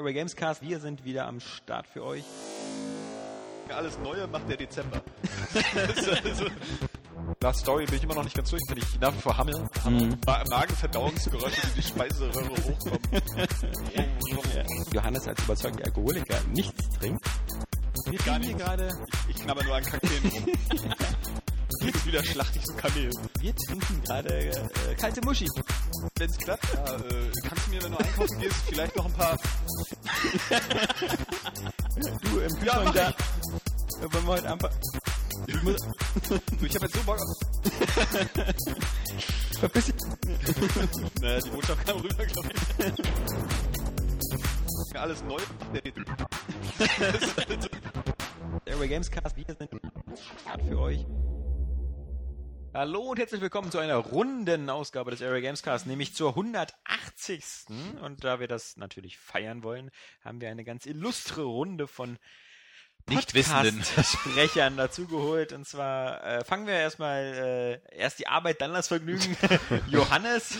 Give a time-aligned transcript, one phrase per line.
[0.00, 0.62] Airway Gamescast.
[0.62, 2.24] Wir sind wieder am Start für euch.
[3.68, 5.02] Alles Neue macht der Dezember.
[6.24, 6.46] also,
[7.42, 9.62] nach Story bin ich immer noch nicht ganz durch, wenn ich nach wie vor hammel.
[9.84, 10.16] Mhm.
[10.48, 12.98] Magenverdauungsgeräusche, die die Speiseröhre hochkommen.
[14.90, 17.22] Johannes als überzeugter Alkoholiker nichts trinkt.
[18.06, 18.56] Wir Gar nicht.
[18.56, 18.88] gerade.
[19.28, 20.46] Ich, ich knabber nur an Kakteen rum.
[21.82, 23.10] Jetzt wieder schlachte ich so Kamel.
[23.40, 25.46] Wir trinken gerade äh, kalte Muschi.
[26.16, 29.12] Wenn es klappt, ja, äh, kannst du mir, wenn du einkaufen gehst, vielleicht noch ein
[29.12, 29.36] paar...
[32.22, 33.14] du, im Kühlschrank ja, da...
[34.12, 34.70] Wollen wir heute einfach...
[35.46, 35.76] Ich, muss,
[36.62, 37.36] ich hab jetzt so Bock auf...
[39.60, 39.94] Verpiss dich.
[41.20, 42.48] naja, die Botschaft kam rüber, glaube
[44.88, 44.96] ich.
[44.96, 45.40] Alles neu.
[48.64, 49.68] Airway Gamescast, wir sind
[50.68, 51.04] für euch.
[52.72, 57.64] Hallo und herzlich willkommen zu einer runden Ausgabe des Area Gamescast, nämlich zur 180.
[58.00, 59.90] Und da wir das natürlich feiern wollen,
[60.24, 62.16] haben wir eine ganz illustre Runde von
[63.08, 65.52] Nichtwissenden Sprechern dazugeholt.
[65.52, 69.36] Und zwar äh, fangen wir erstmal äh, erst die Arbeit, dann das Vergnügen.
[69.88, 70.58] Johannes.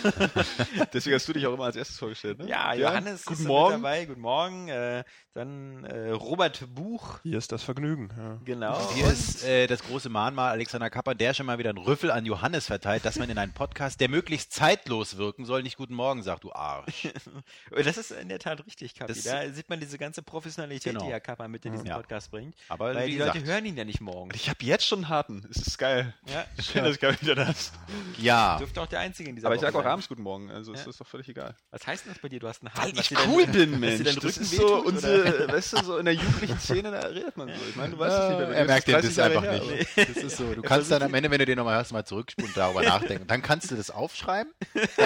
[0.92, 2.48] Deswegen hast du dich auch immer als erstes vorgestellt, ne?
[2.48, 3.82] Ja, Johannes ja, guten ist Morgen.
[3.82, 4.04] dabei.
[4.06, 4.68] Guten Morgen.
[4.68, 7.20] Äh, dann äh, Robert Buch.
[7.22, 8.10] Hier ist das Vergnügen.
[8.16, 8.38] Ja.
[8.44, 8.76] Genau.
[8.76, 11.78] Und hier und ist äh, das große Mahnmal Alexander Kapper, der schon mal wieder einen
[11.78, 15.76] Rüffel an Johannes verteilt, dass man in einen Podcast, der möglichst zeitlos wirken soll, nicht
[15.76, 17.08] Guten Morgen sagt, du Arsch.
[17.70, 19.14] das ist in der Tat richtig, Kappi.
[19.14, 21.04] Das da sieht man diese ganze Professionalität, genau.
[21.04, 21.96] die Herr Kapper mit in diesen ja.
[21.96, 22.54] Podcast bringt.
[22.68, 24.30] Aber weil die gesagt, Leute hören ihn ja nicht morgen.
[24.34, 25.46] Ich habe jetzt schon einen harten.
[25.50, 26.14] Es ist geil.
[26.26, 26.44] Ja.
[26.62, 27.72] Schön, dass ich gar wieder das.
[28.18, 28.54] Ja.
[28.54, 30.50] Du dürfte auch der Einzige in dieser Aber Woche ich sag auch abends Guten Morgen.
[30.50, 30.78] Also ja.
[30.78, 31.54] ist das doch völlig egal.
[31.70, 32.40] Was heißt denn das bei dir?
[32.40, 32.96] Du hast einen harten.
[32.96, 34.14] Weil ich cool bin, Mensch.
[34.14, 37.54] Das ist so unsere, weißt du, so in der jugendlichen Szene, da redet man so.
[37.68, 38.56] Ich meine, du weißt es nicht.
[38.56, 39.98] Er merkt das einfach nicht.
[39.98, 40.54] Das ist so.
[40.54, 43.26] Du kannst dann am Ende, wenn du den nochmal hörst, mal zurückspulen und darüber nachdenken.
[43.26, 44.52] Dann kannst du das aufschreiben.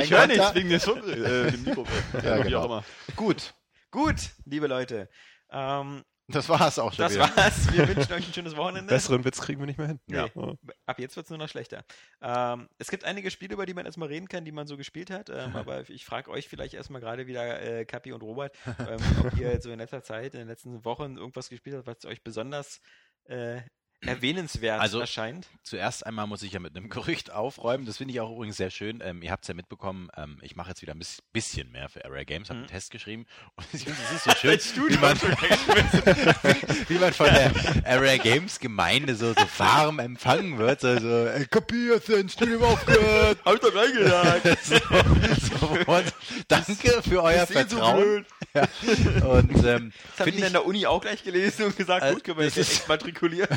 [0.02, 1.86] Ich höre nichts wegen des äh, dem Mikro.
[2.22, 2.82] Ja, genau.
[3.16, 3.54] Gut.
[3.90, 5.08] Gut, liebe Leute.
[5.52, 7.04] Ähm, das war's auch schon.
[7.04, 7.36] Das wieder.
[7.36, 7.72] war's.
[7.72, 8.92] Wir wünschen euch ein schönes Wochenende.
[8.92, 10.00] Besseren Witz kriegen wir nicht mehr hin.
[10.06, 10.16] Nee.
[10.16, 10.28] Ja.
[10.86, 11.84] Ab jetzt wird's nur noch schlechter.
[12.22, 15.10] Ähm, es gibt einige Spiele, über die man erstmal reden kann, die man so gespielt
[15.10, 15.30] hat.
[15.30, 19.36] Ähm, aber ich frage euch vielleicht erstmal gerade wieder, äh, Kapi und Robert, ähm, ob
[19.38, 22.80] ihr so in letzter Zeit, in den letzten Wochen irgendwas gespielt habt, was euch besonders
[23.24, 23.60] äh,
[24.06, 25.46] erwähnenswert also, erscheint.
[25.62, 27.86] Zuerst einmal muss ich ja mit einem Gerücht aufräumen.
[27.86, 29.00] Das finde ich auch übrigens sehr schön.
[29.02, 32.04] Ähm, ihr habt es ja mitbekommen, ähm, ich mache jetzt wieder ein bisschen mehr für
[32.04, 32.64] Area Games, habe mhm.
[32.64, 33.26] einen Test geschrieben.
[33.56, 35.20] Und es ist so schön, wie man,
[36.88, 37.52] wie man von der
[37.84, 40.84] Area Games Gemeinde so, so warm empfangen wird.
[40.84, 43.38] Also, ey, kapiert, ins Studium aufgehört.
[43.44, 44.64] Hab ich doch reingesagt.
[44.64, 44.76] so,
[45.58, 46.02] so,
[46.48, 48.26] danke für euer Vertrauen.
[48.28, 49.26] So ja.
[49.26, 52.24] Und ähm, das habe ich in der Uni auch gleich gelesen und gesagt, äh, gut,
[52.24, 53.48] können wir jetzt echt matrikulieren.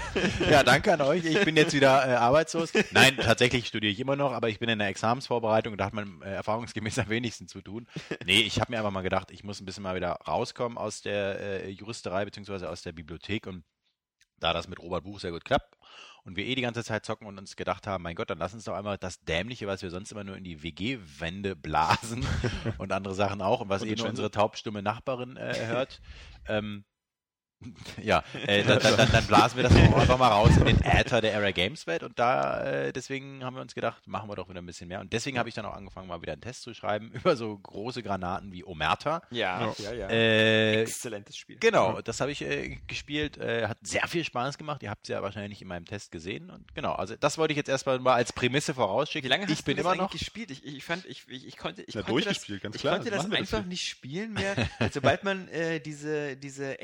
[0.50, 1.24] ja, danke an euch.
[1.24, 2.72] Ich bin jetzt wieder äh, arbeitslos.
[2.92, 5.94] Nein, tatsächlich studiere ich immer noch, aber ich bin in der Examensvorbereitung und da hat
[5.94, 7.86] man äh, erfahrungsgemäß am wenigsten zu tun.
[8.24, 11.02] Nee, ich habe mir einfach mal gedacht, ich muss ein bisschen mal wieder rauskommen aus
[11.02, 13.64] der äh, Juristerei beziehungsweise aus der Bibliothek und
[14.38, 15.74] da das mit Robert Buch sehr gut klappt
[16.24, 18.54] und wir eh die ganze Zeit zocken und uns gedacht haben, mein Gott, dann lass
[18.54, 22.26] uns doch einmal das Dämliche, was wir sonst immer nur in die WG-Wände blasen
[22.78, 26.00] und andere Sachen auch und was und eh nur unsere taubstumme Nachbarin äh, hört,
[26.48, 26.84] ähm,
[28.02, 31.32] ja, äh, dann, dann, dann, blasen wir das einfach mal raus in den Äther der
[31.32, 34.60] Era Games Welt und da äh, deswegen haben wir uns gedacht, machen wir doch wieder
[34.60, 36.74] ein bisschen mehr und deswegen habe ich dann auch angefangen, mal wieder einen Test zu
[36.74, 39.22] schreiben über so große Granaten wie Omerta.
[39.30, 40.08] Ja, ja, ja.
[40.08, 41.56] Äh, Exzellentes Spiel.
[41.58, 44.82] Genau, das habe ich äh, gespielt, äh, hat sehr viel Spaß gemacht.
[44.82, 47.56] Ihr habt es ja wahrscheinlich in meinem Test gesehen und genau, also das wollte ich
[47.56, 49.26] jetzt erstmal mal als Prämisse vorausschicken.
[49.26, 50.50] Wie lange hast ich bin du immer noch gespielt?
[50.50, 53.10] Ich, ich fand, ich, ich, ich konnte, ich Na, konnte das, ganz klar, ich konnte
[53.10, 54.54] das, das einfach das nicht spielen mehr,
[54.92, 56.80] sobald man äh, diese diese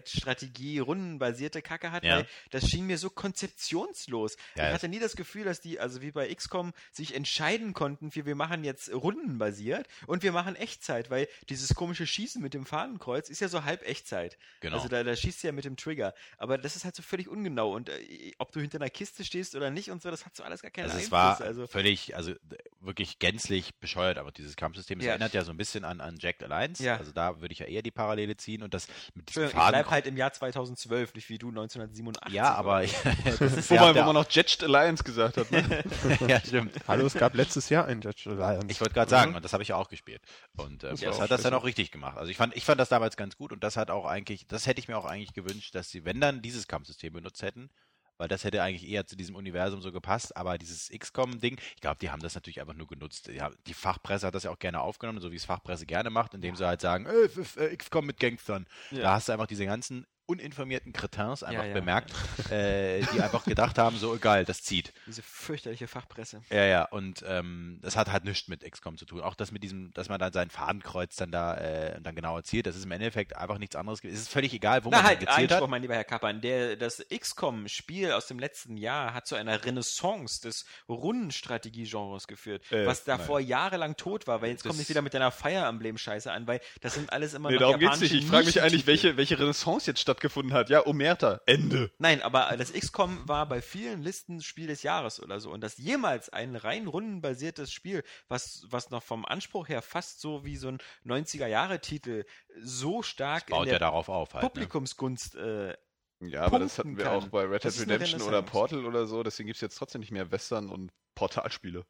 [0.00, 2.18] Echtzeitstrategie rundenbasierte Kacke hat, ja.
[2.18, 4.36] weil das schien mir so konzeptionslos.
[4.56, 8.10] Ja, ich hatte nie das Gefühl, dass die, also wie bei XCOM, sich entscheiden konnten
[8.10, 12.66] für wir machen jetzt rundenbasiert und wir machen Echtzeit, weil dieses komische Schießen mit dem
[12.66, 14.38] Fahnenkreuz ist ja so halb Echtzeit.
[14.60, 14.76] Genau.
[14.76, 16.14] Also da, da schießt du ja mit dem Trigger.
[16.38, 19.54] Aber das ist halt so völlig ungenau und äh, ob du hinter einer Kiste stehst
[19.54, 21.06] oder nicht und so, das hat so alles gar keinen also Einfluss.
[21.06, 22.34] Es war also völlig, also
[22.80, 25.12] wirklich gänzlich bescheuert, aber dieses Kampfsystem, es Ja.
[25.12, 26.82] erinnert ja so ein bisschen an, an Jacked Alliance.
[26.82, 26.96] Ja.
[26.96, 29.72] Also da würde ich ja eher die Parallele ziehen und das mit diesem ich Faden.
[29.72, 32.34] bleib halt im Jahr 2012, nicht wie du 1987.
[32.34, 32.82] Ja, aber
[33.24, 35.50] das ist Wo ja man, wo man noch Jetched Alliance gesagt hat.
[35.50, 35.84] Ne?
[36.28, 36.74] ja, stimmt.
[36.88, 38.66] Hallo, es gab letztes Jahr ein Judge Alliance.
[38.68, 40.22] Ich wollte gerade sagen, und das habe ich ja auch gespielt.
[40.56, 42.16] Und äh, Das das, auch hat das dann auch richtig gemacht.
[42.16, 44.66] Also ich fand, ich fand das damals ganz gut und das hat auch eigentlich, das
[44.66, 47.70] hätte ich mir auch eigentlich gewünscht, dass sie, wenn dann dieses Kampfsystem benutzt hätten,
[48.20, 51.96] weil das hätte eigentlich eher zu diesem Universum so gepasst, aber dieses XCOM-Ding, ich glaube,
[52.00, 53.28] die haben das natürlich einfach nur genutzt.
[53.28, 56.10] Die, haben- die Fachpresse hat das ja auch gerne aufgenommen, so wie es Fachpresse gerne
[56.10, 58.66] macht, indem sie halt sagen, äh, äh, XCOM mit Gangstern.
[59.00, 61.74] Da hast du einfach diese ganzen uninformierten Kretins einfach Ja, ja.
[61.74, 62.12] bemerkt,
[62.50, 64.92] äh, die einfach gedacht haben, so egal, das zieht.
[65.06, 66.40] Diese fürchterliche Fachpresse.
[66.50, 69.20] Ja, ja, und ähm, das hat halt nichts mit XCOM zu tun.
[69.20, 72.66] Auch das mit diesem, dass man dann sein Fadenkreuz dann da äh, dann genau zielt,
[72.66, 74.00] das ist im Endeffekt einfach nichts anderes.
[74.04, 75.70] Es ist völlig egal, wo Na man halt, gezielt Einspruch, hat.
[75.70, 76.40] mein lieber Herr Kappern.
[76.40, 82.86] Der, das XCOM-Spiel aus dem letzten Jahr hat zu einer Renaissance des Rundenstrategie-Genres geführt, Äh,
[82.86, 86.30] was davor jahrelang tot war, weil jetzt komm Das- nicht wieder mit deiner Fire Emblem-Scheiße
[86.30, 88.24] an, weil das sind alles immer Nee, noch darum geht's japanische nicht.
[88.24, 90.70] Ich frage mich eigentlich, welche, welche Renaissance jetzt stattgefunden hat.
[90.70, 91.40] Ja, Omerta.
[91.46, 91.90] Ende.
[91.98, 95.50] Nein, aber das XCOM war bei vielen Listen Spiel des Jahres oder so.
[95.50, 100.44] Und dass jemals ein rein rundenbasiertes Spiel, was, was noch vom Anspruch her fast so
[100.44, 102.24] wie so ein 90er-Jahre-Titel
[102.60, 104.42] so stark in Baut ja der darauf auf halt.
[104.42, 104.50] Ne?
[104.50, 105.74] Publikumsgunst äh,
[106.20, 107.14] Ja, aber das hatten wir kann.
[107.14, 108.42] auch bei Red Dead Redemption oder.
[108.42, 109.22] Portal oder so.
[109.22, 111.84] Deswegen gibt's jetzt trotzdem nicht mehr Western und Portalspiele.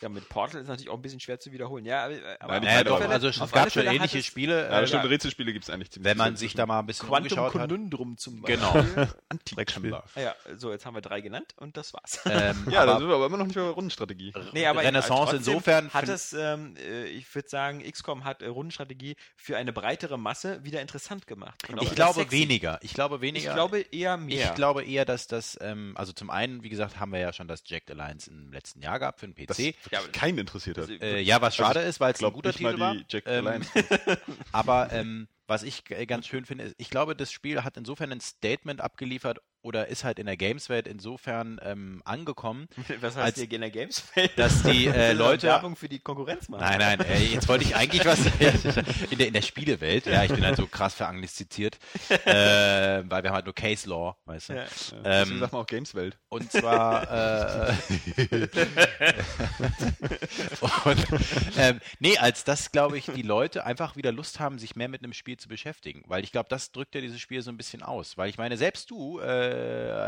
[0.00, 1.84] Ja, mit Portal ist natürlich auch ein bisschen schwer zu wiederholen.
[1.84, 3.94] Ja, aber, aber Nein, die auf Ja, alle doch, Fälle- also es gab schon hat
[3.94, 4.68] ähnliche es Spiele.
[4.70, 7.38] Ja, äh, stimmt, Rätselspiele gibt's eigentlich ziemlich wenn man sich da mal ein bisschen Quantum
[7.38, 7.68] umgeschaut hat.
[7.70, 8.72] Conundrum zum Genau.
[8.72, 9.08] Beispiel.
[9.54, 9.94] Dreckspiel.
[9.94, 12.20] Ah ja, so, jetzt haben wir drei genannt und das war's.
[12.26, 14.32] Ähm, Ja, da aber sind wir aber immer noch nicht bei Rundenstrategie.
[14.52, 18.46] Nee, aber Renaissance trotzdem insofern hat es, ähm, äh, ich würde sagen, XCOM hat äh,
[18.46, 21.56] Rundenstrategie für eine breitere Masse wieder interessant gemacht.
[21.80, 22.30] Ich glaube sexy.
[22.36, 22.78] weniger.
[22.82, 23.54] Ich glaube Ich weniger.
[23.54, 24.44] glaube eher mehr.
[24.46, 27.48] Ich glaube eher, dass das, ähm, also zum einen, wie gesagt, haben wir ja schon
[27.48, 29.74] das Jacked Alliance im letzten Jahr gehabt für den Das PC.
[29.90, 30.88] Ja, keinen interessiert hat.
[30.88, 32.94] Also, Äh, ja, was schade ist, weil es ein guter nicht mal Titel war.
[32.94, 33.62] die Jack Ähm,
[34.52, 38.20] aber ähm, was ich ganz schön finde, ist, ich glaube, das Spiel hat insofern ein
[38.20, 39.38] Statement abgeliefert
[39.68, 42.68] oder ist halt in der Games-Welt insofern ähm, angekommen,
[43.00, 44.02] Was als- heißt hier in der Games?
[44.36, 46.62] dass die äh, Leute Werbung für die Konkurrenz machen.
[46.62, 48.18] Nein, nein, äh, jetzt wollte ich eigentlich was
[49.10, 50.06] in der, in der Spielewelt.
[50.06, 51.78] Ja, ich bin halt so krass verangliziziert,
[52.08, 54.52] äh, weil wir haben halt nur Case Law, weißt du.
[54.54, 54.64] Ja.
[54.64, 56.18] Deswegen Ähm, sagt man auch Gameswelt.
[56.30, 57.72] und zwar, äh,
[60.84, 61.06] und,
[61.58, 65.02] ähm, nee, als das, glaube ich, die Leute einfach wieder Lust haben, sich mehr mit
[65.02, 66.02] einem Spiel zu beschäftigen.
[66.06, 68.16] Weil ich glaube, das drückt ja dieses Spiel so ein bisschen aus.
[68.16, 69.57] Weil ich meine, selbst du, äh,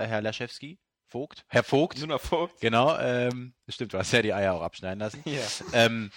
[0.07, 2.61] Herr Laschewski, Vogt, Herr Vogt, Nur noch Vogt.
[2.61, 5.41] genau, ähm, stimmt, du hast ja die Eier auch abschneiden lassen Ja.
[5.73, 6.11] ähm,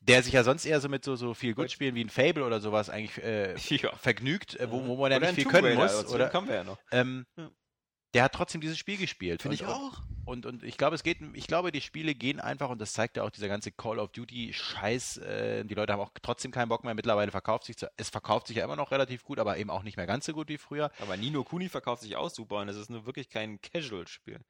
[0.00, 2.60] der sich ja sonst eher so mit so, so viel Gut-Spielen wie ein Fable oder
[2.60, 3.94] sowas eigentlich äh, ja.
[3.96, 6.06] vergnügt, äh, wo, wo man ja nicht viel können muss.
[6.06, 6.78] Oder, kommen wir ja noch.
[6.92, 7.50] ähm, Ja.
[8.14, 9.42] Der hat trotzdem dieses Spiel gespielt.
[9.42, 10.00] Finde ich auch.
[10.24, 13.16] Und, und ich glaube, es geht, ich glaube, die Spiele gehen einfach, und das zeigt
[13.16, 16.84] ja auch dieser ganze Call of Duty-Scheiß, äh, die Leute haben auch trotzdem keinen Bock
[16.84, 16.94] mehr.
[16.94, 19.96] Mittlerweile verkauft sich, es verkauft sich ja immer noch relativ gut, aber eben auch nicht
[19.96, 20.90] mehr ganz so gut wie früher.
[21.00, 24.40] Aber Nino Kuni verkauft sich auch super und es ist nur wirklich kein Casual-Spiel.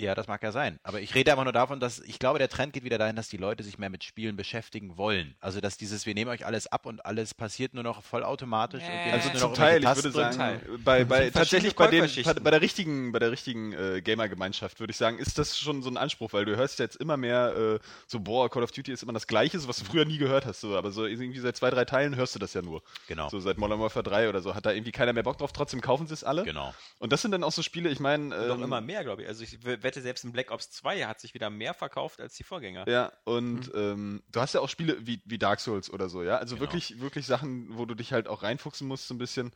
[0.00, 0.78] Ja, das mag ja sein.
[0.82, 3.28] Aber ich rede einfach nur davon, dass ich glaube, der Trend geht wieder dahin, dass
[3.28, 5.34] die Leute sich mehr mit Spielen beschäftigen wollen.
[5.40, 8.82] Also, dass dieses, wir nehmen euch alles ab und alles passiert nur noch vollautomatisch.
[8.82, 10.84] Äh, Also nur zum noch Teil, ich würde sagen, drücken.
[10.84, 12.00] bei, Das bei tatsächlich bei, den,
[12.42, 15.90] bei, der richtigen, bei der richtigen äh, Gamer-Gemeinschaft würde ich sagen, ist das schon so
[15.90, 19.02] ein Anspruch, weil du hörst jetzt immer mehr äh, so, boah, Call of Duty ist
[19.02, 21.56] immer das Gleiche, so, was du früher nie gehört hast, so, aber so irgendwie seit
[21.56, 22.82] zwei, drei Teilen hörst du das ja nur.
[23.08, 23.28] Genau.
[23.28, 25.80] So seit Modern Warfare 3 oder so hat da irgendwie keiner mehr Bock drauf, trotzdem
[25.80, 26.44] kaufen sie es alle.
[26.44, 26.74] Genau.
[26.98, 29.28] Und das sind dann auch so Spiele, ich meine, Noch ähm, immer mehr, glaube ich.
[29.28, 32.34] Also ich w- wette, selbst in Black Ops 2 hat sich wieder mehr verkauft als
[32.34, 32.88] die Vorgänger.
[32.88, 36.36] Ja, und ähm, du hast ja auch Spiele wie, wie Dark Souls oder so, ja.
[36.36, 36.66] Also Genau.
[36.66, 39.52] wirklich, wirklich Sachen, wo du dich halt auch reinfuchsen musst, so ein bisschen,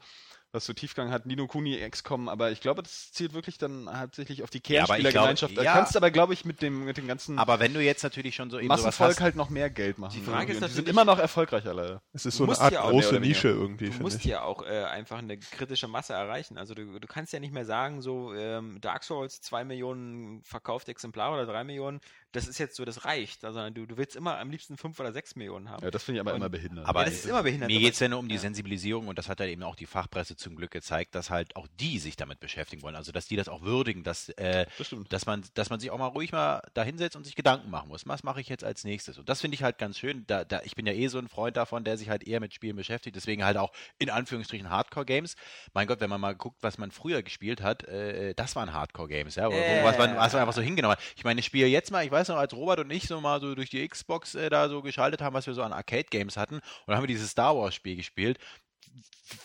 [0.54, 4.42] was so Tiefgang hat, Nino Kuni, XCOM, aber ich glaube, das zielt wirklich dann hauptsächlich
[4.44, 5.52] auf die Ja, Kernspielergemeinschaft.
[5.54, 5.76] glaube- Da ja.
[5.76, 8.50] kannst aber, glaube ich, mit dem, mit dem ganzen Aber wenn du jetzt natürlich schon
[8.50, 10.14] so eben Massenvolk hast, halt noch mehr Geld machen.
[10.16, 10.62] Die Frage ist.
[10.62, 12.02] Und die sind natürlich- immer noch erfolgreicher, leider.
[12.12, 13.18] Es ist so eine Art ja große.
[13.20, 14.24] Nische irgendwie, Du musst ich.
[14.26, 16.56] ja auch äh, einfach eine kritische Masse erreichen.
[16.56, 20.90] Also du, du kannst ja nicht mehr sagen, so ähm, Dark Souls, zwei Millionen verkaufte
[20.92, 22.00] Exemplare oder drei Millionen,
[22.34, 23.44] das ist jetzt so, das reicht.
[23.44, 25.82] Also du, du willst immer am liebsten fünf oder sechs Millionen haben.
[25.84, 26.86] Ja, das finde ich aber Und- immer behindert.
[26.86, 28.40] aber Ja, das ist immer behindert, Mir geht es ja nur um die ja.
[28.40, 31.66] Sensibilisierung und das hat ja eben auch die Fachpresse zum Glück gezeigt, dass halt auch
[31.80, 32.97] die sich damit beschäftigen wollen.
[32.97, 35.99] Also dass die das auch würdigen, dass, äh, das dass man, dass man sich auch
[35.99, 38.06] mal ruhig mal da hinsetzt und sich Gedanken machen muss.
[38.06, 39.18] Was mache ich jetzt als nächstes?
[39.18, 40.25] Und das finde ich halt ganz schön.
[40.26, 42.52] Da, da, ich bin ja eh so ein Freund davon, der sich halt eher mit
[42.52, 43.14] Spielen beschäftigt.
[43.16, 45.37] Deswegen halt auch in Anführungsstrichen Hardcore-Games.
[45.73, 49.37] Mein Gott, wenn man mal guckt, was man früher gespielt hat, äh, das waren Hardcore-Games,
[49.37, 49.54] ja, wo,
[49.85, 51.02] was, man, was man einfach so hingenommen hat.
[51.16, 53.40] Ich meine, ich spiele jetzt mal, ich weiß noch, als Robert und ich so mal
[53.40, 56.57] so durch die Xbox äh, da so geschaltet haben, was wir so an Arcade-Games hatten,
[56.57, 58.38] und dann haben wir dieses Star Wars-Spiel gespielt.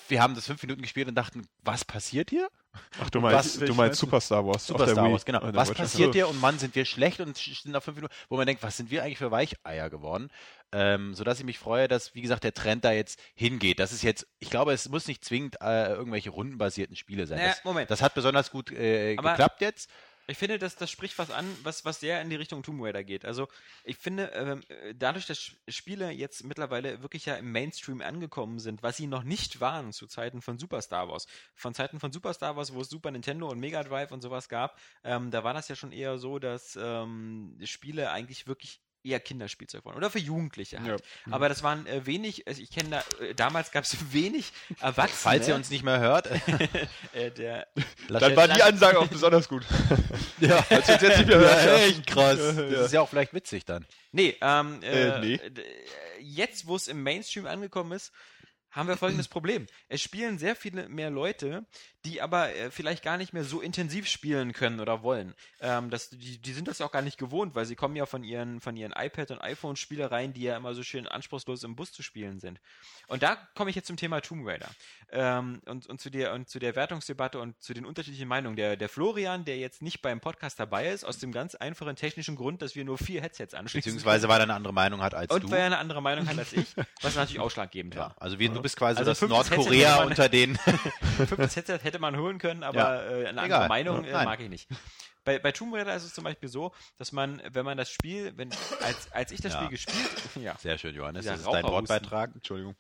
[0.10, 2.50] Wir haben das fünf Minuten gespielt und dachten, was passiert hier?
[3.02, 4.06] Ach, du Was- meinst, du welchen meinst du?
[4.06, 4.68] Super Star Wars.
[4.68, 5.14] Super Star Wii.
[5.14, 5.40] Wars, genau.
[5.42, 6.28] Was passiert dir?
[6.28, 8.92] Und Mann, sind wir schlecht und sind auf fünf Minuten, wo man denkt, was sind
[8.92, 10.30] wir eigentlich für Weicheier geworden?
[10.72, 13.80] Ähm, sodass ich mich freue, dass, wie gesagt, der Trend da jetzt hingeht.
[13.80, 17.40] Das ist jetzt, ich glaube, es muss nicht zwingend äh, irgendwelche rundenbasierten Spiele sein.
[17.40, 17.90] Naja, das, Moment.
[17.90, 19.90] das hat besonders gut äh, geklappt jetzt.
[20.30, 23.04] Ich finde, das, das spricht was an, was, was sehr in die Richtung Tomb Raider
[23.04, 23.26] geht.
[23.26, 23.48] Also
[23.84, 28.84] ich finde, ähm, äh, dadurch, dass Spiele jetzt mittlerweile wirklich ja im Mainstream angekommen sind,
[28.84, 31.26] was sie noch nicht waren zu Zeiten von Super Star Wars.
[31.56, 34.50] Von Zeiten von Super Star Wars, wo es Super Nintendo und Mega Drive und sowas
[34.50, 39.20] gab, ähm, da war das ja schon eher so, dass ähm, Spiele eigentlich wirklich eher
[39.20, 41.02] Kinderspielzeug waren oder für Jugendliche halt.
[41.26, 41.34] Ja.
[41.34, 45.18] Aber das waren äh, wenig, also ich kenne da, äh, damals gab es wenig Erwachsene.
[45.18, 46.28] Falls ihr uns nicht mehr hört,
[47.14, 47.68] äh, der,
[48.08, 49.66] Dann war die Ansage auch besonders gut.
[50.40, 51.66] ja, Als wir uns jetzt nicht mehr hören.
[51.66, 52.38] ja, echt krass.
[52.38, 53.86] Das ist ja auch vielleicht witzig dann.
[54.12, 55.34] Nee, ähm, äh, Äh, nee.
[55.36, 55.52] äh,
[56.22, 58.12] jetzt, wo es im Mainstream angekommen ist,
[58.72, 59.66] haben wir folgendes Problem.
[59.88, 61.66] Es spielen sehr viele mehr Leute,
[62.10, 65.36] die aber äh, vielleicht gar nicht mehr so intensiv spielen können oder wollen.
[65.62, 68.06] Ähm, das, die, die sind das ja auch gar nicht gewohnt, weil sie kommen ja
[68.06, 71.92] von ihren, von ihren iPad- und iPhone-Spielereien, die ja immer so schön anspruchslos im Bus
[71.92, 72.60] zu spielen sind.
[73.08, 74.70] Und da komme ich jetzt zum Thema Tomb Raider.
[75.12, 78.56] Ähm, und, und, zu der, und zu der Wertungsdebatte und zu den unterschiedlichen Meinungen.
[78.56, 82.36] Der, der Florian, der jetzt nicht beim Podcast dabei ist, aus dem ganz einfachen technischen
[82.36, 83.92] Grund, dass wir nur vier Headsets anschließen.
[83.94, 85.52] Beziehungsweise weil er eine andere Meinung hat als Und du.
[85.52, 86.68] weil er eine andere Meinung hat als ich,
[87.02, 88.16] was natürlich ausschlaggebend ja, war.
[88.20, 90.58] also wir, du bist quasi Also das Nordkorea unter den.
[91.18, 93.02] Fünftes Headset hätte man holen können, aber Ja.
[93.04, 93.68] äh, eine andere Egal.
[93.70, 94.68] Meinung äh, mag ich nicht.
[95.26, 98.34] Bei, bei Tomb Raider ist es zum Beispiel so, dass man, wenn man das Spiel,
[98.38, 98.50] wenn,
[98.82, 99.60] als, als ich das Ja.
[99.60, 101.26] Spiel gespielt, ja, Sehr schön, Johannes.
[101.26, 101.64] Das ist dein.
[101.66, 102.32] Wortbeitrag.
[102.36, 102.76] Entschuldigung.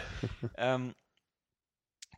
[0.56, 0.94] ähm,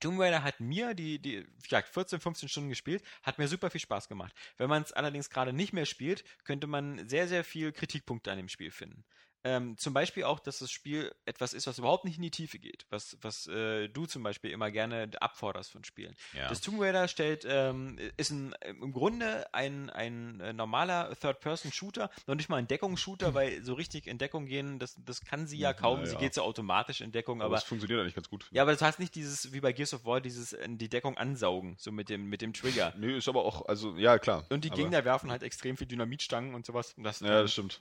[0.00, 3.70] Tomb Raider hat mir die, die, wie gesagt, 14, 15 Stunden gespielt, hat mir super
[3.70, 4.34] viel Spaß gemacht.
[4.56, 8.36] Wenn man es allerdings gerade nicht mehr spielt, könnte man sehr, sehr viel Kritikpunkte an
[8.36, 9.04] dem Spiel finden.
[9.44, 12.58] Ähm, zum Beispiel auch, dass das Spiel etwas ist, was überhaupt nicht in die Tiefe
[12.58, 16.16] geht, was, was äh, du zum Beispiel immer gerne abforderst von Spielen.
[16.32, 16.48] Ja.
[16.48, 22.34] Das Tomb Raider stellt, ähm, ist ein, im Grunde ein, ein äh, normaler Third-Person-Shooter, noch
[22.34, 25.72] nicht mal ein Deckungsshooter, weil so richtig in Deckung gehen, das, das kann sie ja
[25.72, 26.00] kaum.
[26.00, 26.18] Ja, Sie ja.
[26.18, 28.48] geht so automatisch in Deckung, Aber aber es funktioniert eigentlich ganz gut.
[28.50, 31.16] ja, aber du hast nicht dieses, wie bei Gears of War, dieses äh, die Deckung
[31.16, 32.92] ansaugen, so mit dem, mit dem Trigger.
[32.96, 34.44] Nö, ist aber auch, also, ja, klar.
[34.50, 37.80] Und die Gegner werfen halt extrem viel Dynamitstangen und sowas, dass Ja, ähm, das stimmt.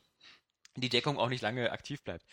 [0.76, 2.26] Die Deckung auch nicht lange aktiv bleibt.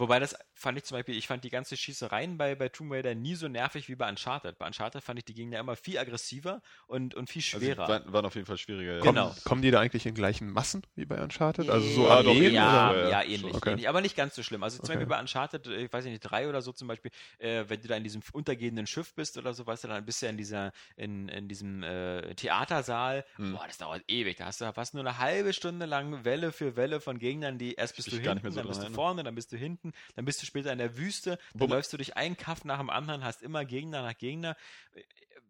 [0.00, 3.14] Wobei das fand ich zum Beispiel, ich fand die ganze Schießereien bei, bei Tomb Raider
[3.14, 4.58] nie so nervig wie bei Uncharted.
[4.58, 7.88] Bei Uncharted fand ich die Gegner immer viel aggressiver und, und viel Also, schwerer.
[7.88, 8.96] waren, waren auf jeden Fall schwieriger.
[8.96, 9.00] Ja.
[9.02, 9.34] Genau.
[9.44, 11.68] Kommen die da eigentlich in gleichen Massen wie bei Uncharted?
[11.68, 13.10] Also so Ja, doch, ja, oder?
[13.10, 13.70] ja, ähnlich, okay.
[13.72, 14.62] ähnlich, aber nicht ganz so schlimm.
[14.62, 14.94] Also zum Okay.
[14.94, 17.88] Beispiel bei Uncharted, äh, ich weiß nicht, drei oder so zum Beispiel, äh, wenn du
[17.88, 20.38] da in diesem untergehenden Schiff bist oder so, weißt du, dann bist du ja in
[20.38, 23.24] dieser, in, in diesem äh, Theatersaal.
[23.36, 23.52] Hm.
[23.52, 24.36] Boah, das dauert ewig.
[24.38, 27.74] Da hast du fast nur eine halbe Stunde lang Welle für Welle von Gegnern, die
[27.74, 29.89] erst bist Ich du hinten, so dann bist du dran vorne, dann bist du hinten,
[30.16, 32.78] dann bist du später in der Wüste, dann Wobei- läufst du durch einen Kaff nach
[32.78, 34.56] dem anderen, hast immer Gegner nach Gegner.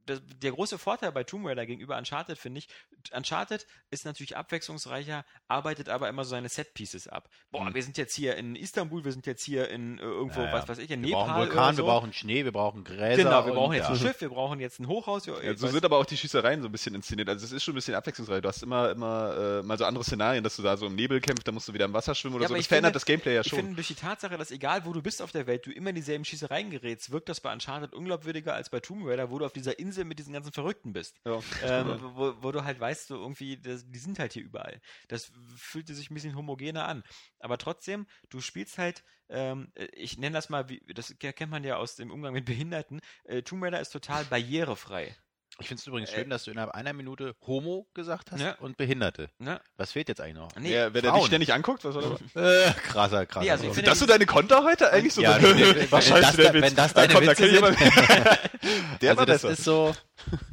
[0.06, 2.68] Das, der große Vorteil bei Tomb Raider gegenüber Uncharted finde ich,
[3.14, 7.28] Uncharted ist natürlich abwechslungsreicher, arbeitet aber immer so seine Set-Pieces ab.
[7.50, 7.74] Boah, Mhm.
[7.74, 10.68] wir sind jetzt hier in Istanbul, wir sind jetzt hier in äh, irgendwo, Ja, was
[10.68, 11.82] weiß ich, in Wir Nepal brauchen Vulkan, so.
[11.82, 13.22] wir brauchen Schnee, wir brauchen Gräser.
[13.22, 13.90] Genau, wir brauchen jetzt ja.
[13.90, 15.26] ein Schiff, wir brauchen jetzt ein Hochhaus.
[15.26, 17.28] Wir, Ja, so sind aber auch die Schießereien so ein bisschen inszeniert.
[17.28, 18.40] Also es ist schon ein bisschen abwechslungsreich.
[18.42, 21.20] Du hast immer, immer äh, mal so andere Szenarien, dass du da so im Nebel
[21.20, 22.54] kämpfst, da musst du wieder im Wasser schwimmen oder so.
[22.54, 23.58] Das ich verändert finde- das Gameplay ja Ich schon.
[23.60, 25.96] finde, durch die Tatsache, dass egal wo du bist auf der Welt, du immer in
[25.96, 29.52] dieselben Schießereien gerätst, wirkt das bei Uncharted unglaubwürdiger als bei Tomb Raider, wo du auf
[29.52, 31.20] dieser Insel mit diesen ganzen Verrückten bist.
[31.24, 31.40] ja.
[31.62, 34.80] ähm, wo, wo du halt weißt, so irgendwie, das, die sind halt hier überall.
[35.08, 37.02] Das fühlte sich ein bisschen homogener an.
[37.38, 41.76] Aber trotzdem, du spielst halt, ähm, ich nenne das mal, wie, das kennt man ja
[41.76, 45.16] aus dem Umgang mit Behinderten, äh, Tomb Raider ist total barrierefrei.
[45.60, 48.54] Ich finde es übrigens Äh, schön, dass du innerhalb einer Minute Homo gesagt hast Ja.
[48.60, 49.28] und Behinderte.
[49.38, 49.60] Ne?
[49.76, 50.48] Was fehlt jetzt eigentlich noch?
[50.58, 52.66] Nee, Wer, wer der dich ständig anguckt, was soll er?
[52.68, 53.44] Äh, krasser, krasser.
[53.44, 55.20] Nee, also finde- Hast du deine Konter heute eigentlich so?
[55.22, 56.62] Ja, nee, nee, was wenn scheiße das der Witz?
[56.62, 57.78] wenn das Da deine kommt- da Witze jemand-
[59.00, 59.50] Der also war das besser.
[59.52, 59.94] ist so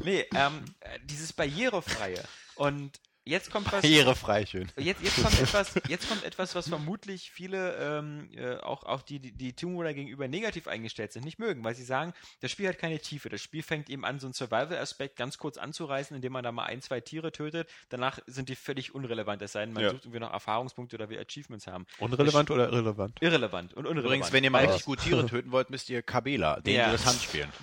[0.04, 2.24] nee ähm, äh, dieses Barrierefreie.
[2.56, 2.92] Und
[3.28, 3.82] jetzt kommt was.
[3.82, 4.68] barrierefrei schön.
[4.78, 9.20] Jetzt, jetzt, kommt etwas, jetzt kommt etwas, was vermutlich viele, ähm, äh, auch, auch die,
[9.20, 12.68] die, die Tomb Raider gegenüber negativ eingestellt sind, nicht mögen, weil sie sagen, das Spiel
[12.68, 13.30] hat keine Tiefe.
[13.30, 16.66] Das Spiel fängt eben an, so einen Survival-Aspekt ganz kurz anzureißen, indem man da mal
[16.66, 17.70] ein, zwei Tiere tötet.
[17.90, 19.90] Danach sind die völlig unrelevant, es sei denn, man Ja.
[19.92, 21.86] sucht irgendwie noch Erfahrungspunkte oder will Achievements haben.
[22.00, 23.18] Unrelevant oder irrelevant?
[23.22, 24.06] Irrelevant und unrelevant.
[24.06, 26.92] Übrigens, wenn ihr mal richtig gut Tiere töten wollt, müsst ihr Kabela, den Ja.
[26.92, 27.50] das Hand spielen.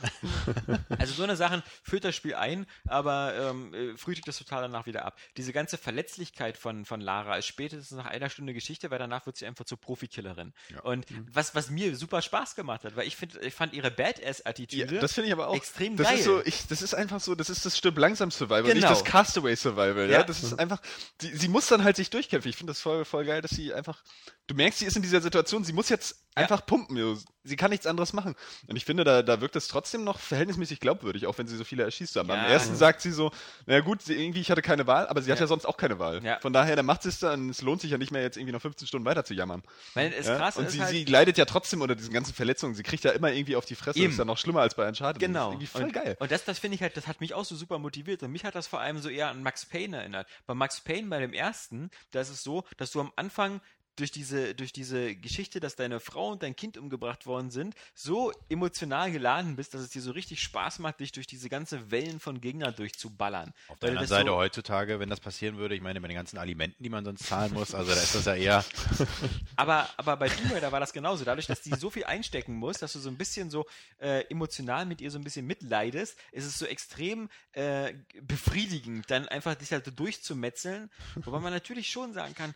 [0.99, 4.87] Also so eine Sachen führt das Spiel ein, aber ähm, äh, frühstückt das total danach
[4.87, 5.19] wieder ab.
[5.37, 9.39] Diese ganze Verletzlichkeit von, von Lara ist spätestens nach einer Stunde Geschichte, weil danach wird
[9.39, 10.53] sie einfach zur Profikillerin.
[10.83, 13.95] Und was, was mir super Spaß gemacht hat, weil ich finde, ich fand ihre Ja,
[13.95, 16.19] Badass-Attitüde das finde ich aber auch extrem das geil.
[16.19, 18.75] Ist so, ich, das ist einfach so, das ist das Stirb langsam Survival, Genau.
[18.75, 20.11] nicht das Castaway Survival.
[20.11, 20.23] Ja, Ja.
[20.25, 20.83] das ist einfach,
[21.21, 22.51] sie, sie muss dann halt sich durchkämpfen.
[22.51, 24.03] Ich finde das voll, voll geil, dass sie einfach,
[24.49, 26.43] du merkst, sie ist in dieser Situation, sie muss jetzt Ja.
[26.43, 27.19] einfach pumpen.
[27.47, 28.35] Sie kann nichts anderes machen.
[28.67, 31.63] Und ich finde, da, da wirkt es trotzdem noch verhältnismäßig glaubwürdig, auch wenn sie so
[31.65, 32.31] viele erschießt haben.
[32.31, 32.47] Am Ja.
[32.49, 33.31] ersten sagt sie so,
[33.67, 35.49] na gut, sie, irgendwie, ich hatte keine Wahl, aber sie hat Ja.
[35.49, 36.25] sonst auch keine Wahl.
[36.25, 36.39] Ja.
[36.41, 38.53] Von daher, dann macht sie es dann, es lohnt sich ja nicht mehr jetzt irgendwie
[38.53, 39.63] noch 15 Stunden weiter zu jammern.
[39.95, 40.37] Weil das Ja?
[40.37, 42.75] Krasse Und sie, halt, sie leidet ja trotzdem unter diesen ganzen Verletzungen.
[42.75, 43.99] Sie kriegt ja immer irgendwie auf die Fresse.
[43.99, 44.07] Eben.
[44.07, 45.23] Das ist ja noch schlimmer als bei Uncharted.
[45.23, 45.47] Das Genau.
[45.49, 46.17] ist irgendwie voll und, geil.
[46.21, 48.23] Und das, das finde ich halt, das hat mich auch so super motiviert.
[48.23, 50.27] Und mich hat das vor allem so eher an Max Payne erinnert.
[50.47, 53.61] Bei Max Payne, bei dem ersten, da ist es so, dass du am Anfang
[53.97, 58.33] durch diese, durch diese Geschichte, dass deine Frau und dein Kind umgebracht worden sind, so
[58.49, 62.21] emotional geladen bist, dass es dir so richtig Spaß macht, dich durch diese ganze Wellen
[62.21, 63.53] von Gegnern durchzuballern.
[63.69, 66.39] Auf der anderen Seite so heutzutage, wenn das passieren würde, ich meine, mit den ganzen
[66.39, 68.65] Alimenten, die man sonst zahlen muss, also da ist das ja eher.
[69.57, 71.25] aber, aber bei Tomb Raider war das genauso.
[71.25, 73.67] Dadurch, dass die so viel einstecken muss, dass du so ein bisschen so
[73.99, 79.29] äh, emotional mit ihr so ein bisschen mitleidest, ist es so extrem äh, befriedigend, dann
[79.29, 80.91] einfach dich halt so durchzumetzeln.
[81.17, 82.55] Wobei man natürlich schon sagen kann,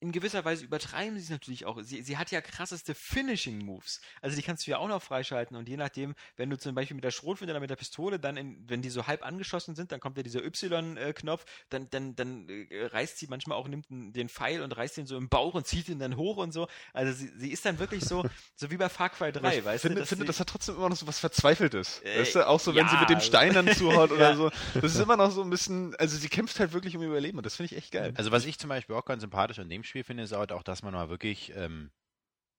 [0.00, 1.78] in gewisser Weise übertreiben sie es natürlich auch.
[1.82, 4.00] Sie, sie hat ja krasseste Finishing-Moves.
[4.22, 6.94] Also die kannst du ja auch noch freischalten und je nachdem, wenn du zum Beispiel
[6.94, 9.92] mit der Schrotflinte oder mit der Pistole dann, in, wenn die so halb angeschossen sind,
[9.92, 14.30] dann kommt ja dieser Y-Knopf, dann, dann, dann äh, reißt sie manchmal auch, nimmt den
[14.30, 16.66] Pfeil und reißt den so im Bauch und zieht ihn dann hoch und so.
[16.94, 18.24] Also sie, sie ist dann wirklich so,
[18.56, 20.06] so wie bei Far Cry 3, ich weißt finde, du?
[20.06, 22.00] finde, das hat trotzdem immer noch so was Verzweifeltes.
[22.04, 24.36] Äh, weißt du, auch so, wenn ja, sie mit dem Stein dann zuhaut oder ja.
[24.36, 24.50] so.
[24.80, 27.36] Das ist immer noch so ein bisschen, also sie kämpft halt wirklich um ihr Überleben
[27.36, 28.14] und das finde ich echt geil.
[28.16, 30.62] Also was ich zum Beispiel auch ganz sympathisch an dem Spiel finde, ist halt auch
[30.62, 31.90] dass man mal wirklich ähm,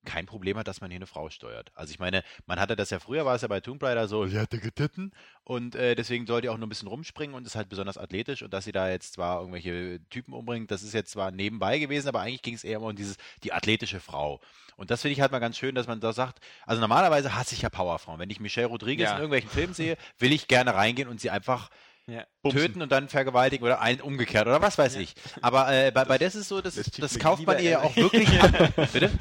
[0.05, 1.71] kein Problem hat, dass man hier eine Frau steuert.
[1.75, 4.25] Also ich meine, man hatte das ja früher, war es ja bei Tomb Raider so,
[4.25, 5.11] ja, dicke Titten
[5.43, 8.53] und äh, deswegen sollte auch nur ein bisschen rumspringen und ist halt besonders athletisch und
[8.53, 12.21] dass sie da jetzt zwar irgendwelche Typen umbringt, das ist jetzt zwar nebenbei gewesen, aber
[12.21, 14.39] eigentlich ging es eher um dieses, die athletische Frau.
[14.75, 17.53] Und das finde ich halt mal ganz schön, dass man da sagt, also normalerweise hasse
[17.53, 18.19] ich ja Powerfrauen.
[18.19, 19.11] Wenn ich Michelle Rodriguez ja.
[19.11, 21.69] in irgendwelchen Filmen sehe, will ich gerne reingehen und sie einfach
[22.11, 22.25] ja.
[22.49, 25.01] töten und dann vergewaltigen oder ein, umgekehrt oder was weiß ja.
[25.01, 25.15] ich.
[25.41, 28.27] Aber äh, bei, bei das ist so, das, das kauft man ihr ja auch wirklich
[28.41, 28.51] ab.
[28.91, 29.11] Bitte?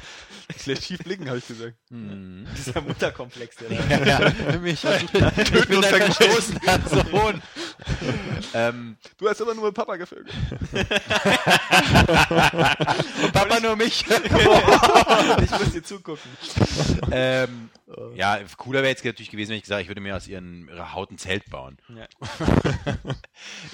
[0.47, 1.75] Das lässt schief blicken, habe ich gesagt.
[1.89, 2.45] Hm.
[2.57, 3.75] Dieser Mutterkomplex, der da.
[4.05, 4.57] ja, ja.
[4.59, 7.41] Mich ich bin da gestoßen an Sohn.
[8.53, 10.33] ähm, du hast immer nur mit Papa gevögelt.
[13.23, 14.03] und Papa nur mich.
[15.41, 16.29] ich muss dir zugucken.
[17.11, 17.69] Ähm,
[18.15, 20.67] ja, cooler wäre jetzt natürlich gewesen, wenn ich gesagt hätte, ich würde mir aus ihren,
[20.67, 21.77] ihrer Haut ein Zelt bauen.
[21.89, 22.07] Ja.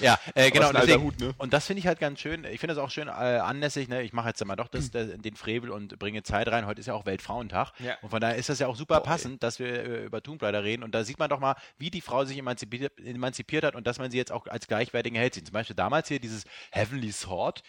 [0.00, 0.68] ja, äh, genau.
[0.68, 1.34] Und, deswegen, Hut, ne?
[1.38, 2.44] und das finde ich halt ganz schön.
[2.44, 3.88] Ich finde das auch schön äh, anlässlich.
[3.88, 4.02] Ne?
[4.02, 5.22] Ich mache jetzt mal doch das, mhm.
[5.22, 6.66] den Frevel und bringe Zeit rein.
[6.66, 7.72] Heute ist ja auch Weltfrauentag.
[7.78, 7.96] Ja.
[8.02, 9.38] Und von daher ist das ja auch super oh, passend, ey.
[9.38, 10.82] dass wir äh, über Tomb Raider reden.
[10.82, 13.98] Und da sieht man doch mal, wie die Frau sich emanzipiert, emanzipiert hat und dass
[13.98, 15.34] man sie jetzt auch als gleichwertigen hält.
[15.34, 17.62] Zum Beispiel damals hier dieses Heavenly Sword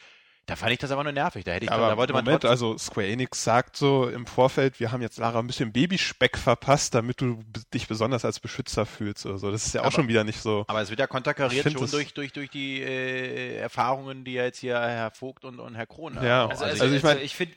[0.50, 1.46] da fand ich das aber nur nervig.
[1.46, 4.80] Da hätte ich, aber da wollte Moment, man also Square Enix sagt so im Vorfeld,
[4.80, 9.28] wir haben jetzt Lara ein bisschen Babyspeck verpasst, damit du dich besonders als Beschützer fühlst
[9.28, 9.52] oder so.
[9.52, 10.66] Das ist ja auch aber, schon wieder nicht so.
[10.68, 14.58] Aber es wird ja konterkariert schon durch, durch, durch die äh, Erfahrungen, die ja jetzt
[14.58, 16.26] hier Herr Vogt und, und Herr Krohn haben.
[16.26, 17.54] Ja, also, also, also ich meine, also ich finde,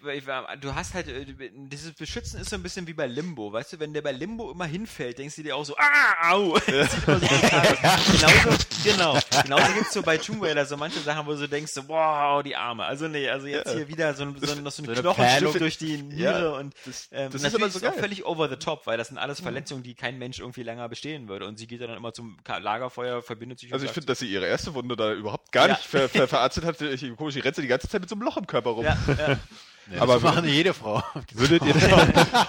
[0.61, 3.81] du hast halt, äh, dieses Beschützen ist so ein bisschen wie bei Limbo, weißt du,
[3.81, 6.59] wenn der bei Limbo immer hinfällt, denkst du dir auch so, ah, au!
[6.67, 6.87] Ja.
[6.87, 11.49] so genauso, genau, genauso gibt es so bei Tomb Raider so manche Sachen, wo du
[11.49, 12.82] denkst, so, wow, die Arme.
[12.87, 13.75] Also nee, also jetzt ja.
[13.75, 17.09] hier wieder so, so, noch so ein so Knochenstück durch die Niere ja, und das,
[17.13, 19.83] ähm, das ist, aber so auch völlig over the top, weil das sind alles Verletzungen,
[19.83, 21.47] die kein Mensch irgendwie länger bestehen würde.
[21.47, 23.73] Und sie geht dann immer zum Lagerfeuer, verbindet sich.
[23.73, 26.65] Also ich finde, dass sie ihre erste Wunde da überhaupt gar nicht ver, ver, verarztet
[26.65, 26.81] hat.
[26.81, 28.85] Ich, komisch, die rennt die ganze Zeit mit so einem Loch im Körper rum.
[28.85, 29.39] Ja, ja.
[29.91, 31.03] Ja, aber das machen jede Frau.
[31.33, 31.75] Würdet ihr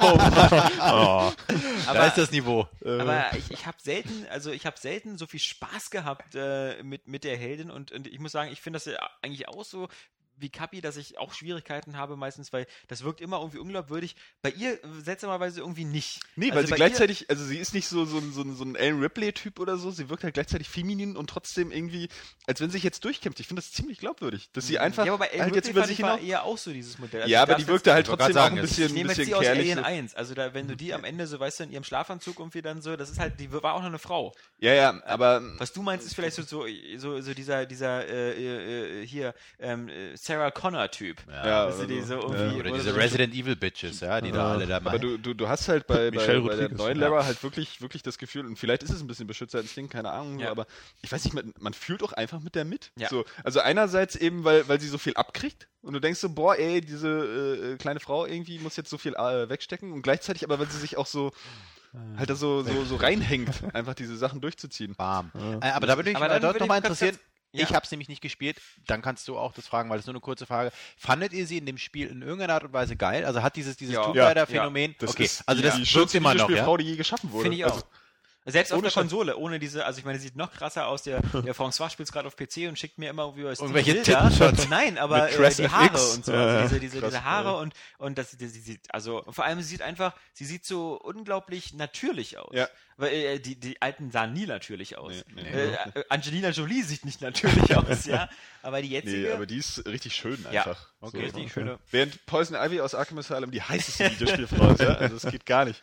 [0.02, 0.20] oh,
[0.80, 1.32] oh.
[1.86, 2.68] Da ist das Niveau.
[2.84, 7.08] Aber ich, ich habe selten, also ich habe selten so viel Spaß gehabt äh, mit,
[7.08, 9.88] mit der Heldin und, und ich muss sagen, ich finde das ja eigentlich auch so
[10.38, 14.16] wie Kapi, dass ich auch Schwierigkeiten habe meistens, weil das wirkt immer irgendwie unglaubwürdig.
[14.42, 16.20] Bei ihr seltsamerweise irgendwie nicht.
[16.36, 19.00] Nee, weil also sie gleichzeitig, also sie ist nicht so, so, so, so ein Ellen
[19.00, 22.10] Ripley-Typ oder so, sie wirkt halt gleichzeitig feminin und trotzdem irgendwie,
[22.48, 23.40] als wenn sie sich jetzt durchkämpft.
[23.40, 24.82] Ich finde das ziemlich glaubwürdig, dass sie mhm.
[24.82, 26.22] einfach ja, aber bei Ellen halt jetzt über sich hinaus...
[26.22, 27.22] eher auch so dieses Modell.
[27.22, 29.46] Also ja, aber die wirkte halt trotzdem sagen, auch ein bisschen, ich bisschen sie aus
[29.46, 32.40] Alien 1, also da, wenn du die am Ende so, weißt du, in ihrem Schlafanzug
[32.40, 34.34] irgendwie dann so, das ist halt, die war auch noch eine Frau.
[34.60, 35.42] Ja, ja, aber...
[35.58, 36.66] Was du meinst, ist vielleicht so, so,
[36.98, 39.90] so, so dieser, dieser, äh, äh, hier, ähm,
[40.34, 41.18] Sarah Connor-Typ.
[41.18, 41.32] Typ.
[41.32, 42.60] Ja, ja also die so irgendwie, ja.
[42.60, 44.92] Oder diese so Resident Evil Bitches, ja, die da alle dabei.
[44.92, 48.04] Aber du, du, du hast halt bei, bei, bei der neuen Lara halt wirklich, wirklich
[48.04, 50.66] das Gefühl, und vielleicht ist es ein bisschen Beschützerinstinkt, keine Ahnung, aber
[51.02, 52.92] ich weiß nicht, man, man fühlt auch einfach mit der mit.
[53.10, 56.56] So, also einerseits eben, weil, weil sie so viel abkriegt und du denkst so, boah,
[56.56, 60.60] ey, diese äh, kleine Frau irgendwie muss jetzt so viel äh, wegstecken und gleichzeitig aber,
[60.60, 61.32] weil sie sich auch so
[62.18, 64.96] halt da so, so, so reinhängt, einfach diese Sachen durchzuziehen.
[64.96, 65.32] Bam.
[65.36, 65.70] Ja.
[65.70, 67.18] Äh, aber da würde mich aber dort nochmal interessieren,
[67.54, 67.64] ja.
[67.64, 68.60] Ich habe es nämlich nicht gespielt.
[68.88, 70.72] Dann kannst du auch das fragen, weil das ist nur eine kurze Frage.
[70.98, 73.26] Fandet ihr sie in dem Spiel in irgendeiner Art und Weise geil?
[73.26, 74.04] Also hat dieses, dieses ja.
[74.04, 74.96] Tomb Raider-Phänomen?
[75.00, 76.50] Ja, okay, also das die wirkt immer noch.
[76.50, 77.44] Frau, die je geschaffen wurde.
[77.44, 77.74] Finde ich auch.
[77.74, 77.86] Also,
[78.46, 81.04] selbst auf der Konsole, ohne diese, also ich meine, sieht noch krasser aus.
[81.04, 84.32] Der, der François spielt gerade auf PC und schickt mir immer irgendwie was Irgendwelche Bilder.
[84.70, 86.16] Nein, aber äh, die Haare FX.
[86.16, 86.34] und so.
[86.34, 89.68] Also diese, diese, diese Haare und, und das, die, sie sieht, also vor allem sie
[89.68, 92.54] sieht einfach, sie sieht so unglaublich natürlich aus.
[92.54, 92.68] Ja.
[92.98, 95.14] Weil äh, die, die alten sahen nie natürlich aus.
[95.34, 98.30] Nee, nee, äh, äh, Angelina Jolie sieht nicht natürlich aus, ja.
[98.62, 99.18] Aber die jetzige.
[99.18, 100.54] Nee, aber die ist richtig schön einfach.
[100.54, 101.38] Ja, okay, so.
[101.38, 101.80] richtig schöne.
[101.90, 104.96] Während Poison Ivy aus Arkham Asylum die heißeste Videospielfrau ist, ja.
[104.96, 105.82] Also das geht gar nicht.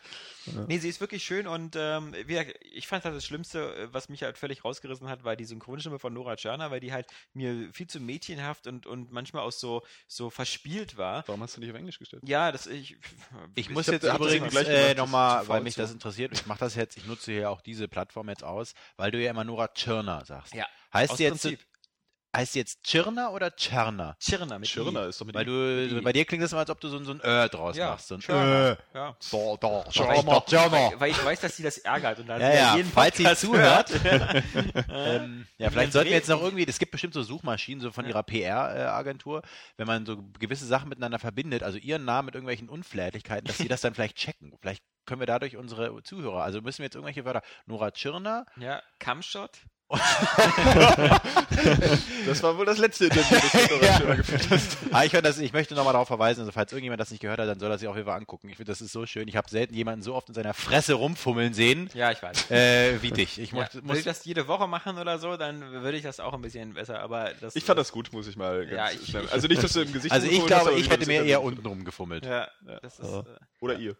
[0.54, 0.64] Ja.
[0.66, 2.38] Nee, sie ist wirklich schön und ähm, wie,
[2.72, 5.98] ich fand halt das Schlimmste, äh, was mich halt völlig rausgerissen hat, war die Synchronstimme
[5.98, 9.82] von Nora Tschirner, weil die halt mir viel zu mädchenhaft und, und manchmal auch so,
[10.06, 11.24] so verspielt war.
[11.26, 12.22] Warum hast du nicht auf Englisch gestellt?
[12.26, 12.96] Ja, das ich.
[13.54, 16.96] Ich, ich muss jetzt übrigens äh, nochmal, weil mich das interessiert, ich mache das jetzt,
[16.96, 20.54] ich nutze hier auch diese Plattform jetzt aus, weil du ja immer Nora Tschirner sagst.
[20.54, 20.66] Ja.
[20.92, 21.60] Heißt jetzt, Prinzip.
[22.34, 24.16] Heißt jetzt Tschirner oder Tschirner?
[24.20, 26.00] Tschirner mit Tschirner ist doch mit Weil du, I.
[26.00, 28.06] bei dir klingt es immer, als ob du so, so ein Ö draus ja, machst.
[28.06, 28.44] So ein Tschirner.
[28.44, 28.76] Ö.
[28.94, 29.16] Ja.
[29.18, 30.70] So, da, Tschirner, Tschirner.
[30.70, 32.20] Weil, weil ich weiß, dass sie das ärgert.
[32.20, 33.90] Und dann ja, ja, jeden falls sie zuhört.
[34.92, 38.06] ähm, ja, vielleicht sollten wir jetzt noch irgendwie, es gibt bestimmt so Suchmaschinen so von
[38.06, 39.42] ihrer PR-Agentur,
[39.76, 43.66] wenn man so gewisse Sachen miteinander verbindet, also ihren Namen mit irgendwelchen Unflätlichkeiten, dass sie
[43.68, 44.54] das dann vielleicht checken.
[44.60, 48.46] Vielleicht können wir dadurch unsere Zuhörer, also müssen wir jetzt irgendwelche Wörter, Nora Tschirner.
[48.56, 49.58] Ja, Kamshot
[52.26, 53.98] das war wohl das letzte Interview, das du ja.
[54.14, 54.76] geführt hast.
[54.92, 57.48] Ah, ich, das, ich möchte nochmal darauf verweisen, also falls irgendjemand das nicht gehört hat,
[57.48, 58.48] dann soll er sich auf jeden Fall angucken.
[58.50, 59.26] Ich finde, das ist so schön.
[59.26, 61.90] Ich habe selten jemanden so oft in seiner Fresse rumfummeln sehen.
[61.94, 62.52] Ja, ich weiß.
[62.52, 63.40] Äh, wie dich.
[63.40, 63.62] Ich ja.
[63.62, 66.42] muss, Würde ich das jede Woche machen oder so, dann würde ich das auch ein
[66.42, 67.00] bisschen besser.
[67.00, 69.28] Aber das, ich fand das gut, muss ich mal ja, ich, schnell.
[69.30, 72.24] Also nicht, dass du im Gesicht Also ich glaube, ich hätte mir eher unten rumgefummelt.
[72.24, 72.46] Ja,
[72.82, 73.24] das ist, oh.
[73.60, 73.96] Oder ihr.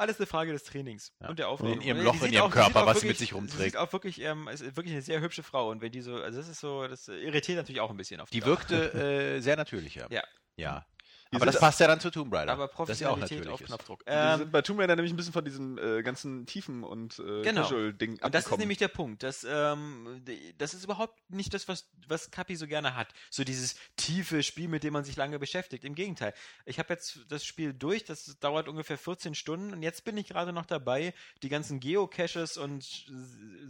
[0.00, 1.28] Alles eine Frage des Trainings ja.
[1.28, 1.74] und der Aufregung.
[1.74, 3.60] In ihrem Loch in ihrem auch, Körper, was sie mit sich rumträgt.
[3.60, 6.14] Sie ist auch wirklich, ähm, ist wirklich eine sehr hübsche Frau und wenn die so,
[6.14, 8.40] also das ist so, das irritiert natürlich auch ein bisschen auf die.
[8.40, 10.06] Die wirkte äh, sehr natürlich, ja.
[10.08, 10.22] Ja.
[10.56, 10.86] Ja.
[11.32, 12.52] Aber das passt ja dann zu Tomb Raider.
[12.52, 14.02] Aber Professionalität auf Knopfdruck.
[14.06, 17.18] Ähm, wir sind bei Tomb Raider nämlich ein bisschen von diesem äh, ganzen Tiefen und
[17.20, 17.62] äh, genau.
[17.62, 19.22] Casual-Ding Und das ist nämlich der Punkt.
[19.22, 20.22] Dass, ähm,
[20.58, 23.08] das ist überhaupt nicht das, was, was Kapi so gerne hat.
[23.30, 25.84] So dieses tiefe Spiel, mit dem man sich lange beschäftigt.
[25.84, 26.34] Im Gegenteil.
[26.64, 30.28] Ich habe jetzt das Spiel durch, das dauert ungefähr 14 Stunden und jetzt bin ich
[30.28, 33.06] gerade noch dabei, die ganzen Geocaches und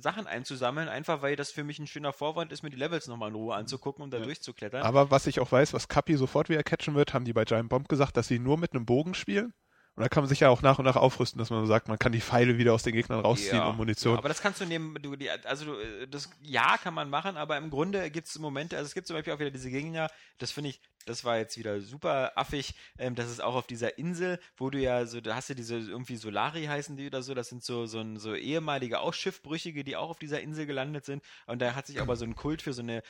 [0.00, 3.28] Sachen einzusammeln, einfach weil das für mich ein schöner Vorwand ist, mir die Levels nochmal
[3.28, 4.24] in Ruhe anzugucken und da ja.
[4.24, 4.82] durchzuklettern.
[4.82, 7.68] Aber was ich auch weiß, was Kapi sofort wieder catchen wird, haben die bei Giant
[7.68, 9.52] Bomb gesagt, dass sie nur mit einem Bogen spielen.
[9.96, 11.98] Und da kann man sich ja auch nach und nach aufrüsten, dass man sagt, man
[11.98, 14.14] kann die Pfeile wieder aus den Gegnern rausziehen ja, und Munition.
[14.14, 17.36] Ja, aber das kannst du nehmen, du, die, also du, das ja kann man machen,
[17.36, 20.08] aber im Grunde gibt es Momente, also es gibt zum Beispiel auch wieder diese Gegner,
[20.38, 23.98] das finde ich, das war jetzt wieder super affig, ähm, das ist auch auf dieser
[23.98, 27.34] Insel, wo du ja so, da hast du diese irgendwie Solari heißen die oder so,
[27.34, 31.22] das sind so, so, so ehemalige auch Schiffbrüchige, die auch auf dieser Insel gelandet sind
[31.46, 33.02] und da hat sich aber so ein Kult für so eine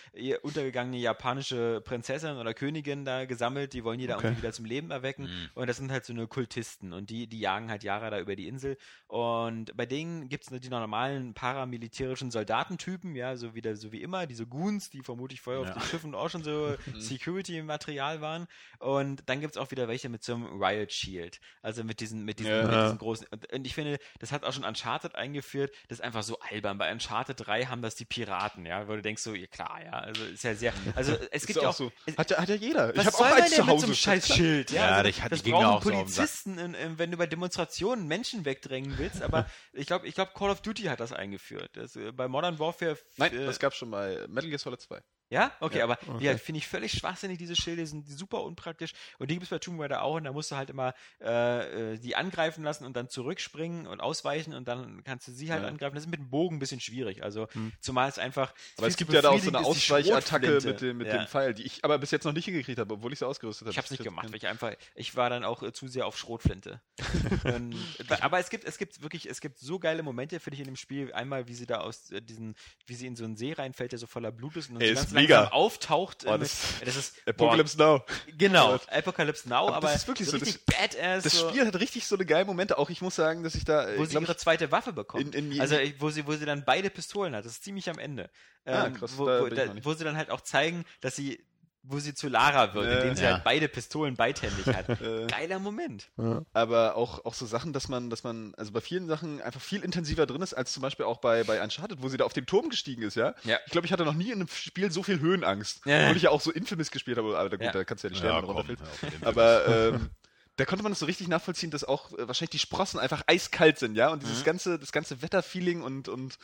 [0.42, 4.28] untergegangene japanische Prinzessin oder Königin da gesammelt, die wollen die da okay.
[4.28, 5.48] irgendwie wieder zum Leben erwecken mhm.
[5.54, 8.36] und das sind halt so eine Kultisten und die, die jagen halt Jahre da über
[8.36, 8.76] die Insel
[9.08, 14.02] und bei denen gibt es die normalen paramilitärischen Soldatentypen, ja, so wie, der, so wie
[14.02, 15.68] immer, diese Goons, die vermutlich vorher ja.
[15.68, 16.76] auf den Schiffen auch schon so.
[16.98, 18.46] Security-Material Material waren.
[18.78, 21.40] Und dann gibt es auch wieder welche mit so einem Riot Shield.
[21.62, 22.62] Also mit diesen, mit diesen, ja.
[22.62, 23.26] mit diesen großen.
[23.52, 25.74] Und ich finde, das hat auch schon Uncharted eingeführt.
[25.88, 26.78] Das ist einfach so albern.
[26.78, 29.92] Bei Uncharted 3 haben das die Piraten, ja, wo du denkst so, ja klar, ja.
[29.92, 30.72] Also ist ja sehr.
[30.94, 31.74] Also es gibt ja auch.
[31.74, 31.90] So.
[32.16, 32.94] Hat, hat ja jeder.
[32.94, 33.72] Was ich habe auch eins zu Hause.
[33.72, 34.82] Mit so einem scheiß Schild, ja.
[34.82, 38.98] ja also, ich hatte das brauchen Polizisten, in, in, wenn du bei Demonstrationen Menschen wegdrängen
[38.98, 39.22] willst.
[39.22, 41.70] Aber ich glaube, ich glaube, Call of Duty hat das eingeführt.
[41.74, 42.98] Das, äh, bei Modern Warfare.
[43.16, 45.00] Nein, äh, das gab schon bei Metal Gear Solid 2.
[45.30, 45.52] Ja?
[45.60, 46.24] Okay, ja, aber okay.
[46.24, 48.92] ja, finde ich völlig schwachsinnig, diese Schilde sind super unpraktisch.
[49.18, 51.92] Und die gibt es bei Tomb Raider auch und da musst du halt immer äh,
[51.92, 55.62] äh, die angreifen lassen und dann zurückspringen und ausweichen und dann kannst du sie halt
[55.62, 55.68] ja.
[55.68, 55.94] angreifen.
[55.94, 57.22] Das ist mit dem Bogen ein bisschen schwierig.
[57.22, 57.72] Also hm.
[57.80, 58.52] zumal es einfach.
[58.76, 61.18] Aber es gibt ja da auch so eine Ausweichattacke mit, dem, mit ja.
[61.18, 63.66] dem Pfeil, die ich aber bis jetzt noch nicht hingekriegt habe, obwohl ich sie ausgerüstet
[63.66, 63.70] habe.
[63.70, 66.06] Ich habe es nicht gemacht, weil ich einfach, ich war dann auch äh, zu sehr
[66.06, 66.80] auf Schrotflinte.
[67.44, 67.76] und,
[68.20, 70.76] aber es gibt, es gibt wirklich, es gibt so geile Momente, finde ich, in dem
[70.76, 71.12] Spiel.
[71.12, 74.00] Einmal, wie sie da aus äh, diesen, wie sie in so einen See reinfällt, der
[74.00, 75.48] so voller Blut ist und dann so ganz mega.
[75.48, 76.32] auftaucht taucht.
[76.32, 78.04] Oh, das, das ist Apocalypse Now.
[78.36, 81.24] Genau, Apocalypse Now, aber, aber das ist wirklich so, richtig das, badass.
[81.24, 82.78] Das Spiel hat richtig so eine geile Momente.
[82.78, 83.86] Auch ich muss sagen, dass ich da.
[83.96, 85.34] Wo sie ihre ich, zweite Waffe bekommt.
[85.34, 87.44] In, in, also wo sie, wo sie dann beide Pistolen hat.
[87.44, 88.30] Das ist ziemlich am Ende.
[88.64, 91.44] Ah, ähm, krass, wo, wo, da, wo sie dann halt auch zeigen, dass sie
[91.82, 93.32] wo sie zu Lara wird, äh, indem sie ja.
[93.32, 94.88] halt beide Pistolen beidhändig hat.
[95.00, 95.26] Äh.
[95.28, 96.10] Geiler Moment.
[96.18, 96.42] Ja.
[96.52, 99.82] Aber auch, auch so Sachen, dass man, dass man, also bei vielen Sachen einfach viel
[99.82, 102.44] intensiver drin ist, als zum Beispiel auch bei, bei Uncharted, wo sie da auf den
[102.44, 103.34] Turm gestiegen ist, ja?
[103.44, 103.58] ja.
[103.66, 105.86] Ich glaube, ich hatte noch nie in einem Spiel so viel Höhenangst.
[105.86, 106.02] Ja.
[106.02, 108.18] Obwohl ich ja auch so Infamous gespielt habe, aber gut, da kannst du ja nicht
[108.18, 109.24] sterben, wenn du runterfällst.
[109.24, 110.10] aber ähm,
[110.56, 113.78] da konnte man das so richtig nachvollziehen, dass auch äh, wahrscheinlich die Sprossen einfach eiskalt
[113.78, 114.10] sind, ja?
[114.10, 114.44] Und dieses mhm.
[114.44, 116.38] ganze, das ganze Wetterfeeling und, und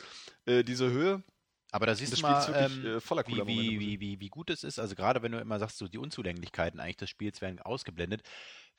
[0.45, 1.21] äh, diese Höhe.
[1.77, 4.79] Aber da siehst du mal, ähm, äh, wie, wie, wie, wie, wie gut es ist.
[4.79, 8.23] Also gerade wenn du immer sagst, so die Unzulänglichkeiten eigentlich des Spiels werden ausgeblendet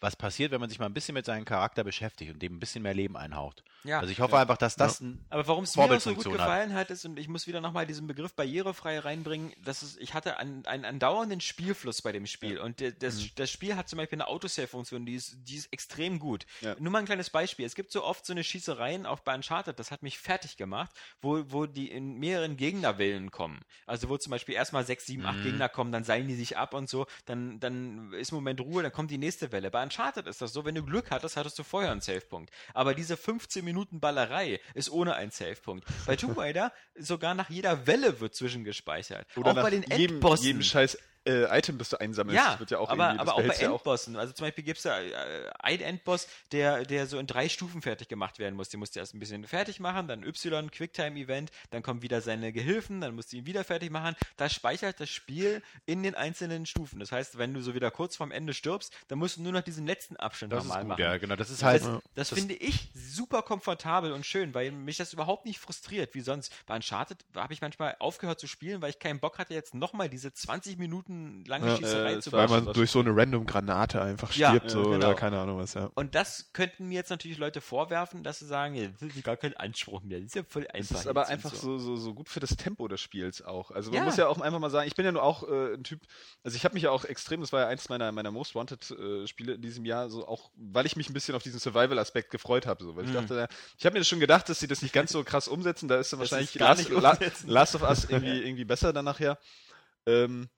[0.00, 2.60] was passiert, wenn man sich mal ein bisschen mit seinem Charakter beschäftigt und dem ein
[2.60, 3.64] bisschen mehr Leben einhaucht.
[3.84, 4.00] Ja.
[4.00, 4.42] Also ich hoffe ja.
[4.42, 5.06] einfach, dass das ja.
[5.06, 7.60] ein Aber warum es mir auch so gut gefallen hat, ist, und ich muss wieder
[7.60, 12.26] nochmal diesen Begriff barrierefrei reinbringen, dass es, ich hatte einen, einen andauernden Spielfluss bei dem
[12.26, 12.62] Spiel ja.
[12.62, 13.30] und das, mhm.
[13.36, 16.46] das Spiel hat zum Beispiel eine Autosave-Funktion, die ist, die ist extrem gut.
[16.78, 17.66] Nur mal ein kleines Beispiel.
[17.66, 20.90] Es gibt so oft so eine Schießereien, auch bei Uncharted, das hat mich fertig gemacht,
[21.20, 23.60] wo, wo die in mehreren Gegnerwellen kommen.
[23.86, 25.44] Also wo zum Beispiel erstmal sechs, sieben, acht mhm.
[25.44, 28.82] Gegner kommen, dann seilen die sich ab und so, dann, dann ist im Moment Ruhe,
[28.82, 29.70] dann kommt die nächste Welle.
[29.70, 32.50] Bei Uncharted ist das so, wenn du Glück hattest, hattest du vorher einen Savepunkt.
[32.74, 35.86] Aber diese 15 Minuten Ballerei ist ohne einen Savepunkt.
[36.04, 39.26] Bei Tomb Raider sogar nach jeder Welle wird zwischengespeichert.
[39.36, 40.44] Oder auch bei den Endbossen.
[40.44, 42.36] Jedem, jedem scheiß äh, Item, das du einsammelst.
[42.36, 44.14] Ja, wird ja auch aber, aber auch bei Endbossen.
[44.14, 44.22] Ja auch.
[44.22, 47.82] Also zum Beispiel gibt es da äh, einen Endboss, der, der so in drei Stufen
[47.82, 48.68] fertig gemacht werden muss.
[48.68, 52.52] Den musst du erst ein bisschen fertig machen, dann Y, Quicktime-Event, dann kommen wieder seine
[52.52, 54.16] Gehilfen, dann musst du ihn wieder fertig machen.
[54.36, 57.00] Da speichert das Spiel in den einzelnen Stufen.
[57.00, 59.62] Das heißt, wenn du so wieder kurz vorm Ende stirbst, dann musst du nur noch
[59.62, 61.00] diesen letzten Abschnitt das nochmal machen.
[61.00, 61.36] Ja, genau.
[61.36, 61.82] Das ist halt.
[61.82, 66.14] Das, das, das, finde ich super komfortabel und schön, weil mich das überhaupt nicht frustriert,
[66.14, 66.52] wie sonst.
[66.66, 70.08] Bei Uncharted habe ich manchmal aufgehört zu spielen, weil ich keinen Bock hatte, jetzt nochmal
[70.08, 71.07] diese 20 Minuten
[71.46, 71.76] lange ja.
[71.76, 74.96] Schießerei äh, Weil man durch so eine random Granate einfach stirbt, ja, so, genau.
[74.96, 75.90] oder keine Ahnung was, ja.
[75.94, 79.36] Und das könnten mir jetzt natürlich Leute vorwerfen, dass sie sagen, ja, das ist gar
[79.36, 80.96] kein Anspruch mehr, das ist ja voll einfach.
[80.96, 81.78] Das ist aber einfach so.
[81.78, 81.96] so.
[81.96, 83.70] So, gut für das Tempo des Spiels auch.
[83.70, 84.04] Also man ja.
[84.04, 86.00] muss ja auch einfach mal sagen, ich bin ja nur auch äh, ein Typ,
[86.44, 88.90] also ich habe mich ja auch extrem, das war ja eins meiner, meiner Most Wanted
[88.90, 92.30] äh, Spiele in diesem Jahr, so auch, weil ich mich ein bisschen auf diesen Survival-Aspekt
[92.30, 93.14] gefreut habe, so, weil ich mhm.
[93.14, 95.98] dachte, ich habe mir schon gedacht, dass sie das nicht ganz so krass umsetzen, da
[95.98, 96.90] ist dann wahrscheinlich Last,
[97.46, 99.38] Last, of Us irgendwie, irgendwie besser dann nachher.
[100.06, 100.48] Ähm,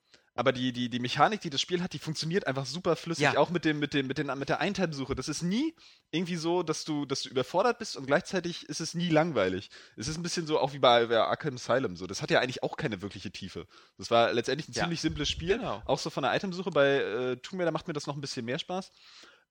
[0.40, 3.36] aber die, die, die Mechanik, die das Spiel hat, die funktioniert einfach super flüssig, ja.
[3.36, 5.14] auch mit dem, mit dem, mit den, mit der Eintime-Suche.
[5.14, 5.74] Das ist nie
[6.12, 9.68] irgendwie so, dass du, dass du überfordert bist und gleichzeitig ist es nie langweilig.
[9.98, 12.06] Es ist ein bisschen so, auch wie bei, bei Arkham Asylum so.
[12.06, 13.66] Das hat ja eigentlich auch keine wirkliche Tiefe.
[13.98, 14.84] Das war letztendlich ein ja.
[14.84, 15.58] ziemlich simples Spiel.
[15.58, 15.82] Genau.
[15.84, 16.70] Auch so von der Itemsuche.
[16.70, 18.92] Bei äh, Tomb Raider macht mir das noch ein bisschen mehr Spaß.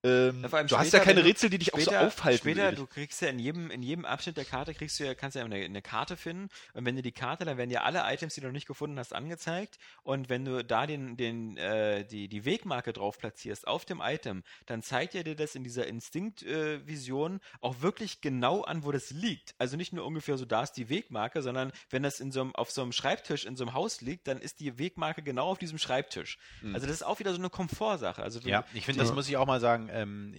[0.02, 2.40] Ähm, ja, du hast ja keine Rätsel, die dich später, auch so aufhalten.
[2.40, 2.80] Später, ehrlich.
[2.80, 5.40] du kriegst ja in jedem, in jedem Abschnitt der Karte kriegst du ja, kannst du
[5.40, 6.48] ja eine, eine, Karte finden.
[6.74, 8.98] Und wenn du die Karte, dann werden ja alle Items, die du noch nicht gefunden
[8.98, 9.78] hast, angezeigt.
[10.04, 14.44] Und wenn du da den, den, äh, die, die Wegmarke drauf platzierst auf dem Item,
[14.68, 19.12] dann zeigt er dir das in dieser Instinktvision äh, auch wirklich genau an, wo das
[19.12, 19.54] liegt.
[19.58, 22.56] Also nicht nur ungefähr so, da ist die Wegmarke, sondern wenn das in so einem,
[22.56, 25.58] auf so einem Schreibtisch in so einem Haus liegt, dann ist die Wegmarke genau auf
[25.58, 26.38] diesem Schreibtisch.
[26.62, 26.74] Mhm.
[26.74, 28.24] Also das ist auch wieder so eine Komfortsache.
[28.24, 30.36] Also ja, ich finde, das muss ich auch mal sagen, ähm,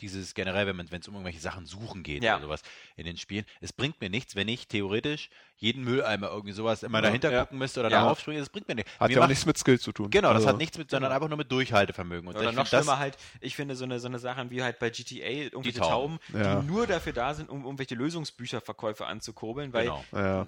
[0.00, 2.34] dieses generell, wenn es um irgendwelche Sachen suchen geht ja.
[2.36, 2.62] oder sowas
[2.96, 5.30] in den Spielen, es bringt mir nichts, wenn ich theoretisch
[5.62, 7.42] jeden Mülleimer irgendwie sowas immer ja, dahinter ja.
[7.42, 8.00] gucken müsste oder ja.
[8.00, 8.90] darauf springen, das bringt mir nichts.
[8.98, 10.10] Hat mir ja auch nichts mit Skill zu tun.
[10.10, 10.48] Genau, das also.
[10.48, 11.14] hat nichts mit, sondern genau.
[11.14, 12.28] einfach nur mit Durchhaltevermögen.
[12.28, 14.90] Und oder noch schlimmer halt, ich finde so eine, so eine Sachen wie halt bei
[14.90, 19.92] GTA irgendwelche die Tauben, Tauben die nur dafür da sind, um irgendwelche Lösungsbücherverkäufe anzukurbeln, weil
[20.10, 20.44] genau.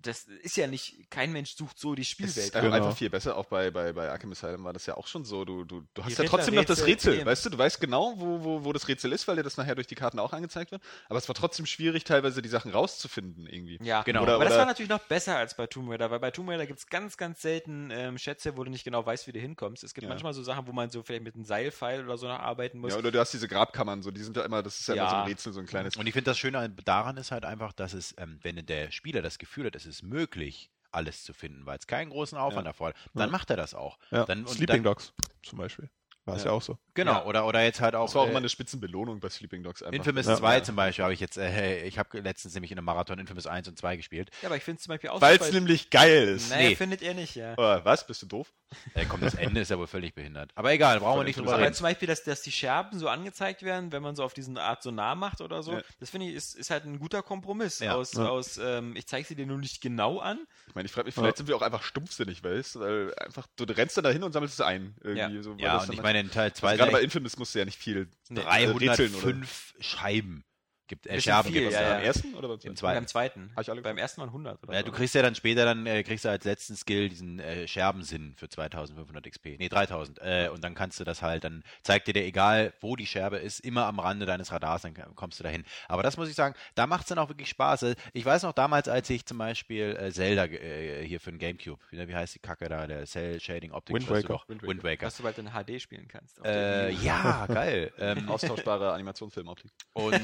[0.00, 2.38] das ist ja nicht, kein Mensch sucht so die Spielwelt.
[2.38, 2.74] Ist genau.
[2.74, 5.44] einfach viel besser, auch bei, bei, bei Arkham Asylum war das ja auch schon so,
[5.44, 8.42] du, du, du hast ja trotzdem noch das Rätsel, weißt du, du weißt genau, wo,
[8.42, 10.82] wo, wo das Rätsel ist, weil dir das nachher durch die Karten auch angezeigt wird,
[11.10, 13.78] aber es war trotzdem schwierig, teilweise die Sachen rauszufinden irgendwie.
[13.82, 14.22] Ja, genau.
[14.22, 16.66] Oder, aber das war natürlich noch besser als bei Tomb Raider, weil bei Tomb Raider
[16.66, 19.84] gibt es ganz, ganz selten ähm, Schätze, wo du nicht genau weißt, wie du hinkommst.
[19.84, 20.08] Es gibt ja.
[20.08, 22.92] manchmal so Sachen, wo man so vielleicht mit einem Seilpfeil oder so noch arbeiten muss.
[22.92, 25.02] Ja, oder du hast diese Grabkammern, so, die sind ja immer, das ist ja, ja.
[25.02, 25.96] immer so ein Rätsel, so ein kleines.
[25.96, 29.22] Und ich finde das Schöne daran ist halt einfach, dass es, ähm, wenn der Spieler
[29.22, 32.70] das Gefühl hat, es ist möglich, alles zu finden, weil es keinen großen Aufwand ja.
[32.70, 33.98] erfordert, dann macht er das auch.
[34.10, 34.24] Ja.
[34.24, 35.90] Dann, Sleeping dann, Dogs zum Beispiel.
[36.28, 36.50] War es ja.
[36.50, 36.56] ja.
[36.56, 36.78] auch so.
[36.94, 37.24] Genau, ja.
[37.24, 38.06] oder, oder jetzt halt auch.
[38.06, 39.82] Das war auch äh, immer eine Spitzenbelohnung bei Sleeping Dogs.
[39.82, 39.96] Einfach.
[39.96, 40.36] Infamous ja.
[40.36, 43.46] 2 zum Beispiel habe ich jetzt, äh, ich habe letztens nämlich in einem Marathon Infamous
[43.46, 44.30] 1 und 2 gespielt.
[44.42, 46.50] Ja, aber ich finde es zum Beispiel auch Weil es nämlich geil ist.
[46.50, 47.54] Nee, findet ihr nicht, ja.
[47.56, 48.06] Oh, was?
[48.06, 48.52] Bist du doof?
[48.94, 50.50] Äh, komm, das Ende ist ja wohl völlig behindert.
[50.54, 51.64] Aber egal, brauchen wir nicht drüber reden.
[51.64, 54.58] Aber zum Beispiel, dass, dass die Scherben so angezeigt werden, wenn man so auf diesen
[54.58, 57.80] Art so nah macht oder so, das finde ich, ist, ist halt ein guter Kompromiss
[57.82, 60.38] aus, aus ähm, ich zeige sie dir nur nicht genau an.
[60.66, 63.46] Ich meine, ich frage mich, vielleicht sind wir auch einfach stumpfsinnig, weißt du, weil einfach,
[63.56, 64.94] du rennst dann dahin und sammelst es ein.
[65.02, 67.64] Irgendwie, so, ja, und ich meine, in Teil 2 also bei Infamous musst du ja
[67.64, 70.44] nicht viel 305 Scheiben
[70.88, 71.94] gibt äh, Scherben viel, gibt es ja, ja.
[71.94, 72.80] Beim ersten oder beim zweiten?
[72.80, 73.50] Beim zweiten.
[73.82, 76.28] Beim ersten waren 100 oder Ja, du kriegst ja dann später dann äh, kriegst du
[76.28, 79.58] als letzten Skill diesen äh, Scherbensinn für 2500 XP.
[79.58, 80.18] Nee, 3000.
[80.20, 83.38] Äh, und dann kannst du das halt dann zeigt dir der egal, wo die Scherbe
[83.38, 85.64] ist, immer am Rande deines Radars, dann kommst du dahin.
[85.88, 87.86] Aber das muss ich sagen, da macht es dann auch wirklich Spaß.
[88.12, 91.80] Ich weiß noch damals, als ich zum Beispiel äh, Zelda äh, hier für den Gamecube,
[91.90, 94.42] wie, wie heißt die Kacke da, der Cell Shading Optik Wind Waker.
[94.48, 94.68] Wind Waker.
[94.68, 95.06] Wind Waker.
[95.06, 96.44] Dass du bald in HD spielen kannst.
[96.44, 97.92] Äh, ja, geil.
[98.00, 99.72] Ähm, Austauschbare Animationsfilmoptik.
[99.92, 100.14] Und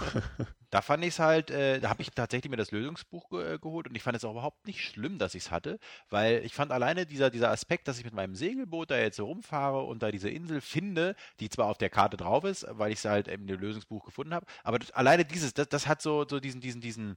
[0.70, 3.58] da fand ich es halt, äh, da habe ich tatsächlich mir das Lösungsbuch ge äh,
[3.58, 5.78] geholt und ich fand es auch überhaupt nicht schlimm, dass ich es hatte,
[6.10, 9.26] weil ich fand alleine dieser, dieser Aspekt, dass ich mit meinem Segelboot da jetzt so
[9.26, 12.98] rumfahre und da diese Insel finde, die zwar auf der Karte drauf ist, weil ich
[12.98, 16.40] es halt im Lösungsbuch gefunden habe, aber das, alleine dieses, das, das hat so, so
[16.40, 17.16] diesen, diesen, diesen,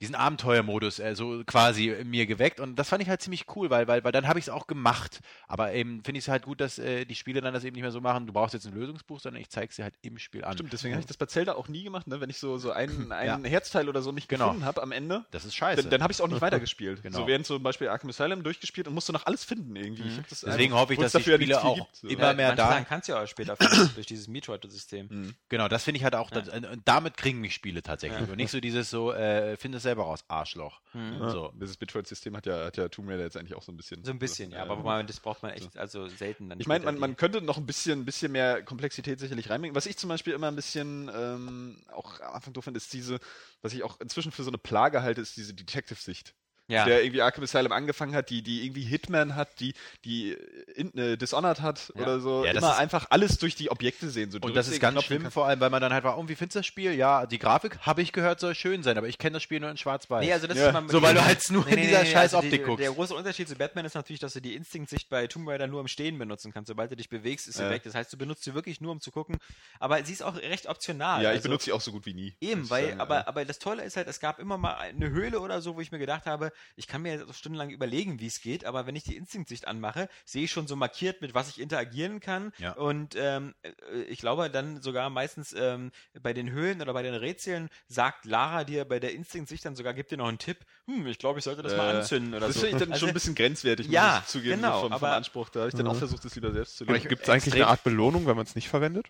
[0.00, 3.88] diesen Abenteuermodus äh, so quasi mir geweckt und das fand ich halt ziemlich cool, weil,
[3.88, 5.20] weil, weil dann habe ich es auch gemacht.
[5.48, 7.82] Aber eben finde ich es halt gut, dass äh, die Spiele dann das eben nicht
[7.82, 10.44] mehr so machen, du brauchst jetzt ein Lösungsbuch, sondern ich zeige sie halt im Spiel
[10.44, 10.54] an.
[10.54, 12.20] Stimmt, deswegen habe ich das bei Zelda auch nie gemacht, ne?
[12.20, 13.50] wenn ich so, so einen, einen ja.
[13.50, 14.46] Herzteil oder so nicht genau.
[14.46, 15.24] gefunden habe am Ende.
[15.32, 15.82] Das ist scheiße.
[15.82, 17.02] Dann, dann habe ich es auch nicht weitergespielt.
[17.08, 17.18] Genau.
[17.20, 20.02] So während zum Beispiel Arkham Asylum durchgespielt und musste noch alles finden irgendwie.
[20.02, 20.24] Mhm.
[20.30, 22.08] Deswegen hoffe ich, dass die Spiele auch gibt, so.
[22.08, 22.80] immer ja, mehr da...
[22.82, 25.06] kannst du ja auch später finden, durch dieses Metroid-System.
[25.08, 25.34] Mhm.
[25.48, 26.50] Genau, das finde ich halt auch, das,
[26.84, 28.28] damit kriegen mich Spiele tatsächlich.
[28.28, 30.80] Und nicht so dieses so, äh, findest selber raus, Arschloch.
[30.92, 31.30] Mhm.
[31.30, 31.52] So.
[31.54, 34.04] Dieses Bitford-System hat ja, hat ja Tomb Raider jetzt eigentlich auch so ein bisschen.
[34.04, 36.50] So ein bisschen, so, ja, aber man, das braucht man echt also selten.
[36.50, 39.74] Dann ich meine, man, man könnte noch ein bisschen, bisschen mehr Komplexität sicherlich reinbringen.
[39.74, 43.18] Was ich zum Beispiel immer ein bisschen ähm, auch am Anfang doof finde, ist diese,
[43.62, 46.34] was ich auch inzwischen für so eine Plage halte, ist diese Detective-Sicht
[46.68, 46.84] ja.
[46.84, 50.36] der irgendwie Arkham Asylum angefangen hat, die, die irgendwie Hitman hat, die, die
[50.74, 52.02] in, äh, Dishonored hat ja.
[52.02, 52.44] oder so.
[52.44, 54.30] Ja, Immer einfach alles durch die Objekte sehen.
[54.30, 56.28] So und das ist ganz Knopf schlimm, vor allem, weil man dann halt war, oh,
[56.28, 56.92] wie findest du das Spiel?
[56.92, 59.70] Ja, die Grafik, habe ich gehört, soll schön sein, aber ich kenne das Spiel nur
[59.70, 60.24] in schwarz-weiß.
[60.24, 60.68] Nee, also das ja.
[60.68, 62.58] ist mal, so, weil du halt nur nee, in dieser nee, scheiß also Optik die,
[62.58, 62.84] guckst.
[62.84, 65.80] Der große Unterschied zu Batman ist natürlich, dass du die Instinct-Sicht bei Tomb Raider nur
[65.80, 66.68] im Stehen benutzen kannst.
[66.68, 67.82] Sobald du dich bewegst, ist sie weg.
[67.84, 69.38] Das heißt, du benutzt sie wirklich nur, um zu gucken.
[69.80, 71.22] Aber sie ist auch recht optional.
[71.22, 72.34] Ja, ich also, benutze sie auch so gut wie nie.
[72.40, 75.40] Eben, weil, sagen, aber, aber das Tolle ist halt, es gab immer mal eine Höhle
[75.40, 78.40] oder so, wo ich mir gedacht habe, ich kann mir jetzt stundenlang überlegen, wie es
[78.40, 81.60] geht, aber wenn ich die Instinktsicht anmache, sehe ich schon so markiert, mit was ich
[81.60, 82.52] interagieren kann.
[82.58, 82.72] Ja.
[82.72, 85.90] Und ähm, äh, ich glaube dann sogar meistens ähm,
[86.20, 89.94] bei den Höhlen oder bei den Rätseln sagt Lara dir bei der Instinktsicht dann sogar,
[89.94, 92.46] gibt dir noch einen Tipp, hm, ich glaube, ich sollte das äh, mal anzünden oder
[92.46, 92.60] das so.
[92.62, 94.80] Das finde ich dann also, schon ein bisschen grenzwertig, ja, muss ich zugeben, genau, so
[94.82, 95.48] vom, aber, vom Anspruch.
[95.48, 97.08] Da habe ich dann auch versucht, das lieber selbst zu lesen.
[97.08, 99.06] Gibt es eigentlich eine Art Belohnung, wenn man es nicht verwendet?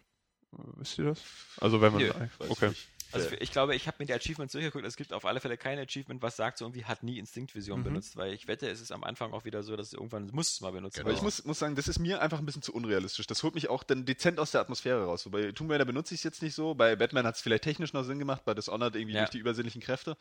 [0.50, 1.20] Wisst ihr das?
[1.60, 2.02] Also wenn man...
[2.02, 2.12] Nö,
[2.48, 2.72] okay.
[3.12, 4.84] Also ich glaube, ich habe mir die Achievements durchgeguckt.
[4.84, 7.84] Es gibt auf alle Fälle kein Achievement, was sagt, so irgendwie hat nie Instinktvision mhm.
[7.84, 10.52] benutzt, weil ich wette, es ist am Anfang auch wieder so, dass es irgendwann muss
[10.52, 10.98] es mal benutzen.
[10.98, 11.08] Genau.
[11.08, 13.26] Aber ich muss, muss sagen, das ist mir einfach ein bisschen zu unrealistisch.
[13.26, 15.22] Das holt mich auch dann dezent aus der Atmosphäre raus.
[15.22, 16.74] So, bei Tomb Raider benutze ich es jetzt nicht so.
[16.74, 19.20] Bei Batman hat es vielleicht technisch noch Sinn gemacht, bei Dishonored irgendwie ja.
[19.20, 20.16] durch die übersinnlichen Kräfte.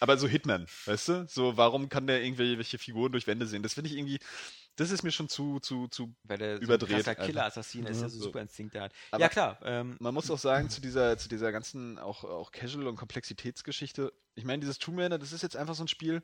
[0.00, 1.26] Aber so Hitman, weißt du?
[1.28, 3.62] So, warum kann der irgendwelche Figuren durch Wände sehen?
[3.62, 4.18] Das finde ich irgendwie
[4.76, 7.04] das ist mir schon zu, zu, zu Weil der überdreht.
[7.04, 8.92] So ein Killer-Assassin ist, der so, super Instinkt hat.
[9.18, 9.58] ja, klar.
[9.62, 14.12] Ähm, man muss auch sagen, zu dieser, zu dieser ganzen auch, auch Casual- und Komplexitätsgeschichte,
[14.34, 16.22] ich meine, dieses Tomb Raider, das ist jetzt einfach so ein Spiel,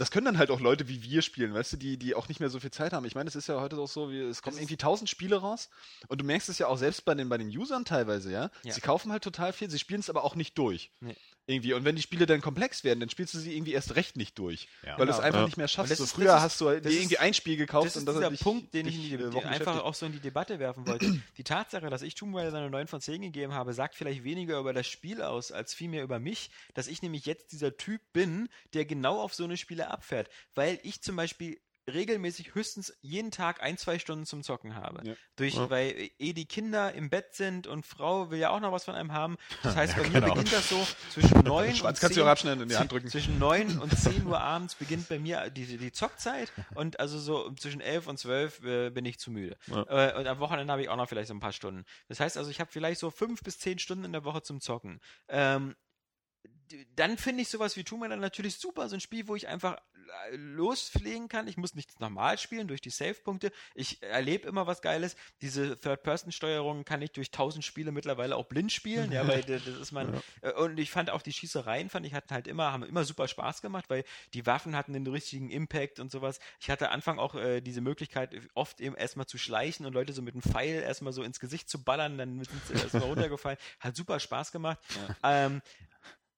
[0.00, 2.40] das können dann halt auch Leute wie wir spielen, weißt du, die, die auch nicht
[2.40, 3.04] mehr so viel Zeit haben.
[3.04, 5.68] Ich meine, es ist ja heute auch so, wie, es kommen irgendwie tausend Spiele raus
[6.08, 8.50] und du merkst es ja auch selbst bei den, bei den Usern teilweise, ja?
[8.62, 8.72] ja.
[8.72, 10.90] Sie kaufen halt total viel, sie spielen es aber auch nicht durch.
[11.00, 11.16] Nee.
[11.50, 11.72] Irgendwie.
[11.74, 14.38] Und wenn die Spiele dann komplex werden, dann spielst du sie irgendwie erst recht nicht
[14.38, 14.68] durch.
[14.82, 14.98] Ja.
[14.98, 15.06] Weil genau.
[15.06, 15.26] du es genau.
[15.26, 15.46] einfach ja.
[15.46, 15.96] nicht mehr schaffst.
[15.96, 18.44] So, früher ist, hast du dir irgendwie ein Spiel gekauft das und das ist dieser
[18.44, 21.20] Punkt, den ich in die, die einfach auch so in die Debatte werfen wollte.
[21.36, 24.58] die Tatsache, dass ich Tomb Raider eine 9 von 10 gegeben habe, sagt vielleicht weniger
[24.58, 28.48] über das Spiel aus, als vielmehr über mich, dass ich nämlich jetzt dieser Typ bin,
[28.74, 30.28] der genau auf so eine Spiele abfährt.
[30.54, 35.06] Weil ich zum Beispiel regelmäßig höchstens jeden Tag ein, zwei Stunden zum Zocken habe.
[35.06, 35.14] Ja.
[35.36, 35.70] Durch, ja.
[35.70, 38.94] Weil eh die Kinder im Bett sind und Frau will ja auch noch was von
[38.94, 39.36] einem haben.
[39.62, 40.26] Das heißt, ja, bei genau.
[40.26, 43.08] mir beginnt das so zwischen neun und 10, in die Hand drücken.
[43.08, 47.50] zwischen 9 und 10 Uhr abends beginnt bei mir die, die Zockzeit und also so
[47.54, 49.56] zwischen 11 und 12 äh, bin ich zu müde.
[49.68, 51.84] Äh, und am Wochenende habe ich auch noch vielleicht so ein paar Stunden.
[52.08, 54.60] Das heißt also, ich habe vielleicht so fünf bis zehn Stunden in der Woche zum
[54.60, 55.00] Zocken.
[55.28, 55.74] Ähm,
[56.96, 58.88] dann finde ich sowas wie Raider natürlich super.
[58.88, 59.76] So ein Spiel, wo ich einfach
[60.32, 61.48] lospflegen kann.
[61.48, 63.52] Ich muss nichts normal spielen durch die Save-Punkte.
[63.74, 65.16] Ich erlebe immer was Geiles.
[65.40, 69.12] Diese Third-Person-Steuerung kann ich durch tausend Spiele mittlerweile auch blind spielen.
[69.12, 70.12] Ja, weil das ist mein.
[70.42, 70.50] Ja.
[70.50, 73.28] Äh, und ich fand auch die Schießereien, fand ich, hatten halt immer, haben immer super
[73.28, 74.04] Spaß gemacht, weil
[74.34, 76.38] die Waffen hatten den richtigen Impact und sowas.
[76.60, 80.22] Ich hatte Anfang auch äh, diese Möglichkeit, oft eben erstmal zu schleichen und Leute so
[80.22, 83.58] mit einem Pfeil erstmal so ins Gesicht zu ballern, dann sind sie erstmal runtergefallen.
[83.80, 84.78] Hat super Spaß gemacht.
[85.22, 85.46] Ja.
[85.46, 85.62] Ähm,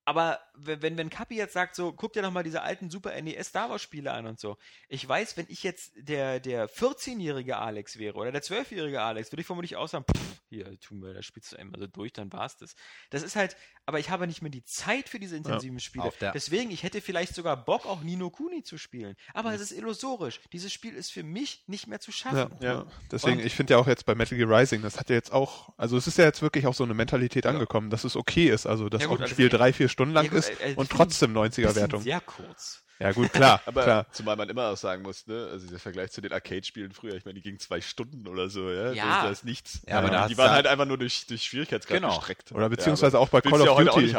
[0.05, 3.49] aber wenn, wenn Kapi jetzt sagt, so, guck dir doch mal diese alten Super NES
[3.49, 4.57] Star Wars Spiele an und so.
[4.89, 9.43] Ich weiß, wenn ich jetzt der, der 14-jährige Alex wäre oder der 12-jährige Alex, würde
[9.43, 12.33] ich vermutlich auch sagen, pff, hier, tun wir, da spielst du einmal so durch, dann
[12.33, 12.75] war's das.
[13.11, 16.13] Das ist halt, aber ich habe nicht mehr die Zeit für diese intensiven ja, Spiele.
[16.35, 19.17] Deswegen, ich hätte vielleicht sogar Bock, auch Nino Kuni zu spielen.
[19.35, 19.57] Aber ja.
[19.57, 20.41] es ist illusorisch.
[20.53, 22.57] Dieses Spiel ist für mich nicht mehr zu schaffen.
[22.61, 22.87] Ja, ja.
[23.11, 25.33] deswegen, und, ich finde ja auch jetzt bei Metal Gear Rising, das hat ja jetzt
[25.33, 28.49] auch, also es ist ja jetzt wirklich auch so eine Mentalität angekommen, dass es okay
[28.49, 30.75] ist, also dass gut, auch ein also Spiel drei, vier Stunden lang ist äh, äh,
[30.75, 32.03] und trotzdem 90er-Wertung.
[32.03, 32.83] Sehr kurz.
[32.99, 33.61] Ja, gut, klar.
[33.67, 34.07] Aber klar.
[34.13, 37.25] zumal man immer auch sagen muss, ne, also der Vergleich zu den Arcade-Spielen früher, ich
[37.25, 38.93] meine, die gingen zwei Stunden oder so, ja.
[38.93, 39.23] ja.
[39.25, 39.83] Das, ist nichts.
[39.89, 42.17] Ja, aber ja, die waren halt einfach nur durch, durch Schwierigkeitsgrad genau.
[42.17, 42.53] gestreckt.
[42.53, 44.15] Oder beziehungsweise ja, auch bei Call of Duty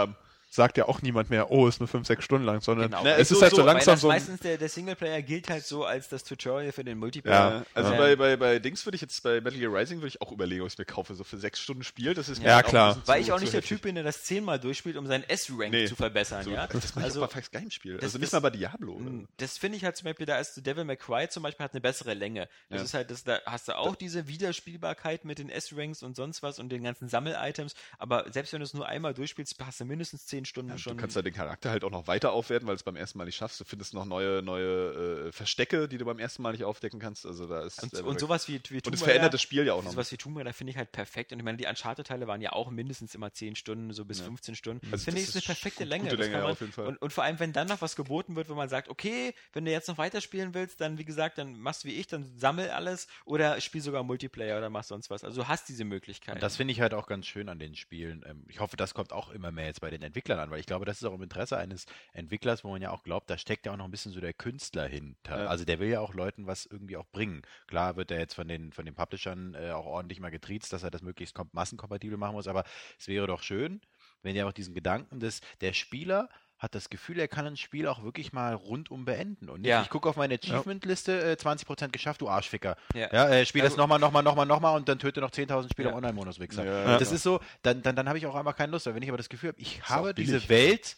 [0.53, 3.03] sagt ja auch niemand mehr, oh, ist nur 5, 6 Stunden lang, sondern genau.
[3.03, 4.07] Na, es ist, so, halt so, so langsam so.
[4.07, 7.51] Meistens der, der Singleplayer gilt halt so als das Tutorial für den Multiplayer.
[7.51, 7.97] Ja, also ja.
[7.97, 10.61] Bei, bei, bei Dings würde ich jetzt, bei Metal Gear Rising würde ich auch überlegen,
[10.61, 13.01] ob ich es mir kaufe, so für 6 Stunden Spiel, das ist Ja, klar.
[13.05, 15.87] Weil ich auch nicht der Typ bin, der das zehnmal durchspielt, um seinen S-Rank nee.
[15.87, 16.67] zu verbessern, so, ja.
[16.67, 17.99] Das mache ich also, auch bei Fast Game Spiel.
[17.99, 18.93] Also nicht mal bei Diablo.
[18.93, 19.05] Oder?
[19.05, 21.73] Hm, das finde ich halt zum Beispiel, da ist Devil May Cry zum Beispiel hat
[21.73, 22.47] eine bessere Länge.
[22.69, 22.85] Das ja.
[22.85, 26.59] ist halt, das, da hast du auch diese Wiederspielbarkeit mit den S-Ranks und sonst was
[26.59, 30.27] und den ganzen Sammel-Items, aber selbst wenn du es nur einmal durchspielst, hast du mindestens
[30.27, 30.97] 10 Stunden schon.
[30.97, 33.25] Du kannst den Charakter halt auch noch weiter aufwerten, weil du es beim ersten Mal
[33.25, 33.59] nicht schaffst.
[33.59, 37.25] Du findest noch neue, neue äh, Verstecke, die du beim ersten Mal nicht aufdecken kannst.
[37.25, 39.83] Also da ist und, und sowas wie, wie Und es verändert das Spiel ja auch
[39.83, 39.91] noch.
[39.91, 41.31] Sowas wie Tomb Raider finde ich halt perfekt.
[41.31, 44.25] Und ich meine, die Uncharted-Teile waren ja auch mindestens immer 10 Stunden, so bis ja.
[44.25, 44.87] 15 Stunden.
[44.91, 46.09] Also finde ich, ist eine perfekte Länge.
[46.09, 46.87] Gute Länge man, auf jeden Fall.
[46.87, 49.65] Und, und, vor allem, wenn dann noch was geboten wird, wo man sagt, okay, wenn
[49.65, 52.69] du jetzt noch weiterspielen willst, dann wie gesagt, dann machst du wie ich, dann sammel
[52.69, 55.23] alles oder spiel sogar Multiplayer oder mach sonst was.
[55.23, 56.41] Also du hast diese Möglichkeit.
[56.41, 58.23] Das finde ich halt auch ganz schön an den Spielen.
[58.27, 60.59] Ähm, ich hoffe, das kommt auch immer mehr jetzt bei den Entwicklern Entwicklern an, weil
[60.59, 63.37] ich glaube, das ist auch im Interesse eines Entwicklers, wo man ja auch glaubt, da
[63.37, 65.43] steckt ja auch noch ein bisschen so der Künstler hinter.
[65.43, 65.47] Ja.
[65.47, 67.41] Also der will ja auch Leuten was irgendwie auch bringen.
[67.67, 70.83] Klar wird er jetzt von den, von den Publishern äh, auch ordentlich mal getriezt, dass
[70.83, 72.63] er das möglichst massenkompatibel machen muss, aber
[72.97, 73.81] es wäre doch schön,
[74.21, 76.29] wenn er auch diesen Gedanken des, der Spieler
[76.63, 79.49] hat das Gefühl, er kann ein Spiel auch wirklich mal rundum beenden.
[79.49, 79.81] Und nicht, ja.
[79.81, 82.77] ich gucke auf meine Achievement-Liste, äh, 20% geschafft, du Arschficker.
[82.95, 85.69] Ja, ja äh, spiel also, das nochmal, nochmal, nochmal, nochmal und dann töte noch 10.000
[85.69, 85.95] Spieler ja.
[85.97, 86.65] Online-Modus, Wichser.
[86.65, 88.85] Ja, das ist so, dann, dann, dann habe ich auch einmal keine Lust.
[88.85, 90.95] Weil wenn ich aber das Gefühl habe, ich habe diese Welt,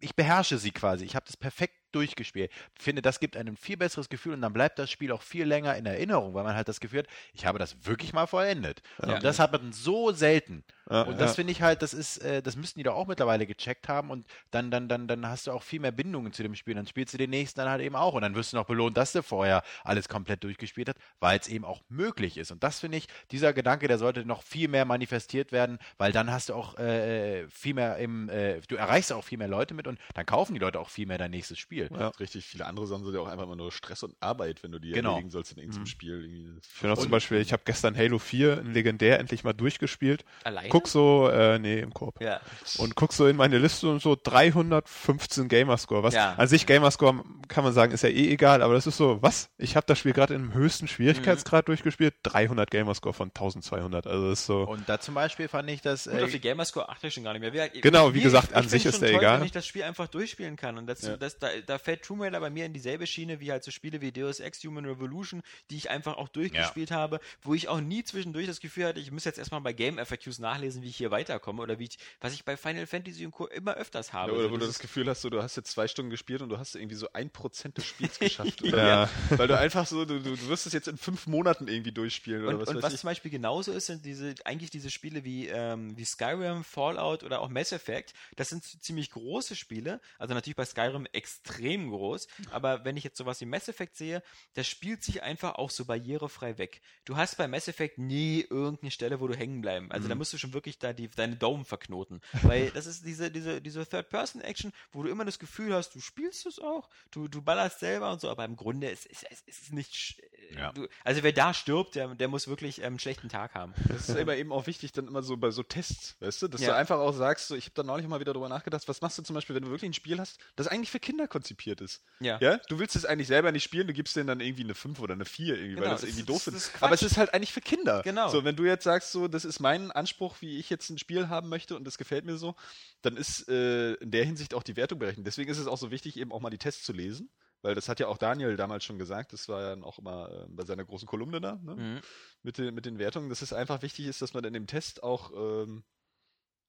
[0.00, 2.50] ich beherrsche sie quasi, ich habe das perfekt durchgespielt.
[2.76, 5.44] Ich finde, das gibt einem viel besseres Gefühl und dann bleibt das Spiel auch viel
[5.44, 8.82] länger in Erinnerung, weil man halt das Gefühl hat, ich habe das wirklich mal vollendet.
[9.04, 9.14] Ja.
[9.14, 10.64] Und das hat man so selten.
[10.90, 11.34] Ja, und das ja.
[11.36, 14.26] finde ich halt, das ist, äh, das müssten die doch auch mittlerweile gecheckt haben und
[14.50, 16.74] dann, dann, dann, dann hast du auch viel mehr Bindungen zu dem Spiel.
[16.74, 18.96] Dann spielst du den nächsten dann halt eben auch und dann wirst du noch belohnt,
[18.96, 22.50] dass du vorher alles komplett durchgespielt hast, weil es eben auch möglich ist.
[22.50, 26.30] Und das finde ich, dieser Gedanke, der sollte noch viel mehr manifestiert werden, weil dann
[26.30, 29.86] hast du auch äh, viel mehr im, äh, du erreichst auch viel mehr Leute mit
[29.86, 31.81] und dann kaufen die Leute auch viel mehr dein nächstes Spiel.
[31.90, 32.08] Ja.
[32.08, 34.78] Richtig viele andere Sachen sind ja auch einfach immer nur Stress und Arbeit, wenn du
[34.78, 35.10] die genau.
[35.10, 35.86] erledigen sollst in irgendeinem mhm.
[35.86, 36.58] Spiel.
[36.60, 40.24] Ich finde auch zum Beispiel, ich habe gestern Halo 4 ein Legendär endlich mal durchgespielt.
[40.44, 40.68] Alleine?
[40.68, 42.20] Guck so, äh, nee, im Korb.
[42.20, 42.40] Ja.
[42.78, 46.02] Und guck so in meine Liste und so 315 Gamerscore.
[46.02, 46.34] Was ja.
[46.34, 49.50] an sich Gamerscore kann man sagen, ist ja eh egal, aber das ist so, was?
[49.58, 51.72] Ich habe das Spiel gerade im höchsten Schwierigkeitsgrad mhm.
[51.72, 54.06] durchgespielt, 300 Gamerscore von 1200.
[54.06, 54.62] Also das ist so.
[54.62, 56.04] Und da zum Beispiel fand ich das.
[56.04, 57.52] Gut, äh, auf die Gamerscore achte ich schon gar nicht mehr.
[57.52, 59.38] Wie, genau, wie gesagt, an sich ist der toll, egal.
[59.38, 61.16] Wenn ich das Spiel einfach durchspielen kann und das, ja.
[61.16, 64.02] das, da, da fällt Tomb Raider bei mir in dieselbe Schiene wie halt so Spiele
[64.02, 66.96] wie Deus Ex Human Revolution, die ich einfach auch durchgespielt ja.
[66.96, 69.96] habe, wo ich auch nie zwischendurch das Gefühl hatte, ich muss jetzt erstmal bei Game
[69.96, 73.32] FAQs nachlesen, wie ich hier weiterkomme oder wie ich, was ich bei Final Fantasy und
[73.32, 73.46] Co.
[73.46, 74.32] immer öfters habe.
[74.32, 76.42] Ja, oder so, wo du das Gefühl hast, so, du hast jetzt zwei Stunden gespielt
[76.42, 78.60] und du hast irgendwie so ein Prozent des Spiels geschafft.
[78.60, 79.08] ja.
[79.30, 82.54] Weil du einfach so, du, du wirst es jetzt in fünf Monaten irgendwie durchspielen oder
[82.54, 83.00] und, was Und was ich.
[83.00, 87.40] zum Beispiel genauso ist, sind diese, eigentlich diese Spiele wie, ähm, wie Skyrim, Fallout oder
[87.40, 88.12] auch Mass Effect.
[88.36, 90.02] Das sind ziemlich große Spiele.
[90.18, 92.26] Also natürlich bei Skyrim extrem groß.
[92.50, 94.22] Aber wenn ich jetzt sowas wie Mass Effect sehe,
[94.54, 96.80] das spielt sich einfach auch so barrierefrei weg.
[97.04, 99.90] Du hast bei Mass Effect nie irgendeine Stelle, wo du hängen bleiben.
[99.92, 100.10] Also mhm.
[100.10, 102.22] da musst du schon wirklich da die, deine Daumen verknoten.
[102.42, 106.46] Weil das ist diese, diese, diese Third-Person-Action, wo du immer das Gefühl hast, du spielst
[106.46, 109.62] es auch, du, du ballerst selber und so, aber im Grunde ist es ist, ist,
[109.62, 110.22] ist nicht.
[110.54, 110.72] Ja.
[110.72, 113.74] Du, also wer da stirbt, der, der muss wirklich ähm, einen schlechten Tag haben.
[113.88, 116.60] Das ist aber eben auch wichtig, dann immer so bei so Tests, weißt du, dass
[116.60, 116.68] ja.
[116.68, 119.18] du einfach auch sagst, so, ich habe da neulich mal wieder drüber nachgedacht, was machst
[119.18, 122.02] du zum Beispiel, wenn du wirklich ein Spiel hast, das eigentlich für Kinder konzipiert ist.
[122.20, 122.38] Ja.
[122.40, 122.58] ja?
[122.68, 125.14] Du willst es eigentlich selber nicht spielen, du gibst denen dann irgendwie eine 5 oder
[125.14, 126.70] eine 4 irgendwie, genau, weil das, das irgendwie doof ist.
[126.80, 128.02] Aber es ist halt eigentlich für Kinder.
[128.02, 128.28] Genau.
[128.28, 131.28] So, wenn du jetzt sagst, so, das ist mein Anspruch, wie ich jetzt ein Spiel
[131.28, 132.54] haben möchte und das gefällt mir so,
[133.02, 135.26] dann ist äh, in der Hinsicht auch die Wertung berechnet.
[135.26, 137.28] Deswegen ist es auch so wichtig, eben auch mal die Tests zu lesen.
[137.62, 140.46] Weil das hat ja auch Daniel damals schon gesagt, das war ja auch immer äh,
[140.48, 141.76] bei seiner großen Kolumne da, ne?
[141.76, 142.00] mhm.
[142.42, 145.04] mit, den, mit den Wertungen, dass es einfach wichtig ist, dass man in dem Test
[145.04, 145.84] auch ähm,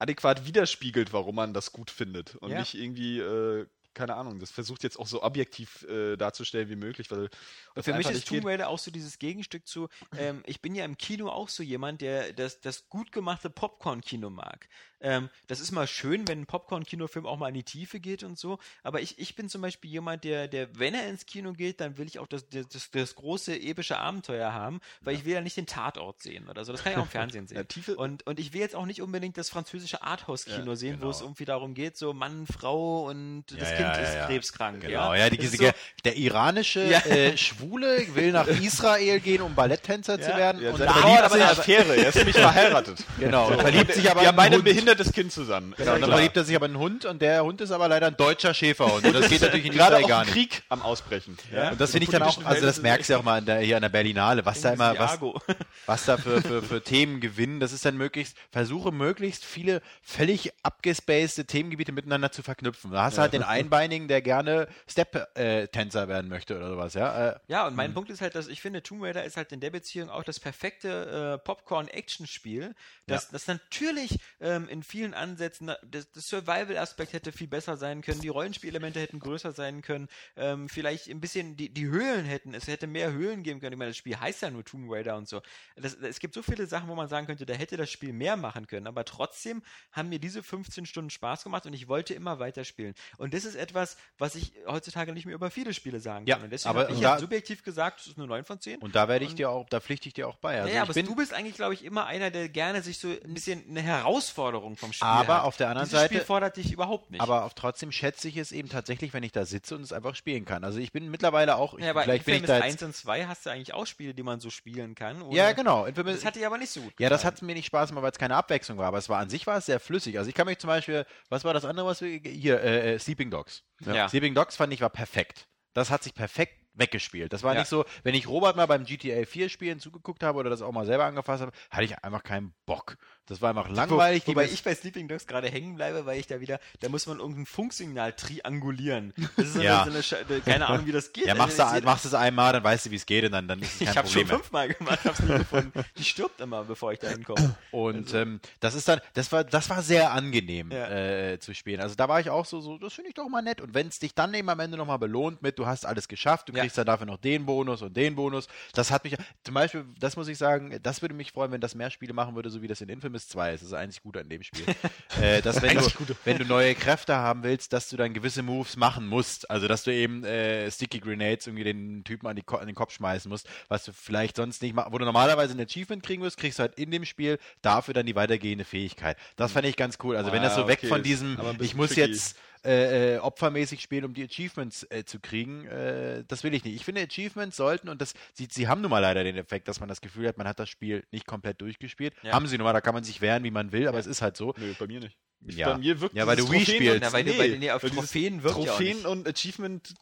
[0.03, 2.59] adäquat widerspiegelt, warum man das gut findet und ja.
[2.59, 7.09] nicht irgendwie äh, keine Ahnung, das versucht jetzt auch so objektiv äh, darzustellen wie möglich,
[7.11, 7.29] weil
[7.77, 9.87] für mich ist Tomb Raider auch so dieses Gegenstück zu,
[10.17, 14.29] ähm, ich bin ja im Kino auch so jemand, der das, das gut gemachte Popcorn-Kino
[14.29, 14.67] mag.
[15.03, 18.39] Ähm, das ist mal schön, wenn ein Popcorn-Kinofilm auch mal in die Tiefe geht und
[18.39, 21.81] so, aber ich, ich bin zum Beispiel jemand, der, der, wenn er ins Kino geht,
[21.81, 25.19] dann will ich auch das, das, das große epische Abenteuer haben, weil ja.
[25.19, 26.71] ich will ja nicht den Tatort sehen oder so.
[26.71, 27.67] Das kann ich auch im Fernsehen sehen.
[27.87, 31.07] Ja, und, und ich will jetzt auch nicht unbedingt das französische Arthouse-Kino ja, sehen, genau.
[31.07, 34.81] wo es irgendwie darum geht, so Mann, Frau und das Kind ist krebskrank.
[34.81, 35.71] Genau, ja, die, diese, so,
[36.05, 40.65] der iranische äh, Schwule will nach Israel gehen, um Balletttänzer zu werden.
[40.65, 43.03] und da verliebt aber eine Affäre, er ist nämlich verheiratet.
[43.19, 43.59] Genau, so.
[43.59, 44.61] verliebt sich aber Wir haben beide
[44.93, 45.73] ein behindertes Kind zusammen.
[45.77, 48.07] Genau, und dann verliebt er sich aber einen Hund und der Hund ist aber leider
[48.07, 49.05] ein deutscher Schäferhund.
[49.05, 50.33] Und das geht natürlich in Israel gar nicht.
[50.33, 51.37] Krieg am Ausbrechen.
[51.51, 51.71] Ja?
[51.71, 53.75] Und das finde ich dann auch, also das merkst du ja auch mal der, hier
[53.75, 55.19] an der Berlinale, was da immer, was,
[55.85, 57.59] was da für, für, für Themen gewinnen.
[57.59, 62.91] Das ist dann möglichst, versuche möglichst viele völlig abgespacede Themengebiete miteinander zu verknüpfen.
[62.91, 67.29] Da hast du halt den Einbeinigen, der gerne Step-Tänzer werden möchte oder sowas, ja.
[67.29, 67.93] Äh, ja, und mein mh.
[67.95, 70.39] Punkt ist halt, dass ich finde, Tomb Raider ist halt in der Beziehung auch das
[70.39, 72.75] perfekte äh, Popcorn-Action-Spiel,
[73.07, 73.29] das, ja.
[73.33, 78.27] das natürlich ähm, in vielen Ansätzen, das, das Survival-Aspekt hätte viel besser sein können, die
[78.27, 82.87] Rollenspielelemente hätten größer sein können, ähm, vielleicht ein bisschen die, die Höhlen hätten, es hätte
[82.87, 83.73] mehr Höhlen geben können.
[83.73, 85.43] Ich meine, das Spiel heißt ja nur Tomb Raider und so.
[85.75, 88.35] Das, es gibt so viele Sachen, wo man sagen könnte, da hätte das Spiel mehr
[88.35, 89.61] machen können, aber trotzdem
[89.91, 92.95] haben mir diese 15 Stunden Spaß gemacht und ich wollte immer weiterspielen.
[93.19, 96.45] Und das ist etwas, was ich heutzutage nicht mehr über viele Spiele sagen ja, kann.
[96.45, 98.79] Und deswegen aber ich da, subjektiv gesagt, es ist eine 9 von 10.
[98.79, 100.59] Und da werde ich dir auch, da pflichte ich dir auch bei.
[100.59, 103.35] Also ja, aber du bist eigentlich, glaube ich, immer einer, der gerne sich so ein
[103.35, 105.43] bisschen eine Herausforderung vom Spiel Aber hat.
[105.43, 106.15] auf der anderen Dieses Seite.
[106.15, 107.21] Spiel fordert dich überhaupt nicht.
[107.21, 110.15] Aber auch trotzdem schätze ich es eben tatsächlich, wenn ich da sitze und es einfach
[110.15, 110.63] spielen kann.
[110.63, 111.77] Also ich bin mittlerweile auch.
[111.77, 114.23] Ja, aber vielleicht bin ich da 1 und 2 hast du eigentlich auch Spiele, die
[114.23, 115.31] man so spielen kann.
[115.31, 115.85] ja, genau.
[115.85, 116.93] Infamous, das hatte ich aber nicht so gut.
[116.99, 118.87] Ja, das hat mir nicht Spaß gemacht, weil es keine Abwechslung war.
[118.87, 120.17] Aber es war an sich war es sehr flüssig.
[120.17, 122.99] Also ich kann mich zum Beispiel, was war das andere, was wir hier, äh, äh
[122.99, 123.63] Sleeping Dogs.
[123.85, 124.09] Ja.
[124.09, 125.47] Sleeping Dogs fand ich war perfekt.
[125.73, 127.33] Das hat sich perfekt weggespielt.
[127.33, 127.61] Das war ja.
[127.61, 130.71] nicht so, wenn ich Robert mal beim GTA 4 Spielen zugeguckt habe oder das auch
[130.71, 132.97] mal selber angefasst habe, hatte ich einfach keinen Bock.
[133.27, 134.23] Das war einfach langweilig.
[134.25, 137.07] Wo, wobei ich bei Sleeping Dogs gerade hängen bleibe, weil ich da wieder, da muss
[137.07, 139.13] man irgendein Funksignal triangulieren.
[139.37, 139.83] Das ist so ja.
[139.83, 141.25] eine, so eine, keine Ahnung, wie das geht.
[141.25, 143.61] Ja, machst du, machst es einmal, dann weißt du, wie es geht und dann, dann
[143.61, 145.71] ist es kein Ich habe schon fünfmal gemacht, hab's nie gefunden.
[145.97, 147.55] Die stirbt immer, bevor ich da hinkomme.
[147.71, 148.17] Und also.
[148.17, 150.89] ähm, das ist dann, das war, das war sehr angenehm ja.
[150.89, 151.79] äh, zu spielen.
[151.79, 153.61] Also da war ich auch so, so das finde ich doch mal nett.
[153.61, 156.49] Und wenn es dich dann eben am Ende nochmal belohnt mit, du hast alles geschafft,
[156.49, 159.85] du kriegst dann dafür noch den Bonus und den Bonus, das hat mich, zum Beispiel,
[159.99, 162.61] das muss ich sagen, das würde mich freuen, wenn das mehr Spiele machen würde, so
[162.61, 163.61] wie das in Infamous 2 ist.
[163.61, 164.65] Das ist ein einzig Gute an dem Spiel.
[165.21, 165.89] äh, dass wenn du,
[166.25, 169.49] wenn du neue Kräfte haben willst, dass du dann gewisse Moves machen musst.
[169.49, 172.93] Also dass du eben äh, Sticky Grenades irgendwie den Typen an, die, an, den Kopf
[172.93, 174.91] schmeißen musst, was du vielleicht sonst nicht machst.
[174.91, 178.05] Wo du normalerweise ein Achievement kriegen wirst, kriegst du halt in dem Spiel dafür dann
[178.05, 179.17] die weitergehende Fähigkeit.
[179.35, 180.17] Das fand ich ganz cool.
[180.17, 182.01] Also ah, wenn das so weg okay, von diesem, ich muss tricky.
[182.01, 185.65] jetzt äh, äh, opfermäßig spielen, um die Achievements äh, zu kriegen.
[185.65, 186.75] Äh, das will ich nicht.
[186.75, 189.79] Ich finde, Achievements sollten, und das, sie, sie haben nun mal leider den Effekt, dass
[189.79, 192.13] man das Gefühl hat, man hat das Spiel nicht komplett durchgespielt.
[192.23, 192.33] Ja.
[192.33, 193.89] Haben sie nun mal, da kann man sich wehren, wie man will, ja.
[193.89, 194.53] aber es ist halt so.
[194.57, 195.17] Nö, bei mir nicht.
[195.45, 195.73] Ich, ja.
[195.73, 197.03] Bei mir wirkt ja, weil du Wii spielst.
[197.03, 199.93] Ja, weil nee, du bei, nee, auf Trophäen wirkt Trophäen und Achievement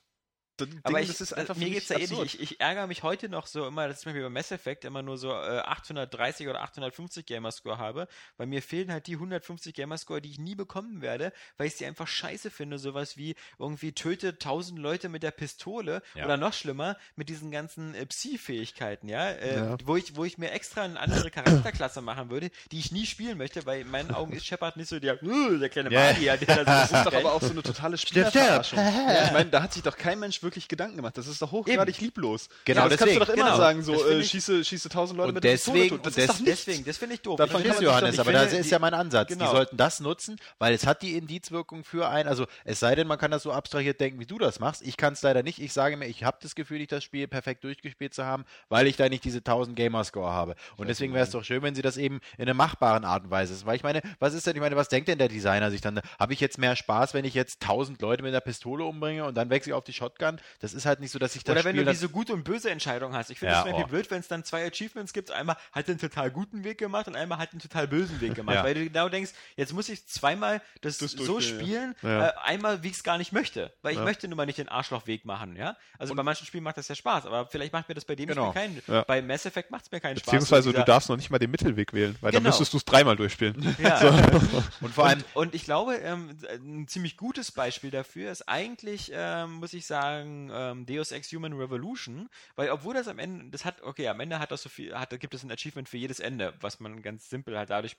[0.84, 2.40] aber ich, das ist einfach mir geht es ja ähnlich.
[2.40, 5.02] Ich, ich, ärgere mich heute noch so immer, dass ich mir bei Mass Effect immer
[5.02, 8.08] nur so äh, 830 oder 850 Gamerscore habe,
[8.38, 11.86] weil mir fehlen halt die 150 Gamerscore, die ich nie bekommen werde, weil ich sie
[11.86, 12.78] einfach scheiße finde.
[12.78, 16.26] Sowas wie irgendwie töte 1000 Leute mit der Pistole ja.
[16.26, 19.30] oder noch schlimmer mit diesen ganzen äh, Psi-Fähigkeiten, ja?
[19.30, 19.78] Äh, ja?
[19.84, 23.38] Wo, ich, wo ich mir extra eine andere Charakterklasse machen würde, die ich nie spielen
[23.38, 26.38] möchte, weil in meinen Augen ist Shepard nicht so der, uh, der kleine Magier.
[26.38, 28.80] Der so das ist doch aber auch so eine totale Spielerverarschung.
[28.80, 31.18] ich meine, da hat sich doch kein Mensch wirklich wirklich Gedanken gemacht.
[31.18, 32.06] Das ist doch hochgradig Eben.
[32.06, 32.50] lieblos.
[32.66, 33.64] Genau, ja, das deswegen, kannst du doch immer genau.
[33.64, 37.22] sagen, so äh, schieße, schieße tausend Leute mit deswegen, das, das deswegen, das finde ich
[37.22, 37.38] doof.
[37.38, 39.30] Davon ist Johannes, aber das ist ja mein Ansatz.
[39.30, 39.46] Genau.
[39.46, 43.08] Die sollten das nutzen, weil es hat die Indizwirkung für ein, also es sei denn,
[43.08, 44.82] man kann das so abstrahiert denken, wie du das machst.
[44.82, 45.60] Ich kann es leider nicht.
[45.60, 48.88] Ich sage mir, ich habe das Gefühl, nicht das Spiel perfekt durchgespielt zu haben, weil
[48.88, 50.56] ich da nicht diese 1000 Gamerscore habe.
[50.76, 53.32] Und deswegen wäre es doch schön, wenn sie das eben in einer machbaren Art und
[53.32, 53.66] Weise ist.
[53.66, 56.02] Weil ich meine, was ist denn, ich meine, was denkt denn der Designer sich dann?
[56.20, 59.36] Habe ich jetzt mehr Spaß, wenn ich jetzt 1000 Leute mit einer Pistole umbringe und
[59.36, 60.31] dann wechsle ich auf die Shotgun?
[60.60, 62.44] Das ist halt nicht so, dass ich das oder wenn Spiel, du diese gute und
[62.44, 63.30] böse Entscheidung hast.
[63.30, 63.88] Ich finde es ja, irgendwie oh.
[63.88, 65.32] blöd, wenn es dann zwei Achievements gibt.
[65.32, 68.56] Einmal hat den total guten Weg gemacht und einmal hat den total bösen Weg gemacht.
[68.56, 68.64] ja.
[68.64, 72.28] Weil du genau denkst, jetzt muss ich zweimal das, das so spielen, ja.
[72.28, 73.74] äh, einmal wie ich es gar nicht möchte.
[73.82, 75.78] Weil ich möchte nun mal nicht den Arschlochweg machen, ja.
[75.98, 78.16] Also und bei manchen Spielen macht das ja Spaß, aber vielleicht macht mir das bei
[78.16, 78.52] dem genau.
[78.52, 79.06] Spiel keinen.
[79.06, 80.26] Bei Mass Effect macht es mir keinen Spaß.
[80.26, 82.44] Beziehungsweise du darfst noch nicht mal den Mittelweg wählen, weil genau.
[82.44, 83.76] dann müsstest du es dreimal durchspielen.
[83.80, 84.02] Ja.
[84.02, 84.08] So.
[84.82, 85.24] und vor allem.
[85.34, 89.86] Und, und ich glaube, ähm, ein ziemlich gutes Beispiel dafür ist eigentlich, ähm, muss ich
[89.86, 90.21] sagen,
[90.54, 94.40] ähm, Deus Ex Human Revolution, weil obwohl das am Ende, das hat, okay, am Ende
[94.40, 97.30] hat das so viel, hat, gibt es ein Achievement für jedes Ende, was man ganz
[97.30, 97.98] simpel halt dadurch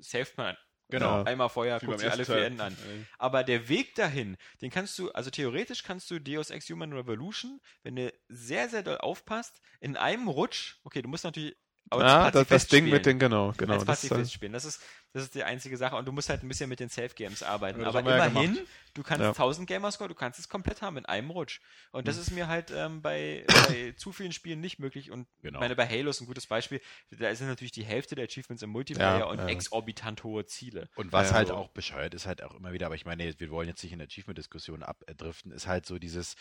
[0.00, 0.56] saved man
[0.88, 1.22] Genau.
[1.24, 2.76] Einmal vorher guckt sich alle vier Enden an.
[3.18, 7.60] Aber der Weg dahin, den kannst du, also theoretisch kannst du Deus Ex Human Revolution,
[7.82, 11.56] wenn du sehr, sehr doll aufpasst, in einem Rutsch, okay, du musst natürlich
[11.90, 13.74] aber ja, das, das Ding mit den, genau, genau.
[13.74, 14.52] Als Pazifist das spielen.
[14.52, 14.82] Das ist,
[15.12, 15.96] das ist die einzige Sache.
[15.96, 17.80] Und du musst halt ein bisschen mit den Safe-Games arbeiten.
[17.80, 18.62] Ja, Aber immerhin, ja
[18.94, 19.28] du kannst ja.
[19.28, 21.60] 1000 Gamerscore, du kannst es komplett haben in einem Rutsch.
[21.92, 22.22] Und das mhm.
[22.22, 25.10] ist mir halt ähm, bei, bei zu vielen Spielen nicht möglich.
[25.10, 25.60] Und genau.
[25.60, 26.80] meine, bei Halo ist ein gutes Beispiel.
[27.10, 30.88] Da sind natürlich die Hälfte der Achievements im Multiplayer und exorbitant hohe Ziele.
[30.94, 33.68] Und was halt auch bescheuert ist, halt auch immer wieder, aber ich meine, wir wollen
[33.68, 36.34] jetzt nicht in Achievement-Diskussionen abdriften, ist halt so dieses,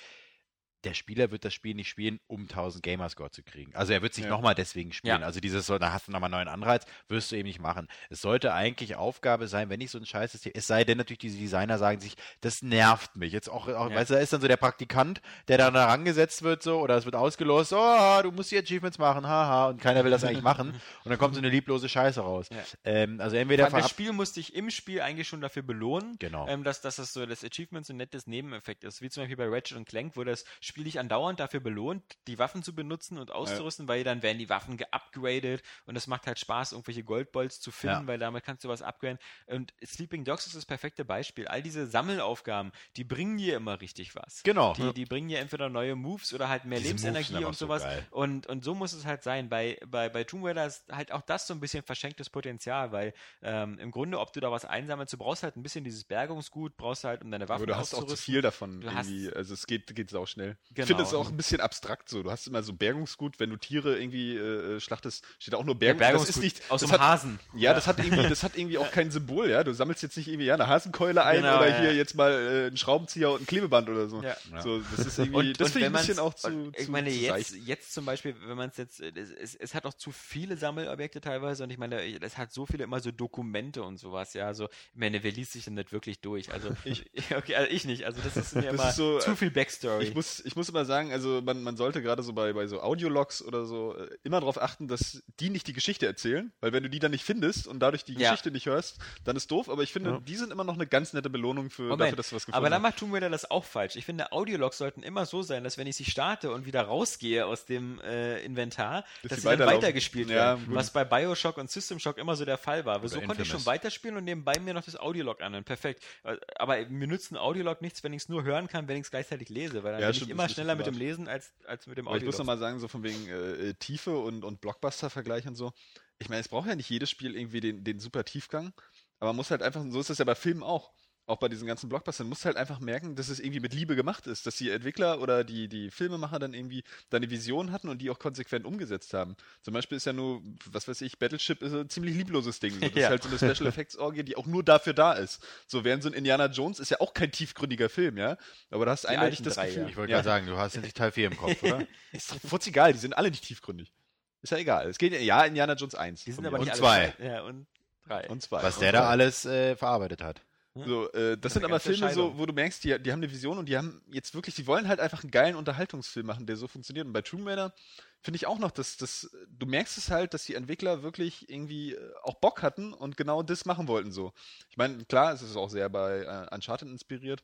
[0.83, 3.73] der Spieler wird das Spiel nicht spielen, um 1000 Gamerscore zu kriegen.
[3.75, 4.29] Also er wird sich ja.
[4.29, 5.21] nochmal deswegen spielen.
[5.21, 5.25] Ja.
[5.25, 7.87] Also dieses so, da hast du nochmal einen neuen Anreiz, wirst du eben nicht machen.
[8.09, 11.37] Es sollte eigentlich Aufgabe sein, wenn nicht so ein Scheißsystem, es sei denn natürlich, diese
[11.37, 13.31] Designer sagen sich, das nervt mich.
[13.31, 13.95] Jetzt auch, auch ja.
[13.95, 16.97] weißt du, da ist dann so der Praktikant, der dann da rangesetzt wird so, oder
[16.97, 20.43] es wird ausgelost, oh, du musst die Achievements machen, haha, und keiner will das eigentlich
[20.43, 20.73] machen.
[21.03, 22.49] Und dann kommt so eine lieblose Scheiße raus.
[22.83, 26.47] Ähm, also entweder Das Spiel musste ich im Spiel eigentlich schon dafür belohnen, genau.
[26.47, 29.01] ähm, dass, dass das so das Achievement so ein nettes Nebeneffekt ist.
[29.01, 32.03] Wie zum Beispiel bei Ratchet und Clank, wo das Spiel Spiel dich andauernd dafür belohnt,
[32.25, 33.89] die Waffen zu benutzen und auszurüsten, ja.
[33.89, 38.01] weil dann werden die Waffen geupgradet und es macht halt Spaß, irgendwelche Goldbolts zu finden,
[38.01, 38.07] ja.
[38.07, 39.19] weil damit kannst du was upgraden.
[39.45, 41.47] Und Sleeping Dogs ist das perfekte Beispiel.
[41.47, 44.41] All diese Sammelaufgaben, die bringen dir immer richtig was.
[44.41, 44.73] Genau.
[44.73, 47.83] Die, die bringen dir entweder neue Moves oder halt mehr diese Lebensenergie und sowas.
[47.83, 49.49] So und, und so muss es halt sein.
[49.49, 53.13] Bei, bei, bei Tomb Raider ist halt auch das so ein bisschen verschenktes Potenzial, weil
[53.43, 56.77] ähm, im Grunde, ob du da was einsammelst, du brauchst halt ein bisschen dieses Bergungsgut,
[56.77, 58.83] brauchst halt, um deine Waffen Aber du hast auch zu viel davon.
[58.91, 60.57] Hast, also es geht, geht auch schnell.
[60.73, 60.83] Genau.
[60.83, 62.23] Ich finde es auch ein bisschen abstrakt so.
[62.23, 66.01] Du hast immer so Bergungsgut, wenn du Tiere irgendwie äh, schlachtest, steht auch nur Bergung,
[66.01, 66.29] ja, Bergungsgut.
[66.29, 67.39] Das ist nicht, aus dem Hasen.
[67.53, 69.63] Ja, ja, das hat irgendwie, das hat irgendwie auch kein Symbol, ja.
[69.63, 71.79] Du sammelst jetzt nicht irgendwie ja, eine Hasenkeule ein genau, oder ja.
[71.79, 74.23] hier jetzt mal äh, einen Schraubenzieher und ein Klebeband oder so.
[74.61, 76.71] So, das ist irgendwie, und, das finde ich ein bisschen auch zu.
[76.75, 79.93] Ich meine, zu jetzt, jetzt zum Beispiel, wenn man es jetzt, es, es hat auch
[79.93, 83.97] zu viele Sammelobjekte teilweise und ich meine, es hat so viele immer so Dokumente und
[83.97, 84.47] sowas, ja.
[84.47, 86.51] Also, ich meine, wer liest sich denn nicht wirklich durch?
[86.51, 87.05] Also, ich,
[87.35, 88.05] okay, also ich nicht.
[88.05, 90.03] Also, das ist mir das immer ist so, zu viel Backstory.
[90.03, 92.81] Ich muss, ich muss immer sagen, also man, man sollte gerade so bei, bei so
[92.81, 96.83] Audiologs oder so äh, immer darauf achten, dass die nicht die Geschichte erzählen, weil wenn
[96.83, 98.31] du die dann nicht findest und dadurch die ja.
[98.31, 99.69] Geschichte nicht hörst, dann ist doof.
[99.69, 100.19] Aber ich finde, ja.
[100.19, 102.55] die sind immer noch eine ganz nette Belohnung für Moment, dafür, dass du was gefunden
[102.55, 102.57] hast.
[102.57, 103.95] Aber dann macht Tomb Raider das auch falsch.
[103.95, 107.45] Ich finde, Audiologs sollten immer so sein, dass wenn ich sie starte und wieder rausgehe
[107.45, 110.65] aus dem äh, Inventar, dass, dass sie dann weitergespielt werden.
[110.67, 113.05] Ja, was bei Bioshock und System Shock immer so der Fall war.
[113.07, 115.63] So konnte ich schon weiterspielen und nebenbei mir noch das Audiolog anhören.
[115.63, 116.03] Perfekt.
[116.23, 119.03] Äh, aber mir nützt ein Audiolog nichts, wenn ich es nur hören kann, wenn ich
[119.03, 121.87] es gleichzeitig lese, weil dann ja, bin ich immer schneller mit dem Lesen als, als
[121.87, 122.21] mit dem Audiolog.
[122.21, 125.55] Ich muss noch mal sagen, so von wegen äh, äh, Tiefe und, und Blockbuster-Vergleich und
[125.55, 125.71] so.
[126.19, 128.73] Ich meine, es braucht ja nicht jedes Spiel irgendwie den, den super Tiefgang,
[129.19, 130.91] aber man muss halt einfach, so ist das ja bei Filmen auch
[131.25, 134.27] auch bei diesen ganzen Blockbustern, musst halt einfach merken, dass es irgendwie mit Liebe gemacht
[134.27, 138.01] ist, dass die Entwickler oder die, die Filmemacher dann irgendwie da eine Vision hatten und
[138.01, 139.35] die auch konsequent umgesetzt haben.
[139.61, 142.73] Zum Beispiel ist ja nur, was weiß ich, Battleship ist ein ziemlich liebloses Ding.
[142.73, 142.79] So.
[142.81, 143.01] Das ja.
[143.03, 145.41] ist halt so eine Special Effects Orgie, die auch nur dafür da ist.
[145.65, 148.37] So, während so ein Indiana Jones ist ja auch kein tiefgründiger Film, ja.
[148.69, 149.83] Aber da hast du eindeutig das drei, Gefühl.
[149.83, 149.89] Ja.
[149.89, 150.17] Ich wollte ja.
[150.17, 151.87] gerade sagen, du hast nicht Teil 4 im Kopf, oder?
[152.11, 153.93] ist doch furz egal, die sind alle nicht tiefgründig.
[154.41, 154.89] Ist ja egal.
[154.89, 156.25] Es geht ja Indiana Jones 1.
[156.25, 157.15] Die sind aber nicht und 2.
[157.19, 157.65] Ja, und
[158.07, 158.27] 3.
[158.27, 158.61] Und 2.
[158.61, 160.41] Was der da alles äh, verarbeitet hat.
[160.75, 163.31] So, äh, das, das sind aber Filme, so, wo du merkst, die, die haben eine
[163.31, 166.57] Vision und die haben jetzt wirklich, die wollen halt einfach einen geilen Unterhaltungsfilm machen, der
[166.57, 167.05] so funktioniert.
[167.05, 167.73] Und bei Tomb Raider
[168.21, 171.93] finde ich auch noch, dass, dass du merkst es halt, dass die Entwickler wirklich irgendwie
[171.93, 174.33] äh, auch Bock hatten und genau das machen wollten so.
[174.71, 177.43] Ich meine, klar, es ist auch sehr bei äh, Uncharted inspiriert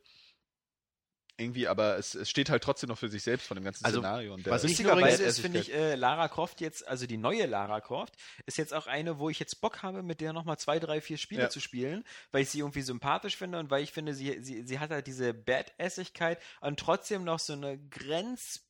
[1.40, 4.00] irgendwie, aber es, es steht halt trotzdem noch für sich selbst von dem ganzen also,
[4.00, 4.34] Szenario.
[4.34, 8.16] Und was lustigerweise ist, finde ich, äh, Lara Croft jetzt, also die neue Lara Croft,
[8.46, 11.18] ist jetzt auch eine, wo ich jetzt Bock habe, mit der nochmal zwei, drei, vier
[11.18, 11.50] Spiele ja.
[11.50, 14.80] zu spielen, weil ich sie irgendwie sympathisch finde und weil ich finde, sie, sie, sie
[14.80, 18.69] hat halt diese Badassigkeit und trotzdem noch so eine Grenz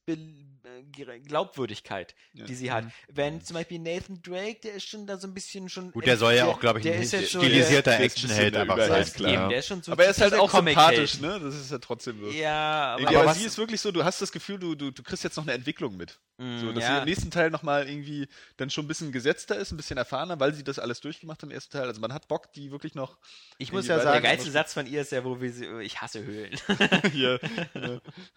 [1.26, 2.46] Glaubwürdigkeit, ja.
[2.46, 2.86] die sie hat.
[2.86, 2.92] Mhm.
[3.10, 5.92] Wenn zum Beispiel Nathan Drake, der ist schon da so ein bisschen schon.
[5.92, 9.06] Gut, der soll ja auch, glaube ich, ein stilisierter Actionheld einfach sein.
[9.14, 9.50] Klar.
[9.50, 11.40] der ist schon so aber er ist halt auch sympathisch, ne?
[11.42, 12.30] Das ist ja trotzdem so.
[12.30, 15.04] Ja, aber, aber, aber sie ist wirklich so, du hast das Gefühl, du, du, du
[15.04, 16.20] kriegst jetzt noch eine Entwicklung mit.
[16.38, 16.96] Mm, so, dass ja.
[16.96, 20.40] sie im nächsten Teil nochmal irgendwie dann schon ein bisschen gesetzter ist, ein bisschen erfahrener,
[20.40, 21.88] weil sie das alles durchgemacht hat im ersten Teil.
[21.88, 23.18] Also man hat Bock, die wirklich noch.
[23.58, 26.02] Ich muss ja sagen, der geilste Satz von ihr ist ja, wo wir sie, ich
[26.02, 26.58] hasse Höhlen.
[27.14, 27.38] ja.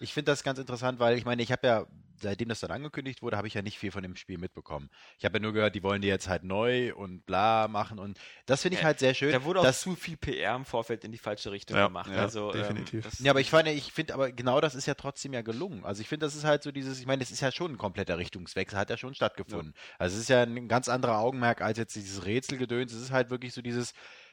[0.01, 1.87] Ich finde das ganz interessant, weil ich meine, ich habe ja
[2.23, 4.89] seitdem das dann angekündigt wurde, habe ich ja nicht viel von dem Spiel mitbekommen.
[5.19, 8.19] Ich habe ja nur gehört, die wollen die jetzt halt neu und bla machen und
[8.47, 9.33] das finde ich ja, halt sehr schön.
[9.33, 12.11] Da wurde auch dass, zu viel PR im Vorfeld in die falsche Richtung ja, gemacht.
[12.11, 13.05] Ja, also, ähm, definitiv.
[13.05, 15.85] Ähm, ja, aber ich finde, ich finde, aber genau das ist ja trotzdem ja gelungen.
[15.85, 17.79] Also ich finde, das ist halt so dieses, ich meine, das ist ja schon ein
[17.79, 19.75] kompletter Richtungswechsel, hat ja schon stattgefunden.
[19.99, 22.93] Also es ist ja ein ganz anderer Augenmerk als jetzt dieses Rätselgedöns.
[22.93, 23.93] Es ist halt wirklich so dieses,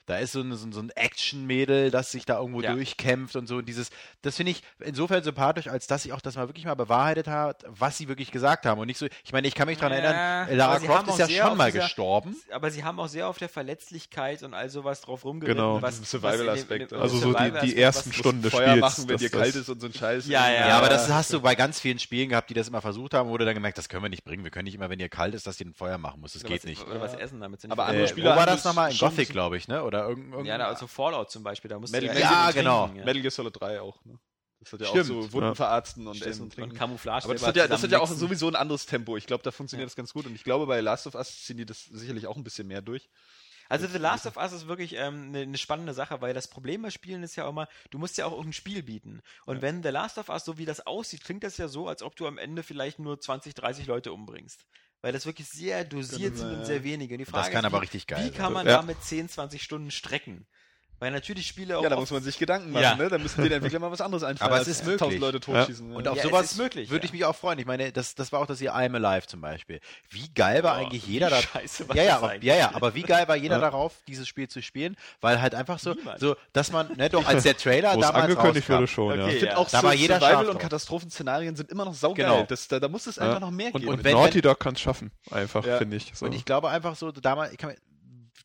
[0.10, 2.74] da ist so, ein, so ein Action-Mädel, das sich da irgendwo ja.
[2.74, 3.58] durchkämpft und so.
[3.58, 3.92] Und dieses,
[4.24, 7.64] das finde ich insofern sympathisch, als dass sie auch das mal wirklich mal bewahrheitet hat,
[7.68, 8.82] was sie wirklich gesagt haben.
[8.82, 11.48] Und nicht so, ich meine, ich kann mich daran ja, erinnern, Lara Croft ist ja
[11.48, 12.36] schon mal dieser, gestorben.
[12.52, 15.58] Aber sie haben auch sehr auf der Verletzlichkeit und all sowas drauf rumgeritten.
[15.58, 16.92] Genau, was, Survival-Aspekt.
[16.92, 18.82] Also so die, die ersten Stunden des Feuer Spiels.
[18.82, 20.28] machen, wenn dir kalt ist und so ein Scheiß.
[20.28, 22.82] Ja, ja, ja, aber das hast du bei ganz vielen Spielen gehabt, die das immer
[22.82, 24.44] versucht haben, wurde dann gemerkt, das können wir nicht bringen.
[24.44, 26.34] Wir können nicht immer, wenn dir kalt ist, dass ihr ein Feuer machen muss.
[26.34, 26.88] Das geht was, nicht.
[26.88, 27.60] Oder was essen damit.
[27.70, 28.34] Aber andere Spieler.
[28.34, 28.92] Wo war das nochmal?
[28.92, 29.84] In Gothic, glaube ich, ne?
[29.84, 30.46] Oder irgendein.
[30.46, 32.86] Ja, also Fallout zum Beispiel, da musst Metal, du ja, ja genau.
[32.86, 33.06] Trinken, ja.
[33.06, 34.20] Metal Gear Solid 3 auch, ne?
[34.60, 35.56] Das hat ja Stimmt, auch so Wunden ja.
[35.56, 36.32] verarzten und Stimmt.
[36.32, 36.72] Essen und Trinken.
[36.72, 37.24] Und Camouflage.
[37.24, 39.16] Aber das hat, ja, das hat ja auch sowieso ein anderes Tempo.
[39.16, 39.90] Ich glaube, da funktioniert ja.
[39.90, 40.26] das ganz gut.
[40.26, 42.82] Und ich glaube, bei Last of Us ziehen die das sicherlich auch ein bisschen mehr
[42.82, 43.10] durch.
[43.70, 46.82] Also The Last of Us ist wirklich ähm, eine, eine spannende Sache, weil das Problem
[46.82, 49.22] bei Spielen ist ja auch immer, du musst ja auch irgendein Spiel bieten.
[49.46, 49.62] Und ja.
[49.62, 52.16] wenn The Last of Us, so wie das aussieht, klingt das ja so, als ob
[52.16, 54.66] du am Ende vielleicht nur 20, 30 Leute umbringst
[55.02, 57.14] weil das wirklich sehr dosiert sind und sehr wenige.
[57.14, 58.78] Und die Frage das kann ist, aber richtig geil Wie kann man ja.
[58.78, 60.46] damit 10, 20 Stunden strecken?
[61.00, 61.84] Weil natürlich Spiele auch.
[61.84, 62.96] Ja, da muss man sich Gedanken machen, ja.
[62.96, 63.08] ne?
[63.08, 64.52] Da müssen die Entwickler mal was anderes einfallen.
[64.52, 65.00] Aber es ist möglich.
[65.00, 65.92] Tausend Leute totschießen.
[65.92, 65.98] Ja.
[65.98, 67.58] Und auf ja, sowas möglich, würde ich mich auch freuen.
[67.60, 69.80] Ich meine, das, das war auch das hier I'm Alive zum Beispiel.
[70.10, 71.42] Wie geil war oh, eigentlich jeder da.
[71.42, 74.62] Scheiße, ja, ja, aber, ja, ja, aber wie geil war jeder darauf, dieses Spiel zu
[74.62, 74.98] spielen?
[75.22, 78.88] Weil halt einfach so, so dass man, ne, doch als der Trailer damals angekündigt wurde
[78.88, 82.26] schon, okay, Ich finde auch da war jeder Survival- und Katastrophenszenarien sind immer noch saugeil.
[82.26, 82.44] Genau.
[82.44, 83.88] Das, da, da muss es einfach noch mehr geben.
[83.88, 86.12] Und Naughty Dog kann es schaffen, einfach, finde ich.
[86.22, 87.74] Und ich glaube einfach so, damals, ich kann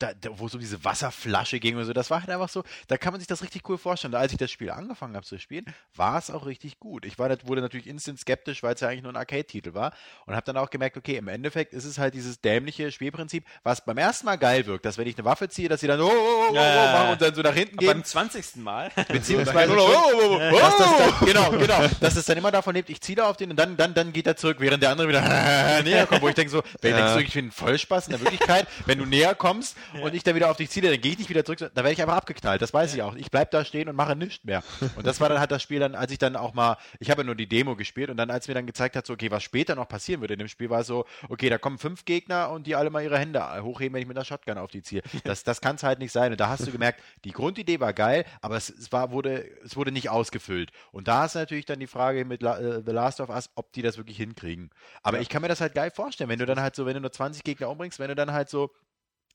[0.05, 2.97] mir da, wo so diese Wasserflasche ging und so, das war halt einfach so, da
[2.97, 4.13] kann man sich das richtig cool vorstellen.
[4.13, 7.05] Da, als ich das Spiel angefangen habe zu spielen, war es auch richtig gut.
[7.05, 9.93] Ich war, wurde natürlich instant skeptisch, weil es ja eigentlich nur ein Arcade-Titel war
[10.27, 13.85] und habe dann auch gemerkt, okay, im Endeffekt ist es halt dieses dämliche Spielprinzip, was
[13.85, 16.11] beim ersten Mal geil wirkt, dass wenn ich eine Waffe ziehe, dass sie dann oh,
[16.11, 17.89] oh, oh, ja, machen und dann so nach hinten gehen.
[17.89, 18.57] Beim 20.
[18.57, 18.91] Mal.
[19.09, 22.91] Beziehungsweise oh, oh, oh, dass das dann, genau, genau, dass es dann immer davon lebt,
[22.91, 25.09] ich ziehe da auf den und dann, dann, dann geht er zurück, während der andere
[25.09, 26.97] wieder näher kommt, wo ich denke so, wer ja.
[26.97, 30.05] denkst du, ich bin Vollspaß in der Wirklichkeit, wenn du näher kommst ja.
[30.05, 31.93] und ich dann wieder auf dich ziehe, dann gehe ich nicht wieder zurück, da werde
[31.93, 33.15] ich einfach abgeknallt, das weiß ich auch.
[33.17, 34.63] Ich bleibe da stehen und mache nichts mehr.
[34.97, 37.23] Und das war dann halt das Spiel dann, als ich dann auch mal, ich habe
[37.23, 39.43] ja nur die Demo gespielt und dann, als mir dann gezeigt hat, so, okay, was
[39.43, 42.67] später noch passieren würde in dem Spiel, war so, okay, da kommen fünf Gegner und
[42.67, 45.03] die alle mal ihre Hände hochheben, wenn ich mit einer Shotgun auf die ziehe.
[45.25, 46.33] Das, das kann es halt nicht sein.
[46.33, 49.77] Und da hast du gemerkt, die Grundidee war geil, aber es, es, war, wurde, es
[49.77, 50.71] wurde nicht ausgefüllt.
[50.93, 53.73] Und da ist natürlich dann die Frage mit La, uh, The Last of Us, ob
[53.73, 54.71] die das wirklich hinkriegen.
[55.03, 55.23] Aber ja.
[55.23, 57.13] ich kann mir das halt geil vorstellen, wenn du dann halt so, wenn du nur
[57.13, 58.71] 20 Gegner umbringst, wenn du dann halt so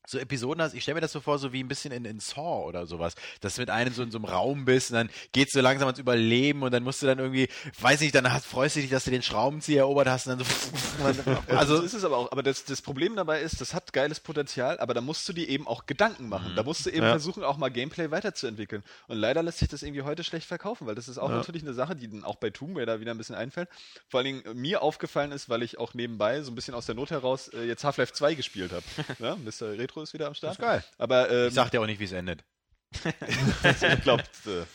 [0.08, 2.20] so Episoden hast, ich stelle mir das so vor, so wie ein bisschen in, in
[2.20, 5.10] Saw oder sowas, dass du mit einem so in so einem Raum bist und dann
[5.32, 7.47] geht's so langsam ans Überleben und dann musst du dann irgendwie,
[7.80, 10.45] weiß nicht, dann hast, freust du dich, dass du den Schraubenzieher erobert hast und dann
[10.45, 11.32] so.
[11.56, 14.20] also so ist es aber auch, aber das, das Problem dabei ist, das hat geiles
[14.20, 16.52] Potenzial, aber da musst du dir eben auch Gedanken machen.
[16.52, 16.56] Mhm.
[16.56, 17.12] Da musst du eben ja.
[17.12, 18.84] versuchen, auch mal Gameplay weiterzuentwickeln.
[19.08, 21.36] Und leider lässt sich das irgendwie heute schlecht verkaufen, weil das ist auch ja.
[21.36, 23.70] natürlich eine Sache, die dann auch bei Tomb Raider wieder ein bisschen einfällt.
[24.08, 26.86] Vor allen Dingen äh, mir aufgefallen ist, weil ich auch nebenbei so ein bisschen aus
[26.86, 28.84] der Not heraus äh, jetzt Half-Life 2 gespielt habe.
[29.20, 29.78] ja, Mr.
[29.78, 30.52] Retro ist wieder am Start.
[30.52, 30.84] Das ist geil.
[30.97, 32.43] Aber, ähm, ich sag dir auch nicht, wie es endet.
[34.04, 34.30] glaubt.
[34.47, 34.66] Äh,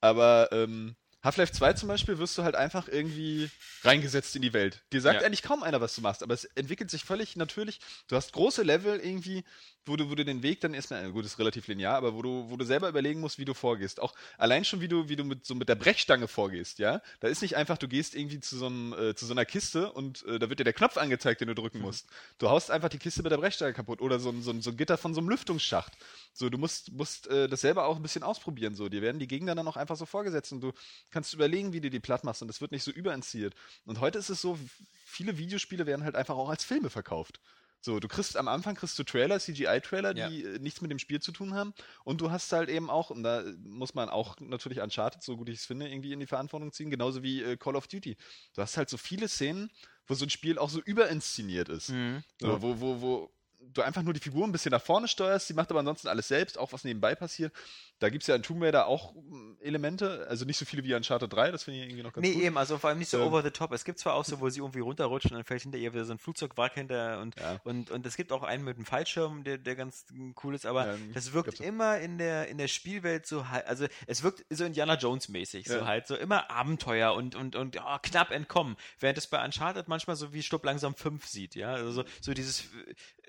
[0.00, 3.48] aber ähm, Half-Life 2 zum Beispiel wirst du halt einfach irgendwie
[3.84, 4.82] reingesetzt in die Welt.
[4.92, 5.26] Dir sagt ja.
[5.26, 7.80] eigentlich kaum einer, was du machst, aber es entwickelt sich völlig natürlich.
[8.08, 9.44] Du hast große Level irgendwie,
[9.84, 12.46] wo du, wo du den Weg dann erstmal, gut, ist relativ linear, aber wo du,
[12.48, 14.00] wo du selber überlegen musst, wie du vorgehst.
[14.00, 17.02] Auch allein schon, wie du, wie du mit so mit der Brechstange vorgehst, ja.
[17.20, 19.90] Da ist nicht einfach, du gehst irgendwie zu so, einem, äh, zu so einer Kiste
[19.92, 21.84] und äh, da wird dir der Knopf angezeigt, den du drücken mhm.
[21.84, 22.06] musst.
[22.38, 24.96] Du haust einfach die Kiste mit der Brechstange kaputt oder so, so, so ein Gitter
[24.96, 25.92] von so einem Lüftungsschacht.
[26.32, 28.74] So, du musst, musst äh, das selber auch ein bisschen ausprobieren.
[28.74, 30.72] So, dir werden die Gegner dann auch einfach so vorgesetzt und du
[31.10, 33.54] kannst überlegen, wie du die platt machst und das wird nicht so überinziert.
[33.84, 34.58] Und heute ist es so,
[35.04, 37.40] viele Videospiele werden halt einfach auch als Filme verkauft.
[37.84, 40.44] So, du kriegst am Anfang kriegst du Trailer, CGI-Trailer, die.
[40.44, 41.74] Äh, nichts mit dem Spiel zu tun haben.
[42.04, 45.48] Und du hast halt eben auch, und da muss man auch natürlich Uncharted, so gut
[45.48, 48.16] ich es finde, irgendwie in die Verantwortung ziehen, genauso wie äh, Call of Duty.
[48.54, 49.70] Du hast halt so viele Szenen,
[50.06, 51.90] wo so ein Spiel auch so überinszeniert ist.
[51.90, 52.22] Mhm.
[52.40, 53.34] So, wo, wo, wo
[53.72, 56.28] du einfach nur die Figur ein bisschen nach vorne steuerst, die macht aber ansonsten alles
[56.28, 57.52] selbst, auch was nebenbei passiert.
[57.98, 60.90] Da gibt es ja in Tomb Raider auch hm, Elemente, also nicht so viele wie
[60.90, 62.40] in Uncharted 3, das finde ich irgendwie noch ganz nee, gut.
[62.40, 63.72] Nee, eben, also vor allem nicht so ähm, over the top.
[63.72, 66.04] Es gibt zwar auch so, wo sie irgendwie runterrutschen und dann fällt hinter ihr wieder
[66.04, 67.60] so ein Flugzeugwrack hinter und, ja.
[67.64, 70.06] und, und es gibt auch einen mit einem Fallschirm, der, der ganz
[70.42, 73.86] cool ist, aber ja, das wirkt immer in der, in der Spielwelt so halt, also
[74.06, 75.86] es wirkt so Indiana Jones mäßig, so ja.
[75.86, 78.76] halt, so immer Abenteuer und, und, und oh, knapp entkommen.
[78.98, 82.34] Während es bei Uncharted manchmal so wie Stopp langsam 5 sieht, ja, also so, so
[82.34, 82.64] dieses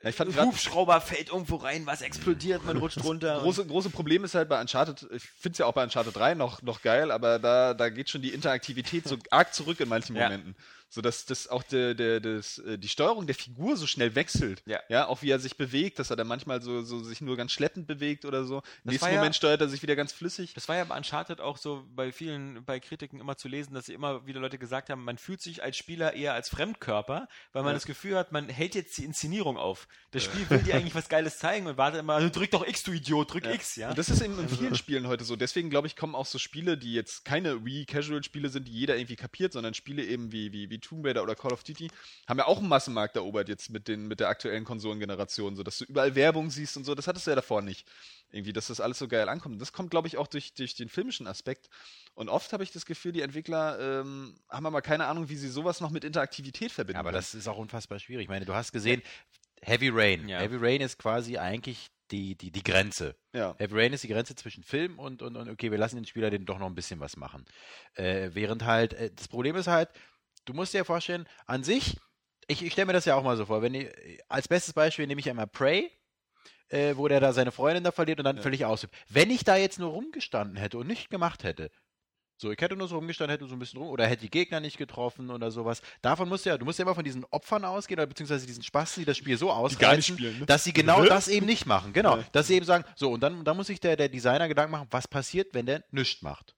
[0.04, 3.40] ja, ich fand Hubschrauber fällt irgendwo rein, was explodiert, man rutscht runter.
[3.40, 6.36] große, große Problem ist halt bei Uncharted, ich finde es ja auch bei Uncharted 3
[6.36, 10.16] noch, noch geil, aber da, da geht schon die Interaktivität so arg zurück in manchen
[10.18, 10.30] ja.
[10.94, 14.62] So dass das auch der, der, das, äh, die Steuerung der Figur so schnell wechselt.
[14.68, 14.80] Ja.
[14.90, 17.52] ja, auch wie er sich bewegt, dass er dann manchmal so, so sich nur ganz
[17.52, 18.58] schleppend bewegt oder so.
[18.84, 20.54] Im nächsten Moment ja, steuert er sich wieder ganz flüssig.
[20.54, 23.88] Das war ja bei Uncharted auch so bei vielen, bei Kritiken immer zu lesen, dass
[23.88, 27.64] sie immer wieder Leute gesagt haben, man fühlt sich als Spieler eher als Fremdkörper, weil
[27.64, 27.74] man ja.
[27.74, 29.88] das Gefühl hat, man hält jetzt die Inszenierung auf.
[30.12, 32.92] Das Spiel will dir eigentlich was Geiles zeigen und wartet immer, drück doch X, du
[32.92, 33.90] Idiot, drück X, ja.
[33.90, 35.36] Und das ist eben in vielen Spielen heute so.
[35.36, 39.16] Deswegen glaube ich, kommen auch so Spiele, die jetzt keine Wii-Casual-Spiele sind, die jeder irgendwie
[39.16, 41.90] kapiert, sondern Spiele eben wie, wie, wie Tomb Raider oder Call of Duty
[42.28, 45.80] haben ja auch einen Massenmarkt erobert jetzt mit, den, mit der aktuellen Konsolengeneration, so dass
[45.80, 46.96] du überall Werbung siehst und so.
[46.96, 47.88] Das hattest du ja davor nicht.
[48.32, 49.62] Irgendwie, dass das alles so geil ankommt.
[49.62, 51.70] Das kommt, glaube ich, auch durch, durch den filmischen Aspekt.
[52.16, 55.50] Und oft habe ich das Gefühl, die Entwickler ähm, haben aber keine Ahnung, wie sie
[55.50, 57.00] sowas noch mit Interaktivität verbinden.
[57.00, 57.18] Aber können.
[57.18, 58.24] das ist auch unfassbar schwierig.
[58.24, 59.02] Ich meine, du hast gesehen,
[59.62, 60.28] Heavy Rain.
[60.28, 60.40] Ja.
[60.40, 63.16] Heavy Rain ist quasi eigentlich die, die, die Grenze.
[63.34, 63.56] Ja.
[63.58, 66.30] Heavy Rain ist die Grenze zwischen Film und, und, und okay, wir lassen den Spieler
[66.30, 67.46] den doch noch ein bisschen was machen.
[67.96, 69.90] Äh, während halt, äh, das Problem ist halt,
[70.46, 71.98] du musst dir vorstellen, an sich,
[72.48, 73.90] ich, ich stelle mir das ja auch mal so vor, wenn ich,
[74.30, 75.92] als bestes Beispiel nehme ich einmal Prey,
[76.70, 78.42] äh, wo der da seine Freundin da verliert und dann ja.
[78.42, 78.94] völlig ausübt.
[79.10, 81.70] Wenn ich da jetzt nur rumgestanden hätte und nicht gemacht hätte,
[82.38, 84.60] So, ich hätte nur so rumgestanden, hätte so ein bisschen rum, oder hätte die Gegner
[84.60, 85.82] nicht getroffen oder sowas.
[86.02, 88.64] Davon musst du ja, du musst ja immer von diesen Opfern ausgehen, oder beziehungsweise diesen
[88.64, 90.46] Spasten, die das Spiel so ausreizen, ne?
[90.46, 91.94] dass sie genau das eben nicht machen.
[91.94, 92.18] Genau.
[92.18, 92.24] Ja.
[92.34, 94.88] Dass sie eben sagen, so, und dann, dann muss sich der, der Designer Gedanken machen,
[94.92, 96.56] was passiert, wenn der nichts macht.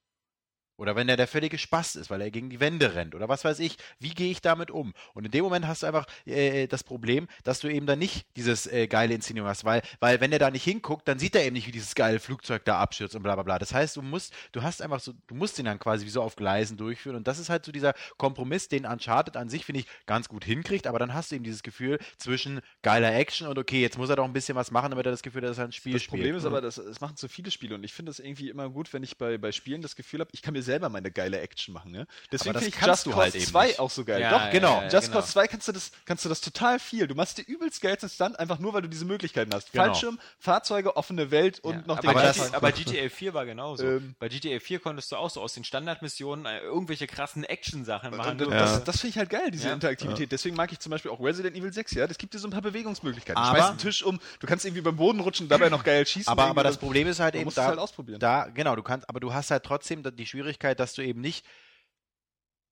[0.76, 3.44] Oder wenn der der völlige Spast ist, weil er gegen die Wände rennt oder was
[3.44, 4.92] weiß ich, wie gehe ich damit um?
[5.14, 8.26] Und in dem Moment hast du einfach äh, das Problem, dass du eben dann nicht
[8.36, 11.44] dieses äh, geile Inszenierung hast, weil, weil wenn er da nicht hinguckt, dann sieht er
[11.44, 13.58] eben nicht, wie dieses geile Flugzeug da abstürzt und bla bla bla.
[13.58, 16.22] Das heißt, du musst, du hast einfach so, du musst ihn dann quasi wie so
[16.22, 19.80] auf Gleisen durchführen und das ist halt so dieser Kompromiss, den Uncharted an sich, finde
[19.80, 23.58] ich, ganz gut hinkriegt, aber dann hast du eben dieses Gefühl zwischen geiler Action und
[23.58, 25.58] okay, jetzt muss er doch ein bisschen was machen, damit er das Gefühl hat, dass
[25.58, 26.20] er ein Spiel das spielt.
[26.20, 28.50] Das Problem ist aber, das, das machen zu viele Spiele und ich finde es irgendwie
[28.50, 31.10] immer gut, wenn ich bei, bei Spielen das Gefühl habe, ich kann mir selber meine
[31.10, 31.92] geile Action machen.
[31.92, 32.06] Ne?
[32.30, 34.20] Deswegen finde ich Just Cause halt 2 auch so geil.
[34.20, 34.82] Ja, Doch, genau.
[34.82, 35.20] Ja, Just genau.
[35.20, 37.06] Cause 2 kannst du, das, kannst du das total viel.
[37.06, 39.72] Du machst dir übelst Geld Stunt, einfach nur, weil du diese Möglichkeiten hast.
[39.72, 39.84] Genau.
[39.84, 43.84] Fallschirm, Fahrzeuge, offene Welt und noch aber den das, Aber GTA 4 war genauso.
[43.84, 48.16] Ähm, bei GTA 4 konntest du auch so aus den Standardmissionen äh, irgendwelche krassen Action-Sachen
[48.16, 48.38] machen.
[48.38, 50.32] Das, das finde ich halt geil, diese Interaktivität.
[50.32, 52.06] Deswegen mag ich zum Beispiel auch Resident Evil 6, ja.
[52.06, 53.40] Das gibt dir so ein paar Bewegungsmöglichkeiten.
[53.40, 56.06] Aber, du schmeißt einen Tisch um, du kannst irgendwie beim Boden rutschen, dabei noch geil
[56.06, 56.30] schießen.
[56.30, 58.20] Aber, aber das Problem ist halt eben da, halt ausprobieren.
[58.20, 61.46] da, genau, du kannst, aber du hast halt trotzdem die Schwierigkeit, dass du eben nicht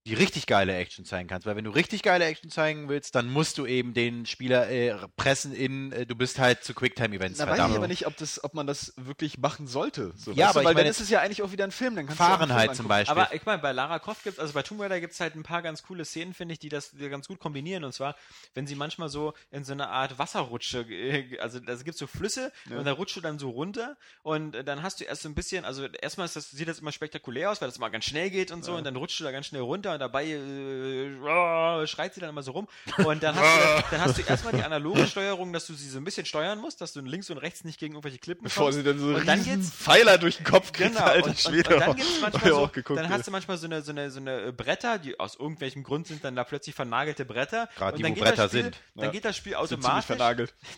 [0.07, 1.47] die richtig geile Action zeigen kannst.
[1.47, 4.95] Weil wenn du richtig geile Action zeigen willst, dann musst du eben den Spieler äh,
[5.17, 7.39] pressen in, äh, du bist halt zu Quicktime-Events.
[7.39, 10.13] Da weiß ich aber nicht, ob, das, ob man das wirklich machen sollte.
[10.17, 10.67] So, ja, aber du?
[10.67, 11.97] weil meine, dann ist es ja eigentlich auch wieder ein Film.
[11.97, 13.19] Dann kannst Fahrenheit du zum Beispiel.
[13.19, 15.37] Aber ich meine, bei Lara Croft gibt es, also bei Tomb Raider gibt es halt
[15.37, 17.83] ein paar ganz coole Szenen, finde ich, die das die ganz gut kombinieren.
[17.85, 18.15] Und zwar,
[18.53, 22.07] wenn sie manchmal so in so eine Art Wasserrutsche, äh, also da gibt es so
[22.07, 22.79] Flüsse ja.
[22.79, 25.65] und da rutscht du dann so runter und dann hast du erst so ein bisschen,
[25.65, 28.65] also erstmal das, sieht das immer spektakulär aus, weil das mal ganz schnell geht und
[28.65, 28.79] so ja.
[28.79, 32.31] und dann rutscht du da ganz schnell runter und dabei äh, äh, schreit sie dann
[32.31, 32.69] immer so rum.
[33.05, 35.99] Und dann hast, du, dann hast du erstmal die analoge Steuerung, dass du sie so
[35.99, 38.79] ein bisschen steuern musst, dass du links und rechts nicht gegen irgendwelche Klippen Bevor kommst.
[38.79, 41.55] sie dann so und dann geht's, Pfeiler durch den Kopf kriegt, genau, Alter, und, und,
[41.55, 44.21] und, dann gibt's manchmal so, geguckt, dann hast du manchmal so eine, so eine, so
[44.21, 47.69] eine Bretter, die aus irgendwelchem Grund sind dann da plötzlich vernagelte Bretter.
[47.77, 48.81] Gerade die, wo Bretter Spiel, sind.
[48.95, 49.11] Dann ja.
[49.11, 50.17] geht das Spiel automatisch.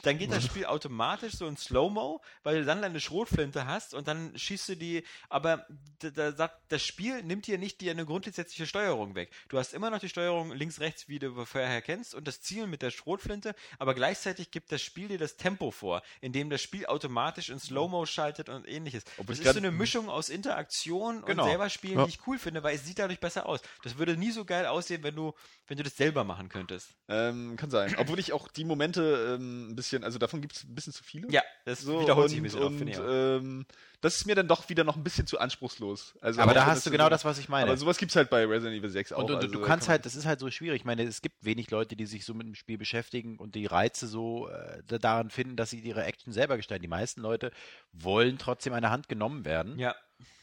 [0.03, 4.09] Dann geht das Spiel automatisch so in Slow-Mo, weil du dann deine Schrotflinte hast und
[4.09, 5.67] dann schießt du die, aber
[6.01, 9.31] da, da, das Spiel nimmt dir nicht die eine grundsätzliche Steuerung weg.
[9.49, 12.67] Du hast immer noch die Steuerung links rechts, wie du vorher kennst und das Ziel
[12.67, 16.87] mit der Schrotflinte, aber gleichzeitig gibt das Spiel dir das Tempo vor, indem das Spiel
[16.87, 19.05] automatisch in Slow-Mo schaltet und ähnliches.
[19.19, 21.43] Ob das ist so eine Mischung aus Interaktion genau.
[21.43, 22.05] und selber spielen, ja.
[22.05, 23.61] die ich cool finde, weil es sieht dadurch besser aus.
[23.83, 25.35] Das würde nie so geil aussehen, wenn du,
[25.67, 26.95] wenn du das selber machen könntest.
[27.09, 27.95] Ähm, kann sein.
[27.99, 31.05] Obwohl ich auch die Momente ähm, ein bisschen, also davon gibt es ein bisschen zu
[31.05, 31.31] viele.
[31.31, 33.67] Ja, das so, wiederholt sich ein bisschen und, oft, ähm,
[34.07, 36.15] das ist mir dann doch wieder noch ein bisschen zu anspruchslos.
[36.21, 37.67] Also aber da hast du genau das, was ich meine.
[37.67, 39.19] Aber sowas gibt es halt bei Resident Evil 6 auch.
[39.19, 40.83] Und, und also, du kannst halt, das ist halt so schwierig.
[40.83, 43.67] Ich meine, es gibt wenig Leute, die sich so mit dem Spiel beschäftigen und die
[43.67, 46.83] Reize so äh, daran finden, dass sie ihre Action selber gestalten.
[46.83, 47.51] Die meisten Leute
[47.93, 49.77] wollen trotzdem eine Hand genommen werden.
[49.77, 49.97] Ja.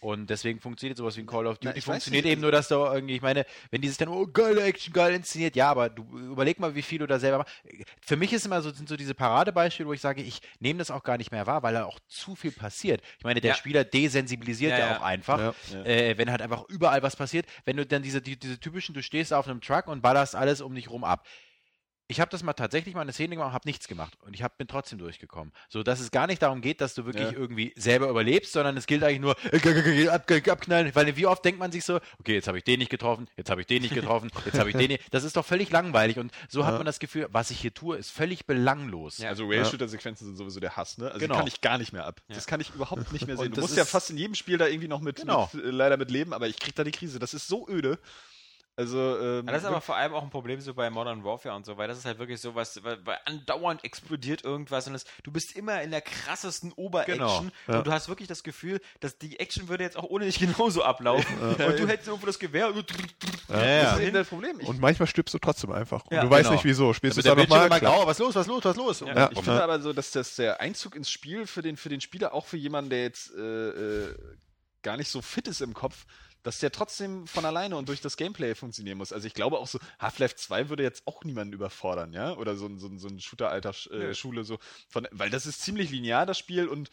[0.04, 1.74] Und deswegen funktioniert sowas wie ein Call of Duty.
[1.76, 4.94] Na, funktioniert eben nur, dass du irgendwie, ich meine, wenn dieses dann, oh, geile Action,
[4.94, 7.54] geil inszeniert, ja, aber du überleg mal, wie viel du da selber machst.
[8.02, 10.92] Für mich ist immer so, sind so diese Paradebeispiele, wo ich sage, ich nehme das
[10.92, 13.02] auch gar nicht mehr wahr, weil da auch zu viel passiert.
[13.18, 13.56] Ich meine, der ja.
[13.58, 15.56] Spieler desensibilisiert ja, ja auch einfach,
[15.86, 17.46] äh, wenn halt einfach überall was passiert.
[17.64, 20.60] Wenn du dann diese, die, diese typischen, du stehst auf einem Truck und ballerst alles
[20.60, 21.26] um dich rum ab
[22.14, 24.60] ich habe das mal tatsächlich mal eine Szene gemacht, habe nichts gemacht und ich hab,
[24.60, 25.52] bin trotzdem durchgekommen.
[25.68, 27.38] So, dass es gar nicht darum geht, dass du wirklich ja.
[27.38, 31.72] irgendwie selber überlebst, sondern es gilt eigentlich nur äh, abknallen, weil wie oft denkt man
[31.72, 34.30] sich so, okay, jetzt habe ich den nicht getroffen, jetzt habe ich den nicht getroffen,
[34.46, 35.04] jetzt habe ich den nicht.
[35.12, 36.68] Das ist doch völlig langweilig und so ja.
[36.68, 39.18] hat man das Gefühl, was ich hier tue, ist völlig belanglos.
[39.18, 41.08] Ja, also Rail-Shooter-Sequenzen sind sowieso der Hass, ne?
[41.08, 41.34] Also genau.
[41.34, 42.22] die kann ich gar nicht mehr ab.
[42.28, 43.54] Das kann ich überhaupt nicht mehr sehen.
[43.54, 45.50] Du musst ja fast in jedem Spiel da irgendwie noch mit, genau.
[45.52, 47.18] mit äh, leider mit leben, aber ich krieg da die Krise.
[47.18, 47.98] Das ist so öde.
[48.76, 51.64] Also, ähm, das ist aber vor allem auch ein Problem so bei Modern Warfare und
[51.64, 55.06] so, weil das ist halt wirklich so was, weil, weil andauernd explodiert irgendwas und es,
[55.22, 57.78] du bist immer in der krassesten Ober-Action genau, ja.
[57.78, 60.84] und du hast wirklich das Gefühl, dass die Action würde jetzt auch ohne dich genauso
[60.84, 61.68] ablaufen ja.
[61.68, 62.84] und du hättest irgendwo das Gewehr und
[63.50, 64.60] ja, das ist eben das Problem.
[64.60, 66.54] Ich und manchmal stirbst du trotzdem einfach und du weißt genau.
[66.54, 66.94] nicht wieso.
[66.94, 67.70] Spielst du da nochmal?
[67.80, 69.00] Grau, was los, was los, was los?
[69.02, 69.30] Ja.
[69.32, 72.34] Ich finde aber so, dass das der Einzug ins Spiel für den, für den Spieler,
[72.34, 74.16] auch für jemanden, der jetzt äh, äh,
[74.82, 76.06] gar nicht so fit ist im Kopf,
[76.44, 79.14] dass der trotzdem von alleine und durch das Gameplay funktionieren muss.
[79.14, 82.36] Also ich glaube auch so, Half-Life 2 würde jetzt auch niemanden überfordern, ja?
[82.36, 86.38] Oder so, so, so ein Shooter-Alter-Schule, äh, so von, weil das ist ziemlich linear, das
[86.38, 86.90] Spiel, und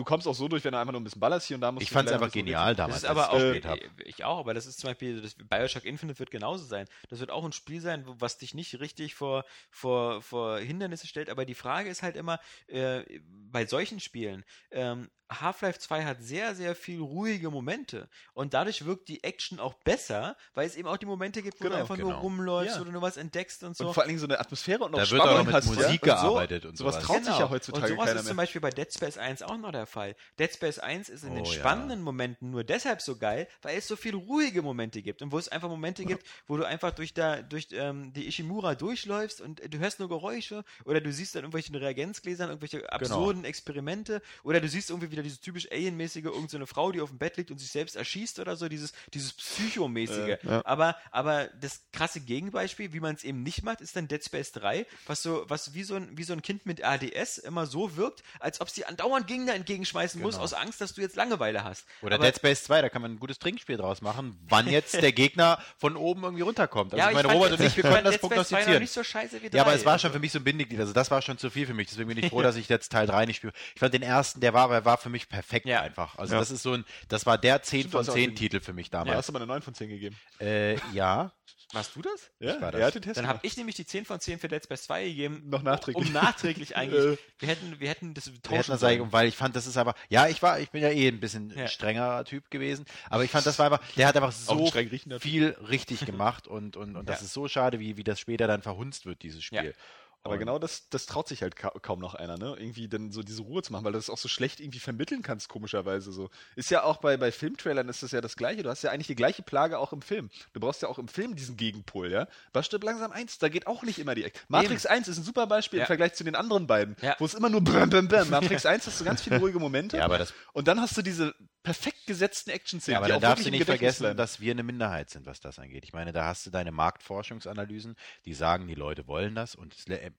[0.00, 1.70] du kommst auch so durch, wenn du einfach nur ein bisschen ballerst hier und da
[1.70, 3.02] musst Ich fand es einfach genial damals.
[3.02, 6.18] Das ist aber auch, äh, ich auch, aber das ist zum Beispiel, das Bioshock Infinite
[6.18, 6.86] wird genauso sein.
[7.08, 11.28] Das wird auch ein Spiel sein, was dich nicht richtig vor, vor, vor Hindernisse stellt,
[11.28, 13.02] aber die Frage ist halt immer, äh,
[13.50, 19.08] bei solchen Spielen, ähm, Half-Life 2 hat sehr, sehr viel ruhige Momente und dadurch wirkt
[19.08, 21.96] die Action auch besser, weil es eben auch die Momente gibt, wo genau, du einfach
[21.96, 22.10] genau.
[22.10, 22.82] nur rumläufst ja.
[22.82, 23.88] oder nur was entdeckst und so.
[23.88, 25.66] Und vor allen Dingen so eine Atmosphäre und noch Da wird auch noch mit hast,
[25.66, 26.16] Musik ja?
[26.16, 26.94] gearbeitet und, so, und sowas.
[26.94, 27.30] Sowas traut genau.
[27.30, 29.86] sich ja heutzutage Und sowas ist zum Beispiel bei Dead Space 1 auch noch der
[29.86, 30.16] Fall.
[30.38, 32.04] Dead Space 1 ist in oh, den spannenden ja.
[32.04, 35.48] Momenten nur deshalb so geil, weil es so viele ruhige Momente gibt und wo es
[35.48, 39.78] einfach Momente gibt, wo du einfach durch, da, durch ähm, die Ishimura durchläufst und du
[39.78, 42.90] hörst nur Geräusche oder du siehst dann irgendwelche Reagenzgläsern, irgendwelche genau.
[42.92, 43.48] absurden genau.
[43.48, 47.18] Experimente oder du siehst irgendwie wieder dieses typisch Alienmäßige, irgendeine so Frau, die auf dem
[47.18, 50.18] Bett liegt und sich selbst erschießt oder so, dieses, dieses Psychomäßige.
[50.18, 50.62] Äh, ja.
[50.64, 54.52] aber, aber das krasse Gegenbeispiel, wie man es eben nicht macht, ist dann Dead Space
[54.52, 57.96] 3, was so, was wie so ein, wie so ein Kind mit ADS immer so
[57.96, 60.28] wirkt, als ob sie andauernd Gegner entgegenschmeißen genau.
[60.32, 61.86] muss, aus Angst, dass du jetzt Langeweile hast.
[62.02, 64.94] Oder aber, Dead Space 2, da kann man ein gutes Trinkspiel draus machen, wann jetzt
[65.02, 66.92] der Gegner von oben irgendwie runterkommt.
[66.92, 68.80] Also ja, ich meine, Robert und ich, wir können das prognostizieren.
[68.80, 70.80] Nicht so scheiße wie 3, ja, aber es war schon für mich so ein Bindeglied,
[70.80, 72.90] also das war schon zu viel für mich, deswegen bin ich froh, dass ich jetzt
[72.92, 73.52] Teil 3 nicht spiele.
[73.74, 75.80] Ich fand den ersten, der war, der war für mich perfekt ja.
[75.80, 76.16] einfach.
[76.16, 76.40] Also ja.
[76.40, 79.10] das ist so ein, das war der 10 Stimmt, von 10 Titel für mich damals.
[79.10, 80.16] Ja, hast du mal eine 9 von 10 gegeben.
[80.40, 81.32] Äh, ja.
[81.72, 82.30] Warst du das?
[82.40, 82.80] Ja, ich war das.
[82.80, 84.82] Er hat den Test Dann habe ich nämlich die 10 von 10 für Dead Space
[84.84, 85.42] 2 gegeben.
[85.46, 86.06] Noch nachträglich.
[86.06, 86.90] Um nachträglich eigentlich.
[87.00, 87.16] Äh.
[87.38, 89.12] wir hätten, wir hätten das tauschen wir hätten das sollen.
[89.12, 91.50] Weil ich fand, das ist aber, ja, ich war, ich bin ja eh ein bisschen
[91.56, 91.66] ja.
[91.66, 94.70] strenger Typ gewesen, aber ich fand, das war einfach, der hat einfach so
[95.18, 98.62] viel richtig gemacht und, und, und das ist so schade, wie, wie das später dann
[98.62, 99.74] verhunzt wird, dieses Spiel.
[100.22, 102.54] Aber genau das, das traut sich halt ka kaum noch einer, ne?
[102.58, 105.22] Irgendwie dann so diese Ruhe zu machen, weil du das auch so schlecht irgendwie vermitteln
[105.22, 106.28] kannst, komischerweise so.
[106.56, 108.62] Ist ja auch bei, bei Filmtrailern ist das ja das Gleiche.
[108.62, 110.28] Du hast ja eigentlich die gleiche Plage auch im Film.
[110.52, 112.28] Du brauchst ja auch im Film diesen Gegenpol, ja?
[112.52, 113.38] Was stirbt langsam eins?
[113.38, 114.38] Da geht auch nicht immer die Ecke.
[114.48, 114.94] Matrix Eben.
[114.94, 115.84] 1 ist ein super Beispiel ja.
[115.84, 117.16] im Vergleich zu den anderen beiden, ja.
[117.18, 118.28] wo es immer nur bam, bam, bam.
[118.30, 119.96] Matrix 1 hast du ganz viele ruhige Momente.
[119.96, 122.94] Ja, aber das und dann hast du diese perfekt gesetzten Action-Szenen.
[122.94, 124.16] Ja, aber da darfst du nicht vergessen, bleiben.
[124.16, 125.84] dass wir eine Minderheit sind, was das angeht.
[125.84, 129.74] Ich meine, da hast du deine Marktforschungsanalysen, die sagen, die Leute wollen das und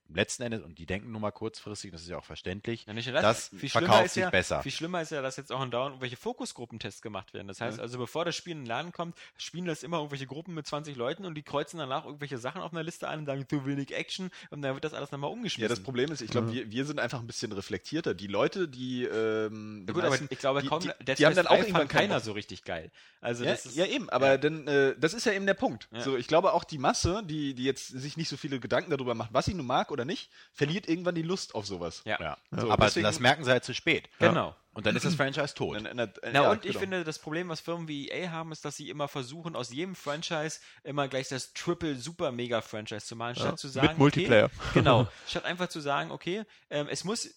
[0.07, 3.49] letzten Endes, und die denken nur mal kurzfristig, das ist ja auch verständlich, ja, das,
[3.49, 4.61] das verkauft sich ja, besser.
[4.61, 7.47] Viel schlimmer ist ja, dass jetzt auch in Dauer irgendwelche Fokusgruppentests gemacht werden.
[7.47, 7.83] Das heißt ja.
[7.83, 10.95] also, bevor das Spiel in den Laden kommt, spielen das immer irgendwelche Gruppen mit 20
[10.95, 13.93] Leuten und die kreuzen danach irgendwelche Sachen auf einer Liste ein und sagen, zu wenig
[13.95, 15.63] Action und dann wird das alles nochmal umgeschmissen.
[15.63, 16.53] Ja, das Problem ist, ich glaube, mhm.
[16.53, 18.13] wir, wir sind einfach ein bisschen reflektierter.
[18.13, 21.45] Die Leute, die, ähm, die gut, meisten, aber ich glaube, kaum, die, die, die haben
[21.45, 22.91] dann auch irgendwann keiner so richtig geil.
[23.19, 24.37] Also ja, ja eben, aber ja.
[24.37, 25.87] Denn, äh, das ist ja eben der Punkt.
[25.91, 26.01] Ja.
[26.01, 29.15] So, ich glaube auch die Masse, die, die jetzt sich nicht so viele Gedanken darüber
[29.15, 32.01] macht, was sie nun mag oder nicht, verliert irgendwann die Lust auf sowas.
[32.05, 32.19] Ja.
[32.19, 32.37] ja.
[32.51, 34.09] So, aber deswegen, das merken sie halt zu spät.
[34.19, 34.55] Genau.
[34.73, 35.77] Und dann ist das Franchise tot.
[35.81, 36.79] Na, na, na und ich genau.
[36.79, 39.95] finde, das Problem, was Firmen wie EA haben, ist, dass sie immer versuchen, aus jedem
[39.95, 43.89] Franchise immer gleich das Triple Super Mega Franchise zu machen, statt zu sagen.
[43.89, 44.45] Mit Multiplayer.
[44.45, 45.07] Okay, genau.
[45.27, 47.29] Statt einfach zu sagen, okay, ähm, es muss,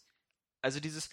[0.62, 1.11] also dieses,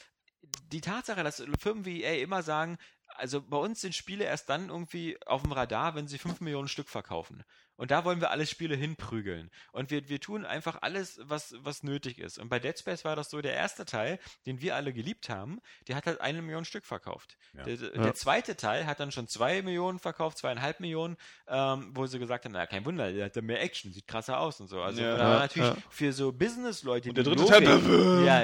[0.72, 2.78] die Tatsache, dass Firmen wie EA immer sagen,
[3.16, 6.68] also bei uns sind Spiele erst dann irgendwie auf dem Radar, wenn sie 5 Millionen
[6.68, 7.44] Stück verkaufen.
[7.78, 9.50] Und da wollen wir alle Spiele hinprügeln.
[9.72, 12.38] Und wir, wir tun einfach alles, was, was nötig ist.
[12.38, 15.60] Und bei Dead Space war das so, der erste Teil, den wir alle geliebt haben,
[15.88, 17.38] der hat halt eine Million Stück verkauft.
[17.54, 17.64] Ja.
[17.64, 18.14] Der, der ja.
[18.14, 21.18] zweite Teil hat dann schon zwei Millionen verkauft, zweieinhalb Millionen,
[21.48, 24.40] ähm, wo sie gesagt haben, na kein Wunder, der hat da mehr Action, sieht krasser
[24.40, 24.82] aus und so.
[24.82, 28.44] Also ja, da war natürlich für so Business-Leute die der dritte Logik, Teil, ja,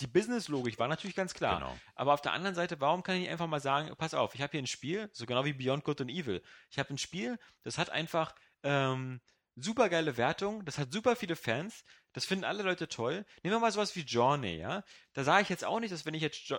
[0.00, 1.60] die Business-Logik war natürlich ganz klar.
[1.60, 1.78] Genau.
[1.94, 4.42] Aber auf der anderen Seite, warum kann ich nicht einfach mal sagen, pass auf, ich
[4.42, 6.42] habe hier ein Spiel, so genau wie Beyond Good and Evil.
[6.70, 8.34] Ich habe ein Spiel, das hat einfach
[8.66, 9.20] ähm,
[9.56, 13.24] super geile Wertung, das hat super viele Fans, das finden alle Leute toll.
[13.42, 14.84] Nehmen wir mal sowas wie Journey, ja.
[15.14, 16.58] Da sage ich jetzt auch nicht, dass wenn ich jetzt jo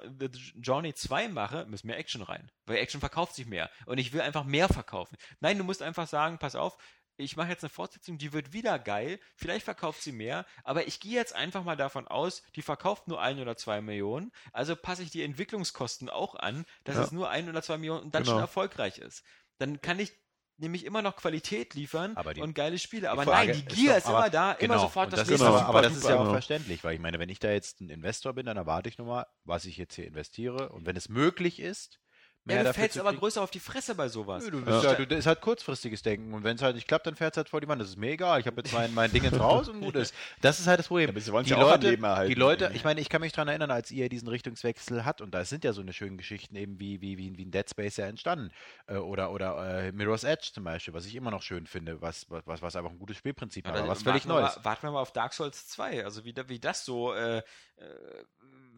[0.56, 2.52] Journey 2 mache, müssen mehr Action rein.
[2.66, 3.70] Weil Action verkauft sich mehr.
[3.86, 5.18] Und ich will einfach mehr verkaufen.
[5.40, 6.78] Nein, du musst einfach sagen, pass auf,
[7.18, 11.00] ich mache jetzt eine Fortsetzung, die wird wieder geil, vielleicht verkauft sie mehr, aber ich
[11.00, 15.02] gehe jetzt einfach mal davon aus, die verkauft nur ein oder zwei Millionen, also passe
[15.02, 17.04] ich die Entwicklungskosten auch an, dass ja.
[17.04, 18.36] es nur ein oder zwei Millionen und dann genau.
[18.36, 19.24] schon erfolgreich ist.
[19.58, 20.14] Dann kann ich
[20.58, 23.12] nämlich immer noch Qualität liefern die, und geile Spiele.
[23.12, 25.46] Aber nein, die Gier ist, doch, ist immer da, genau, immer sofort das, das nächste.
[25.46, 27.90] Super, aber das ist ja auch verständlich, weil ich meine, wenn ich da jetzt ein
[27.90, 30.70] Investor bin, dann erwarte ich nur mal, was ich jetzt hier investiere.
[30.70, 32.00] Und wenn es möglich ist,
[32.48, 34.44] mehr ja, du fällst aber größer auf die Fresse bei sowas.
[34.44, 34.92] Nö, du bist ja.
[34.92, 36.34] ja, du, das ist halt kurzfristiges Denken.
[36.34, 37.82] Und wenn es halt nicht klappt, dann fährt es halt vor die Wand.
[37.82, 38.40] Das ist mir egal.
[38.40, 40.16] Ich habe jetzt mein, mein Ding jetzt raus und gut ist.
[40.42, 41.16] Das ist halt das Problem.
[41.16, 44.28] Ja, die, Leute, die Leute, ich meine, ich kann mich daran erinnern, als ihr diesen
[44.28, 47.46] Richtungswechsel hat, und da sind ja so eine schönen Geschichten eben wie, wie, wie, wie
[47.46, 48.52] ein Dead Space ja entstanden.
[48.88, 52.26] Äh, oder oder äh, Mirror's Edge zum Beispiel, was ich immer noch schön finde, was,
[52.30, 54.60] was, was einfach ein gutes Spielprinzip hat, aber was völlig Neues.
[54.64, 57.44] warten wir mal auf Dark Souls 2, also wie, wie das so äh, äh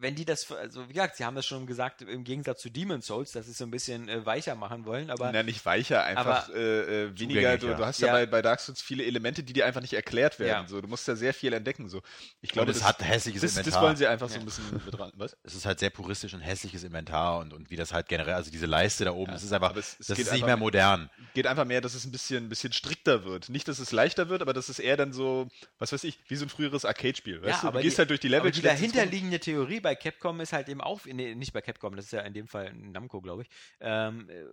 [0.00, 3.06] wenn die das, also wie gesagt, sie haben das schon gesagt, im Gegensatz zu Demon's
[3.06, 5.30] Souls, sie es so ein bisschen äh, weicher machen wollen, aber.
[5.30, 7.56] Na, nicht weicher, einfach aber, äh, äh weniger.
[7.56, 9.92] Du, du, hast ja, ja, bei, bei Dark Souls viele Elemente, die dir einfach nicht
[9.92, 10.64] erklärt werden.
[10.64, 10.68] Ja.
[10.68, 11.88] So, du musst ja sehr viel entdecken.
[11.88, 12.02] So.
[12.40, 13.72] Ich glaube, es hat hässliches das, Inventar.
[13.72, 15.12] Das wollen sie einfach so ein bisschen mit ran.
[15.14, 15.36] Was?
[15.44, 18.50] Es ist halt sehr puristisch und hässliches Inventar und, und wie das halt generell, also
[18.50, 21.10] diese Leiste da oben, das ist einfach, es, es das ist nicht mehr modern.
[21.34, 23.48] Geht einfach mehr, dass es ein bisschen, ein bisschen strikter wird.
[23.48, 25.48] Nicht, dass es leichter wird, aber dass es eher dann so,
[25.78, 27.42] was weiß ich, wie so ein früheres Arcade-Spiel.
[27.42, 27.70] Weißt du?
[27.70, 28.40] du gehst die, halt durch die Level.
[28.40, 32.06] Aber die dahinterliegende Theorie bei Capcom ist halt eben auch, nee, nicht bei Capcom, das
[32.06, 33.49] ist ja in dem Fall Namco, glaube ich,
[33.80, 34.44] ähm, äh,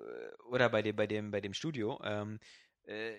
[0.50, 2.40] oder bei dem, bei dem, bei dem Studio, ähm,
[2.86, 3.16] äh,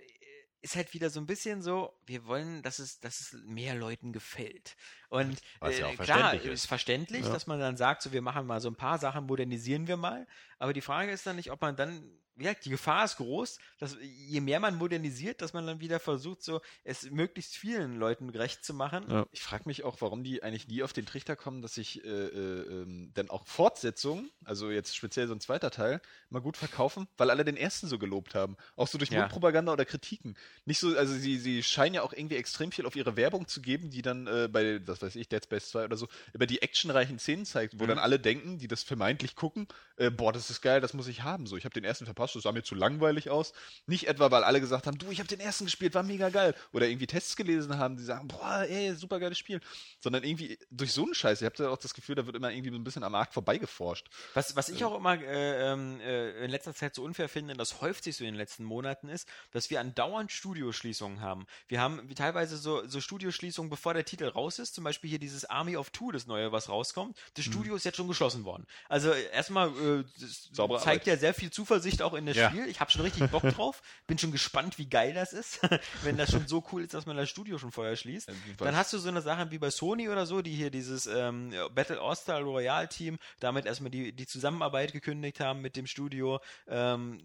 [0.60, 4.12] ist halt wieder so ein bisschen so, wir wollen, dass es, dass es mehr Leuten
[4.12, 4.76] gefällt.
[5.08, 6.44] Und äh, ja klar, ist.
[6.46, 7.32] ist verständlich, ja.
[7.32, 10.26] dass man dann sagt, so wir machen mal so ein paar Sachen, modernisieren wir mal.
[10.58, 12.02] Aber die Frage ist dann nicht, ob man dann
[12.40, 16.42] ja, die Gefahr ist groß, dass je mehr man modernisiert, dass man dann wieder versucht,
[16.42, 19.04] so es möglichst vielen Leuten gerecht zu machen.
[19.08, 19.26] Ja.
[19.32, 22.08] Ich frage mich auch, warum die eigentlich nie auf den Trichter kommen, dass sich äh,
[22.08, 26.00] äh, ähm, dann auch Fortsetzungen, also jetzt speziell so ein zweiter Teil,
[26.30, 28.56] mal gut verkaufen, weil alle den ersten so gelobt haben.
[28.76, 29.20] Auch so durch ja.
[29.20, 30.36] Mundpropaganda oder Kritiken.
[30.64, 33.60] Nicht so, also sie, sie scheinen ja auch irgendwie extrem viel auf ihre Werbung zu
[33.60, 36.62] geben, die dann äh, bei, was weiß ich, Dead Space 2 oder so, über die
[36.62, 37.88] actionreichen Szenen zeigt, wo mhm.
[37.88, 41.22] dann alle denken, die das vermeintlich gucken, äh, boah, das ist geil, das muss ich
[41.22, 41.46] haben.
[41.46, 43.52] So, ich habe den ersten verpasst, das sah mir zu langweilig aus.
[43.86, 46.54] Nicht etwa, weil alle gesagt haben, du, ich habe den ersten gespielt, war mega geil.
[46.72, 49.60] Oder irgendwie Tests gelesen haben, die sagen, boah, ey, super geiles Spiel.
[50.00, 52.50] Sondern irgendwie durch so einen Scheiß, ihr habt ja auch das Gefühl, da wird immer
[52.50, 54.08] irgendwie so ein bisschen am Markt vorbeigeforscht.
[54.34, 57.80] Was, was ich auch immer äh, ähm, äh, in letzter Zeit so unfair finde, das
[57.80, 61.46] häuft sich so in den letzten Monaten ist, dass wir andauernd Studioschließungen haben.
[61.66, 64.74] Wir haben teilweise so, so Studioschließungen, bevor der Titel raus ist.
[64.74, 67.16] Zum Beispiel hier dieses Army of Two, das neue, was rauskommt.
[67.34, 67.52] Das hm.
[67.52, 67.76] Studio hm.
[67.76, 68.66] ist jetzt schon geschlossen worden.
[68.88, 70.04] Also erstmal äh,
[70.52, 71.06] zeigt Arbeit.
[71.06, 72.50] ja sehr viel Zuversicht auch in das ja.
[72.50, 72.66] Spiel.
[72.66, 73.82] Ich habe schon richtig Bock drauf.
[74.06, 75.60] Bin schon gespannt, wie geil das ist,
[76.02, 78.30] wenn das schon so cool ist, dass man das Studio schon vorher schließt.
[78.58, 81.52] Dann hast du so eine Sache wie bei Sony oder so, die hier dieses ähm,
[81.74, 86.40] Battle All-Star Royale Team damit erstmal die, die Zusammenarbeit gekündigt haben mit dem Studio.
[86.66, 87.20] Ähm,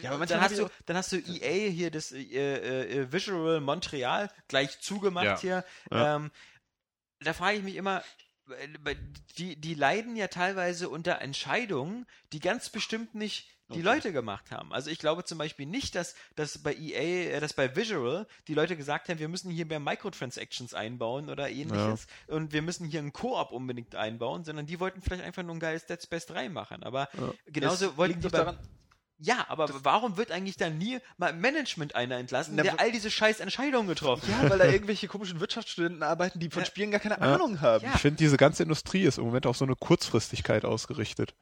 [0.00, 4.80] ja, dann, hast du, dann hast du EA hier das äh, äh, Visual Montreal gleich
[4.80, 5.38] zugemacht ja.
[5.40, 5.64] hier.
[5.90, 6.30] Ähm,
[7.20, 8.02] da frage ich mich immer,
[9.38, 13.82] die, die leiden ja teilweise unter Entscheidungen, die ganz bestimmt nicht die okay.
[13.82, 14.74] Leute gemacht haben.
[14.74, 18.54] Also ich glaube zum Beispiel nicht, dass, dass bei EA, äh, dass bei Visual die
[18.54, 22.34] Leute gesagt haben, wir müssen hier mehr Microtransactions einbauen oder ähnliches ja.
[22.34, 25.60] und wir müssen hier einen Koop unbedingt einbauen, sondern die wollten vielleicht einfach nur ein
[25.60, 26.82] geiles Dead Space 3 machen.
[26.82, 27.32] Aber ja.
[27.46, 28.58] genauso es wollten die bei, daran,
[29.18, 32.90] ja, aber das warum wird eigentlich dann nie mal im Management einer entlassen, der all
[32.90, 34.44] diese scheiß Entscheidungen getroffen hat?
[34.44, 36.66] Ja, weil da irgendwelche komischen Wirtschaftsstudenten arbeiten, die von ja.
[36.66, 37.34] Spielen gar keine ja.
[37.34, 37.86] Ahnung haben.
[37.94, 41.34] Ich finde, diese ganze Industrie ist im Moment auf so eine Kurzfristigkeit ausgerichtet.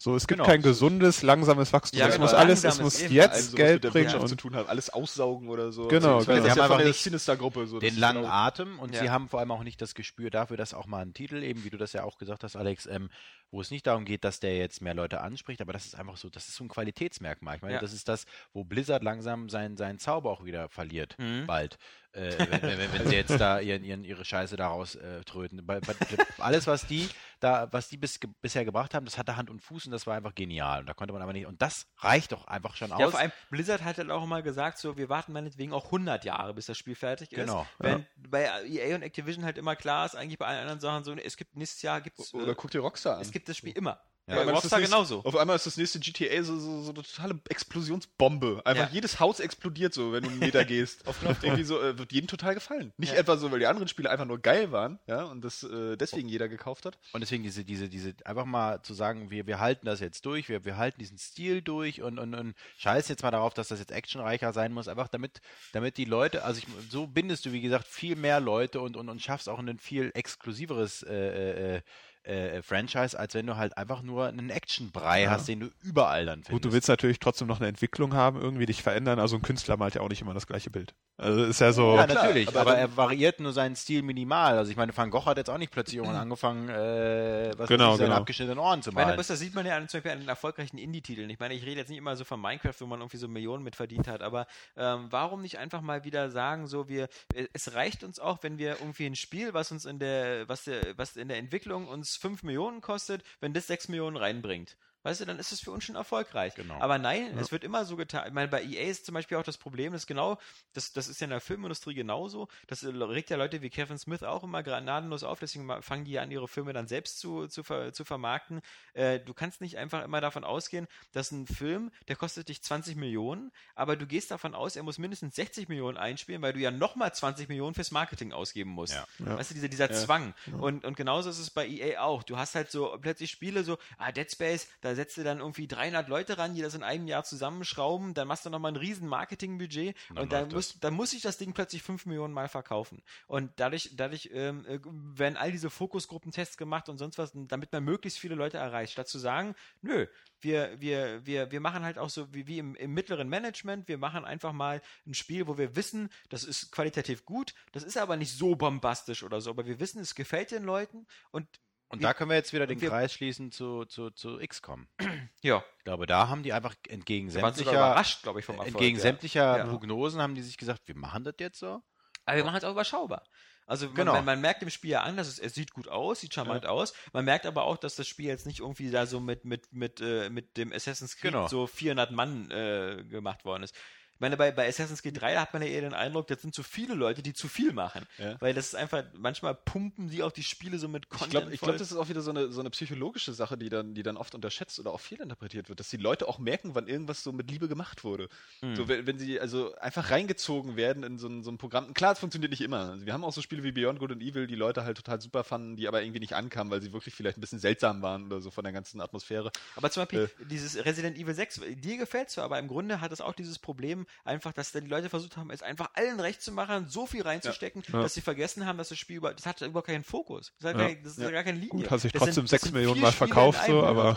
[0.00, 0.48] So, es gibt genau.
[0.48, 1.98] kein gesundes, langsames Wachstum.
[1.98, 2.26] Ja, es genau.
[2.26, 5.88] muss alles, es muss jetzt Geld bringen und zu tun haben, alles aussaugen oder so.
[5.88, 6.44] Genau, also, genau.
[6.44, 8.32] Sie haben einfach nicht Sinister-Gruppe so den langen genau.
[8.32, 9.00] Atem und ja.
[9.00, 11.64] sie haben vor allem auch nicht das Gespür dafür, dass auch mal ein Titel eben,
[11.64, 13.10] wie du das ja auch gesagt hast, Alex, ähm,
[13.50, 16.16] wo es nicht darum geht, dass der jetzt mehr Leute anspricht, aber das ist einfach
[16.16, 17.56] so, das ist so ein Qualitätsmerkmal.
[17.56, 17.80] Ich meine, ja.
[17.80, 21.46] das ist das, wo Blizzard langsam seinen, seinen Zauber auch wieder verliert, mhm.
[21.48, 21.76] bald
[22.18, 25.64] äh, wenn, wenn, wenn, sie jetzt da ihren, ihren, ihre Scheiße daraus äh, tröten.
[25.64, 25.94] Bei, bei,
[26.38, 27.08] alles, was die
[27.40, 30.16] da, was die bis, bisher gebracht haben, das hatte Hand und Fuß und das war
[30.16, 30.80] einfach genial.
[30.80, 33.00] Und da konnte man aber nicht, und das reicht doch einfach schon aus.
[33.00, 36.24] Ja, vor allem, Blizzard hat halt auch immer gesagt, so, wir warten meinetwegen auch 100
[36.24, 37.38] Jahre, bis das Spiel fertig ist.
[37.38, 37.66] Genau.
[37.78, 38.28] Während ja.
[38.28, 41.36] bei EA und Activision halt immer klar ist, eigentlich bei allen anderen Sachen so, es
[41.36, 42.34] gibt nächstes Jahr gibt's.
[42.34, 43.22] Oder äh, guck dir Rockstar an.
[43.22, 44.00] Es gibt das Spiel immer.
[44.28, 45.24] Ja, ja Rockstar genauso.
[45.24, 48.60] Auf einmal ist das nächste GTA so, so, so eine totale Explosionsbombe.
[48.64, 48.90] Einfach ja.
[48.92, 51.06] jedes Haus explodiert so, wenn du einen Meter gehst.
[51.06, 52.92] auf irgendwie so, äh, wird jedem total gefallen.
[52.98, 53.18] Nicht ja.
[53.18, 56.28] etwa so, weil die anderen Spiele einfach nur geil waren, ja, und das äh, deswegen
[56.28, 56.30] oh.
[56.30, 56.98] jeder gekauft hat.
[57.12, 60.48] Und deswegen diese, diese, diese, einfach mal zu sagen, wir, wir halten das jetzt durch,
[60.48, 63.78] wir, wir halten diesen Stil durch und, und, und scheiß jetzt mal darauf, dass das
[63.78, 65.40] jetzt actionreicher sein muss, einfach damit,
[65.72, 69.08] damit die Leute, also ich, so bindest du, wie gesagt, viel mehr Leute und, und,
[69.08, 71.80] und schaffst auch ein viel exklusiveres äh, äh,
[72.28, 75.30] äh äh, Franchise, als wenn du halt einfach nur einen Actionbrei ja.
[75.30, 76.50] hast, den du überall dann findest.
[76.50, 79.18] Gut, du willst natürlich trotzdem noch eine Entwicklung haben, irgendwie dich verändern.
[79.18, 80.94] Also ein Künstler malt ja auch nicht immer das gleiche Bild.
[81.18, 81.96] Also ist ja so.
[81.96, 84.56] Ja, natürlich, aber, aber er variiert nur seinen Stil minimal.
[84.56, 87.96] Also ich meine, Van Gogh hat jetzt auch nicht plötzlich irgendwann angefangen, äh, was genau,
[87.96, 88.20] seine genau.
[88.20, 89.08] abgeschnittenen Ohren zu malen.
[89.08, 91.28] Ich meine, das sieht man ja an, zum Beispiel an den erfolgreichen Indie-Titeln.
[91.30, 93.64] Ich meine, ich rede jetzt nicht immer so von Minecraft, wo man irgendwie so Millionen
[93.64, 94.46] mit verdient hat, aber
[94.76, 98.58] ähm, warum nicht einfach mal wieder sagen, so wir, äh, es reicht uns auch, wenn
[98.58, 102.16] wir irgendwie ein Spiel, was uns in der, was der, was in der Entwicklung uns
[102.16, 104.76] 5 Millionen kostet, kostet, wenn das 6 Millionen reinbringt.
[105.02, 106.54] Weißt du, dann ist es für uns schon erfolgreich.
[106.54, 106.80] Genau.
[106.80, 107.40] Aber nein, ja.
[107.40, 108.26] es wird immer so getan.
[108.26, 110.38] Ich meine, bei EA ist zum Beispiel auch das Problem, das genau,
[110.72, 112.48] das, das ist ja in der Filmindustrie genauso.
[112.66, 116.30] Das regt ja Leute wie Kevin Smith auch immer gnadenlos auf, deswegen fangen die an,
[116.30, 118.60] ihre Filme dann selbst zu, zu, ver, zu vermarkten.
[118.94, 122.96] Äh, du kannst nicht einfach immer davon ausgehen, dass ein Film, der kostet dich 20
[122.96, 126.70] Millionen, aber du gehst davon aus, er muss mindestens 60 Millionen einspielen, weil du ja
[126.70, 128.94] nochmal 20 Millionen fürs Marketing ausgeben musst.
[128.94, 129.06] Ja.
[129.18, 129.38] Ja.
[129.38, 130.34] Weißt du, dieser, dieser Zwang.
[130.58, 132.22] Und, und genauso ist es bei EA auch.
[132.22, 135.66] Du hast halt so plötzlich Spiele so, ah, Dead Space, da setzt du dann irgendwie
[135.66, 139.08] 300 Leute ran, die das in einem Jahr zusammenschrauben, dann machst du nochmal ein riesen
[139.08, 139.96] Marketingbudget.
[140.10, 143.02] Und, und dann muss, dann muss ich das Ding plötzlich 5 Millionen Mal verkaufen.
[143.26, 147.84] Und dadurch, dadurch ähm, äh, werden all diese Fokusgruppentests gemacht und sonst was, damit man
[147.84, 150.06] möglichst viele Leute erreicht, statt zu sagen, nö,
[150.40, 153.98] wir, wir, wir, wir machen halt auch so wie, wie im, im mittleren Management, wir
[153.98, 158.16] machen einfach mal ein Spiel, wo wir wissen, das ist qualitativ gut, das ist aber
[158.16, 161.06] nicht so bombastisch oder so, aber wir wissen, es gefällt den Leuten.
[161.30, 161.48] Und
[161.90, 164.88] Und da können wir jetzt wieder den Kreis schließen zu, zu, zu XCOM.
[165.40, 165.64] Ja.
[165.78, 169.02] Ich glaube, da haben die einfach entgegen sämtlicher, überrascht, ich, vom Erfolg, entgegen ja.
[169.02, 169.66] sämtlicher ja.
[169.66, 171.80] Prognosen haben die sich gesagt, wir machen das jetzt so.
[172.24, 173.22] Aber wir machen es auch überschaubar.
[173.68, 174.14] Also genau.
[174.14, 176.64] man, man, merkt im Spiel ja an, dass es, es sieht gut aus, sieht charmant
[176.64, 176.70] ja.
[176.70, 176.94] aus.
[177.12, 180.00] Man merkt aber auch, dass das Spiel jetzt nicht irgendwie da so mit mit mit
[180.00, 181.48] äh, mit dem Assassin's Creed genau.
[181.48, 183.74] so 400 Mann äh, gemacht worden ist.
[184.18, 186.52] Ich meine, bei, bei Assassin's Creed 3 hat man ja eher den Eindruck, das sind
[186.52, 188.04] zu viele Leute, die zu viel machen.
[188.18, 188.34] Ja.
[188.40, 191.52] Weil das ist einfach, manchmal pumpen sie auch die Spiele so mit Content.
[191.52, 193.94] Ich glaube, glaub, das ist auch wieder so eine, so eine psychologische Sache, die dann,
[193.94, 197.22] die dann oft unterschätzt oder auch fehlinterpretiert wird, dass die Leute auch merken, wann irgendwas
[197.22, 198.28] so mit Liebe gemacht wurde.
[198.60, 198.74] Mhm.
[198.74, 201.94] So, wenn, wenn, sie also einfach reingezogen werden in so ein, so ein Programm.
[201.94, 202.90] Klar, es funktioniert nicht immer.
[202.90, 205.20] Also wir haben auch so Spiele wie Beyond Good and Evil, die Leute halt total
[205.20, 208.26] super fanden, die aber irgendwie nicht ankamen, weil sie wirklich vielleicht ein bisschen seltsam waren
[208.26, 209.52] oder so von der ganzen Atmosphäre.
[209.76, 213.12] Aber zum Beispiel äh, dieses Resident Evil 6, dir gefällt es aber im Grunde hat
[213.12, 216.42] es auch dieses Problem, einfach, dass dann die Leute versucht haben, es einfach allen recht
[216.42, 218.02] zu machen, so viel reinzustecken, ja.
[218.02, 220.52] dass sie vergessen haben, dass das Spiel über, das hat überhaupt keinen Fokus.
[220.60, 220.88] Das hat ja.
[220.88, 221.30] gar, das ist ja.
[221.30, 221.70] gar keine Linie.
[221.70, 224.16] Gut, hat sich trotzdem das 6 Millionen Mal verkauft, so, aber,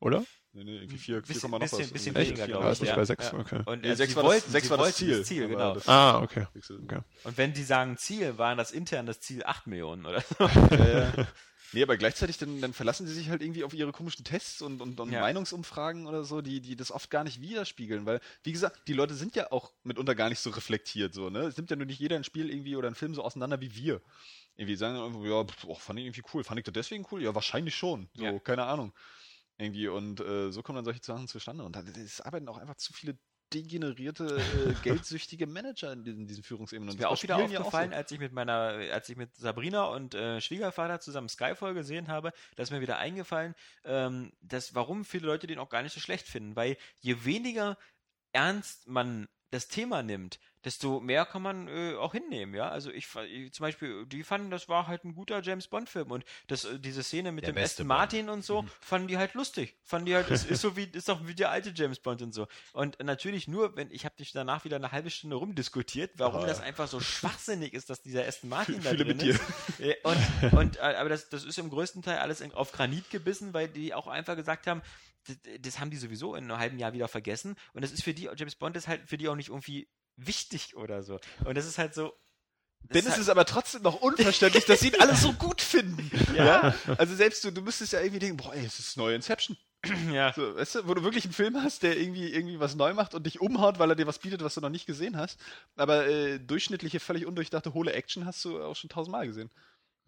[0.00, 0.24] oder?
[0.52, 1.92] Nee, nee, irgendwie 4, 4, bisschen, noch bisschen, was.
[1.92, 2.80] Bisschen weniger, glaube ich.
[2.80, 2.96] Ja.
[2.96, 3.62] bei 6, okay.
[3.66, 5.18] Und nee, 6 war, wollten, das, 6 war das Ziel.
[5.18, 5.74] Das Ziel genau.
[5.74, 6.46] Das ah, okay.
[6.56, 7.00] okay.
[7.24, 10.48] Und wenn die sagen Ziel, waren das intern das Ziel 8 Millionen oder so.
[11.72, 14.80] Nee, aber gleichzeitig dann, dann verlassen sie sich halt irgendwie auf ihre komischen Tests und,
[14.80, 15.20] und, und ja.
[15.20, 19.14] Meinungsumfragen oder so, die, die das oft gar nicht widerspiegeln, weil, wie gesagt, die Leute
[19.14, 21.40] sind ja auch mitunter gar nicht so reflektiert, so, ne?
[21.40, 23.74] Es nimmt ja nur nicht jeder ein Spiel irgendwie oder ein Film so auseinander wie
[23.74, 24.00] wir.
[24.56, 26.42] Irgendwie sagen dann, ja, boah, fand ich irgendwie cool.
[26.42, 27.22] Fand ich das deswegen cool?
[27.22, 28.08] Ja, wahrscheinlich schon.
[28.14, 28.38] So, ja.
[28.40, 28.92] keine Ahnung.
[29.56, 31.64] Irgendwie, und äh, so kommen dann solche Sachen zustande.
[31.64, 33.16] Und da es arbeiten auch einfach zu viele
[33.52, 36.90] degenerierte, äh, geldsüchtige Manager in diesen, diesen Führungsebenen.
[36.90, 37.98] Und mir auch wieder aufgefallen, auch so.
[37.98, 38.54] als ich mit meiner,
[38.92, 42.98] als ich mit Sabrina und äh, Schwiegervater zusammen Skyfall gesehen habe, da ist mir wieder
[42.98, 43.54] eingefallen,
[43.84, 47.78] ähm, dass warum viele Leute den auch gar nicht so schlecht finden, weil je weniger
[48.32, 52.68] ernst man das Thema nimmt, desto mehr kann man äh, auch hinnehmen, ja.
[52.68, 56.10] Also ich, ich, zum Beispiel, die fanden, das war halt ein guter James Bond Film
[56.10, 58.70] und das, äh, diese Szene mit der dem Aston Martin und so, mhm.
[58.80, 59.76] fanden die halt lustig.
[59.84, 62.34] Fanden die halt, ist, ist so wie, ist doch wie der alte James Bond und
[62.34, 62.46] so.
[62.72, 66.46] Und natürlich nur, wenn, ich habe dich danach wieder eine halbe Stunde rumdiskutiert, warum oh,
[66.46, 69.40] das einfach so schwachsinnig ist, dass dieser Aston Martin da drin ist.
[70.02, 73.68] Und, und, äh, aber das, das ist im größten Teil alles auf Granit gebissen, weil
[73.68, 74.82] die auch einfach gesagt haben,
[75.26, 77.56] das, das, haben die sowieso in einem halben Jahr wieder vergessen.
[77.72, 80.76] Und das ist für die, James Bond ist halt für die auch nicht irgendwie wichtig
[80.76, 81.20] oder so.
[81.44, 82.12] Und das ist halt so.
[82.80, 86.10] Denn es ist aber trotzdem noch unverständlich, dass sie ihn alle so gut finden.
[86.34, 86.44] Ja.
[86.44, 86.74] ja.
[86.96, 89.56] Also selbst du, du müsstest ja irgendwie denken, boah, ey, es ist neue Inception.
[90.12, 90.32] Ja.
[90.32, 93.14] So, weißt du, wo du wirklich einen Film hast, der irgendwie, irgendwie was neu macht
[93.14, 95.40] und dich umhaut, weil er dir was bietet, was du noch nicht gesehen hast.
[95.76, 99.50] Aber äh, durchschnittliche, völlig undurchdachte, hohle Action hast du auch schon tausendmal gesehen.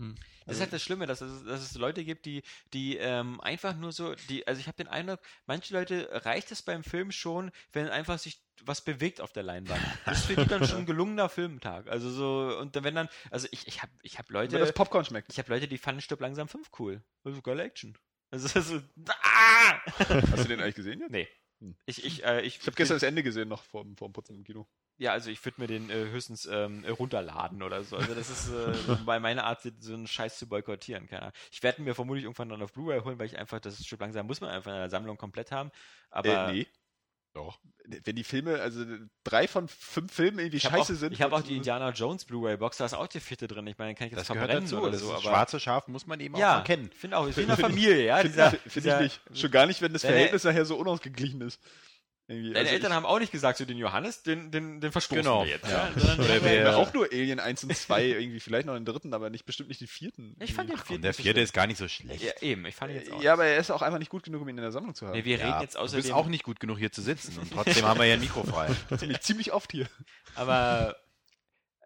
[0.00, 0.14] Hm.
[0.46, 3.76] Das ist halt das Schlimme, dass es, dass es Leute gibt, die, die ähm, einfach
[3.76, 7.52] nur so, die, also ich habe den Eindruck, manche Leute reicht es beim Film schon,
[7.72, 9.80] wenn einfach sich was bewegt auf der Leinwand.
[10.06, 11.86] Das ist für die dann schon ein gelungener Filmtag.
[11.88, 14.54] Also so, und wenn dann, also ich, ich habe ich hab Leute.
[14.54, 15.30] Wenn das Popcorn schmeckt.
[15.30, 17.02] Ich habe Leute, die fanden Stück langsam 5 cool.
[17.22, 17.96] Also geile Action.
[18.30, 18.76] Also, so,
[19.08, 19.80] ah!
[19.86, 21.10] Hast du den eigentlich gesehen jetzt?
[21.10, 21.28] Nee.
[21.60, 21.76] Hm.
[21.86, 24.36] Ich, ich, äh, ich, ich habe gestern das Ende gesehen, noch vor, vor dem Putzen
[24.36, 24.66] im Kino.
[24.96, 27.96] Ja, also ich würde mir den äh, höchstens ähm, runterladen oder so.
[27.96, 31.06] Also das ist äh, bei meiner Art, so einen Scheiß zu boykottieren.
[31.06, 34.00] Keine Ich werde mir vermutlich irgendwann dann auf Blu-ray holen, weil ich einfach, das Stück
[34.00, 35.70] langsam muss man einfach in der Sammlung komplett haben.
[36.10, 36.66] Aber äh, nee.
[37.32, 37.58] Doch.
[38.04, 38.84] Wenn die Filme, also
[39.24, 41.12] drei von fünf Filmen irgendwie scheiße auch, sind.
[41.12, 43.66] Ich habe auch die Indiana Jones Blu-ray Box, da ist auch die vierte drin.
[43.66, 45.12] Ich meine, kann ich das, das verbrennen dazu, oder so.
[45.12, 46.90] Aber schwarze Schaf muss man eben ja, auch erkennen.
[46.92, 48.18] Ich finde auch, ist wie in der Familie, ja.
[48.18, 49.20] Finde find ich nicht.
[49.34, 51.60] Schon gar nicht, wenn das Verhältnis nachher so unausgeglichen ist.
[52.30, 52.52] Irgendwie.
[52.52, 55.42] Deine also Eltern haben auch nicht gesagt, so den Johannes, den, den, den verstoßen genau.
[55.42, 55.68] wir jetzt.
[55.68, 55.90] Ja.
[55.96, 56.14] Ja.
[56.14, 59.46] Oder wäre auch nur Alien 1 und 2, irgendwie vielleicht noch den dritten, aber nicht
[59.46, 60.36] bestimmt nicht den vierten.
[60.38, 61.02] Ich fand den vierten.
[61.02, 62.22] der vierte ist gar nicht so schlecht.
[62.22, 63.20] Ja, eben, ich fand ihn jetzt auch.
[63.20, 65.06] Ja, aber er ist auch einfach nicht gut genug, um ihn in der Sammlung zu
[65.06, 65.16] haben.
[65.16, 66.02] Nee, wir reden jetzt außerdem.
[66.02, 68.20] Du bist auch nicht gut genug, hier zu sitzen und trotzdem haben wir ja ein
[68.20, 68.68] Mikro frei.
[68.96, 69.88] ziemlich, ziemlich oft hier.
[70.36, 70.96] Aber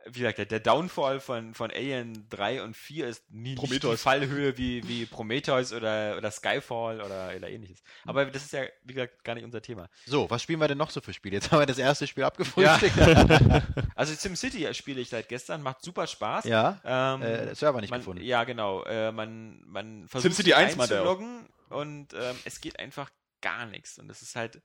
[0.06, 3.92] wie gesagt, der, Downfall von, von Alien 3 und 4 ist nie Prometheus.
[3.92, 7.82] die Fallhöhe wie, wie Prometheus oder, oder Skyfall oder, oder ähnliches.
[8.04, 9.88] Aber das ist ja, wie gesagt, gar nicht unser Thema.
[10.06, 11.36] So, was spielen wir denn noch so für Spiele?
[11.36, 12.96] Jetzt haben wir das erste Spiel abgefrühstückt.
[12.96, 13.62] Ja.
[13.94, 16.44] also SimCity spiele ich seit gestern, macht super Spaß.
[16.44, 18.22] Ja, ähm, äh, Server nicht man, gefunden.
[18.22, 18.82] Ja, genau.
[18.84, 23.10] Äh, man, man versucht SimCity 1 einzuloggen und ähm, es geht einfach
[23.40, 23.98] gar nichts.
[23.98, 24.60] Und das ist halt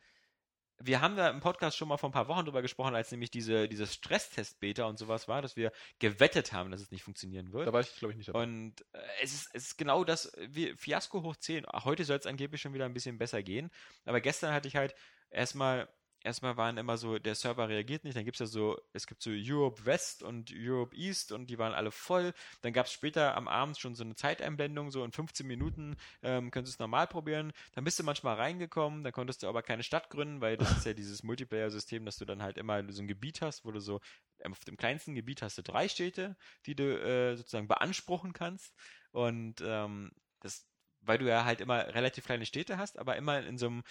[0.82, 3.32] wir haben da im Podcast schon mal vor ein paar Wochen drüber gesprochen, als nämlich
[3.32, 7.68] diese, diese Stresstest-Beta und sowas war, dass wir gewettet haben, dass es nicht funktionieren wird.
[7.68, 8.44] Da war ich, glaube ich, nicht dabei.
[8.44, 11.66] Und äh, es, ist, es ist genau das, wie Fiasko hoch 10.
[11.84, 13.70] Heute soll es angeblich schon wieder ein bisschen besser gehen.
[14.06, 14.96] Aber gestern hatte ich halt
[15.30, 15.90] erstmal
[16.24, 19.22] erstmal waren immer so, der Server reagiert nicht, dann gibt es ja so, es gibt
[19.22, 22.34] so Europe West und Europe East und die waren alle voll.
[22.62, 26.52] Dann gab es später am Abend schon so eine Zeiteinblendung, so in 15 Minuten ähm,
[26.52, 27.54] könntest du es normal probieren.
[27.74, 30.86] Dann bist du manchmal reingekommen, dann konntest du aber keine Stadt gründen, weil das ist
[30.86, 34.00] ja dieses Multiplayer-System, dass du dann halt immer so ein Gebiet hast, wo du so,
[34.40, 36.36] ähm, auf dem kleinsten Gebiet hast du drei Städte,
[36.66, 38.76] die du äh, sozusagen beanspruchen kannst.
[39.12, 40.68] Und ähm, das,
[41.02, 43.84] weil du ja halt immer relativ kleine Städte hast, aber immer in so einem,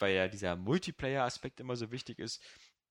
[0.00, 2.42] weil ja dieser Multiplayer-Aspekt immer so wichtig ist,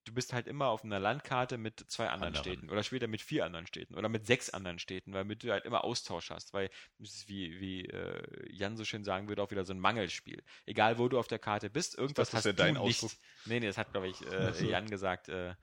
[0.06, 2.46] du bist halt immer auf einer Landkarte mit zwei anderen, anderen.
[2.46, 5.66] Städten oder später mit vier anderen Städten oder mit sechs anderen Städten, weil du halt
[5.66, 6.70] immer Austausch hast, weil
[7.02, 10.44] es ist wie, wie äh, Jan so schön sagen würde, auch wieder so ein Mangelspiel.
[10.66, 12.82] Egal wo du auf der Karte bist, irgendwas das hast du dein nicht.
[12.82, 13.12] Ausdruck.
[13.46, 15.54] Nee, nee, das hat, glaube ich, äh, Jan gesagt, äh,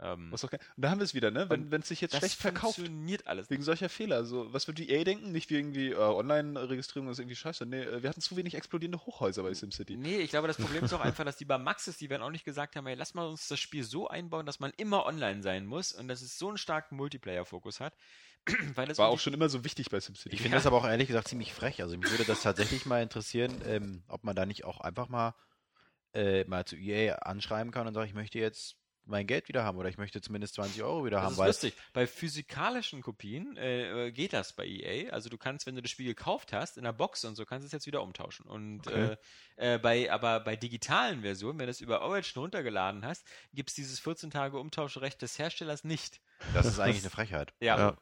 [0.00, 0.58] ähm, was okay.
[0.76, 1.48] Und da haben wir es wieder, ne?
[1.48, 2.76] Wenn es sich jetzt schlecht verkauft.
[2.76, 3.48] funktioniert alles.
[3.48, 4.16] Wegen solcher Fehler.
[4.16, 5.30] Also, was wird die EA denken?
[5.30, 7.64] Nicht wie irgendwie äh, Online-Registrierung ist irgendwie scheiße.
[7.64, 9.96] Nee, äh, wir hatten zu wenig explodierende Hochhäuser bei SimCity.
[9.96, 12.30] Nee, ich glaube, das Problem ist auch einfach, dass die bei Maxis, die werden auch
[12.30, 15.42] nicht gesagt haben, ey, lass mal uns das Spiel so einbauen, dass man immer online
[15.42, 17.94] sein muss und dass es so einen starken Multiplayer-Fokus hat.
[18.74, 20.34] Weil das war auch schon immer so wichtig bei SimCity.
[20.34, 20.58] Ich finde ja.
[20.58, 21.80] das aber auch ehrlich gesagt ziemlich frech.
[21.82, 25.34] Also mich würde das tatsächlich mal interessieren, ähm, ob man da nicht auch einfach mal
[26.12, 28.76] äh, mal zu EA anschreiben kann und sagt, ich möchte jetzt
[29.06, 31.36] mein Geld wieder haben oder ich möchte zumindest 20 Euro wieder das haben.
[31.36, 31.82] Das ist lustig.
[31.92, 35.10] Bei physikalischen Kopien äh, geht das bei EA.
[35.12, 37.64] Also du kannst, wenn du das Spiel gekauft hast, in der Box und so, kannst
[37.64, 38.46] du es jetzt wieder umtauschen.
[38.46, 39.16] Und okay.
[39.56, 43.70] äh, äh, bei, aber bei digitalen Versionen, wenn du es über Origin runtergeladen hast, gibt
[43.70, 46.20] es dieses 14 Tage Umtauschrecht des Herstellers nicht.
[46.52, 47.54] Das ist eigentlich eine Frechheit.
[47.60, 47.78] Ja.
[47.78, 47.96] ja.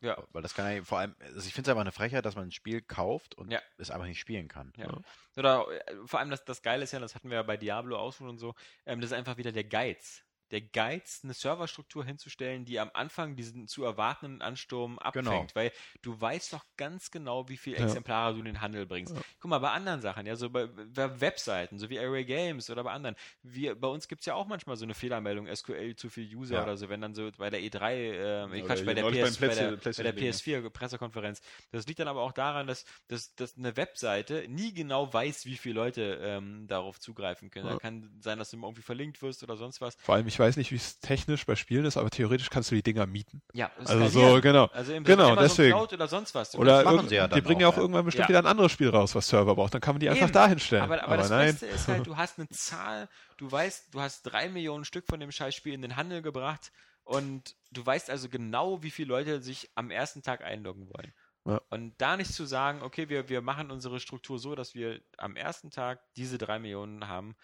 [0.00, 0.22] Ja.
[0.32, 2.48] Weil das kann ja vor allem, also ich finde es einfach eine Frechheit, dass man
[2.48, 3.60] ein Spiel kauft und ja.
[3.78, 4.72] es einfach nicht spielen kann.
[4.76, 4.88] Ja.
[5.36, 7.98] Oder äh, vor allem das, das Geile ist ja, das hatten wir ja bei Diablo
[7.98, 8.54] auch schon und so,
[8.86, 13.36] ähm, das ist einfach wieder der Geiz der Geiz, eine Serverstruktur hinzustellen, die am Anfang
[13.36, 15.48] diesen zu erwartenden Ansturm abfängt, genau.
[15.54, 18.32] weil du weißt doch ganz genau, wie viele Exemplare ja.
[18.32, 19.14] du in den Handel bringst.
[19.14, 19.22] Ja.
[19.40, 22.84] Guck mal, bei anderen Sachen, ja, so bei, bei Webseiten, so wie Array Games oder
[22.84, 26.10] bei anderen, wir, bei uns gibt es ja auch manchmal so eine Fehlermeldung, SQL zu
[26.10, 26.62] viel User ja.
[26.62, 29.76] oder so, wenn dann so bei der E3, äh, Quatsch, bei der, PS, bei der,
[29.76, 31.40] bei der PS4 Pressekonferenz.
[31.72, 35.56] Das liegt dann aber auch daran, dass, dass, dass eine Webseite nie genau weiß, wie
[35.56, 37.66] viele Leute ähm, darauf zugreifen können.
[37.66, 39.96] Da kann sein, dass du irgendwie verlinkt wirst oder sonst was.
[39.96, 42.74] Vor allem, ich weiß nicht, wie es technisch bei Spielen ist, aber theoretisch kannst du
[42.74, 43.42] die Dinger mieten.
[43.52, 44.66] Ja, also so, genau.
[44.66, 45.70] Also im genau, deswegen.
[45.70, 46.54] Cloud oder sonst was.
[46.54, 48.28] Oder machen sie ja dann Die bringen ja auch, irgendwann bestimmt ja.
[48.30, 49.74] wieder ein anderes Spiel raus, was Server braucht.
[49.74, 50.14] Dann kann man die Eben.
[50.16, 50.82] einfach dahin stellen.
[50.82, 51.46] Aber, aber, aber das nein.
[51.48, 55.20] Beste ist halt, du hast eine Zahl, du weißt, du hast drei Millionen Stück von
[55.20, 56.72] dem Scheißspiel in den Handel gebracht
[57.04, 61.12] und du weißt also genau, wie viele Leute sich am ersten Tag einloggen wollen.
[61.44, 61.60] Ja.
[61.70, 65.36] Und da nicht zu sagen, okay, wir, wir machen unsere Struktur so, dass wir am
[65.36, 67.36] ersten Tag diese drei Millionen haben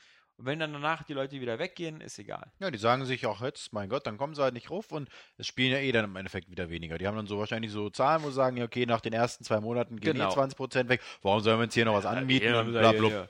[0.42, 2.50] und wenn dann danach die Leute wieder weggehen, ist egal.
[2.58, 5.08] Ja, die sagen sich auch jetzt, mein Gott, dann kommen sie halt nicht ruf und
[5.38, 6.98] es spielen ja eh dann im Endeffekt wieder weniger.
[6.98, 9.44] Die haben dann so wahrscheinlich so Zahlen, wo sie sagen, ja, okay, nach den ersten
[9.44, 10.32] zwei Monaten gehen genau.
[10.32, 11.00] eh 20% weg.
[11.22, 12.48] Warum sollen wir uns hier noch was anmieten?
[12.48, 13.08] Ja, und bla, bla.
[13.08, 13.28] Ja,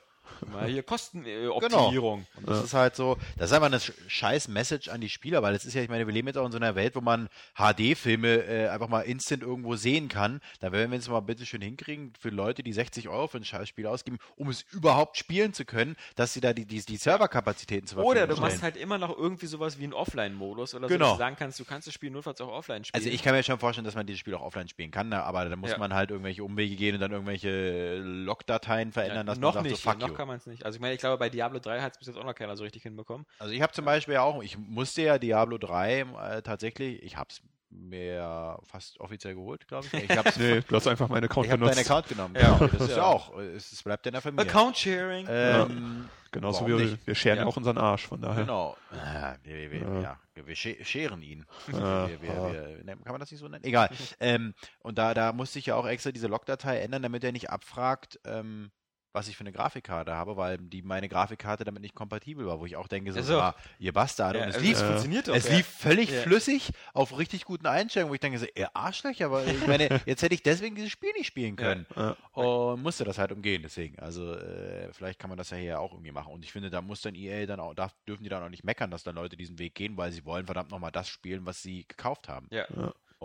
[0.51, 2.25] Mal hier Kostenoptimierung.
[2.35, 2.39] Genau.
[2.39, 2.63] Und das ja.
[2.63, 5.73] ist halt so, das ist einfach eine scheiß Message an die Spieler, weil es ist
[5.73, 8.67] ja, ich meine, wir leben jetzt auch in so einer Welt, wo man HD-Filme äh,
[8.69, 10.41] einfach mal instant irgendwo sehen kann.
[10.59, 13.45] Da werden wir es mal bitte schön hinkriegen, für Leute, die 60 Euro für ein
[13.45, 17.87] Scheißspiel ausgeben, um es überhaupt spielen zu können, dass sie da die, die, die Serverkapazitäten
[17.87, 21.05] zur Verfügung Oder du machst halt immer noch irgendwie sowas wie einen Offline-Modus oder genau.
[21.05, 23.01] so, dass du sagen kannst, du kannst das Spiel notfalls auch offline spielen.
[23.01, 25.23] Also ich kann mir schon vorstellen, dass man dieses Spiel auch offline spielen kann, ne?
[25.23, 25.77] aber da muss ja.
[25.77, 29.71] man halt irgendwelche Umwege gehen und dann irgendwelche Logdateien verändern, ja, dass noch man sagt,
[29.71, 30.65] nicht, so fuck noch kann man es nicht.
[30.65, 32.55] Also ich meine, ich glaube, bei Diablo 3 hat es bis jetzt auch noch keiner
[32.55, 33.25] so richtig hinbekommen.
[33.39, 37.29] Also ich habe zum Beispiel auch, ich musste ja Diablo 3 äh, tatsächlich, ich habe
[37.29, 37.41] es
[37.75, 40.09] mir fast offiziell geholt, glaube ich.
[40.09, 41.79] ich hab's nee, du hast einfach meinen Account ich benutzt.
[41.79, 42.35] Ich habe deinen Account genommen.
[42.35, 42.71] Ja, genau.
[42.71, 44.49] das ist ja auch, es bleibt in der Familie.
[44.49, 45.27] Account Sharing.
[45.29, 46.09] Ähm, ja.
[46.31, 47.45] Genauso wie wir, wir scheren ja.
[47.45, 48.41] auch unseren Arsch, von daher.
[48.41, 48.75] Genau.
[48.91, 50.17] Ja, wir, wir, ja.
[50.35, 51.45] ja wir scheren ihn.
[51.67, 51.77] Wir,
[52.21, 53.63] wir, kann man das nicht so nennen?
[53.63, 53.89] Egal.
[54.19, 57.51] ähm, und da, da musste ich ja auch extra diese Logdatei ändern, damit er nicht
[57.51, 58.71] abfragt, ähm,
[59.13, 62.65] was ich für eine Grafikkarte habe, weil die meine Grafikkarte damit nicht kompatibel war, wo
[62.65, 64.39] ich auch denke, so, also, ah, ihr Bastarde.
[64.39, 65.55] Ja, und es also lief, es funktioniert doch, es ja.
[65.57, 66.21] lief völlig ja.
[66.21, 70.23] flüssig auf richtig guten Einstellungen, wo ich denke, so, ihr Arschlöcher, aber ich meine, jetzt
[70.23, 71.85] hätte ich deswegen dieses Spiel nicht spielen können.
[72.33, 73.99] Und musste das halt umgehen, deswegen.
[73.99, 76.33] Also, äh, vielleicht kann man das ja hier auch irgendwie machen.
[76.33, 78.63] Und ich finde, da muss dann EA dann auch, darf, dürfen die dann auch nicht
[78.63, 81.61] meckern, dass dann Leute diesen Weg gehen, weil sie wollen verdammt nochmal das spielen, was
[81.61, 82.47] sie gekauft haben.
[82.49, 82.65] Ja.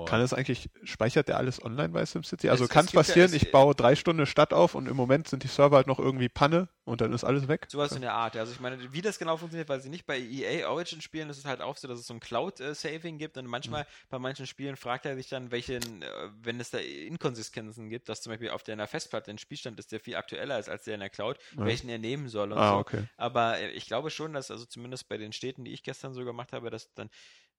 [0.05, 2.49] Kann es eigentlich, speichert der alles online bei SimCity?
[2.49, 5.29] Also kann es passieren, ja, ich baue drei Stunden eine Stadt auf und im Moment
[5.29, 7.67] sind die Server halt noch irgendwie Panne und dann ist alles weg?
[7.69, 8.37] Sowas in der Art.
[8.37, 11.39] Also ich meine, wie das genau funktioniert, weil sie nicht bei EA Origin spielen, ist
[11.39, 14.07] es halt auch so, dass es so ein Cloud-Saving gibt und manchmal, mhm.
[14.11, 16.09] bei manchen Spielen fragt er sich dann, welchen, äh,
[16.41, 20.01] wenn es da Inkonsistenzen gibt, dass zum Beispiel auf deiner Festplatte ein Spielstand ist, der
[20.01, 21.65] viel aktueller ist als der in der Cloud, ja.
[21.65, 22.77] welchen er nehmen soll und ah, so.
[22.79, 23.05] Okay.
[23.17, 26.25] Aber äh, ich glaube schon, dass also zumindest bei den Städten, die ich gestern so
[26.25, 27.11] gemacht habe, dass dann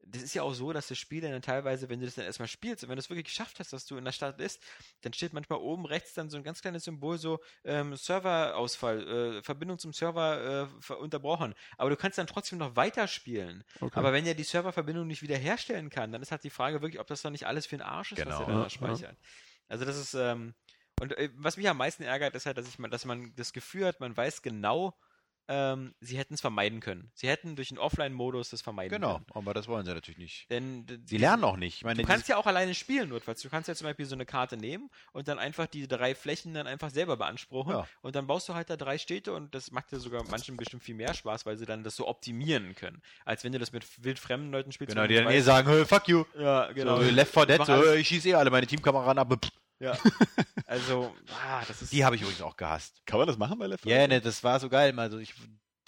[0.06, 2.48] das ist ja auch so, dass das Spiel dann teilweise, wenn du das dann erstmal
[2.48, 4.62] spielst und wenn du es wirklich geschafft hast, dass du in der Stadt bist,
[5.02, 9.08] dann steht manchmal oben rechts dann so ein ganz kleines Symbol, so ähm, Serverausfall,
[9.38, 11.54] äh, Verbindung zum Server äh, unterbrochen.
[11.78, 13.64] Aber du kannst dann trotzdem noch weiterspielen.
[13.80, 13.98] Okay.
[14.00, 17.08] Aber wenn er die Serververbindung nicht wiederherstellen kann, dann ist halt die Frage wirklich, ob
[17.08, 18.40] das dann nicht alles für den Arsch ist, genau.
[18.42, 19.18] was er da speichert.
[19.18, 19.28] Ja.
[19.68, 20.56] Also das ist, ähm,
[21.00, 23.86] und äh, was mich am meisten ärgert, ist halt, dass, ich, dass man das Gefühl
[23.86, 24.98] hat, man weiß genau,
[25.52, 27.10] ähm, sie hätten es vermeiden können.
[27.16, 29.26] Sie hätten durch den Offline-Modus das vermeiden genau, können.
[29.28, 30.50] Genau, aber das wollen sie natürlich nicht.
[30.52, 31.84] Denn sie lernen auch nicht.
[31.84, 33.42] Meine, du kannst ja auch alleine spielen, notfalls.
[33.42, 36.54] Du kannst ja zum Beispiel so eine Karte nehmen und dann einfach die drei Flächen
[36.54, 37.88] dann einfach selber beanspruchen ja.
[38.02, 40.84] und dann baust du halt da drei Städte und das macht dir sogar manchen bestimmt
[40.84, 43.86] viel mehr Spaß, weil sie dann das so optimieren können, als wenn du das mit
[44.04, 44.94] wildfremden Leuten spielst.
[44.94, 46.26] Genau, die dann eh sagen, hey, fuck you.
[46.38, 47.02] Ja, genau.
[47.02, 49.40] So, Left 4 Dead, so, ich schieße eh alle meine Teamkameraden ab.
[49.80, 49.97] Ja.
[50.65, 51.91] Also, ah, das ist.
[51.91, 53.01] Die habe ich übrigens auch gehasst.
[53.06, 54.01] Kann man das machen bei Left 4 Dead?
[54.01, 54.97] Ja, ne, das war so geil.
[54.99, 55.34] Also ich,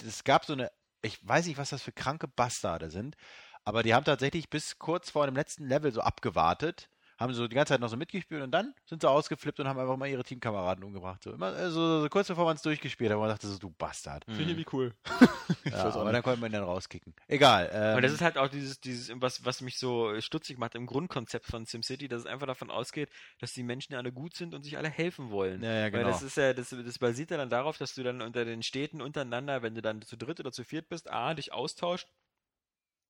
[0.04, 3.16] es gab so eine, ich weiß nicht, was das für kranke Bastarde sind,
[3.64, 6.90] aber die haben tatsächlich bis kurz vor dem letzten Level so abgewartet
[7.22, 9.80] haben so die ganze Zeit noch so mitgespielt und dann sind sie ausgeflippt und haben
[9.80, 11.24] einfach mal ihre Teamkameraden umgebracht.
[11.24, 13.70] So immer also, so kurz bevor man es durchgespielt hat, wo man dachte so, du
[13.70, 14.26] Bastard.
[14.26, 14.94] Finde ich wie cool.
[15.66, 17.14] ja, aber dann konnte man ihn dann rauskicken.
[17.28, 17.70] Egal.
[17.72, 20.86] Ähm, und das ist halt auch dieses, dieses, was, was mich so stutzig macht im
[20.86, 24.64] Grundkonzept von SimCity, dass es einfach davon ausgeht, dass die Menschen alle gut sind und
[24.64, 25.64] sich alle helfen wollen.
[25.64, 26.06] Ja, ja, genau.
[26.06, 28.64] Weil das ist ja, das, das basiert ja dann darauf, dass du dann unter den
[28.64, 32.08] Städten untereinander, wenn du dann zu dritt oder zu viert bist, A, dich austauscht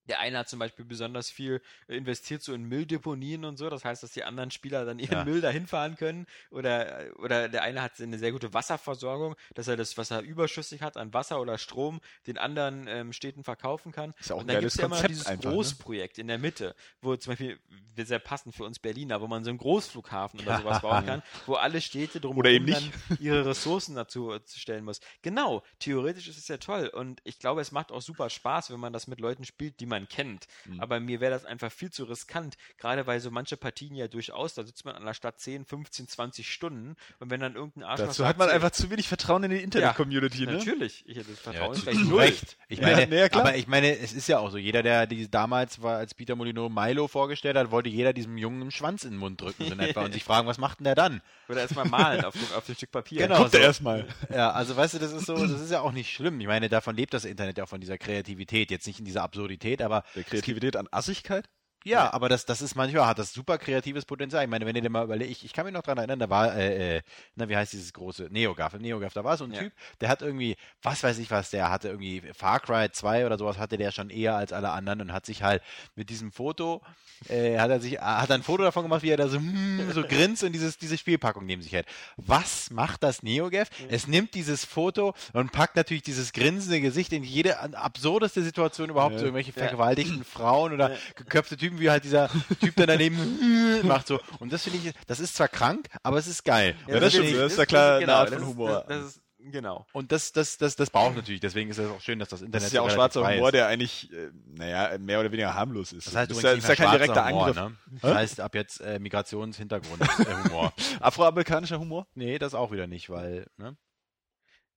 [0.07, 3.69] der eine hat zum Beispiel besonders viel investiert so in Mülldeponien und so.
[3.69, 5.23] Das heißt, dass die anderen Spieler dann ihren ja.
[5.23, 6.25] Müll dahin fahren können.
[6.49, 10.81] Oder, oder der eine hat eine sehr gute Wasserversorgung, dass er das, was er überschüssig
[10.81, 14.13] hat an Wasser oder Strom, den anderen ähm, Städten verkaufen kann.
[14.19, 15.51] Ist ja auch und dann gibt es ja immer dieses einfach, ne?
[15.51, 16.21] Großprojekt ne?
[16.21, 17.59] in der Mitte, wo zum Beispiel,
[17.97, 21.53] sehr passend für uns Berliner, wo man so einen Großflughafen oder sowas bauen kann, wo
[21.53, 25.01] alle Städte drumherum dann ihre Ressourcen dazu stellen muss.
[25.21, 26.87] Genau, theoretisch ist es ja toll.
[26.87, 29.85] Und ich glaube, es macht auch super Spaß, wenn man das mit Leuten spielt, die
[29.91, 30.47] man kennt.
[30.65, 30.79] Mhm.
[30.79, 34.55] Aber mir wäre das einfach viel zu riskant, gerade weil so manche Partien ja durchaus,
[34.55, 38.07] da sitzt man an der Stadt 10, 15, 20 Stunden und wenn dann irgendein Arschloch
[38.07, 40.57] Dazu hat man einfach zu wenig Vertrauen in die Internet-Community, ja, ne?
[40.57, 41.03] Natürlich.
[41.05, 42.21] Ich hätte das Vertrauen ja, vielleicht null.
[42.21, 42.57] Recht.
[42.67, 45.29] Ich ja, meine, ja, aber ich meine, es ist ja auch so, jeder, der die
[45.29, 49.11] damals war, als Peter Molino Milo vorgestellt hat, wollte jeder diesem Jungen einen Schwanz in
[49.11, 51.21] den Mund drücken so etwa, und sich fragen, was macht denn der dann?
[51.49, 53.27] Oder erstmal malen auf, auf dem Stück Papier.
[53.27, 53.37] Genau.
[53.37, 53.57] Guckt so.
[53.57, 54.05] erstmal.
[54.33, 56.39] Ja, also weißt du, das ist so, das ist ja auch nicht schlimm.
[56.39, 58.71] Ich meine, davon lebt das Internet ja auch von dieser Kreativität.
[58.71, 60.03] Jetzt nicht in dieser Absurdität, aber.
[60.15, 61.49] Der Kreativität an Assigkeit?
[61.83, 64.43] Ja, aber das, das ist manchmal, hat das super kreatives Potenzial.
[64.43, 66.29] Ich meine, wenn ihr dir mal überlegt, ich, ich kann mich noch dran erinnern, da
[66.29, 67.01] war, äh, äh,
[67.35, 69.61] na, wie heißt dieses große, Neogaf, Neogaf, da war so ein ja.
[69.61, 73.37] Typ, der hat irgendwie, was weiß ich was, der hatte irgendwie Far Cry 2 oder
[73.37, 75.63] sowas hatte der schon eher als alle anderen und hat sich halt
[75.95, 76.81] mit diesem Foto,
[77.29, 80.03] äh, hat er sich, hat ein Foto davon gemacht, wie er da so, mm, so
[80.07, 81.87] grinst und dieses, diese Spielpackung neben sich hält.
[82.17, 83.69] Was macht das Neogaf?
[83.79, 83.85] Mhm.
[83.89, 89.13] Es nimmt dieses Foto und packt natürlich dieses grinsende Gesicht in jede absurdeste Situation überhaupt,
[89.13, 89.19] ja.
[89.19, 92.29] so irgendwelche vergewaltigten Frauen oder geköpfte Typen Typen, wie halt dieser
[92.59, 94.19] Typ dann daneben macht so.
[94.39, 96.75] Und das finde ich, das ist zwar krank, aber es ist geil.
[96.87, 98.85] Ja, das, das stimmt, das ist ja klar genau, eine Art von Humor.
[98.87, 99.87] Das, das ist, Genau.
[99.91, 102.61] Und das, das, das, das braucht natürlich, deswegen ist es auch schön, dass das Internet.
[102.61, 103.53] Das ist ja auch schwarzer Humor, ist.
[103.53, 106.05] der eigentlich, äh, naja, mehr oder weniger harmlos ist.
[106.05, 107.55] Das heißt, das ist, ja, ist ja kein direkter Humor, Angriff.
[107.55, 107.77] Ne?
[108.03, 110.73] Das heißt ab jetzt äh, Migrationshintergrund-Humor.
[110.77, 112.05] Äh, Afroamerikanischer Humor?
[112.13, 113.75] Nee, das auch wieder nicht, weil, ne?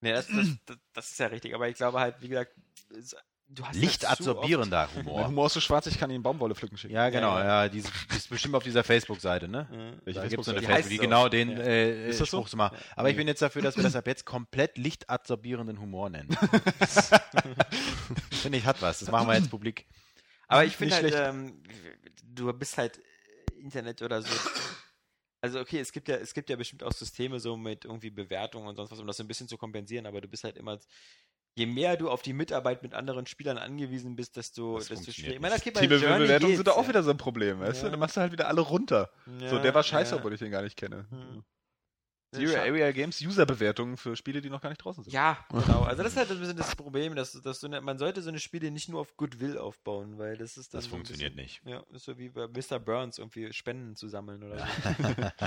[0.01, 2.53] Nee, das, das, das, ist ja richtig, aber ich glaube halt, wie gesagt,
[3.73, 5.21] Lichtabsorbierender Humor.
[5.21, 6.95] Mein Humor ist so schwarz, ich kann Ihnen Baumwolle pflücken schicken.
[6.95, 7.39] Ja, genau.
[7.39, 7.69] Ja, ja.
[7.69, 10.01] Die, ist, die, ist bestimmt auf dieser Facebook-seite, ne?
[10.07, 10.13] Ja.
[10.13, 11.59] Da gibt es so eine Facebook, die genau den ja.
[11.59, 12.57] äh, ist das Spruch so?
[12.57, 12.77] machen.
[12.97, 16.29] Aber ich bin jetzt dafür, dass wir das ab jetzt komplett lichtabsorbierenden Humor nennen.
[18.33, 19.01] Finde ich, hat was.
[19.01, 19.87] Das machen wir jetzt publik.
[20.49, 21.63] Aber ich finde halt, ähm,
[22.23, 23.01] du bist halt
[23.57, 24.29] Internet oder so
[25.45, 28.67] also okay, es gibt ja, es gibt ja bestimmt auch Systeme so mit irgendwie Bewertungen
[28.67, 30.79] und sonst was, um das ein bisschen zu kompensieren, aber du bist halt immer
[31.55, 35.35] je mehr du auf die Mitarbeit mit anderen Spielern angewiesen bist, desto, das desto schwieriger.
[35.35, 37.85] Ich meine, okay, Teambewertungen sind da auch wieder so ein Problem, weißt ja.
[37.85, 37.91] du?
[37.93, 39.11] Dann machst du halt wieder alle runter.
[39.41, 40.19] Ja, so, der war scheiße, ja.
[40.19, 41.07] obwohl ich den gar nicht kenne.
[41.11, 41.45] Hm.
[42.35, 45.13] Zero Area Games User-Bewertungen für Spiele, die noch gar nicht draußen sind.
[45.13, 45.83] Ja, genau.
[45.83, 48.29] Also das ist halt ein bisschen das Problem, dass, dass so eine, man sollte so
[48.29, 51.63] eine Spiele nicht nur auf Goodwill aufbauen, weil das ist Das funktioniert bisschen, nicht.
[51.65, 52.79] Ja, ist so wie bei Mr.
[52.79, 55.47] Burns irgendwie Spenden zu sammeln oder so.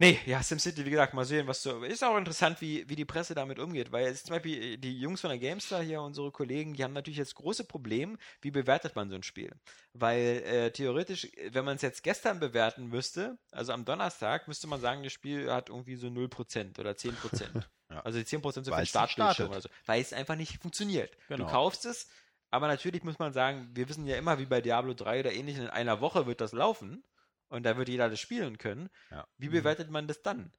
[0.00, 1.82] Nee, ja, SimCity, wie gesagt, mal sehen, was so.
[1.82, 5.20] Ist auch interessant, wie, wie die Presse damit umgeht, weil jetzt zum Beispiel die Jungs
[5.20, 9.10] von der GameStar hier, unsere Kollegen, die haben natürlich jetzt große Probleme, wie bewertet man
[9.10, 9.52] so ein Spiel.
[9.94, 14.80] Weil äh, theoretisch, wenn man es jetzt gestern bewerten müsste, also am Donnerstag, müsste man
[14.80, 17.64] sagen, das Spiel hat irgendwie so 0% oder 10%.
[17.90, 18.00] ja.
[18.02, 19.68] Also die 10% sind für den Startbildschirm oder so.
[19.84, 21.16] Weil es einfach nicht funktioniert.
[21.26, 21.46] Genau.
[21.46, 22.08] Du kaufst es,
[22.52, 25.56] aber natürlich muss man sagen, wir wissen ja immer, wie bei Diablo 3 oder ähnlich,
[25.58, 27.02] in einer Woche wird das laufen
[27.48, 28.88] und da wird jeder das spielen können.
[29.10, 29.26] Ja.
[29.36, 29.52] Wie mhm.
[29.52, 30.52] bewertet man das dann?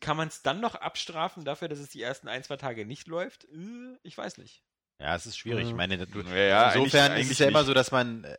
[0.00, 3.08] Kann man es dann noch abstrafen dafür, dass es die ersten ein, zwei Tage nicht
[3.08, 3.44] läuft?
[3.44, 4.62] Äh, ich weiß nicht.
[4.98, 5.66] Ja, es ist schwierig.
[5.66, 5.76] Ich mhm.
[5.76, 8.24] meine, du, ja, ja, insofern eigentlich, ist es ja immer so, dass man.
[8.24, 8.38] Äh,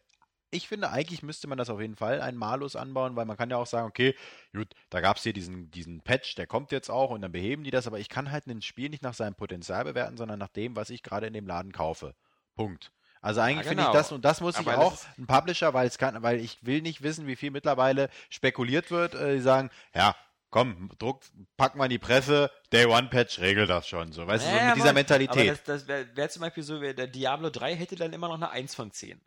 [0.49, 3.49] ich finde, eigentlich müsste man das auf jeden Fall einen Malus anbauen, weil man kann
[3.49, 4.15] ja auch sagen, okay,
[4.53, 7.65] gut, da gab es hier diesen, diesen Patch, der kommt jetzt auch und dann beheben
[7.65, 10.47] die das, aber ich kann halt ein Spiel nicht nach seinem Potenzial bewerten, sondern nach
[10.47, 12.15] dem, was ich gerade in dem Laden kaufe.
[12.55, 12.93] Punkt.
[13.21, 13.83] Also eigentlich ja, genau.
[13.83, 13.97] finde ich genau.
[13.97, 16.81] das und das muss Aber ich auch ein Publisher, weil es kann, weil ich will
[16.81, 19.15] nicht wissen, wie viel mittlerweile spekuliert wird.
[19.15, 20.15] Äh, die sagen, ja,
[20.49, 21.21] komm, Druck,
[21.57, 24.61] pack mal in die Presse, Day One Patch regelt das schon, so, weißt naja, du,
[24.61, 25.37] so mit dieser Mentalität.
[25.37, 28.35] Aber das, das wäre wär zum Beispiel so, der Diablo 3 hätte dann immer noch
[28.35, 29.21] eine 1 von 10.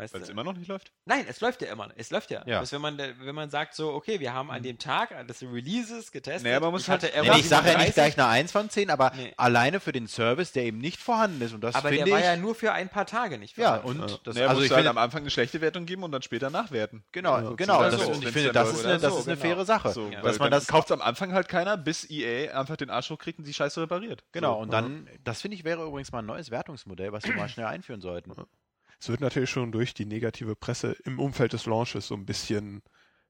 [0.00, 0.92] Weil es immer noch nicht läuft?
[1.04, 1.88] Nein, es läuft ja immer.
[1.96, 2.42] Es läuft ja.
[2.46, 2.62] ja.
[2.70, 4.64] wenn, man, wenn man sagt so, okay, wir haben an mhm.
[4.64, 6.44] dem Tag des Releases getestet.
[6.44, 9.12] Nee, aber muss halt, nee, ich sage ja nicht gleich eine 1 von 10, aber
[9.16, 9.32] nee.
[9.36, 11.52] alleine für den Service, der eben nicht vorhanden ist.
[11.52, 13.86] Und das aber der war ja nur für ein paar Tage nicht vorhanden.
[13.86, 14.16] Ja, und ja.
[14.24, 17.04] Das, naja, also ich halt am Anfang eine schlechte Wertung geben und dann später nachwerten.
[17.12, 17.82] Genau, ja, genau.
[17.82, 18.12] Das, so.
[18.12, 19.54] ich finde, das ist eine, das ist eine genau.
[19.54, 19.90] faire Sache.
[19.90, 23.38] So, dass man das kauft am Anfang halt keiner, bis EA einfach den Arsch hochkriegt
[23.38, 24.24] und die Scheiße repariert.
[24.32, 27.48] Genau, und dann, das finde ich wäre übrigens mal ein neues Wertungsmodell, was wir mal
[27.48, 28.30] schnell einführen sollten
[29.00, 32.82] es wird natürlich schon durch die negative Presse im Umfeld des Launches so ein bisschen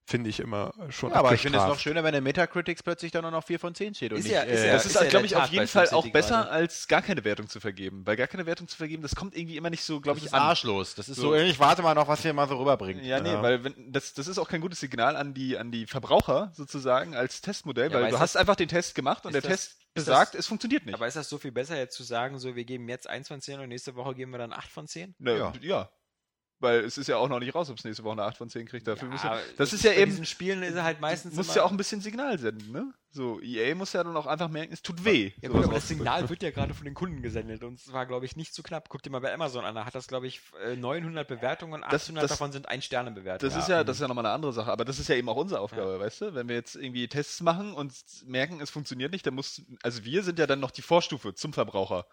[0.06, 1.10] finde ich immer schon.
[1.10, 3.58] Ja, aber ich finde es noch schöner, wenn in Metacritics plötzlich dann nur noch 4
[3.58, 4.12] von 10 steht.
[4.12, 6.08] Und ist nicht, ja, ist ja, das ist, ja glaube ich, auf jeden Fall auch
[6.08, 6.50] besser, gerade.
[6.50, 8.06] als gar keine Wertung zu vergeben.
[8.06, 10.40] Weil gar keine Wertung zu vergeben, das kommt irgendwie immer nicht so, glaube ich, an.
[10.40, 10.94] arschlos.
[10.94, 13.04] Das ist so, so ich warte mal noch, was wir mal so rüberbringen.
[13.04, 13.42] Ja, nee, ja.
[13.42, 17.14] weil wenn, das, das ist auch kein gutes Signal an die, an die Verbraucher sozusagen
[17.14, 20.46] als Testmodell, weil du hast einfach den Test gemacht und der Test besagt, das, es
[20.46, 20.94] funktioniert nicht.
[20.94, 23.40] Aber ist das so viel besser, jetzt zu sagen, so, wir geben jetzt 1 von
[23.40, 25.14] 10 und nächste Woche geben wir dann 8 von 10?
[25.18, 25.52] Ne, ja.
[25.60, 25.90] ja.
[26.60, 28.50] Weil es ist ja auch noch nicht raus, ob es nächste Woche eine 8 von
[28.50, 28.86] 10 kriegt.
[28.86, 30.10] Dafür ja, müssen, das ist ja eben.
[30.10, 31.34] Diesen Spielen ist halt meistens.
[31.34, 32.92] Muss ja auch ein bisschen Signal senden, ne?
[33.12, 35.32] So, EA muss ja dann auch einfach merken, es tut weh.
[35.42, 38.06] Ja, gut, aber das Signal wird ja gerade von den Kunden gesendet und es war,
[38.06, 38.88] glaube ich, nicht zu knapp.
[38.88, 40.40] Guck dir mal bei Amazon an, da hat das, glaube ich,
[40.76, 43.52] 900 äh, Bewertungen und 800 das, das, davon sind Ein-Sterne-Bewertungen.
[43.52, 45.28] Das ist ja, das ist ja nochmal eine andere Sache, aber das ist ja eben
[45.28, 45.98] auch unsere Aufgabe, ja.
[45.98, 46.34] weißt du?
[46.34, 47.92] Wenn wir jetzt irgendwie Tests machen und
[48.26, 51.52] merken, es funktioniert nicht, dann muss, also wir sind ja dann noch die Vorstufe zum
[51.52, 52.06] Verbraucher.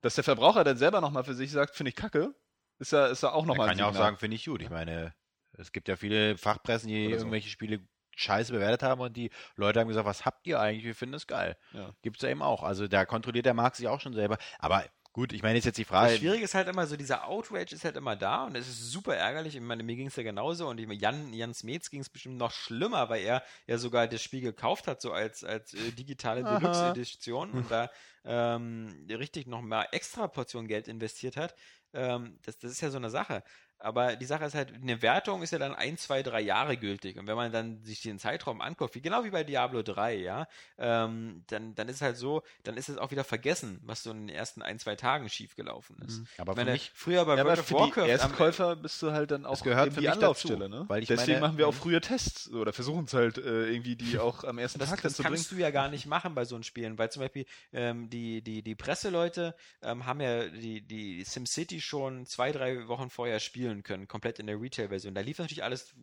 [0.00, 2.34] Dass der Verbraucher dann selber nochmal für sich sagt, finde ich kacke,
[2.78, 3.66] ist ja, ist ja auch nochmal.
[3.66, 4.62] Man kann ja auch sagen, finde ich gut.
[4.62, 5.14] Ich meine,
[5.52, 7.10] es gibt ja viele Fachpressen, die so.
[7.10, 7.80] irgendwelche Spiele
[8.16, 10.84] scheiße bewertet haben und die Leute haben gesagt, was habt ihr eigentlich?
[10.84, 11.56] Wir finden es geil.
[11.72, 11.94] Ja.
[12.02, 12.62] Gibt es ja eben auch.
[12.62, 14.38] Also da kontrolliert der Markt sich auch schon selber.
[14.58, 14.84] Aber
[15.16, 16.10] Gut, ich meine, ist jetzt die Frage.
[16.10, 18.90] Das Schwierige ist halt immer so, dieser Outrage ist halt immer da und es ist
[18.92, 19.54] super ärgerlich.
[19.56, 22.50] Ich meine, mir ging es ja genauso und Jan, Jan Smets ging es bestimmt noch
[22.50, 27.50] schlimmer, weil er ja sogar das Spiel gekauft hat, so als, als äh, digitale Deluxe-Edition
[27.52, 27.88] und da
[28.26, 31.54] ähm, richtig noch mal extra Portion Geld investiert hat.
[31.96, 33.42] Ähm, das, das ist ja so eine Sache.
[33.78, 37.18] Aber die Sache ist halt, eine Wertung ist ja dann ein, zwei, drei Jahre gültig.
[37.18, 40.48] Und wenn man dann sich den Zeitraum anguckt, wie genau wie bei Diablo 3, ja,
[40.78, 44.10] ähm, dann, dann ist es halt so, dann ist es auch wieder vergessen, was so
[44.10, 46.20] in den ersten ein, zwei Tagen schiefgelaufen ist.
[46.20, 46.26] Mhm.
[46.38, 48.08] Aber ich meine, mich, früher bei ja, World of Warcraft.
[48.08, 50.84] Erstkäufer bist du halt dann auch gehört für die Anlaufstelle, ne?
[50.88, 51.78] Weil ich Deswegen meine, machen wir auch mhm.
[51.78, 55.16] früher Tests oder versuchen es halt äh, irgendwie die auch am ersten das, Tag das
[55.16, 55.34] zu bringen.
[55.34, 58.08] Das kannst du ja gar nicht machen bei so einem Spielen, weil zum Beispiel ähm,
[58.08, 63.38] die, die, die Presseleute ähm, haben ja die, die SimCity schon zwei, drei Wochen vorher
[63.38, 65.14] spielen können, komplett in der Retail-Version.
[65.14, 65.94] Da lief natürlich alles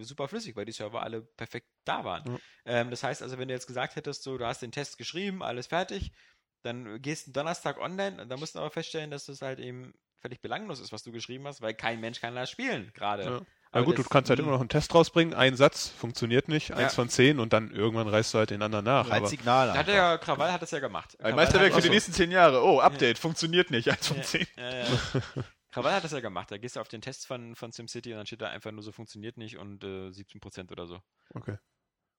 [0.00, 2.24] super flüssig, weil die Server alle perfekt da waren.
[2.26, 2.38] Ja.
[2.64, 5.42] Ähm, das heißt also, wenn du jetzt gesagt hättest, so, du hast den Test geschrieben,
[5.42, 6.12] alles fertig,
[6.62, 9.94] dann gehst du Donnerstag online und dann musst du aber feststellen, dass das halt eben
[10.20, 13.24] völlig belanglos ist, was du geschrieben hast, weil kein Mensch kann das spielen, gerade.
[13.24, 13.40] Ja.
[13.74, 16.76] Na gut, du kannst halt immer noch einen Test rausbringen, ein Satz funktioniert nicht, ja.
[16.76, 19.10] eins von zehn und dann irgendwann reißt du halt den anderen nach.
[19.10, 19.72] Als Signal.
[19.72, 21.18] Hat ja, Krawall hat das ja gemacht.
[21.20, 22.62] Ein Meisterwerk für die nächsten zehn Jahre.
[22.62, 24.46] Oh, Update, funktioniert nicht, eins von zehn.
[24.56, 24.86] Ja, ja.
[25.72, 26.50] Krawall hat das ja gemacht.
[26.50, 28.82] Da gehst du auf den Test von, von SimCity und dann steht da einfach nur
[28.82, 31.00] so funktioniert nicht und äh, 17% oder so.
[31.34, 31.56] Okay.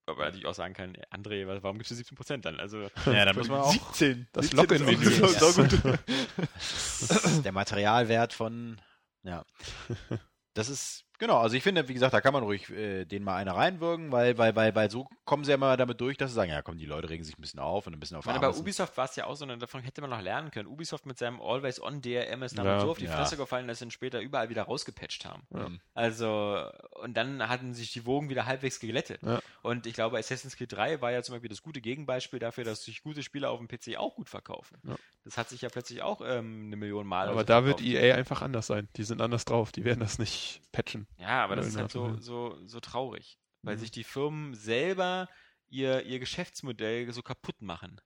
[0.05, 2.59] Aber ich auch sagen kann, André, warum gibst du 17% dann?
[2.59, 3.71] Also, ja, dann muss man auch.
[3.71, 4.27] 17.
[4.33, 5.07] Das Login-Menü.
[5.07, 5.71] ist so gut.
[7.45, 8.81] Der Materialwert von,
[9.23, 9.45] ja.
[10.55, 13.35] Das ist Genau, also ich finde, wie gesagt, da kann man ruhig äh, den mal
[13.35, 16.35] einer reinwirken, weil, weil, weil, weil so kommen sie ja mal damit durch, dass sie
[16.35, 18.39] sagen, ja komm, die Leute regen sich ein bisschen auf und ein bisschen auf Meine,
[18.39, 20.67] Bei Ubisoft war es ja auch so, und davon hätte man noch lernen können.
[20.67, 23.15] Ubisoft mit seinem Always-On DRM ist damit ja, so auf die ja.
[23.15, 25.43] Fresse gefallen, dass sie ihn später überall wieder rausgepatcht haben.
[25.53, 25.69] Ja.
[25.93, 26.69] Also,
[27.03, 29.21] und dann hatten sich die Wogen wieder halbwegs geglättet.
[29.61, 32.83] Und ich glaube, Assassin's Creed 3 war ja zum Beispiel das gute Gegenbeispiel dafür, dass
[32.83, 34.77] sich gute Spiele auf dem PC auch gut verkaufen.
[35.23, 37.29] Das hat sich ja plötzlich auch ähm, eine Million Mal.
[37.29, 38.89] Aber da wird EA einfach anders sein.
[38.97, 39.71] Die sind anders drauf.
[39.71, 41.02] Die werden das nicht patchen.
[41.17, 43.79] Ja, aber das ist halt so, so, so traurig, weil mhm.
[43.79, 45.27] sich die Firmen selber
[45.69, 47.99] ihr, ihr Geschäftsmodell so kaputt machen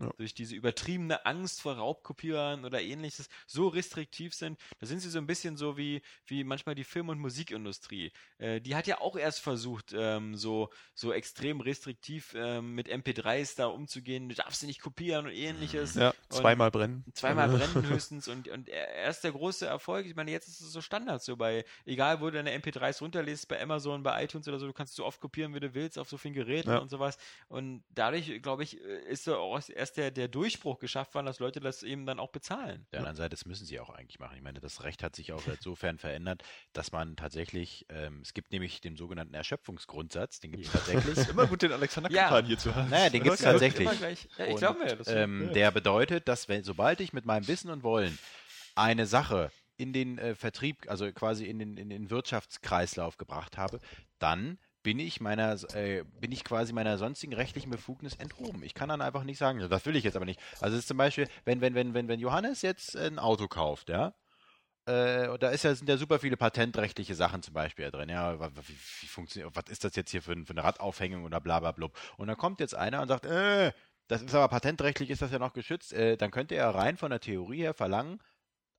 [0.00, 0.10] ja.
[0.16, 4.58] durch diese übertriebene Angst vor Raubkopierern oder ähnliches so restriktiv sind.
[4.78, 8.12] Da sind sie so ein bisschen so wie, wie manchmal die Film- und Musikindustrie.
[8.38, 13.56] Äh, die hat ja auch erst versucht, ähm, so, so extrem restriktiv ähm, mit MP3s
[13.56, 14.28] da umzugehen.
[14.28, 15.94] Du darfst sie nicht kopieren und ähnliches.
[15.94, 17.04] Ja, zweimal brennen.
[17.12, 18.28] Zweimal brennen höchstens.
[18.28, 20.06] Und, und erst der große Erfolg.
[20.06, 23.48] Ich meine, jetzt ist es so Standard so bei, egal wo du deine MP3s runterlässt,
[23.48, 26.08] bei Amazon, bei iTunes oder so, du kannst so oft kopieren, wie du willst, auf
[26.08, 26.78] so vielen Geräten ja.
[26.78, 27.18] und sowas.
[27.48, 31.38] Und dadurch, glaube ich, ist so auch erst erst der, der Durchbruch geschafft worden, dass
[31.38, 32.86] Leute das eben dann auch bezahlen.
[32.92, 34.36] Der anderen Seite, das müssen sie auch eigentlich machen.
[34.36, 36.42] Ich meine, das Recht hat sich auch insofern verändert,
[36.72, 41.28] dass man tatsächlich, ähm, es gibt nämlich den sogenannten Erschöpfungsgrundsatz, den gibt es tatsächlich.
[41.28, 42.42] immer gut, den Alexander ja.
[42.42, 42.90] hier zu haben.
[42.90, 43.88] Naja, den gibt es tatsächlich.
[44.38, 47.70] Ja, ich glaube ja, das ähm, Der bedeutet, dass wenn, sobald ich mit meinem Wissen
[47.70, 48.18] und Wollen
[48.74, 53.80] eine Sache in den äh, Vertrieb, also quasi in den, in den Wirtschaftskreislauf gebracht habe,
[54.18, 58.62] dann bin ich meiner, äh, bin ich quasi meiner sonstigen rechtlichen Befugnis enthoben.
[58.62, 60.40] Ich kann dann einfach nicht sagen, das will ich jetzt aber nicht.
[60.60, 63.88] Also es ist zum Beispiel, wenn, wenn, wenn, wenn, wenn Johannes jetzt ein Auto kauft,
[63.88, 64.14] ja,
[64.86, 68.08] äh, da ist ja, sind ja super viele patentrechtliche Sachen zum Beispiel drin.
[68.08, 71.60] Ja, wie, wie funktioniert, was ist das jetzt hier für, für eine Radaufhängung oder bla
[71.60, 71.98] bla blub.
[72.16, 73.72] Und dann kommt jetzt einer und sagt, äh,
[74.08, 75.92] das ist aber patentrechtlich, ist das ja noch geschützt.
[75.92, 78.20] Äh, dann könnte er rein von der Theorie her verlangen,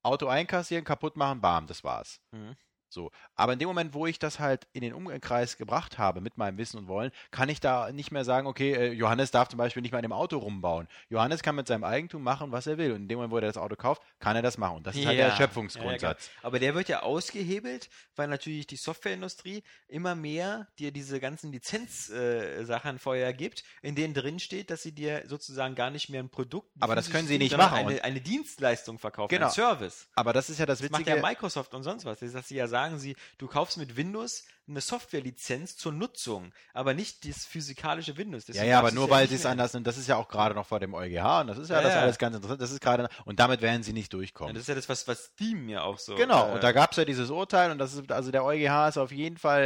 [0.04, 2.20] Auto einkassieren, kaputt machen, bam, das war's.
[2.32, 2.56] Mhm.
[2.92, 3.12] So.
[3.36, 6.58] Aber in dem Moment, wo ich das halt in den Umkreis gebracht habe mit meinem
[6.58, 9.82] Wissen und Wollen, kann ich da nicht mehr sagen, okay, äh, Johannes darf zum Beispiel
[9.82, 10.88] nicht mehr an dem Auto rumbauen.
[11.10, 12.92] Johannes kann mit seinem Eigentum machen, was er will.
[12.92, 14.78] Und in dem Moment, wo er das Auto kauft, kann er das machen.
[14.78, 15.10] Und das ist ja.
[15.10, 16.28] halt der Schöpfungsgrundsatz.
[16.28, 21.54] Ja, Aber der wird ja ausgehebelt, weil natürlich die Softwareindustrie immer mehr dir diese ganzen
[21.54, 26.22] Lizenzsachen äh, vorher gibt, in denen drin steht, dass sie dir sozusagen gar nicht mehr
[26.22, 26.70] ein Produkt.
[26.82, 27.78] Aber das können sie nicht machen.
[27.78, 29.46] Eine, eine Dienstleistung verkaufen, genau.
[29.46, 30.10] einen Service.
[30.14, 31.06] Aber das ist ja das Witzige.
[31.06, 32.20] Das macht ja Microsoft und sonst was.
[32.20, 36.54] Das dass sie ja sagen, sagen sie, du kaufst mit Windows eine Softwarelizenz zur Nutzung,
[36.74, 38.46] aber nicht das physikalische Windows.
[38.46, 40.28] Deswegen ja, ja, aber nur ja weil sie es anders sind, das ist ja auch
[40.28, 42.02] gerade noch vor dem EuGH und das ist ja, ja das ja.
[42.02, 42.62] alles ganz interessant.
[42.62, 44.54] Das ist gerade und damit werden sie nicht durchkommen.
[44.54, 46.16] das ist ja das, was, was Steam ja auch so.
[46.16, 48.90] Genau, äh, und da gab es ja dieses Urteil und das ist, also der EuGH
[48.90, 49.62] ist auf jeden Fall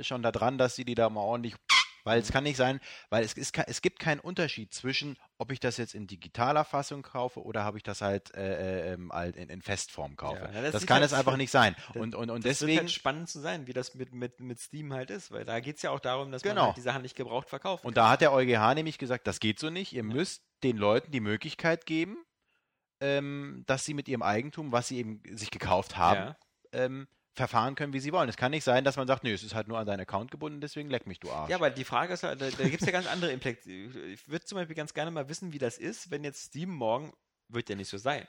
[0.00, 1.54] äh, schon da dran, dass sie die da mal ordentlich
[2.04, 5.60] weil es kann nicht sein, weil es, ist, es gibt keinen Unterschied zwischen, ob ich
[5.60, 9.48] das jetzt in digitaler Fassung kaufe oder habe ich das halt äh, äh, ähm, in,
[9.48, 10.50] in, Festform kaufe.
[10.52, 11.76] Ja, das, das kann halt es einfach nicht sein.
[11.94, 12.80] Und, und, und das deswegen.
[12.80, 15.76] Halt spannend zu sein, wie das mit, mit, mit Steam halt ist, weil da geht
[15.76, 16.54] es ja auch darum, dass genau.
[16.54, 17.84] man halt die Sachen nicht gebraucht verkauft.
[17.84, 19.92] Und da hat der EuGH nämlich gesagt, das geht so nicht.
[19.92, 20.14] Ihr ja.
[20.14, 22.16] müsst den Leuten die Möglichkeit geben,
[23.00, 26.36] ähm, dass sie mit ihrem Eigentum, was sie eben sich gekauft haben, ja.
[26.72, 28.28] ähm, verfahren können, wie sie wollen.
[28.28, 30.30] Es kann nicht sein, dass man sagt, nö, es ist halt nur an deinen Account
[30.30, 31.50] gebunden, deswegen leck mich, du Arsch.
[31.50, 34.12] Ja, aber die Frage ist halt, da, da gibt es ja ganz andere Implikationen.
[34.12, 37.12] Ich würde zum Beispiel ganz gerne mal wissen, wie das ist, wenn jetzt Steam morgen,
[37.48, 38.26] wird ja nicht so sein,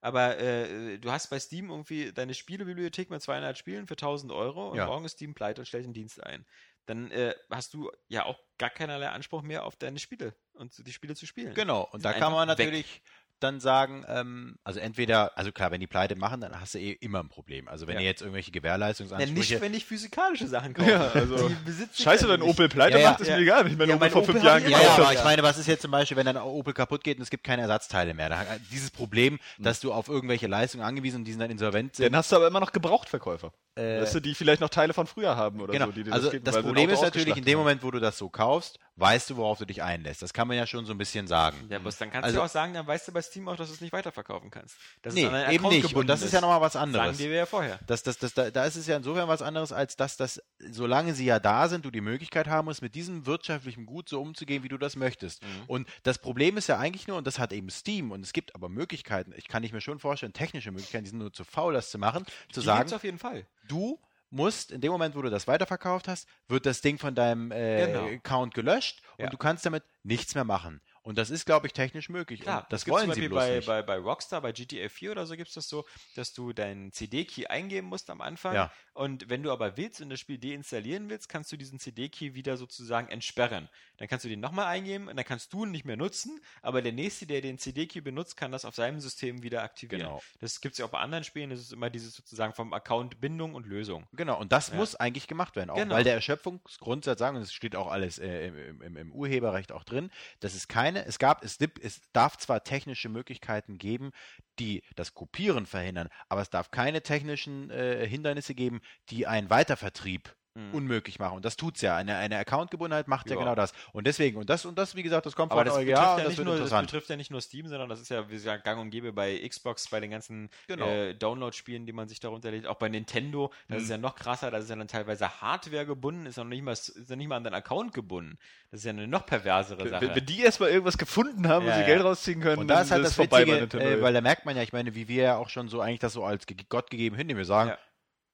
[0.00, 4.70] aber äh, du hast bei Steam irgendwie deine Spielebibliothek mit 200 Spielen für 1000 Euro
[4.70, 4.86] und ja.
[4.86, 6.46] morgen ist Steam pleite und stellt den Dienst ein.
[6.86, 10.92] Dann äh, hast du ja auch gar keinerlei Anspruch mehr auf deine Spiele und die
[10.92, 11.54] Spiele zu spielen.
[11.54, 13.02] Genau, und da kann man natürlich weg
[13.42, 16.92] dann sagen, ähm, also entweder, also klar, wenn die Pleite machen, dann hast du eh
[16.92, 17.68] immer ein Problem.
[17.68, 18.00] Also wenn ja.
[18.02, 19.34] ihr jetzt irgendwelche Gewährleistungsansprüche...
[19.34, 20.90] Ja, nicht, wenn ich physikalische Sachen kaufe.
[20.90, 21.50] Ja, also
[21.94, 23.66] Scheiße, wenn Opel Pleite ja, macht, ist mir egal.
[23.66, 25.90] Ich meine, Opel vor fünf Jahren gekauft Ja, aber ich meine, was ist jetzt zum
[25.90, 28.28] Beispiel, wenn dann Opel kaputt geht und es gibt keine Ersatzteile mehr?
[28.28, 29.64] Da, dieses Problem, hm.
[29.64, 32.06] dass du auf irgendwelche Leistungen angewiesen und die sind dann insolvent sind.
[32.06, 33.52] Dann hast du aber immer noch Gebrauchtverkäufer.
[33.76, 35.86] Äh, weißt du, die vielleicht noch Teile von früher haben oder genau.
[35.86, 35.92] so.
[35.92, 38.28] Die also das, geben, das Problem ist natürlich, in dem Moment, wo du das so
[38.28, 40.20] kaufst, weißt du, worauf du dich einlässt.
[40.20, 41.56] Das kann man ja schon so ein bisschen sagen.
[41.70, 43.68] Ja, aber dann kannst also, du auch sagen, dann weißt du bei Steam auch, dass
[43.68, 44.76] du es nicht weiterverkaufen kannst.
[45.02, 45.94] Das nee, eben nicht.
[45.94, 47.16] Und das ist ja nochmal was anderes.
[47.16, 47.80] Sagen wir ja vorher.
[47.86, 51.14] Das, das, das, da, da ist es ja insofern was anderes, als dass das, solange
[51.14, 54.62] sie ja da sind, du die Möglichkeit haben musst, mit diesem wirtschaftlichen Gut so umzugehen,
[54.62, 55.42] wie du das möchtest.
[55.42, 55.48] Mhm.
[55.66, 58.54] Und das Problem ist ja eigentlich nur, und das hat eben Steam, und es gibt
[58.54, 61.72] aber Möglichkeiten, ich kann nicht mir schon vorstellen, technische Möglichkeiten, die sind nur zu faul,
[61.72, 62.92] das zu machen, zu die sagen.
[62.92, 63.46] auf jeden Fall.
[63.66, 63.98] Du
[64.30, 67.86] musst, in dem Moment, wo du das weiterverkauft hast, wird das Ding von deinem äh,
[67.86, 68.06] genau.
[68.06, 69.30] Account gelöscht und ja.
[69.30, 70.80] du kannst damit nichts mehr machen.
[71.02, 72.40] Und das ist, glaube ich, technisch möglich.
[72.40, 73.66] Klar, das, das wollen sie bloß bei, nicht.
[73.66, 76.92] Bei, bei Rockstar, bei GTA 4 oder so gibt es das so, dass du deinen
[76.92, 78.54] CD-Key eingeben musst am Anfang.
[78.54, 78.72] Ja.
[78.92, 82.58] Und wenn du aber willst und das Spiel deinstallieren willst, kannst du diesen CD-Key wieder
[82.58, 83.70] sozusagen entsperren.
[84.00, 86.80] Dann kannst du den nochmal eingeben und dann kannst du ihn nicht mehr nutzen, aber
[86.80, 90.00] der Nächste, der den CD-Key benutzt, kann das auf seinem System wieder aktivieren.
[90.00, 90.22] Genau.
[90.40, 93.20] Das gibt es ja auch bei anderen Spielen, das ist immer dieses sozusagen vom Account
[93.20, 94.06] Bindung und Lösung.
[94.12, 94.76] Genau, und das ja.
[94.76, 95.94] muss eigentlich gemacht werden, auch genau.
[95.94, 99.84] weil der Erschöpfungsgrundsatz sagen, und es steht auch alles äh, im, im, im Urheberrecht auch
[99.84, 100.10] drin,
[100.40, 104.12] dass es keine, es gab, es, es darf zwar technische Möglichkeiten geben,
[104.58, 110.34] die das Kopieren verhindern, aber es darf keine technischen äh, Hindernisse geben, die einen Weitervertrieb
[110.54, 110.74] mhm.
[110.74, 111.36] unmöglich machen.
[111.36, 111.96] Und das tut's ja.
[111.96, 113.34] Eine, eine Accountgebundenheit macht ja.
[113.34, 113.40] ja.
[113.40, 113.72] genau das.
[113.92, 116.24] Und deswegen, und das, und das, wie gesagt, das kommt Aber von das EuGH und
[116.24, 116.84] das wird nur, interessant.
[116.84, 119.12] Das betrifft ja nicht nur Steam, sondern das ist ja, wie gesagt, gang und gäbe
[119.12, 120.86] bei Xbox, bei den ganzen genau.
[120.86, 122.66] äh, Download-Spielen, die man sich darunter lädt.
[122.66, 123.84] Auch bei Nintendo, das mhm.
[123.84, 126.62] ist ja noch krasser, das ist ja dann teilweise Hardware gebunden, ist ja noch nicht
[126.62, 128.38] mal, ist ja nicht mal an deinen Account gebunden.
[128.70, 130.08] Das ist ja eine noch perversere Sache.
[130.08, 131.86] Wenn, wenn die erstmal irgendwas gefunden haben, ja, wo sie ja.
[131.86, 134.62] Geld rausziehen können, und da ist halt das Witzige, äh, weil da merkt man ja,
[134.62, 137.38] ich meine, wie wir ja auch schon so eigentlich das so als Gott gegeben hinnehmen.
[137.38, 137.78] Wir sagen, ja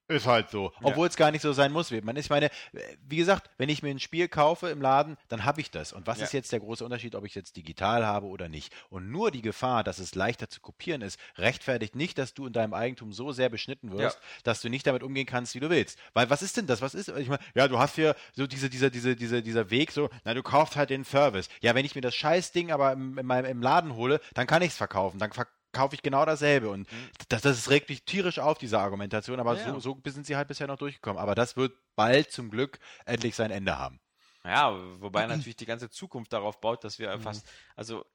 [0.07, 0.71] ist halt so.
[0.81, 1.09] Obwohl ja.
[1.09, 1.91] es gar nicht so sein muss.
[1.91, 2.49] Man ich meine,
[3.07, 5.93] wie gesagt, wenn ich mir ein Spiel kaufe im Laden, dann habe ich das.
[5.93, 6.25] Und was ja.
[6.25, 8.73] ist jetzt der große Unterschied, ob ich es jetzt digital habe oder nicht?
[8.89, 12.53] Und nur die Gefahr, dass es leichter zu kopieren ist, rechtfertigt nicht, dass du in
[12.53, 14.41] deinem Eigentum so sehr beschnitten wirst, ja.
[14.43, 15.99] dass du nicht damit umgehen kannst, wie du willst.
[16.13, 16.81] Weil was ist denn das?
[16.81, 17.09] Was ist?
[17.09, 20.33] Ich meine, ja, du hast hier so diese, dieser, diese, diese, dieser Weg, so, na,
[20.33, 21.49] du kaufst halt den Service.
[21.61, 24.69] Ja, wenn ich mir das Scheißding aber im, im, im Laden hole, dann kann ich
[24.69, 25.19] es verkaufen.
[25.19, 25.47] Dann ver
[25.77, 26.69] kaufe ich genau dasselbe.
[26.69, 27.09] Und mhm.
[27.29, 30.47] das, das regt mich tierisch auf, diese Argumentation, aber ja, so, so sind sie halt
[30.47, 31.21] bisher noch durchgekommen.
[31.21, 33.99] Aber das wird bald zum Glück endlich sein Ende haben.
[34.43, 37.21] Ja, wobei natürlich die ganze Zukunft darauf baut, dass wir mhm.
[37.21, 37.45] fast,
[37.75, 38.05] also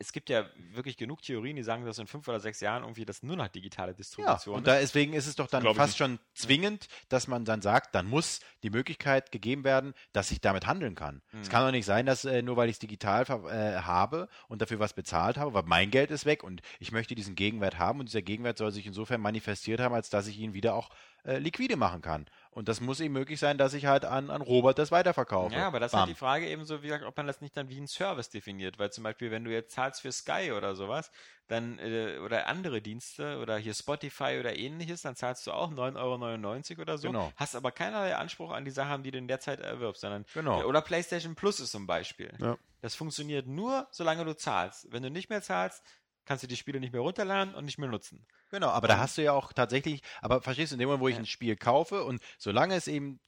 [0.00, 3.04] es gibt ja wirklich genug Theorien, die sagen, dass in fünf oder sechs Jahren irgendwie
[3.04, 4.80] das nur noch digitale Distribution ja, und ist.
[4.82, 8.70] deswegen ist es doch dann fast schon zwingend, dass man dann sagt, dann muss die
[8.70, 11.22] Möglichkeit gegeben werden, dass ich damit handeln kann.
[11.32, 11.40] Mhm.
[11.40, 14.62] Es kann doch nicht sein, dass äh, nur weil ich es digital äh, habe und
[14.62, 17.98] dafür was bezahlt habe, weil mein Geld ist weg und ich möchte diesen Gegenwert haben
[17.98, 20.90] und dieser Gegenwert soll sich insofern manifestiert haben, als dass ich ihn wieder auch
[21.24, 22.26] äh, liquide machen kann.
[22.58, 25.54] Und das muss eben möglich sein, dass ich halt an, an Robert das weiterverkaufe.
[25.54, 25.98] Ja, aber das Bam.
[25.98, 27.86] ist halt die Frage eben so, wie gesagt, ob man das nicht dann wie ein
[27.86, 28.80] Service definiert.
[28.80, 31.12] Weil zum Beispiel, wenn du jetzt zahlst für Sky oder sowas,
[31.46, 36.72] dann, äh, oder andere Dienste oder hier Spotify oder ähnliches, dann zahlst du auch 9,99
[36.72, 37.06] Euro oder so.
[37.06, 37.32] Genau.
[37.36, 40.64] Hast aber keinerlei Anspruch an die Sachen, die du in der Zeit erwirbst, sondern, genau.
[40.64, 42.32] oder PlayStation Plus ist zum Beispiel.
[42.40, 42.58] Ja.
[42.80, 44.90] Das funktioniert nur, solange du zahlst.
[44.90, 45.84] Wenn du nicht mehr zahlst,
[46.28, 48.26] kannst du die Spiele nicht mehr runterladen und nicht mehr nutzen.
[48.50, 51.08] Genau, aber da hast du ja auch tatsächlich, aber verstehst du, in dem Moment, wo
[51.08, 51.20] ich ja.
[51.20, 53.20] ein Spiel kaufe und solange es eben,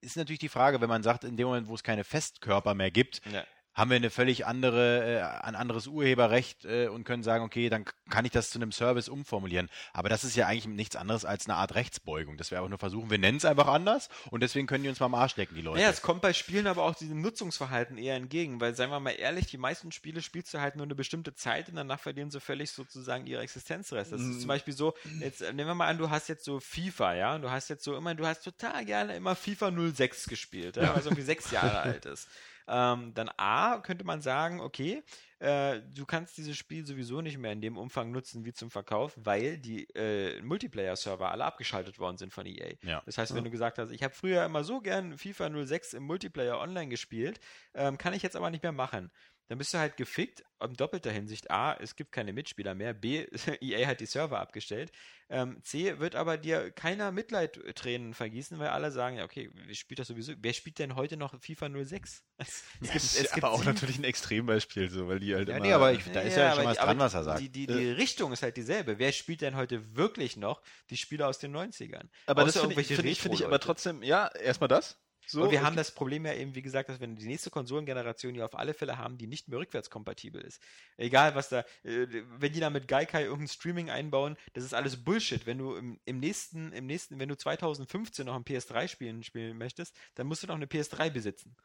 [0.00, 2.90] ist natürlich die Frage, wenn man sagt, in dem Moment, wo es keine Festkörper mehr
[2.90, 7.44] gibt, ja haben wir eine völlig andere, äh, ein anderes Urheberrecht äh, und können sagen,
[7.44, 9.68] okay, dann kann ich das zu einem Service umformulieren.
[9.92, 12.36] Aber das ist ja eigentlich nichts anderes als eine Art Rechtsbeugung.
[12.36, 15.00] Das wir einfach nur versuchen, wir nennen es einfach anders und deswegen können die uns
[15.00, 15.80] mal am Arsch lecken, die Leute.
[15.80, 19.10] Ja, es kommt bei Spielen aber auch diesem Nutzungsverhalten eher entgegen, weil, seien wir mal
[19.10, 22.40] ehrlich, die meisten Spiele spielst du halt nur eine bestimmte Zeit und danach verlieren sie
[22.40, 24.12] völlig sozusagen ihre Existenzrest.
[24.12, 24.48] Das ist zum mhm.
[24.48, 27.42] Beispiel so, jetzt äh, nehmen wir mal an, du hast jetzt so FIFA, ja, und
[27.42, 30.90] du hast jetzt so immer, du hast total gerne immer FIFA 06 gespielt, ja.
[30.92, 32.28] weil es irgendwie sechs Jahre alt ist
[32.66, 35.02] ähm, dann A, könnte man sagen, okay,
[35.38, 39.12] äh, du kannst dieses Spiel sowieso nicht mehr in dem Umfang nutzen wie zum Verkauf,
[39.16, 42.74] weil die äh, Multiplayer-Server alle abgeschaltet worden sind von EA.
[42.82, 43.02] Ja.
[43.04, 43.44] Das heißt, wenn ja.
[43.44, 47.40] du gesagt hast, ich habe früher immer so gern FIFA 06 im Multiplayer online gespielt,
[47.74, 49.10] ähm, kann ich jetzt aber nicht mehr machen
[49.48, 51.50] dann bist du halt gefickt in doppelter Hinsicht.
[51.50, 52.94] A, es gibt keine Mitspieler mehr.
[52.94, 53.26] B,
[53.60, 54.90] EA hat die Server abgestellt.
[55.28, 59.98] Ähm, C, wird aber dir keiner Mitleidtränen vergießen, weil alle sagen, ja, okay, wer spielt
[59.98, 60.34] das sowieso?
[60.38, 62.22] Wer spielt denn heute noch FIFA 06?
[62.36, 65.56] Es, es gibt, es gibt aber auch natürlich ein Extrembeispiel, so, weil die halt ja,
[65.56, 65.66] immer...
[65.66, 67.40] Nee, aber ich, da ist ja, ja schon was dran, was er sagt.
[67.40, 67.92] Die, die, die äh.
[67.92, 68.98] Richtung ist halt dieselbe.
[68.98, 70.60] Wer spielt denn heute wirklich noch
[70.90, 72.08] die Spiele aus den 90ern?
[72.26, 74.98] Aber Außer das finde ich, find ich, find ich aber trotzdem, ja, erstmal das.
[75.26, 78.34] So, und wir haben das Problem ja eben, wie gesagt, dass wir die nächste Konsolengeneration
[78.34, 80.60] ja auf alle Fälle haben, die nicht mehr rückwärtskompatibel ist.
[80.96, 82.06] Egal, was da, äh,
[82.38, 85.46] wenn die da mit Gaikai irgendein Streaming einbauen, das ist alles Bullshit.
[85.46, 89.56] Wenn du im, im, nächsten, im nächsten, wenn du 2015 noch ein PS3 spielen, spielen
[89.56, 91.56] möchtest, dann musst du noch eine PS3 besitzen.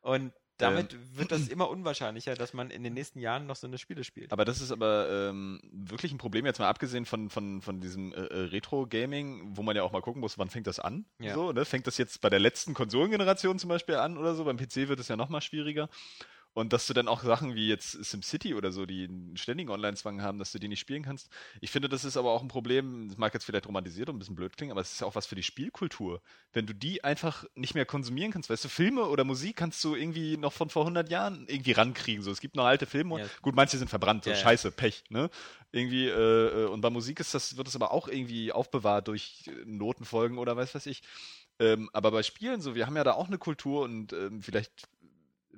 [0.00, 3.66] Und damit ähm, wird das immer unwahrscheinlicher, dass man in den nächsten Jahren noch so
[3.66, 4.32] eine Spiele spielt.
[4.32, 8.12] Aber das ist aber ähm, wirklich ein Problem, jetzt mal abgesehen von, von, von diesem
[8.12, 11.04] äh, äh, Retro-Gaming, wo man ja auch mal gucken muss, wann fängt das an?
[11.18, 11.34] Ja.
[11.34, 11.64] So, ne?
[11.64, 14.44] Fängt das jetzt bei der letzten Konsolengeneration zum Beispiel an oder so?
[14.44, 15.88] Beim PC wird es ja noch mal schwieriger.
[16.56, 20.22] Und dass du dann auch Sachen wie jetzt SimCity oder so, die einen ständigen Online-Zwang
[20.22, 21.28] haben, dass du die nicht spielen kannst.
[21.60, 24.18] Ich finde, das ist aber auch ein Problem, das mag jetzt vielleicht romantisiert und ein
[24.20, 26.22] bisschen blöd klingen, aber es ist ja auch was für die Spielkultur.
[26.54, 29.94] Wenn du die einfach nicht mehr konsumieren kannst, weißt du, Filme oder Musik kannst du
[29.94, 32.22] irgendwie noch von vor 100 Jahren irgendwie rankriegen.
[32.22, 33.20] So, es gibt noch alte Filme.
[33.20, 33.26] Ja.
[33.42, 35.28] Gut, manche sind verbrannt, so ja, scheiße, Pech, ne?
[35.72, 39.50] Irgendwie, äh, äh, und bei Musik ist das, wird das aber auch irgendwie aufbewahrt durch
[39.66, 41.02] Notenfolgen oder weiß was ich.
[41.58, 44.88] Ähm, aber bei Spielen so, wir haben ja da auch eine Kultur und ähm, vielleicht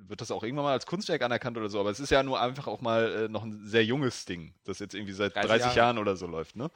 [0.07, 2.39] wird das auch irgendwann mal als Kunstwerk anerkannt oder so, aber es ist ja nur
[2.39, 5.65] einfach auch mal äh, noch ein sehr junges Ding, das jetzt irgendwie seit 30, 30
[5.65, 5.77] Jahre.
[5.77, 6.71] Jahren oder so läuft, ne?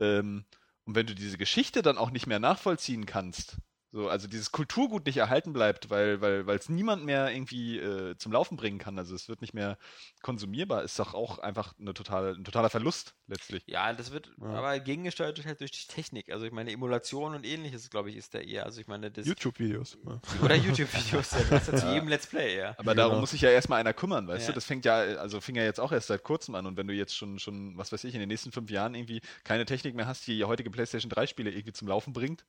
[0.00, 0.44] Ähm,
[0.84, 3.58] und wenn du diese Geschichte dann auch nicht mehr nachvollziehen kannst,
[3.92, 8.16] so, also dieses Kulturgut nicht erhalten bleibt, weil weil weil es niemand mehr irgendwie äh,
[8.16, 8.98] zum Laufen bringen kann.
[8.98, 9.78] Also es wird nicht mehr
[10.22, 10.84] konsumierbar.
[10.84, 13.64] Ist doch auch einfach eine totale, ein totaler Verlust letztlich.
[13.66, 14.46] Ja, das wird ja.
[14.46, 16.30] aber gegengesteuert halt durch die Technik.
[16.30, 18.64] Also ich meine Emulation und ähnliches, glaube ich, ist da eher.
[18.64, 19.98] Also ich meine das YouTube-Videos.
[20.06, 20.20] Ja.
[20.44, 21.32] Oder YouTube-Videos.
[21.32, 22.58] ja, das ist ja zu jedem Let's Play.
[22.58, 22.74] Ja.
[22.78, 24.52] Aber darum muss sich ja erstmal einer kümmern, weißt du?
[24.52, 26.66] Das fängt ja also fing ja jetzt auch erst seit kurzem an.
[26.66, 29.20] Und wenn du jetzt schon schon was weiß ich in den nächsten fünf Jahren irgendwie
[29.42, 32.44] keine Technik mehr hast, die die heutige PlayStation 3 Spiele irgendwie zum Laufen bringt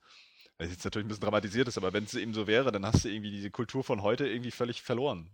[0.58, 2.86] weil es jetzt natürlich ein bisschen dramatisiert ist, aber wenn es eben so wäre, dann
[2.86, 5.30] hast du irgendwie diese Kultur von heute irgendwie völlig verloren.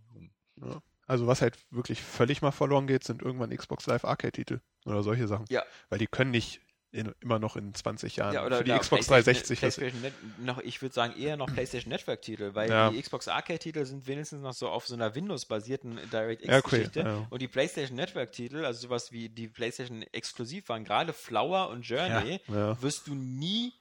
[0.61, 0.81] Ja.
[1.07, 5.27] Also was halt wirklich völlig mal verloren geht, sind irgendwann Xbox Live Arcade-Titel oder solche
[5.27, 5.45] Sachen.
[5.49, 5.63] Ja.
[5.89, 9.07] Weil die können nicht in, immer noch in 20 Jahren ja, oder für die Xbox
[9.07, 9.59] 360.
[9.59, 12.89] PlayStation Net, noch, ich würde sagen eher noch PlayStation Network Titel, weil ja.
[12.89, 17.27] die Xbox Arcade Titel sind wenigstens noch so auf so einer Windows-basierten DirectX-Geschichte ja, okay,
[17.29, 21.83] und die PlayStation Network Titel, also sowas wie die PlayStation exklusiv waren, gerade Flower und
[21.83, 23.73] Journey, wirst du nie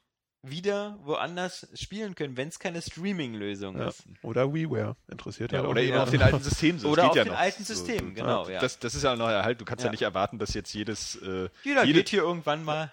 [0.43, 3.89] wieder woanders spielen können, wenn es keine Streaming-Lösung ja.
[3.89, 4.05] ist.
[4.23, 5.65] Oder WiiWare, interessiert ja.
[5.65, 6.79] Oder eben auf den alten Systemen.
[6.79, 6.91] So.
[6.91, 7.39] Oder auf ja den noch.
[7.39, 8.49] alten Systemen, so, genau.
[8.49, 8.61] Ja.
[8.61, 9.91] Das, das ist ja noch halt, du kannst ja.
[9.91, 11.17] nicht erwarten, dass jetzt jedes...
[11.17, 12.93] Äh, Jeder jede, geht hier irgendwann mal,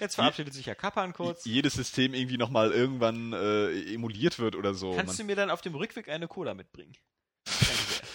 [0.00, 1.44] jetzt verabschiedet sich ja Kappan kurz.
[1.44, 4.94] Jedes System irgendwie nochmal irgendwann äh, emuliert wird oder so.
[4.94, 6.94] Kannst Man, du mir dann auf dem Rückweg eine Cola mitbringen?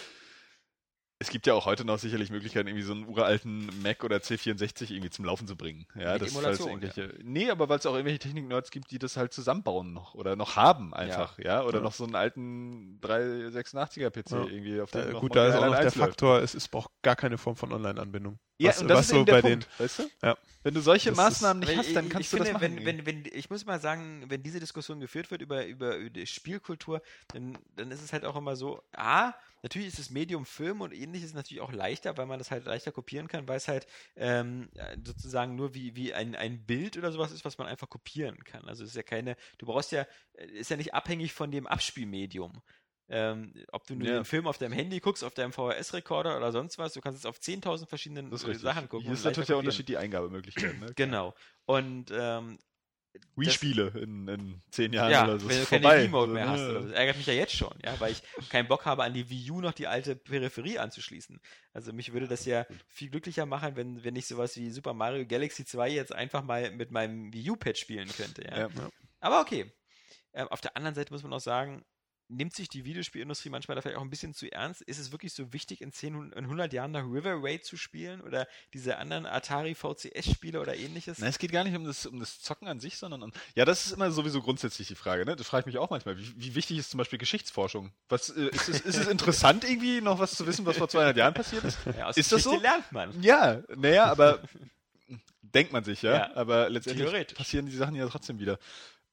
[1.28, 4.92] es gibt ja auch heute noch sicherlich Möglichkeiten, irgendwie so einen uralten Mac oder C64
[4.92, 5.86] irgendwie zum Laufen zu bringen.
[5.94, 7.14] Ja, Mit das Emulation, irgendwelche, ja.
[7.22, 10.56] Nee, aber weil es auch irgendwelche Technik-Nerds gibt, die das halt zusammenbauen noch oder noch
[10.56, 11.46] haben einfach, ja.
[11.46, 11.64] ja?
[11.64, 11.84] Oder ja.
[11.84, 15.80] noch so einen alten 386er PC irgendwie auf dem da, Gut, da ist auch noch
[15.82, 18.40] der Faktor, es, es braucht gar keine Form von Online-Anbindung.
[18.58, 20.04] Ja, was, und das was ist so bei Punkt, den, weißt du?
[20.24, 20.38] Ja.
[20.64, 22.78] Wenn du solche das Maßnahmen ist, nicht hast, dann kannst du finde, das machen.
[22.78, 26.26] Wenn, wenn, wenn, ich muss mal sagen, wenn diese Diskussion geführt wird über, über, über
[26.26, 27.02] Spielkultur,
[27.34, 29.34] dann, dann ist es halt auch immer so, A,
[29.68, 32.94] natürlich ist das Medium Film und ähnliches natürlich auch leichter, weil man das halt leichter
[32.94, 33.86] kopieren kann, weil es halt
[34.16, 34.70] ähm,
[35.04, 38.66] sozusagen nur wie, wie ein, ein Bild oder sowas ist, was man einfach kopieren kann.
[38.66, 41.68] Also es ist ja keine, du brauchst ja, äh, ist ja nicht abhängig von dem
[41.68, 42.62] Abspielmedium.
[43.10, 44.16] Ähm, ob du nur ja.
[44.16, 47.26] den Film auf deinem Handy guckst, auf deinem VHS-Rekorder oder sonst was, du kannst es
[47.26, 49.06] auf 10.000 verschiedenen Sachen gucken.
[49.06, 50.80] Hier ist natürlich der Unterschied die Eingabemöglichkeiten.
[50.80, 50.88] Ne?
[50.96, 51.34] Genau.
[51.66, 52.58] Und ähm,
[53.36, 55.50] Wii-Spiele in, in zehn Jahren ja, oder so.
[55.50, 56.62] Wenn du keine Wii-Mode mehr hast.
[56.62, 56.88] Oder so.
[56.88, 59.52] Das ärgert mich ja jetzt schon, ja, weil ich keinen Bock habe, an die Wii
[59.52, 61.40] U noch die alte Peripherie anzuschließen.
[61.74, 65.26] Also mich würde das ja viel glücklicher machen, wenn, wenn ich sowas wie Super Mario
[65.26, 68.44] Galaxy 2 jetzt einfach mal mit meinem Wii U-Pad spielen könnte.
[68.44, 68.58] Ja.
[68.58, 68.70] ja.
[69.20, 69.72] Aber okay.
[70.34, 71.86] Ähm, auf der anderen Seite muss man auch sagen,
[72.30, 74.82] nimmt sich die Videospielindustrie manchmal da vielleicht auch ein bisschen zu ernst?
[74.82, 78.22] Ist es wirklich so wichtig, in 10, in 100 Jahren nach River Raid zu spielen
[78.22, 81.20] oder diese anderen Atari VCS-Spiele oder ähnliches?
[81.20, 83.66] Nein, es geht gar nicht um das, um das Zocken an sich, sondern um, ja,
[83.66, 85.36] das ist immer sowieso grundsätzlich die Frage, ne?
[85.36, 86.18] Das frage ich mich auch manchmal.
[86.18, 87.92] Wie, wie wichtig ist zum Beispiel Geschichtsforschung?
[88.10, 91.16] Was, äh, ist, es, ist es interessant irgendwie noch was zu wissen, was vor 200
[91.16, 91.80] Jahren passiert ist?
[91.98, 92.62] Ja, aus ist Geschichte das so?
[92.62, 93.24] lernt man.
[93.24, 94.42] Ja, naja, aber
[95.42, 96.14] denkt man sich, ja.
[96.14, 98.60] ja aber letztendlich passieren die Sachen ja trotzdem wieder.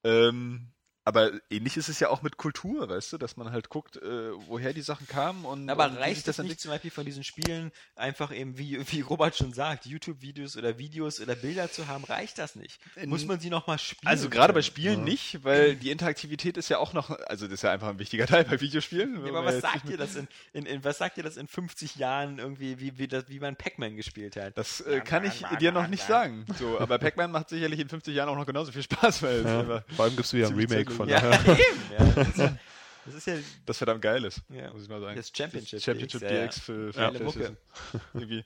[0.02, 0.73] Ähm,
[1.04, 4.30] aber ähnlich ist es ja auch mit Kultur, weißt du, dass man halt guckt, äh,
[4.46, 5.68] woher die Sachen kamen und.
[5.68, 9.36] Aber und reicht das nicht zum Beispiel von diesen Spielen einfach eben, wie, wie Robert
[9.36, 12.80] schon sagt, YouTube-Videos oder Videos oder Bilder zu haben, reicht das nicht?
[13.04, 14.08] Muss man sie nochmal spielen?
[14.08, 15.04] Also gerade bei Spielen ja.
[15.04, 18.26] nicht, weil die Interaktivität ist ja auch noch, also das ist ja einfach ein wichtiger
[18.34, 19.26] Teil bei Videospielen.
[19.26, 21.96] Ja, aber was sagt dir das in, in, in, was sagt dir das in 50
[21.96, 24.56] Jahren irgendwie, wie, wie, das, wie man Pac-Man gespielt hat?
[24.56, 26.46] Das äh, kann ich dir noch nicht sagen.
[26.58, 29.82] So, aber Pac-Man macht sicherlich in 50 Jahren auch noch genauso viel Spaß, weil ja.
[29.94, 31.58] Vor allem gibt es wieder ein Remake von ja, daher.
[31.58, 32.58] Eben, ja, das, ist ja,
[33.04, 33.34] das ist ja.
[33.66, 34.72] Das verdammt geil ist, ja.
[34.72, 35.16] muss ich mal sagen.
[35.16, 37.10] Das Championship, das Championship DX, DX für, für ja.
[37.10, 37.56] PlayStation.
[38.14, 38.44] Irgendwie.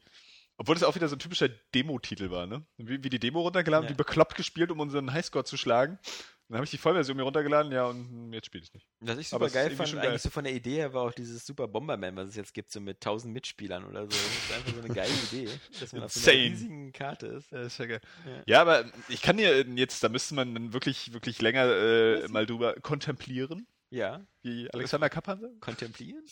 [0.56, 2.64] Obwohl das auch wieder so ein typischer Demo-Titel war, ne?
[2.78, 3.90] Wie, wie die Demo runtergeladen, ja.
[3.90, 6.00] wie bekloppt gespielt, um unseren Highscore zu schlagen.
[6.48, 8.86] Dann habe ich die Vollversion mir runtergeladen, ja, und jetzt spiele ich nicht.
[9.00, 11.68] Was ich super geil fand, eigentlich so von der Idee her, war auch dieses Super
[11.68, 14.08] Bomberman, was es jetzt gibt, so mit 1000 Mitspielern oder so.
[14.08, 15.48] Das ist einfach so eine geile Idee,
[15.78, 17.52] dass man auf so einer riesigen Karte ist.
[17.52, 18.00] Ja, ist ja geil.
[18.24, 18.42] Ja.
[18.46, 22.46] ja, aber ich kann dir jetzt, da müsste man dann wirklich, wirklich länger äh, mal
[22.46, 23.66] drüber kontemplieren.
[23.90, 24.26] Ja.
[24.40, 25.60] Wie Alexander Kappan.
[25.60, 26.24] Kontemplieren?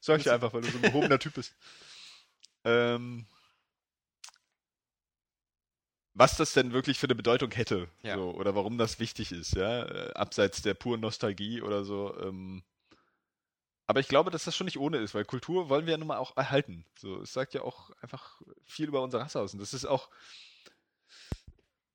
[0.00, 1.54] Sag ich dir einfach, weil du so ein gehobener Typ bist.
[2.64, 3.24] Ähm,
[6.18, 8.16] was das denn wirklich für eine Bedeutung hätte ja.
[8.16, 12.14] so, oder warum das wichtig ist, ja, äh, abseits der puren Nostalgie oder so.
[12.20, 12.64] Ähm.
[13.86, 16.08] Aber ich glaube, dass das schon nicht ohne ist, weil Kultur wollen wir ja nun
[16.08, 16.84] mal auch erhalten.
[16.98, 19.54] So, es sagt ja auch einfach viel über unsere Rasse aus.
[19.54, 20.10] Und das ist auch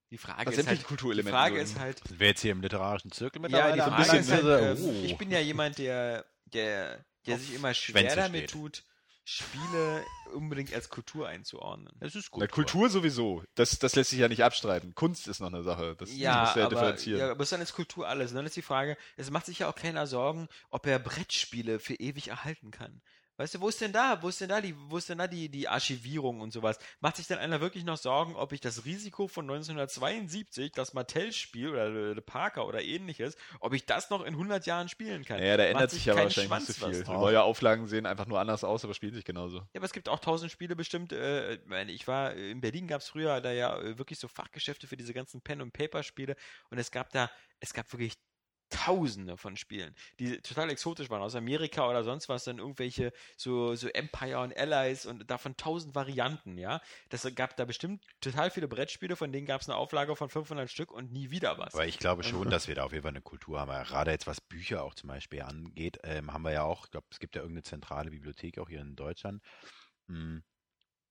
[0.10, 3.42] die Frage ist halt, Kulturelemente die Frage ist halt, wer jetzt hier im literarischen Zirkel
[3.42, 5.04] mittlerweile ja, die Frage ist halt, äh, oh.
[5.04, 8.52] ich bin ja jemand, der, der, der sich immer schwer damit steht.
[8.52, 8.84] tut,
[9.26, 11.94] Spiele unbedingt als Kultur einzuordnen.
[12.00, 12.48] Das ist Kultur.
[12.48, 13.44] Na, Kultur sowieso.
[13.56, 14.96] Das, das lässt sich ja nicht abstreiten.
[14.96, 15.96] Kunst ist noch eine Sache.
[15.98, 17.20] Das ja, muss ja aber, differenzieren.
[17.20, 18.32] Ja, aber es ist dann ist Kultur alles.
[18.32, 21.80] Und dann ist die Frage, es macht sich ja auch keiner Sorgen, ob er Brettspiele
[21.80, 23.02] für ewig erhalten kann.
[23.44, 24.18] Weißt du, wo ist denn da?
[24.22, 26.80] Wo ist denn da die, wo ist denn da die, die Archivierung und sowas?
[27.02, 31.68] Macht sich denn einer wirklich noch Sorgen, ob ich das Risiko von 1972, das Mattel-Spiel
[31.68, 35.44] oder Parker oder ähnliches, ob ich das noch in 100 Jahren spielen kann?
[35.44, 37.04] Ja, da ändert sich ja wahrscheinlich Schwanz nicht so viel.
[37.04, 39.58] Neue Auflagen sehen einfach nur anders aus, aber spielen sich genauso.
[39.58, 41.12] Ja, aber es gibt auch tausend Spiele bestimmt.
[41.12, 41.56] Äh,
[41.88, 45.14] ich war, in Berlin gab es früher da ja äh, wirklich so Fachgeschäfte für diese
[45.14, 46.38] ganzen Pen- und Paper-Spiele
[46.70, 47.30] und es gab da,
[47.60, 48.14] es gab wirklich
[48.74, 53.76] Tausende von Spielen, die total exotisch waren, aus Amerika oder sonst was, dann irgendwelche so,
[53.76, 56.82] so Empire und Allies und davon tausend Varianten, ja.
[57.10, 60.70] Das gab da bestimmt total viele Brettspiele, von denen gab es eine Auflage von 500
[60.70, 61.74] Stück und nie wieder was.
[61.74, 63.72] Aber ich glaube schon, dass wir da auf jeden Fall eine Kultur haben.
[63.86, 67.08] Gerade jetzt, was Bücher auch zum Beispiel angeht, ähm, haben wir ja auch, ich glaube,
[67.12, 69.44] es gibt ja irgendeine zentrale Bibliothek auch hier in Deutschland,
[70.08, 70.44] hm,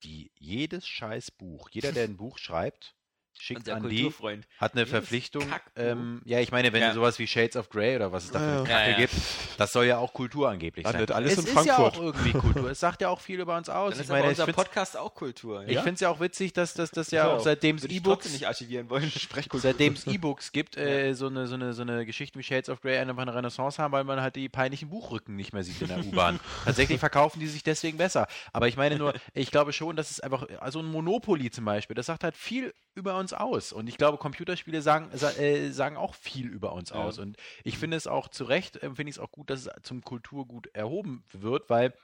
[0.03, 2.97] die jedes scheiß Buch, jeder, der ein Buch schreibt,
[3.39, 4.13] schickt an die,
[4.59, 5.45] hat eine Verpflichtung.
[5.75, 6.89] Ähm, ja, ich meine, wenn ja.
[6.89, 8.97] du sowas wie Shades of Grey oder was es da für eine Kacke ja, ja.
[8.97, 9.15] gibt,
[9.59, 11.11] das soll ja auch Kultur angeblich sein.
[11.11, 11.67] Alles es in ist Frankfurt.
[11.67, 12.71] ja auch irgendwie Kultur.
[12.71, 13.91] Es sagt ja auch viel über uns aus.
[13.91, 15.65] Dann ich ist meine, unser Podcast auch Kultur.
[15.67, 18.47] Ich finde es ja auch witzig, dass das, das ja auch seitdem es E-Books nicht
[18.47, 19.11] archivieren wollen.
[19.55, 22.81] seitdem es E-Books gibt, äh, so eine so eine so eine Geschichte wie Shades of
[22.81, 25.89] Grey einfach eine Renaissance haben, weil man halt die peinlichen Buchrücken nicht mehr sieht in
[25.89, 26.41] der U-Bahn.
[26.65, 28.27] Tatsächlich verkaufen die sich deswegen besser.
[28.53, 31.95] Aber ich meine nur, ich glaube schon, dass es einfach also ein Monopoly zum Beispiel.
[31.95, 33.73] Das sagt halt viel über uns aus.
[33.73, 36.97] Und ich glaube, Computerspiele sagen, äh, sagen auch viel über uns ja.
[36.97, 37.19] aus.
[37.19, 39.83] Und ich finde es auch zu Recht, äh, finde ich es auch gut, dass es
[39.85, 41.95] zum Kulturgut erhoben wird, weil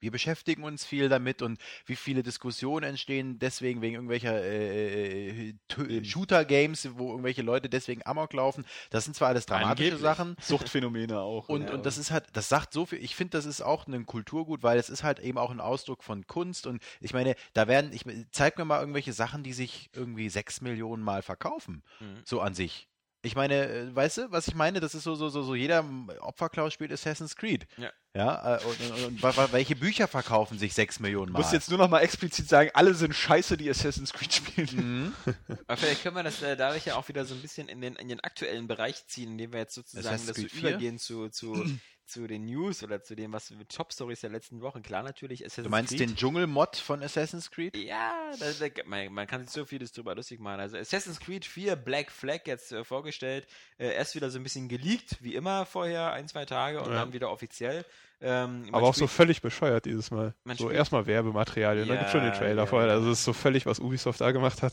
[0.00, 6.04] wir beschäftigen uns viel damit und wie viele Diskussionen entstehen deswegen wegen irgendwelcher äh, äh
[6.04, 8.64] Shooter-Games, wo irgendwelche Leute deswegen Amok laufen.
[8.90, 10.00] Das sind zwar alles dramatische Angeblich.
[10.00, 10.36] Sachen.
[10.40, 11.48] Suchtphänomene auch.
[11.48, 11.72] Und, ja.
[11.72, 13.02] und das ist halt, das sagt so viel.
[13.02, 16.04] Ich finde, das ist auch ein Kulturgut, weil es ist halt eben auch ein Ausdruck
[16.04, 16.66] von Kunst.
[16.66, 20.60] Und ich meine, da werden, ich zeig mir mal irgendwelche Sachen, die sich irgendwie sechs
[20.60, 21.82] Millionen Mal verkaufen.
[22.00, 22.20] Mhm.
[22.24, 22.88] So an sich.
[23.22, 24.80] Ich meine, äh, weißt du, was ich meine?
[24.80, 25.84] Das ist so, so, so, so jeder
[26.20, 27.66] Opferklaus spielt Assassin's Creed.
[27.76, 27.90] Ja.
[28.14, 31.38] Ja, äh, und, und, und, welche Bücher verkaufen sich sechs Millionen Mal?
[31.38, 34.68] Du musst jetzt nur noch mal explizit sagen, alle sind scheiße, die Assassin's Creed spielen.
[34.72, 35.14] Mhm.
[35.66, 37.96] Aber vielleicht können wir das äh, dadurch ja auch wieder so ein bisschen in den,
[37.96, 41.64] in den aktuellen Bereich ziehen, indem wir jetzt sozusagen das so übergehen zu, zu
[42.08, 44.82] zu den News oder zu dem, was mit Top Stories der letzten Wochen.
[44.82, 45.66] Klar, natürlich Assassin's Creed.
[45.66, 46.00] Du meinst Creed.
[46.00, 47.76] den Dschungel-Mod von Assassin's Creed?
[47.76, 50.60] Ja, da, da, man, man, kann sich so vieles drüber lustig machen.
[50.60, 53.46] Also Assassin's Creed 4 Black Flag jetzt äh, vorgestellt.
[53.78, 57.00] Äh, erst wieder so ein bisschen geleakt, wie immer vorher, ein, zwei Tage und ja.
[57.00, 57.84] dann wieder offiziell.
[58.20, 60.34] Ähm, Aber auch so völlig bescheuert dieses Mal.
[60.56, 62.90] So erstmal Werbematerialien, ja, dann gibt schon den Trailer ja, vorher.
[62.90, 64.72] Also es ist so völlig, was Ubisoft da gemacht hat.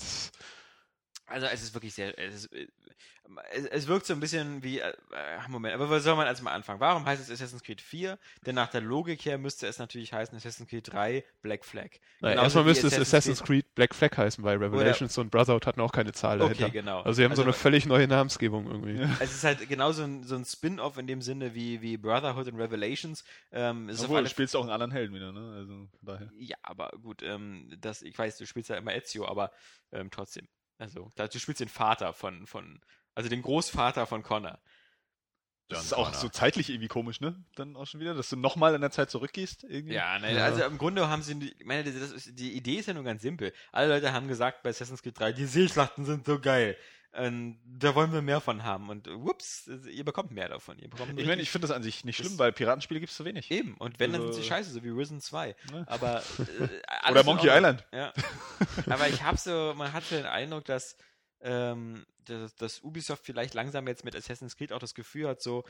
[1.28, 2.50] Also es ist wirklich sehr, es, ist,
[3.52, 4.94] es, es wirkt so ein bisschen wie, äh,
[5.48, 6.80] Moment, aber wo soll man erstmal anfangen?
[6.80, 8.18] Warum heißt es Assassin's Creed 4?
[8.46, 11.90] Denn nach der Logik her müsste es natürlich heißen Assassin's Creed 3 Black Flag.
[12.22, 15.92] Naja, erstmal müsste es Assassin's Creed, Black Flag heißen, weil Revelations und Brotherhood hatten auch
[15.92, 16.66] keine Zahl dahinter.
[16.66, 17.02] Okay, genau.
[17.02, 19.06] Also sie haben also, so eine völlig neue Namensgebung irgendwie.
[19.20, 22.48] Es ist halt genau so ein, so ein Spin-off in dem Sinne wie, wie Brotherhood
[22.48, 23.24] und Revelations.
[23.52, 25.56] Ähm, Obwohl, du spielst auch einen anderen Helden wieder, ne?
[25.58, 26.32] Also daher.
[26.38, 29.52] Ja, aber gut, ähm, das, ich weiß, du spielst ja immer Ezio, aber
[29.92, 30.48] ähm, trotzdem.
[30.78, 32.82] Also, du spielst den Vater von, von,
[33.16, 34.60] also den Großvater von Connor.
[35.68, 36.20] Das John ist auch Connor.
[36.20, 37.44] so zeitlich irgendwie komisch, ne?
[37.56, 39.64] Dann auch schon wieder, dass du nochmal in der Zeit zurückgehst.
[39.64, 39.96] Irgendwie.
[39.96, 40.46] Ja, ne, ja.
[40.46, 43.24] also im Grunde haben sie, ich meine, das ist, die Idee ist ja nur ganz
[43.24, 43.52] simpel.
[43.72, 46.78] Alle Leute haben gesagt bei Assassin's Creed 3, die Seeschlachten sind so geil.
[47.18, 48.90] Und da wollen wir mehr von haben.
[48.90, 50.78] Und ups, ihr bekommt mehr davon.
[50.80, 53.16] Ihr bekommt ich meine, ich finde das an sich nicht schlimm, weil Piratenspiele gibt es
[53.16, 53.50] zu wenig.
[53.52, 53.76] Eben.
[53.78, 55.56] Und wenn, also, dann sind sie scheiße, so wie Risen 2.
[55.72, 55.86] Ne?
[55.88, 56.22] Aber,
[56.60, 57.86] äh, Oder Monkey Island.
[57.94, 58.12] Ja.
[58.90, 60.98] Aber ich habe so, man hat so den Eindruck, dass
[61.46, 65.64] ähm, dass, dass, Ubisoft vielleicht langsam jetzt mit Assassin's Creed auch das Gefühl hat, so,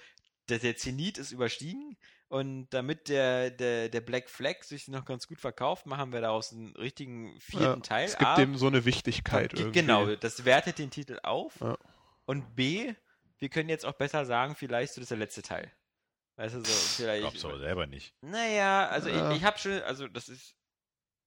[0.49, 1.97] der, der Zenit ist überstiegen
[2.27, 6.53] und damit der, der, der Black Flag sich noch ganz gut verkauft, machen wir daraus
[6.53, 8.05] einen richtigen vierten ja, Teil.
[8.05, 9.81] Es gibt A, dem so eine Wichtigkeit irgendwie.
[9.81, 11.59] Genau, das wertet den Titel auf.
[11.59, 11.77] Ja.
[12.25, 12.93] Und B,
[13.39, 15.71] wir können jetzt auch besser sagen, vielleicht so das ist der letzte Teil.
[16.37, 16.71] Weißt du, so,
[17.03, 17.21] vielleicht.
[17.21, 18.13] Glaubst du aber selber nicht.
[18.21, 19.31] Naja, also ja.
[19.31, 20.55] ich, ich habe schon, also das ist,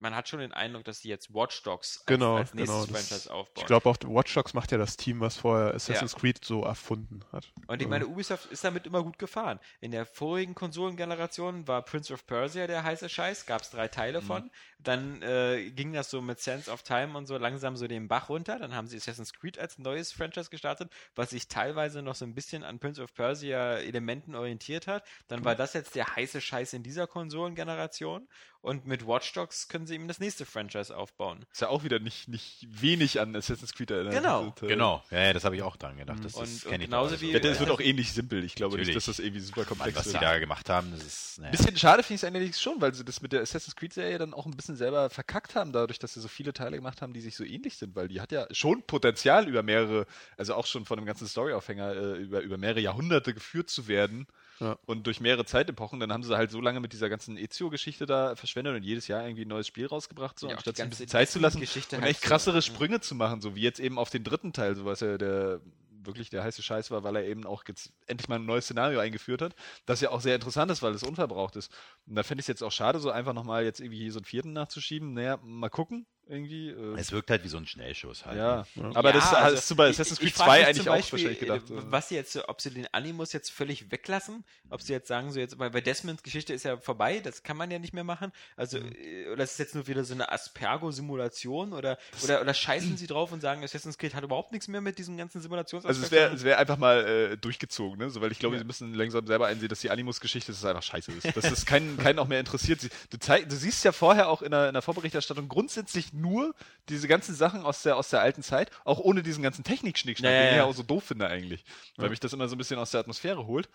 [0.00, 2.98] man hat schon den Eindruck, dass sie jetzt Watch Dogs als, genau, als nächstes genau,
[2.98, 3.62] Franchise aufbauen.
[3.62, 6.18] Ich glaube auch, Watch Dogs macht ja das Team, was vorher Assassin's ja.
[6.18, 7.52] Creed so erfunden hat.
[7.66, 9.58] Und ich meine, Ubisoft ist damit immer gut gefahren.
[9.80, 14.20] In der vorigen Konsolengeneration war Prince of Persia der heiße Scheiß, gab es drei Teile
[14.20, 14.26] mhm.
[14.26, 14.50] von.
[14.78, 18.28] Dann äh, ging das so mit Sense of Time und so langsam so den Bach
[18.28, 18.58] runter.
[18.58, 22.34] Dann haben sie Assassin's Creed als neues Franchise gestartet, was sich teilweise noch so ein
[22.34, 25.04] bisschen an Prince of Persia Elementen orientiert hat.
[25.26, 28.28] Dann war das jetzt der heiße Scheiß in dieser Konsolengeneration.
[28.60, 31.44] Und mit Watch Dogs können sie eben das nächste Franchise aufbauen.
[31.52, 34.15] Ist ja auch wieder nicht, nicht wenig an Assassin's Creed erinnert.
[34.15, 34.55] Genau.
[34.62, 35.02] Äh, genau.
[35.10, 36.19] Ja, ja, das habe ich auch dran gedacht.
[36.23, 37.32] Das, und, das und genauso ich wie.
[37.32, 38.44] Ja, das wird auch ähnlich simpel.
[38.44, 38.94] Ich glaube Natürlich.
[38.94, 40.15] nicht, dass das irgendwie super komplex Mann, was ist.
[40.15, 41.39] Was sie da gemacht haben, das ist.
[41.39, 41.51] Naja.
[41.51, 44.35] Bisschen schade finde ich es eigentlich schon, weil sie das mit der Assassin's Creed-Serie dann
[44.35, 47.20] auch ein bisschen selber verkackt haben, dadurch, dass sie so viele Teile gemacht haben, die
[47.20, 50.06] sich so ähnlich sind, weil die hat ja schon Potenzial über mehrere,
[50.36, 54.27] also auch schon von einem ganzen Storyaufhänger, äh, über, über mehrere Jahrhunderte geführt zu werden.
[54.60, 54.78] Ja.
[54.86, 58.36] Und durch mehrere Zeitepochen, dann haben sie halt so lange mit dieser ganzen Ezio-Geschichte da
[58.36, 61.30] verschwendet und jedes Jahr irgendwie ein neues Spiel rausgebracht, so, ja, anstatt ein bisschen Zeit
[61.30, 63.01] zu lassen Geschichte und echt krassere so, Sprünge ja.
[63.01, 65.60] zu machen, so wie jetzt eben auf den dritten Teil, so was ja der
[66.05, 68.98] wirklich der heiße Scheiß war, weil er eben auch jetzt endlich mal ein neues Szenario
[68.98, 69.55] eingeführt hat,
[69.85, 71.72] das ja auch sehr interessant ist, weil es unverbraucht ist.
[72.06, 74.24] Und da fände ich es jetzt auch schade, so einfach nochmal jetzt irgendwie so einen
[74.24, 75.12] vierten nachzuschieben.
[75.12, 76.70] Naja, mal gucken irgendwie.
[76.70, 78.38] Äh es wirkt halt wie so ein Schnellschuss halt.
[78.38, 78.90] Ja, ne?
[78.94, 81.70] aber ja, das also, hast du bei Assassin's Creed 2 eigentlich Beispiel, auch wahrscheinlich gedacht.
[81.70, 85.32] Äh, was sie jetzt, ob sie den Animus jetzt völlig weglassen, ob sie jetzt sagen,
[85.32, 88.05] so jetzt, weil bei Desmonds Geschichte ist ja vorbei, das kann man ja nicht mehr
[88.05, 88.32] machen.
[88.56, 88.92] Also, mhm.
[88.92, 93.06] Äh, oder ist es jetzt nur wieder so eine Aspergo-Simulation oder, oder, oder scheißen sie
[93.06, 96.10] drauf und sagen, Assassin's Creed hat überhaupt nichts mehr mit diesem ganzen Simulations Also es
[96.10, 98.10] wäre wär einfach mal äh, durchgezogen, ne?
[98.10, 98.60] So, weil ich glaube, ja.
[98.60, 101.36] sie müssen langsam selber einsehen, dass die Animus-Geschichte einfach scheiße ist.
[101.36, 102.80] Dass das keinen, keinen auch mehr interessiert.
[103.10, 106.54] Du, zeig, du siehst ja vorher auch in der, in der Vorberichterstattung grundsätzlich nur
[106.88, 110.32] die diese ganzen Sachen aus der, aus der alten Zeit, auch ohne diesen ganzen Technik-Schnickschnack,
[110.32, 111.64] ja, den ich ja auch so doof finde eigentlich,
[111.96, 113.68] weil mich das immer so ein bisschen aus der Atmosphäre holt.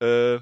[0.00, 0.40] Äh,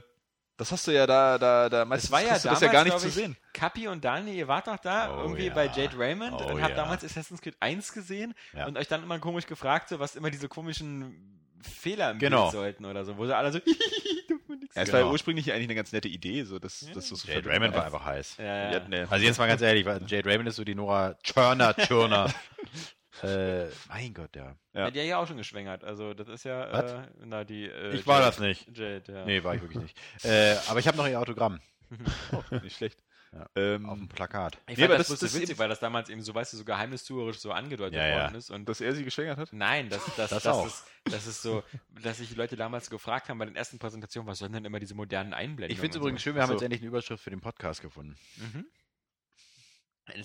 [0.57, 2.99] das hast du ja da, da, da meistens war ja damals, das ja gar nicht
[2.99, 3.37] zu sehen.
[3.53, 5.55] Kapi und Dani, ihr wart doch da oh, irgendwie ja.
[5.55, 6.77] bei Jade Raymond oh, und habt ja.
[6.77, 8.67] damals Assassin's Creed 1 gesehen ja.
[8.67, 12.45] und euch dann immer komisch gefragt, so, was immer diese komischen Fehler im genau.
[12.45, 13.59] Bild sollten oder so, wo sie alle so
[14.77, 14.99] Ja, es genau.
[14.99, 16.93] war ja ursprünglich eigentlich eine ganz nette Idee, so dass, ja.
[16.93, 18.37] dass das so Jade Raymond war einfach heiß.
[18.37, 19.07] Ja, ja.
[19.09, 22.31] Also jetzt mal ganz ehrlich, Jade Raymond ist so die Nora Turner Turner.
[23.23, 24.55] äh, mein Gott, ja.
[24.75, 24.85] ja.
[24.85, 25.83] Hat ja ja auch schon geschwängert.
[25.83, 27.65] Also das ist ja äh, na, die.
[27.65, 28.77] Äh, ich war Jade, das nicht.
[28.77, 29.25] Jade, ja.
[29.25, 29.99] Nee, war ich wirklich nicht.
[30.25, 31.59] äh, aber ich habe noch ihr Autogramm.
[32.33, 33.03] oh, nicht schlecht.
[33.37, 34.55] Ja, ähm, auf dem Plakat.
[34.67, 36.65] Ich fand nee, das, das, das witzig, weil das damals eben so, weißt du, so
[36.65, 38.51] geheimnistuerisch so angedeutet ja, worden ist.
[38.51, 39.53] Und dass er sie geschwängert hat?
[39.53, 41.63] Nein, das, das, das, das, ist, das ist so,
[42.03, 44.81] dass sich die Leute damals gefragt haben bei den ersten Präsentationen, was sollen denn immer
[44.81, 45.71] diese modernen Einblendungen?
[45.71, 46.25] Ich finde es übrigens so.
[46.25, 46.55] schön, wir haben so.
[46.55, 48.17] jetzt endlich eine Überschrift für den Podcast gefunden.
[48.37, 48.65] Mhm.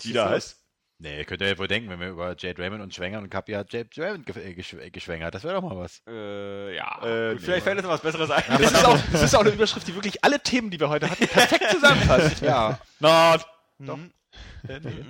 [0.02, 0.61] Die da heißt?
[1.02, 3.54] Nee, könnt ihr ja wohl denken, wenn wir über Jade Raymond und schwängern und Kapi
[3.54, 5.34] hat Jade Raymond äh, geschwängert.
[5.34, 6.00] Das wäre doch mal was.
[6.06, 7.02] Äh, ja.
[7.02, 8.44] Äh, vielleicht fällt uns was Besseres ein.
[8.46, 11.10] Das ist, auch, das ist auch eine Überschrift, die wirklich alle Themen, die wir heute
[11.10, 12.40] hatten, perfekt zusammenfasst.
[12.42, 12.78] ja.
[13.00, 13.44] Not.
[13.78, 13.86] Mhm.
[13.86, 13.98] Doch.
[14.68, 15.04] Äh, nee.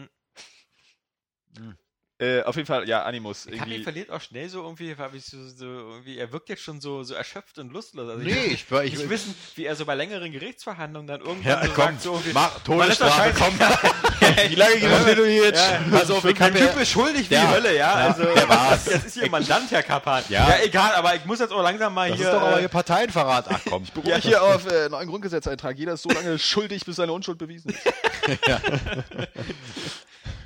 [1.58, 1.76] Mhm.
[2.22, 3.48] Äh, auf jeden Fall, ja, Animus.
[3.50, 7.14] Kapi verliert auch schnell so irgendwie, so, so, irgendwie, er wirkt jetzt schon so, so
[7.14, 8.08] erschöpft und lustlos.
[8.08, 11.50] Also nee, ich, ich, ich, ich wissen, wie er so bei längeren Gerichtsverhandlungen dann irgendwann
[11.50, 13.58] ja, so komm, sagt, so irgendwie, mach, Todesstrafe, komm.
[14.50, 15.60] wie lange geht du jetzt?
[15.60, 19.16] Ja, also, wie kein Typ ist schuldig wie die Hölle, ja, also, das, das ist
[19.16, 20.22] Ihr Mandant, Herr Kapan.
[20.28, 20.48] Ja.
[20.48, 20.62] ja.
[20.62, 22.26] egal, aber ich muss jetzt auch langsam mal das hier...
[22.26, 23.46] Das ist doch aber Ihr Parteienverrat.
[23.48, 23.82] Ach komm.
[23.82, 24.18] Ich berufe ja.
[24.18, 25.76] hier auf äh, neuen Grundgesetzeintrag.
[25.76, 27.84] Jeder ist so lange schuldig, bis seine Unschuld bewiesen ist.
[28.46, 28.60] ja.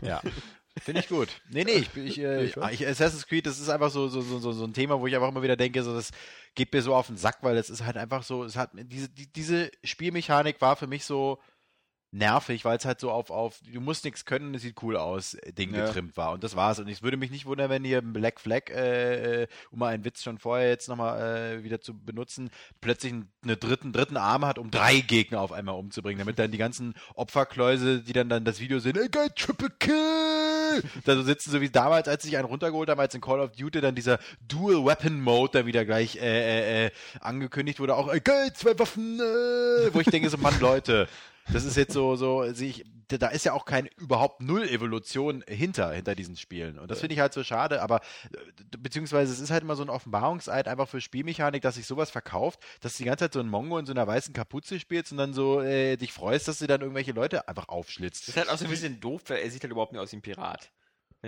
[0.01, 0.23] ja.
[0.79, 1.29] Finde ich gut.
[1.49, 4.65] Nee, nee, ich, ich, äh, ich, Assassin's Creed, das ist einfach so, so, so, so
[4.65, 6.11] ein Thema, wo ich einfach immer wieder denke, so, das
[6.55, 9.09] geht mir so auf den Sack, weil es ist halt einfach so, es hat, diese,
[9.09, 11.39] die, diese Spielmechanik war für mich so,
[12.11, 15.35] nervig, weil es halt so auf, auf, du musst nichts können, es sieht cool aus,
[15.35, 15.87] äh, Ding ja.
[15.87, 16.33] getrimmt war.
[16.33, 16.79] Und das war's.
[16.79, 20.05] Und ich würde mich nicht wundern, wenn hier Black Flag, äh, äh, um mal einen
[20.05, 22.51] Witz schon vorher jetzt nochmal äh, wieder zu benutzen,
[22.81, 26.59] plötzlich einen dritten, dritten Arm hat, um drei Gegner auf einmal umzubringen, damit dann die
[26.59, 30.83] ganzen Opferkläuse, die dann, dann das Video sehen, ey geil, Triple Kill!
[31.05, 33.53] da so sitzen, so wie damals, als ich einen runtergeholt habe, als in Call of
[33.53, 38.13] Duty dann dieser Dual Weapon Mode da wieder gleich äh, äh, äh angekündigt wurde, auch,
[38.13, 41.09] ey geil, zwei Waffen, äh, wo ich denke so, Mann, Leute,
[41.53, 45.93] das ist jetzt so, so, sich, da ist ja auch kein überhaupt null Evolution hinter,
[45.93, 46.79] hinter diesen Spielen.
[46.79, 48.01] Und das finde ich halt so schade, aber
[48.33, 48.39] äh,
[48.79, 52.61] beziehungsweise es ist halt immer so ein Offenbarungseid einfach für Spielmechanik, dass sich sowas verkauft,
[52.81, 55.19] dass du die ganze Zeit so ein Mongo in so einer weißen Kapuze spielst und
[55.19, 58.23] dann so äh, dich freust, dass du dann irgendwelche Leute einfach aufschlitzt.
[58.23, 60.13] Das ist halt auch so ein bisschen doof, weil er sieht halt überhaupt nicht aus
[60.13, 60.71] wie ein Pirat.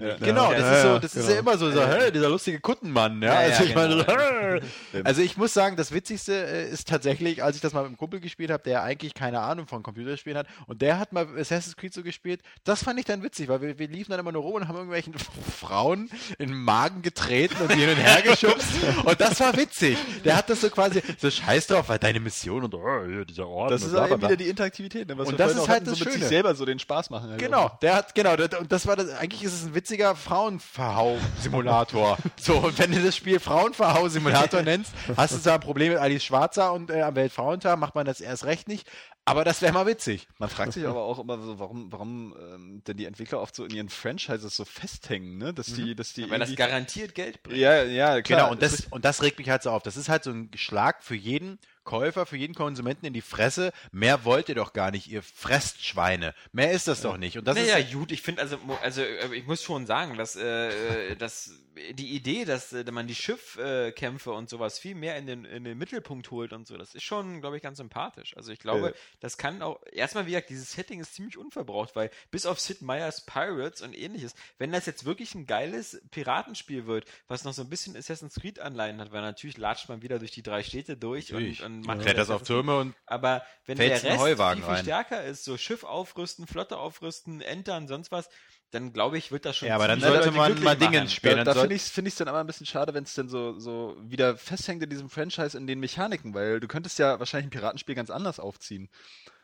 [0.01, 1.27] Ja, genau, das, ist, so, das genau.
[1.27, 3.23] ist ja immer so, so hey, dieser lustige Kuttenmann.
[3.23, 3.35] Ja?
[3.35, 4.05] also, ich genau.
[4.05, 4.61] meine,
[5.05, 7.97] also ich muss sagen, das Witzigste äh, ist tatsächlich, als ich das mal mit einem
[7.97, 11.77] Kumpel gespielt habe, der eigentlich keine Ahnung von Computerspielen hat und der hat mal Assassin's
[11.77, 14.43] Creed so gespielt, das fand ich dann witzig, weil wir, wir liefen dann immer nur
[14.43, 15.15] rum und haben irgendwelchen
[15.59, 18.69] Frauen in den Magen getreten und die hin und her geschubst
[19.05, 19.97] und das war witzig.
[20.25, 23.73] Der hat das so quasi, so scheiß drauf, weil deine Mission und oh, dieser Orden.
[23.73, 26.05] Das ist halt eben wieder die Interaktivität, ne, was und das ist halt das so
[26.05, 26.25] mit Schöne.
[26.25, 27.31] sich selber so den Spaß machen.
[27.31, 32.19] Halt genau, der hat, genau, und das war das, eigentlich ist es ein witziger Frauenverhau-Simulator.
[32.39, 36.25] so, und wenn du das Spiel Frauenverhau-Simulator nennst, hast du zwar ein Problem mit Alice
[36.25, 38.87] Schwarzer und äh, am Weltfrauentag macht man das erst recht nicht.
[39.25, 40.29] Aber das wäre mal witzig.
[40.39, 43.65] Man fragt sich aber auch immer so, warum, warum ähm, denn die Entwickler oft so
[43.65, 45.55] in ihren Franchises so festhängen, ne?
[45.55, 45.97] Dass die, mhm.
[45.97, 46.29] dass die.
[46.29, 47.59] Weil das garantiert Geld bringt.
[47.59, 48.41] Ja, ja, klar.
[48.41, 49.83] Genau, und das, und das regt mich halt so auf.
[49.83, 51.59] Das ist halt so ein Schlag für jeden
[51.89, 53.73] Käufer, für jeden Konsumenten in die Fresse.
[53.93, 56.35] Mehr wollt ihr doch gar nicht, ihr fresst Schweine.
[56.53, 57.39] Mehr ist das doch nicht.
[57.39, 60.37] Und das naja, ist gut, ich finde, also, also äh, ich muss schon sagen, dass,
[60.37, 61.51] äh, dass
[61.95, 65.65] die Idee, dass äh, man die Schiffkämpfe äh, und sowas viel mehr in den, in
[65.65, 68.37] den Mittelpunkt holt und so, das ist schon, glaube ich, ganz sympathisch.
[68.37, 72.11] Also ich glaube, das kann auch, erstmal wie gesagt, dieses Setting ist ziemlich unverbraucht, weil
[72.31, 77.07] bis auf Sid Meier's Pirates und ähnliches, wenn das jetzt wirklich ein geiles Piratenspiel wird,
[77.29, 80.33] was noch so ein bisschen Assassin's Creed Anleihen hat, weil natürlich latscht man wieder durch
[80.33, 82.15] die drei Städte durch und, und macht ja.
[82.15, 86.47] das auf Türme und aber wenn der Rest viel, viel stärker ist, so Schiff aufrüsten,
[86.47, 88.29] Flotte aufrüsten, entern, sonst was,
[88.71, 89.69] dann glaube ich, wird das schon.
[89.69, 91.39] Ja, aber dann sollte man mal Dinge spielen.
[91.39, 93.59] Da, da finde ich es find dann aber ein bisschen schade, wenn es dann so,
[93.59, 97.51] so wieder festhängt in diesem Franchise in den Mechaniken, weil du könntest ja wahrscheinlich ein
[97.51, 98.89] Piratenspiel ganz anders aufziehen.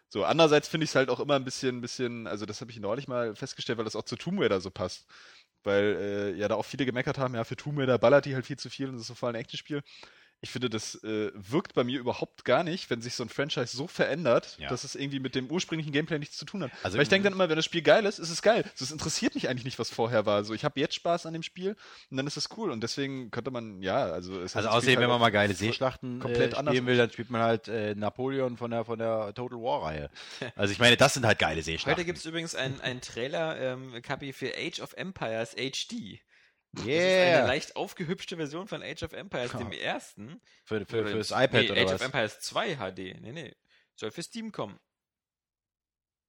[0.09, 2.79] So, andererseits finde ich es halt auch immer ein bisschen, bisschen, also das habe ich
[2.79, 5.07] neulich mal festgestellt, weil das auch zu Tomb Raider so passt.
[5.65, 8.45] Weil äh, ja da auch viele gemeckert haben, ja, für Tomb Raider ballert die halt
[8.45, 9.83] viel zu viel und das ist so voll ein Action-Spiel
[10.45, 13.75] ich finde, das äh, wirkt bei mir überhaupt gar nicht, wenn sich so ein Franchise
[13.75, 14.69] so verändert, ja.
[14.69, 16.71] dass es irgendwie mit dem ursprünglichen Gameplay nichts zu tun hat.
[16.83, 18.63] Also Weil ich denke dann immer, wenn das Spiel geil ist, ist es geil.
[18.75, 20.45] So, es interessiert mich eigentlich nicht, was vorher war.
[20.45, 21.77] So, ich habe jetzt Spaß an dem Spiel
[22.11, 22.71] und dann ist es cool.
[22.71, 26.53] Und deswegen könnte man, ja, also es Also außerdem, wenn man mal geile Seeschlachten komplett
[26.53, 30.11] äh, spielen will, dann spielt man halt äh, Napoleon von der von der Total War-Reihe.
[30.57, 31.97] Also ich meine, das sind halt geile Seeschlachten.
[31.97, 36.21] Heute gibt es übrigens einen Trailer, ähm, Kapi, für Age of Empires HD.
[36.79, 36.87] Yeah.
[36.87, 40.41] Das ist eine leicht aufgehübschte Version von Age of Empires, dem ersten.
[40.65, 41.95] Für, für, fürs iPad nee, oder Age was?
[41.95, 43.21] of Empires 2 HD.
[43.21, 43.55] Nee, nee.
[43.97, 44.79] Soll für Steam kommen.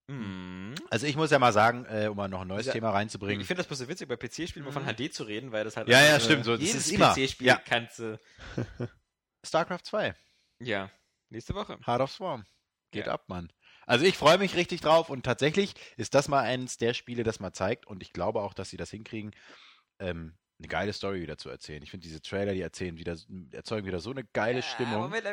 [0.08, 0.74] Hm.
[0.88, 3.40] Also ich muss ja mal sagen, äh, um mal noch ein neues ja, Thema reinzubringen.
[3.40, 4.72] Ich finde das bloß so witzig, bei PC-Spielen mhm.
[4.72, 6.44] von HD zu reden, weil das halt ja, ja, stimmt.
[6.44, 7.60] So, jedes PC-Spiel ja.
[7.64, 8.20] kannst du.
[9.44, 10.14] StarCraft 2.
[10.60, 10.90] Ja,
[11.28, 11.78] nächste Woche.
[11.84, 12.46] Heart of Swarm.
[12.92, 13.12] Geht ja.
[13.12, 13.52] ab, Mann.
[13.84, 17.40] Also ich freue mich richtig drauf und tatsächlich ist das mal eines der Spiele, das
[17.40, 19.32] mal zeigt und ich glaube auch, dass sie das hinkriegen,
[19.98, 21.82] ähm, eine geile Story wieder zu erzählen.
[21.82, 23.16] Ich finde diese Trailer, die erzählen wieder,
[23.52, 25.02] erzeugen wieder so eine geile Stimmung.
[25.02, 25.26] Moment,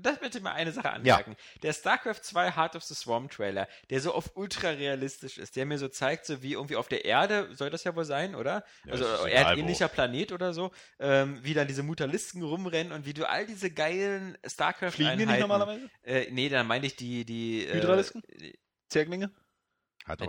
[0.00, 1.32] das möchte ich mal eine Sache anmerken.
[1.32, 1.60] Ja.
[1.62, 5.66] Der StarCraft 2 Heart of the Swarm Trailer, der so auf ultra realistisch ist, der
[5.66, 8.64] mir so zeigt, so wie irgendwie auf der Erde, soll das ja wohl sein, oder?
[8.84, 10.70] Ja, also erdähnlicher Planet oder so,
[11.00, 15.26] ähm, wie dann diese Mutalisten rumrennen und wie du all diese geilen StarCraft Fliegen die
[15.26, 15.90] nicht normalerweise?
[16.04, 18.22] Äh, nee, dann meine ich die, die Hydralisten?
[18.28, 18.52] Äh,
[18.88, 19.32] Zerglinge?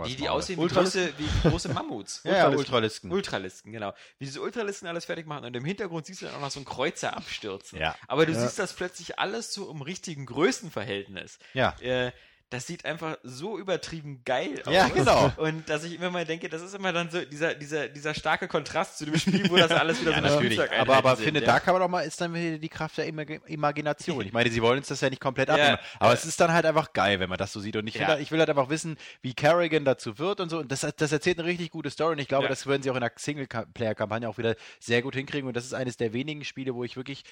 [0.06, 2.22] Die, die aussehen wie große, wie große Mammuts.
[2.24, 3.10] ja, Ultralisten.
[3.10, 3.92] Ultralisten, genau.
[4.18, 6.60] Wie diese Ultralisten alles fertig machen und im Hintergrund siehst du dann auch noch so
[6.60, 7.80] einen Kreuzer abstürzen.
[7.80, 7.96] Ja.
[8.06, 8.40] Aber du ja.
[8.40, 11.38] siehst das plötzlich alles so im richtigen Größenverhältnis.
[11.54, 11.76] Ja.
[11.80, 12.12] Äh,
[12.54, 14.72] das sieht einfach so übertrieben geil aus.
[14.72, 15.32] Ja, genau.
[15.36, 18.48] Und dass ich immer mal denke, das ist immer dann so dieser, dieser, dieser starke
[18.48, 20.60] Kontrast zu dem Spiel, wo das alles wieder ja, so natürlich.
[20.72, 21.46] Aber, aber finde, ja.
[21.46, 24.24] da kann man doch mal, ist dann wieder die Kraft der Imagination.
[24.24, 25.78] Ich meine, sie wollen uns das ja nicht komplett abnehmen.
[25.82, 27.76] Ja, aber es ist dann halt einfach geil, wenn man das so sieht.
[27.76, 30.58] Und ich, will, halt, ich will halt einfach wissen, wie Kerrigan dazu wird und so.
[30.58, 32.12] Und das, das erzählt eine richtig gute Story.
[32.12, 35.48] Und ich glaube, das würden sie auch in der Singleplayer-Kampagne auch wieder sehr gut hinkriegen.
[35.48, 37.24] Und das ist eines der wenigen Spiele, wo ich wirklich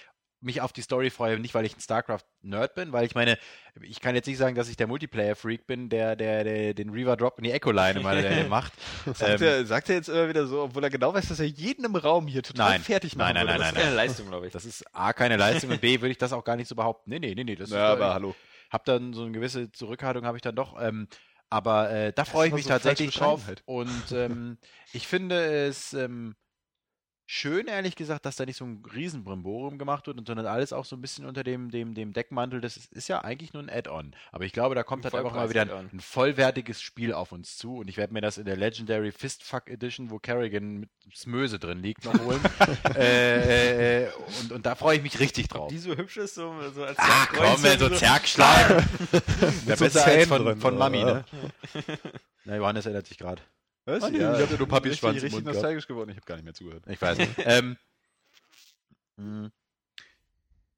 [0.43, 3.39] mich auf die Story freue, nicht weil ich ein StarCraft-Nerd bin, weil ich meine,
[3.81, 7.39] ich kann jetzt nicht sagen, dass ich der Multiplayer-Freak bin, der, der, der den Reaver-Drop
[7.39, 8.73] in die Echo-Line mal der macht.
[9.15, 11.47] sagt, ähm, er, sagt er jetzt immer wieder so, obwohl er genau weiß, dass er
[11.47, 13.35] jeden im Raum hier total nein, fertig macht.
[13.35, 13.75] Nein, nein, nein, nein.
[13.75, 14.53] Das ist keine Leistung, glaube ich.
[14.53, 17.11] Das ist A, keine Leistung und B, würde ich das auch gar nicht so behaupten.
[17.11, 17.57] Nee, nee, nee, nee.
[17.57, 18.35] Das ja, ist, aber äh, hallo.
[18.71, 20.81] Hab dann so eine gewisse Zurückhaltung, habe ich dann doch.
[20.81, 21.09] Ähm,
[21.51, 23.43] aber äh, da freue ich mich so tatsächlich drauf.
[23.67, 24.57] Und ähm,
[24.93, 26.35] ich finde es ähm,
[27.33, 30.97] schön, ehrlich gesagt, dass da nicht so ein Riesenbrimborium gemacht wird, sondern alles auch so
[30.97, 32.61] ein bisschen unter dem, dem, dem Deckmantel.
[32.61, 34.15] Das ist, ist ja eigentlich nur ein Add-on.
[34.33, 37.57] Aber ich glaube, da kommt halt einfach mal wieder ein, ein, vollwertiges Spiel auf uns
[37.57, 37.79] zu.
[37.79, 41.79] Und ich werde mir das in der Legendary Fistfuck Edition, wo Kerrigan mit Smöse drin
[41.79, 42.41] liegt, noch holen.
[42.97, 44.09] äh, äh,
[44.43, 45.71] und, und da freue ich mich richtig drauf.
[45.71, 48.69] die so hübsch ist, so, so als Ach komm, so Zergschlag.
[49.67, 51.25] Der so besser als von, von Mami, ne?
[52.45, 53.41] Na, Johannes erinnert sich gerade.
[53.85, 54.05] Was?
[54.05, 56.11] Oh, ja, ich hatte nur Papi-Schwanz Ich bin richtig nostalgisch geworden.
[56.11, 56.85] Ich habe gar nicht mehr zugehört.
[56.87, 57.31] Ich weiß nicht.
[57.39, 57.77] ähm,
[59.17, 59.51] hm.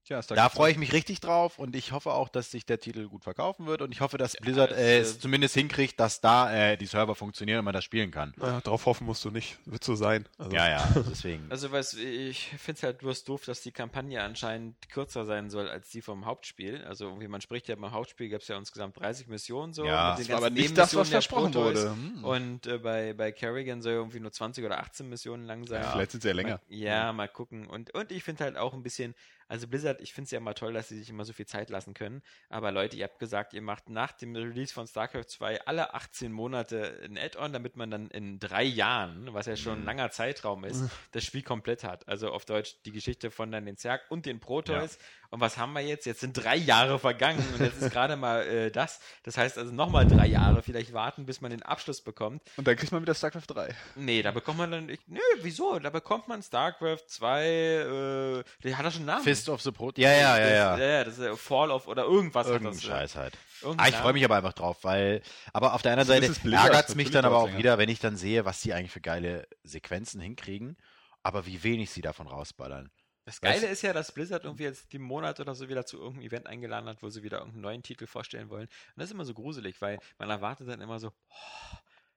[0.05, 3.09] Tja, da freue ich mich richtig drauf und ich hoffe auch, dass sich der Titel
[3.09, 6.53] gut verkaufen wird und ich hoffe, dass Blizzard ja, äh, es zumindest hinkriegt, dass da
[6.53, 8.35] äh, die Server funktionieren und man das spielen kann.
[8.39, 9.57] Ja, darauf hoffen musst du nicht.
[9.65, 10.27] Wird so sein.
[10.37, 10.55] Also.
[10.55, 11.47] Ja, ja, deswegen.
[11.49, 15.71] Also was ich finde es halt bloß doof, dass die Kampagne anscheinend kürzer sein soll
[15.71, 16.85] als die vom Hauptspiel.
[16.85, 19.87] Also irgendwie man spricht ja beim Hauptspiel gab es ja insgesamt 30 Missionen so.
[19.87, 21.93] Ja, mit den aber nicht das, was versprochen wurde.
[21.93, 22.25] Hm.
[22.25, 25.83] Und äh, bei, bei Kerrigan soll irgendwie nur 20 oder 18 Missionen lang sein.
[25.83, 26.61] Ja, vielleicht sind sie ja länger.
[26.69, 27.67] Mal, ja, mal gucken.
[27.67, 29.15] Und, und ich finde halt auch ein bisschen,
[29.49, 31.71] also Blizzard, ich finde es ja immer toll, dass sie sich immer so viel Zeit
[31.71, 32.23] lassen können.
[32.49, 36.33] Aber Leute, ihr habt gesagt, ihr macht nach dem Release von StarCraft 2 alle 18
[36.33, 39.87] Monate ein Add-on, damit man dann in drei Jahren, was ja schon ein mhm.
[39.87, 42.09] langer Zeitraum ist, das Spiel komplett hat.
[42.09, 44.95] Also auf Deutsch die Geschichte von dann den Zerg und den Proteus.
[44.97, 45.01] Ja.
[45.35, 46.07] Und was haben wir jetzt?
[46.07, 49.01] Jetzt sind drei Jahre vergangen und jetzt ist gerade mal äh, das.
[49.25, 52.41] Das heißt also nochmal drei Jahre vielleicht warten, bis man den Abschluss bekommt.
[52.57, 53.75] Und dann kriegt man wieder StarCraft 3.
[53.97, 54.89] Nee, da bekommt man dann.
[54.89, 55.81] Ich, nö, wieso?
[55.81, 57.47] Da bekommt man StarCraft 2.
[57.47, 59.25] Äh, der hat ja schon einen Namen.
[59.25, 59.91] Fist of the Pro.
[59.97, 60.79] Ja, ja, ja, ja.
[60.79, 62.47] Ja, ja, das ist Fall of oder irgendwas.
[62.47, 63.37] Irgendein Scheiß halt.
[63.77, 65.21] Ah, ich freue mich aber einfach drauf, weil,
[65.53, 68.17] aber auf der anderen Seite ärgert es mich dann aber auch wieder, wenn ich dann
[68.17, 70.77] sehe, was die eigentlich für geile Sequenzen hinkriegen,
[71.25, 72.93] aber wie wenig sie davon rausballern.
[73.25, 75.99] Das Geile weißt, ist ja, dass Blizzard irgendwie jetzt die Monat oder so wieder zu
[75.99, 78.67] irgendeinem Event eingeladen hat, wo sie wieder irgendeinen neuen Titel vorstellen wollen.
[78.67, 81.77] Und das ist immer so gruselig, weil man erwartet dann immer so, oh,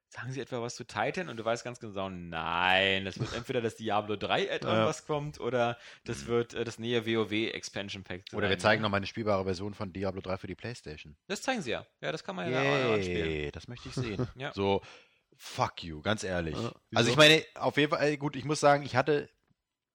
[0.10, 1.30] sagen sie etwa was zu Titan?
[1.30, 4.86] Und du weißt ganz genau, nein, das wird entweder das Diablo 3 Add-on, ja.
[4.86, 6.28] was kommt, oder das mhm.
[6.28, 8.24] wird äh, das nähe WoW Expansion Pack.
[8.34, 11.16] Oder wir zeigen nochmal eine spielbare Version von Diablo 3 für die Playstation.
[11.28, 11.86] Das zeigen sie ja.
[12.02, 13.52] Ja, das kann man ja spielen.
[13.54, 14.28] Das möchte ich sehen.
[14.36, 14.54] ja.
[14.54, 14.82] So,
[15.38, 16.58] fuck you, ganz ehrlich.
[16.58, 19.30] Ja, also ich meine, auf jeden Fall, gut, ich muss sagen, ich hatte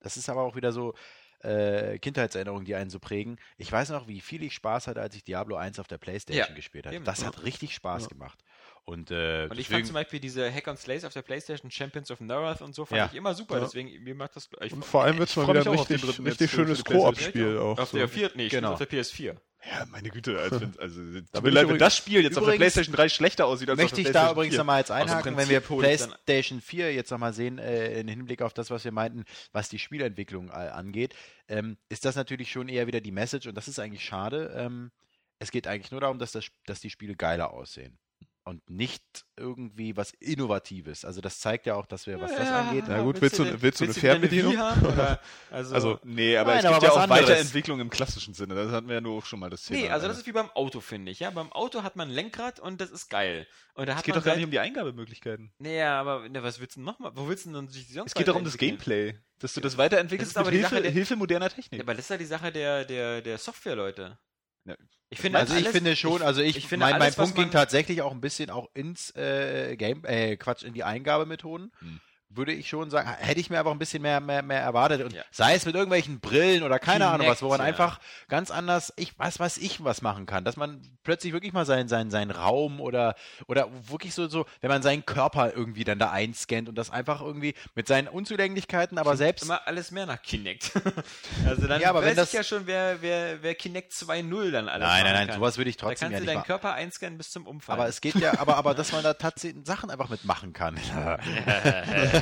[0.03, 0.95] das ist aber auch wieder so
[1.43, 3.39] äh, Kindheitserinnerungen, die einen so prägen.
[3.57, 6.47] Ich weiß noch, wie viel ich Spaß hatte, als ich Diablo 1 auf der Playstation
[6.49, 7.01] ja, gespielt habe.
[7.01, 8.09] Das hat richtig Spaß ja.
[8.09, 8.39] gemacht.
[8.85, 12.11] Und, äh, und ich fand zum Beispiel diese Hack and Slays auf der Playstation, Champions
[12.11, 13.07] of Norath und so, fand ja.
[13.07, 13.61] ich immer super.
[13.61, 14.49] Deswegen, mir macht das.
[14.61, 17.79] Ich, und vor allem wird es mal wieder ein richtig, richtig schönes Koop-Spiel auch.
[17.79, 17.99] Auf so.
[17.99, 18.73] der vierten, nee, genau.
[18.73, 19.37] auf der PS4.
[19.65, 22.57] Ja, meine Güte, also, also tut mir leid, wenn das Spiel jetzt übrigens, auf der
[22.57, 25.49] PlayStation 3 schlechter aussieht als möchte auf der ich da übrigens nochmal jetzt einhaken, wenn
[25.49, 29.69] wir PlayStation 4 jetzt nochmal sehen, äh, im Hinblick auf das, was wir meinten, was
[29.69, 31.15] die Spielentwicklung äh, angeht,
[31.49, 34.53] ähm, ist das natürlich schon eher wieder die Message und das ist eigentlich schade.
[34.57, 34.91] Ähm,
[35.39, 37.99] es geht eigentlich nur darum, dass, das, dass die Spiele geiler aussehen
[38.45, 41.05] und nicht irgendwie was Innovatives.
[41.05, 42.85] Also das zeigt ja auch, dass wir, was ja, das angeht.
[42.89, 44.59] Na gut, willst, du, willst du eine Fernbedienung?
[45.51, 47.23] also, also, nee, aber nein, es gibt ja auch anderes.
[47.23, 48.55] Weiterentwicklung im klassischen Sinne.
[48.55, 49.81] Das hatten wir ja nur auch schon mal das Thema.
[49.81, 51.21] Nee, also das ist wie beim Auto, finde ich.
[51.21, 53.47] Ja, beim Auto hat man ein Lenkrad und das ist geil.
[53.75, 55.53] Und da es geht doch gar nicht um die Eingabemöglichkeiten.
[55.59, 57.13] Nee, aber ne, was willst du noch mal?
[57.15, 59.79] Wo willst du denn sich sonst Es geht doch um das Gameplay, dass du das
[59.79, 61.79] weiterentwickelst das mit Hilfe, der, Hilfe moderner Technik.
[61.79, 64.19] Ja, aber das ist ja die Sache der, der, der Software-Leute.
[64.65, 64.77] Ja.
[65.13, 67.39] Ich finde, also alles, ich finde schon, also ich, ich finde mein, alles, mein Punkt
[67.39, 71.71] ging tatsächlich auch ein bisschen auch ins äh, Game, äh, Quatsch, in die Eingabemethoden.
[71.81, 72.01] Hm.
[72.35, 75.03] Würde ich schon sagen, hätte ich mir einfach ein bisschen mehr, mehr, mehr erwartet.
[75.03, 75.23] Und ja.
[75.31, 77.67] sei es mit irgendwelchen Brillen oder keine Kinect, Ahnung was, wo man ja.
[77.67, 80.45] einfach ganz anders, ich weiß, was ich was machen kann.
[80.45, 83.15] Dass man plötzlich wirklich mal seinen, seinen, seinen Raum oder,
[83.47, 87.21] oder wirklich so, so, wenn man seinen Körper irgendwie dann da einscannt und das einfach
[87.21, 89.45] irgendwie mit seinen Unzulänglichkeiten, aber selbst.
[89.45, 90.73] Immer alles mehr nach Kinect.
[91.47, 94.51] also dann ja, aber weiß wenn das, ich ja schon, wer, wer, wer Kinect 2.0
[94.51, 95.37] dann alles Nein, nein, nein, kann.
[95.37, 97.81] sowas würde ich trotzdem da kannst ja du deinen Körper einscannen bis zum Umfallen.
[97.81, 100.79] Aber es geht ja, aber, aber dass man da tatsächlich Sachen einfach mitmachen kann.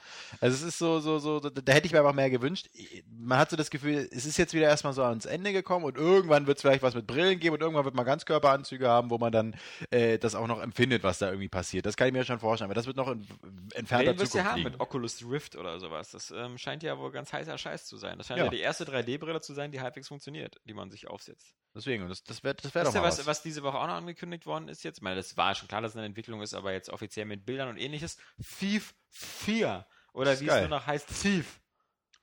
[0.39, 2.69] also es ist so, so, so, da hätte ich mir einfach mehr gewünscht.
[3.09, 5.97] Man hat so das Gefühl, es ist jetzt wieder erstmal so ans Ende gekommen und
[5.97, 9.17] irgendwann wird es vielleicht was mit Brillen geben und irgendwann wird man Ganzkörperanzüge haben, wo
[9.17, 9.55] man dann
[9.89, 11.85] äh, das auch noch empfindet, was da irgendwie passiert.
[11.85, 13.27] Das kann ich mir schon vorstellen, aber das wird noch in
[13.73, 16.11] entfernter Zukunft ja haben mit Oculus Rift oder sowas.
[16.11, 18.17] Das ähm, scheint ja wohl ganz heißer Scheiß zu sein.
[18.17, 21.07] Das scheint ja, ja die erste 3D-Brille zu sein, die halbwegs funktioniert, die man sich
[21.07, 21.55] aufsetzt.
[21.73, 23.27] Deswegen, das, das wäre das wär doch mal was, was.
[23.27, 24.97] was diese Woche auch noch angekündigt worden ist jetzt?
[24.97, 27.45] Ich meine, das war schon klar, dass es eine Entwicklung ist, aber jetzt offiziell mit
[27.45, 28.17] Bildern und ähnliches.
[28.59, 30.63] Thief 4 oder wie geil.
[30.63, 31.59] es nur noch heißt, Thief.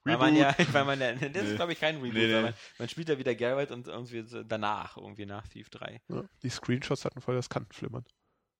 [0.04, 2.42] Weil man ja, weil man ja, das ist glaube ich kein Reboot, nee, nee.
[2.42, 6.00] Man, man, spielt ja wieder Geralt und irgendwie danach, irgendwie nach Thief 3.
[6.08, 8.04] Ja, die Screenshots hatten voll das Kantenflimmern.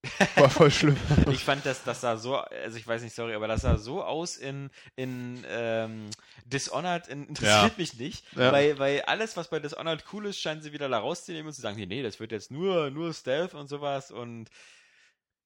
[0.36, 0.96] War voll schlimm.
[1.30, 4.05] ich fand, dass das sah so, also ich weiß nicht, sorry, aber das sah so
[4.05, 6.10] aus in, in ähm,
[6.44, 7.74] Dishonored, in, interessiert ja.
[7.76, 8.52] mich nicht, ja.
[8.52, 11.62] weil, weil alles, was bei Dishonored cool ist, scheinen sie wieder da rauszunehmen und zu
[11.62, 14.50] sagen, nee, nee, das wird jetzt nur, nur Stealth und sowas und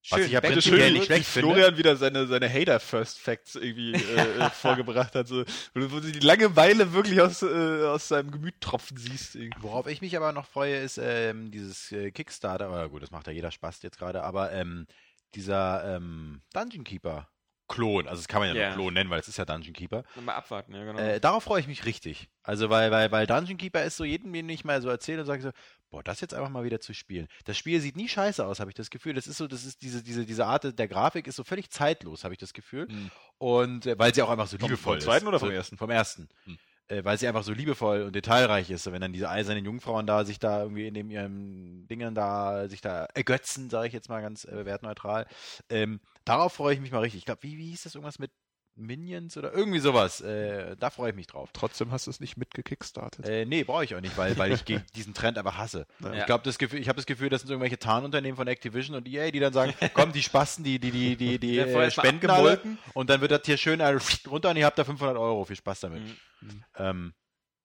[0.05, 1.49] Schön, Was ich ja prinzipiell nicht schlecht finde.
[1.49, 6.93] Florian wieder seine, seine Hater-First-Facts irgendwie äh, äh vorgebracht hat, so, wo du die Langeweile
[6.93, 9.37] wirklich aus, äh, aus seinem Gemüt tropfen siehst.
[9.37, 9.63] Irgendwie.
[9.63, 13.29] Worauf ich mich aber noch freue, ist ähm, dieses äh, Kickstarter, oder gut, das macht
[13.29, 14.89] ja jeder Spaß jetzt gerade, aber ähm,
[15.37, 17.29] dieser ähm, Dungeon Keeper.
[17.69, 18.69] Klon, also das kann man ja yeah.
[18.71, 20.03] noch Klon nennen, weil es ist ja Dungeon Keeper.
[20.21, 20.99] Mal abwarten, ja genau.
[20.99, 22.29] Äh, darauf freue ich mich richtig.
[22.43, 25.27] Also weil, weil, weil Dungeon Keeper ist so jedem, den ich mal so erzähle und
[25.27, 25.51] sage so,
[25.93, 27.29] boah, das jetzt einfach mal wieder zu spielen.
[27.45, 29.15] Das Spiel sieht nie scheiße aus, habe ich das Gefühl.
[29.15, 32.25] Das ist so, das ist diese, diese, diese Art der Grafik ist so völlig zeitlos,
[32.25, 32.89] habe ich das Gefühl.
[32.89, 33.11] Mhm.
[33.39, 35.05] Und äh, weil sie auch einfach so liebevoll ist.
[35.05, 35.77] Vom zweiten oder vom so, ersten?
[35.77, 36.29] Vom ersten.
[36.47, 36.59] Mhm.
[36.89, 38.91] Äh, weil sie einfach so liebevoll und detailreich ist.
[38.91, 42.81] wenn dann diese eisernen Jungfrauen da sich da irgendwie in dem ihren Dingen da sich
[42.81, 45.27] da ergötzen, sage ich jetzt mal ganz äh, wertneutral.
[45.69, 47.19] Ähm, darauf freue ich mich mal richtig.
[47.19, 48.33] Ich glaube, wie, wie hieß das irgendwas mit
[48.75, 50.21] Minions oder irgendwie sowas.
[50.21, 51.51] Äh, da freue ich mich drauf.
[51.53, 53.27] Trotzdem hast du es nicht mitgekickstartet.
[53.29, 55.87] Äh, nee, brauche ich auch nicht, weil, weil ich diesen Trend einfach hasse.
[56.01, 56.15] Ja.
[56.15, 59.07] Ich glaube, das Gefühl, ich habe das Gefühl, das sind irgendwelche Tarnunternehmen von Activision und
[59.07, 62.61] EA, die dann sagen, komm, die Spasten, die, die, die, die, die äh, spenden alle
[62.95, 65.45] und dann wird das hier schön runter und ihr habt da 500 Euro.
[65.45, 66.03] Viel Spaß damit.
[66.41, 66.65] Mhm.
[66.77, 67.15] Ähm,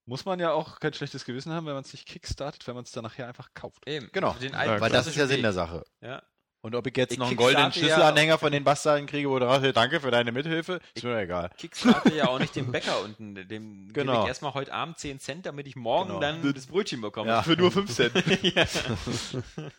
[0.05, 2.85] muss man ja auch kein schlechtes Gewissen haben, wenn man es nicht kickstartet, wenn man
[2.85, 3.87] es dann nachher einfach kauft.
[3.87, 4.09] Eben.
[4.13, 4.35] Genau.
[4.39, 5.83] weil das ist ja Sinn der Sache.
[6.01, 6.23] Ja.
[6.61, 9.39] Und ob ich jetzt ich noch einen goldenen Schlüsselanhänger ja von den Bastarden kriege, wo
[9.39, 11.51] drauf danke für deine Mithilfe, ist mir egal.
[11.57, 14.13] Kickstarte ja auch nicht dem Bäcker unten, dem genau.
[14.13, 16.19] gebe ich erstmal heute Abend 10 Cent, damit ich morgen genau.
[16.19, 17.29] dann das Brötchen bekomme.
[17.29, 17.43] Ja.
[17.43, 18.13] Für nur 5 Cent.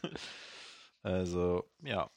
[1.02, 2.08] also, ja.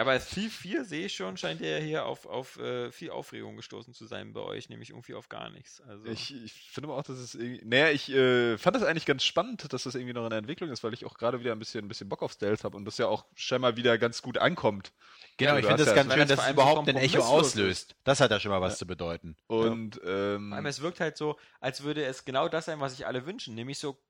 [0.00, 3.92] Aber Thief 4 sehe ich schon, scheint ja hier auf, auf äh, viel Aufregung gestoßen
[3.92, 5.80] zu sein bei euch, nämlich irgendwie auf gar nichts.
[5.80, 7.64] Also ich, ich finde aber auch, dass es irgendwie.
[7.64, 10.70] Naja, ich äh, fand das eigentlich ganz spannend, dass das irgendwie noch in der Entwicklung
[10.70, 12.84] ist, weil ich auch gerade wieder ein bisschen, ein bisschen Bock auf Stealth habe und
[12.84, 14.92] das ja auch scheinbar wieder ganz gut ankommt.
[15.36, 17.96] Genau, ja, ich finde das ja ganz schön, dass es überhaupt ein Echo auslöst.
[18.04, 18.78] Das hat ja schon mal was ja.
[18.78, 19.36] zu bedeuten.
[19.48, 20.36] Und ja.
[20.36, 23.56] ähm, es wirkt halt so, als würde es genau das sein, was sich alle wünschen,
[23.56, 24.00] nämlich so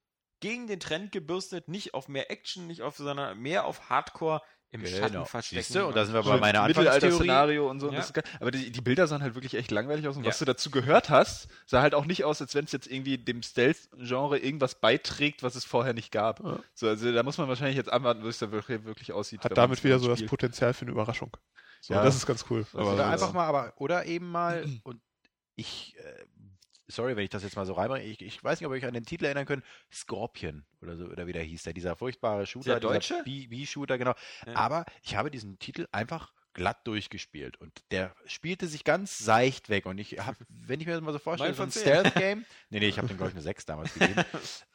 [0.41, 4.83] gegen den Trend gebürstet, nicht auf mehr Action, nicht auf, sondern mehr auf Hardcore im
[4.83, 4.97] genau.
[4.99, 5.63] Schatten verstecken.
[5.63, 5.87] Siehste?
[5.87, 7.91] Und da sind wir bei meiner Mittelalter-Szenario und so.
[7.91, 8.05] Ja.
[8.39, 10.17] aber die, die, Bilder sahen halt wirklich echt langweilig aus.
[10.17, 10.29] Und ja.
[10.29, 13.17] was du dazu gehört hast, sah halt auch nicht aus, als wenn es jetzt irgendwie
[13.17, 16.41] dem Stealth-Genre irgendwas beiträgt, was es vorher nicht gab.
[16.45, 16.59] Ja.
[16.75, 19.43] So, also da muss man wahrscheinlich jetzt anwarten, wie es da wirklich, wirklich aussieht.
[19.43, 21.35] Hat damit wieder so das Potenzial für eine Überraschung.
[21.81, 22.05] So, ja.
[22.05, 22.67] das ist ganz cool.
[22.75, 25.01] Also oder einfach mal, aber, oder eben mal, und
[25.57, 26.25] ich äh,
[26.89, 28.87] sorry, wenn ich das jetzt mal so reinbringe, ich, ich weiß nicht, ob ihr euch
[28.87, 32.47] an den Titel erinnern könnt, Scorpion oder so, oder wie der hieß, der, dieser furchtbare
[32.47, 33.23] Shooter, der deutsche?
[33.25, 34.15] B-Shooter, genau.
[34.47, 34.55] Ja.
[34.55, 39.87] Aber ich habe diesen Titel einfach glatt durchgespielt und der spielte sich ganz seicht weg
[39.87, 42.89] und ich habe, wenn ich mir das mal so vorstelle, so ein Stealth-Game, nee, nee,
[42.89, 44.25] ich habe den glaube ich eine 6 damals gegeben.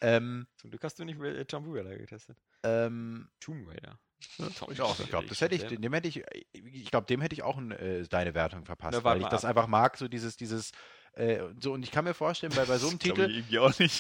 [0.02, 2.38] ähm, Zum Glück hast du nicht äh, Tomb Raider getestet.
[2.64, 4.00] Ähm, Tomb Raider.
[4.38, 6.24] Ja, ich glaube, das hätte ich, dem hätte ich,
[6.54, 9.68] ich glaube, dem hätte ich auch äh, deine Wertung verpasst, Na, weil ich das einfach
[9.68, 10.72] mag, so dieses, dieses
[11.16, 13.44] äh, so, und ich kann mir vorstellen, bei, bei so einem Titel,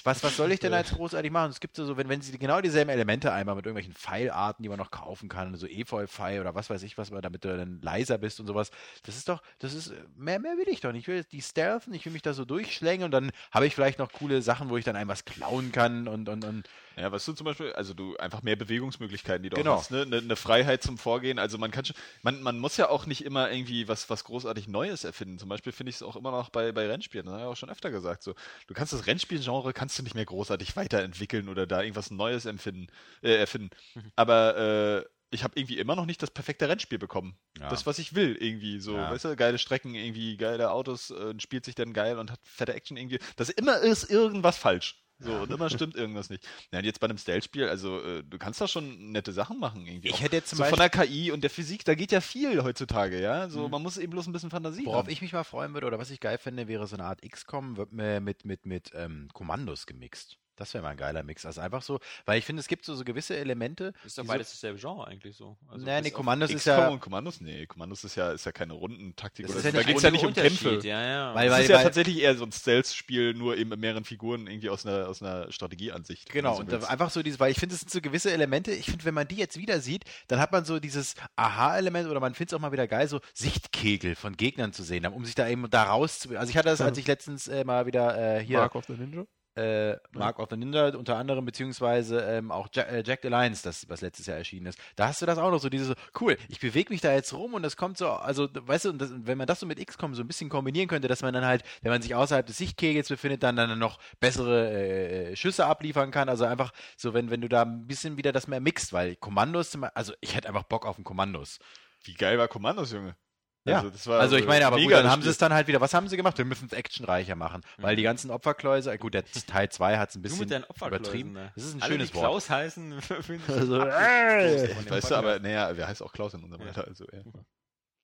[0.03, 1.51] Was, was soll ich denn als großartig machen?
[1.51, 4.79] Es gibt so, wenn, wenn sie genau dieselben Elemente einmal mit irgendwelchen Pfeilarten, die man
[4.79, 8.39] noch kaufen kann, so Efeu-Pfeil oder was weiß ich, was damit du dann leiser bist
[8.39, 8.71] und sowas,
[9.03, 11.03] das ist doch, das ist, mehr, mehr will ich doch nicht.
[11.03, 13.99] Ich will die stealthen, ich will mich da so durchschlängen und dann habe ich vielleicht
[13.99, 17.25] noch coole Sachen, wo ich dann einem was klauen kann und, und, und ja, was
[17.25, 19.77] du zum Beispiel, also du einfach mehr Bewegungsmöglichkeiten, die du genau.
[19.77, 20.03] hast, ne?
[20.03, 21.39] Eine, eine Freiheit zum Vorgehen.
[21.39, 24.67] Also man kann schon, man, man muss ja auch nicht immer irgendwie was, was großartig
[24.67, 25.39] Neues erfinden.
[25.39, 27.57] Zum Beispiel finde ich es auch immer noch bei, bei Rennspielen, das habe ich auch
[27.57, 28.23] schon öfter gesagt.
[28.23, 28.35] So,
[28.67, 32.87] du kannst das Rennspielgenre kannst du nicht mehr großartig weiterentwickeln oder da irgendwas Neues empfinden,
[33.21, 33.69] äh, erfinden.
[33.95, 34.11] Mhm.
[34.15, 37.37] Aber äh, ich habe irgendwie immer noch nicht das perfekte Rennspiel bekommen.
[37.59, 37.69] Ja.
[37.69, 38.79] Das, was ich will, irgendwie.
[38.79, 39.11] So, ja.
[39.11, 42.73] weißt du, geile Strecken, irgendwie geile Autos, äh, spielt sich dann geil und hat fette
[42.73, 43.19] Action irgendwie.
[43.35, 45.02] Das immer ist irgendwas falsch.
[45.23, 46.47] So, und immer stimmt irgendwas nicht.
[46.71, 49.85] Ja, und jetzt bei einem Stealth-Spiel, also äh, du kannst da schon nette Sachen machen
[49.85, 50.09] irgendwie.
[50.09, 52.21] Ich hätte jetzt zum so Beispiel von der KI und der Physik, da geht ja
[52.21, 53.49] viel heutzutage, ja.
[53.49, 53.71] So, mhm.
[53.71, 55.09] man muss eben bloß ein bisschen Fantasie Worauf haben.
[55.09, 57.73] ich mich mal freuen würde oder was ich geil fände, wäre so eine Art XCOM
[57.91, 60.37] mit, mit, mit, mit ähm, Kommandos gemixt.
[60.63, 61.45] Das wäre mal ein geiler Mix.
[61.45, 63.91] Also einfach so, weil ich finde, es gibt so, so gewisse Elemente.
[64.05, 65.57] Ist doch beides so, dasselbe Genre eigentlich so.
[65.67, 66.87] Also nee, nee, Kommandos ist ja.
[66.87, 67.41] und Kommandos?
[67.41, 69.49] Nee, Kommandos ist ja, ist ja keine Rundentaktik.
[69.49, 70.79] Oder ja da geht es ja nicht um Kämpfe.
[70.83, 71.35] Ja, ja.
[71.35, 74.05] Weil, weil, das ist ja weil, tatsächlich eher so ein Stealth-Spiel, nur eben mit mehreren
[74.05, 76.29] Figuren irgendwie aus einer, aus einer Strategieansicht.
[76.29, 78.71] Genau, und einfach so dieses, weil ich finde, es sind so gewisse Elemente.
[78.71, 82.21] Ich finde, wenn man die jetzt wieder sieht, dann hat man so dieses Aha-Element oder
[82.21, 85.35] man findet es auch mal wieder geil, so Sichtkegel von Gegnern zu sehen, um sich
[85.35, 88.43] da eben da raus Also ich hatte das, als ich letztens äh, mal wieder äh,
[88.45, 88.59] hier.
[88.59, 89.25] Mark of the Ninja?
[89.55, 93.87] Äh, Mark of the Ninja unter anderem, beziehungsweise ähm, auch Jack, äh, Jack Alliance, das,
[93.89, 94.79] was letztes Jahr erschienen ist.
[94.95, 97.33] Da hast du das auch noch so, diese so, cool, ich bewege mich da jetzt
[97.33, 100.15] rum und das kommt so, also, weißt du, das, wenn man das so mit XCOM
[100.15, 103.09] so ein bisschen kombinieren könnte, dass man dann halt, wenn man sich außerhalb des Sichtkegels
[103.09, 106.29] befindet, dann, dann noch bessere äh, Schüsse abliefern kann.
[106.29, 109.77] Also einfach so, wenn, wenn du da ein bisschen wieder das mehr mixt, weil Kommandos,
[109.93, 111.59] also ich hätte einfach Bock auf ein Kommandos.
[112.03, 113.15] Wie geil war Kommandos, Junge?
[113.65, 115.93] Ja, also, also ich meine, aber gut, dann haben sie es dann halt wieder, was
[115.93, 116.37] haben sie gemacht?
[116.37, 117.83] Wir müssen es actionreicher machen, mhm.
[117.83, 121.31] weil die ganzen Opferkläuse, gut, der Teil 2 hat es ein bisschen übertrieben.
[121.31, 121.51] Ne?
[121.55, 122.23] Das ist ein Alle, schönes die Wort.
[122.23, 122.93] Klaus heißen,
[123.47, 127.23] also, äh, weißt du, aber naja, wer heißt auch Klaus in unserem Alter, also, ja.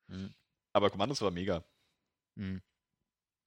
[0.07, 0.33] mhm.
[0.71, 1.63] Aber Kommandos war mega.
[2.35, 2.61] Mhm.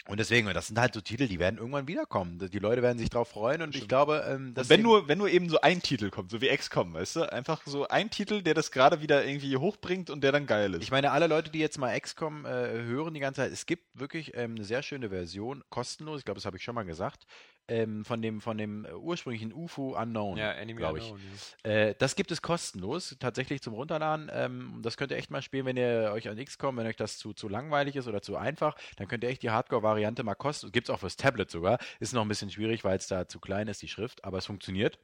[0.08, 2.38] Und deswegen, das sind halt so Titel, die werden irgendwann wiederkommen.
[2.52, 3.82] Die Leute werden sich drauf freuen und Stimmt.
[3.82, 4.68] ich glaube, ähm, dass.
[4.68, 7.32] Wenn nur, wenn nur eben so ein Titel kommt, so wie XCOM, weißt du?
[7.32, 10.82] Einfach so ein Titel, der das gerade wieder irgendwie hochbringt und der dann geil ist.
[10.82, 13.84] Ich meine, alle Leute, die jetzt mal XCOM äh, hören die ganze Zeit, es gibt
[13.98, 17.26] wirklich ähm, eine sehr schöne Version, kostenlos, ich glaube, das habe ich schon mal gesagt,
[17.68, 21.04] ähm, von dem, von dem äh, ursprünglichen UFO Unknown, ja, glaube ich.
[21.10, 21.20] Unknown,
[21.64, 21.70] ja.
[21.70, 24.30] äh, das gibt es kostenlos, tatsächlich zum Runterladen.
[24.32, 26.96] Ähm, das könnt ihr echt mal spielen, wenn ihr euch an X kommt, wenn euch
[26.96, 30.34] das zu, zu langweilig ist oder zu einfach, dann könnt ihr echt die Hardcore-Variante mal
[30.34, 30.72] kosten.
[30.72, 31.78] Gibt es auch fürs Tablet sogar.
[32.00, 34.46] Ist noch ein bisschen schwierig, weil es da zu klein ist, die Schrift, aber es
[34.46, 34.98] funktioniert.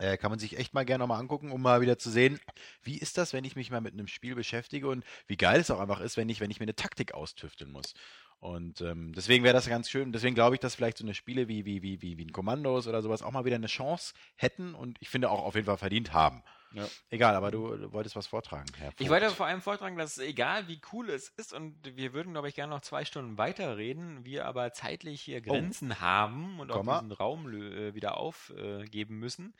[0.00, 2.38] Äh, kann man sich echt mal gerne nochmal angucken, um mal wieder zu sehen,
[2.82, 5.72] wie ist das, wenn ich mich mal mit einem Spiel beschäftige und wie geil es
[5.72, 7.94] auch einfach ist, wenn ich, wenn ich mir eine Taktik austüfteln muss.
[8.40, 10.12] Und ähm, deswegen wäre das ganz schön.
[10.12, 12.86] Deswegen glaube ich, dass vielleicht so eine Spiele wie, wie, wie, wie, wie ein Kommandos
[12.86, 15.76] oder sowas auch mal wieder eine Chance hätten und ich finde auch auf jeden Fall
[15.76, 16.42] verdient haben.
[16.72, 16.86] Ja.
[17.10, 20.68] Egal, aber du, du, wolltest was vortragen, Herr Ich wollte vor allem vortragen, dass egal
[20.68, 24.44] wie cool es ist und wir würden, glaube ich, gerne noch zwei Stunden weiterreden, wir
[24.44, 25.50] aber zeitlich hier oh.
[25.50, 26.00] Grenzen oh.
[26.00, 26.96] haben und Komma.
[26.96, 29.54] auch diesen Raum äh, wieder aufgeben müssen.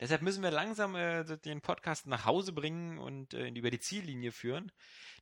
[0.00, 4.32] Deshalb müssen wir langsam äh, den Podcast nach Hause bringen und äh, über die Ziellinie
[4.32, 4.72] führen.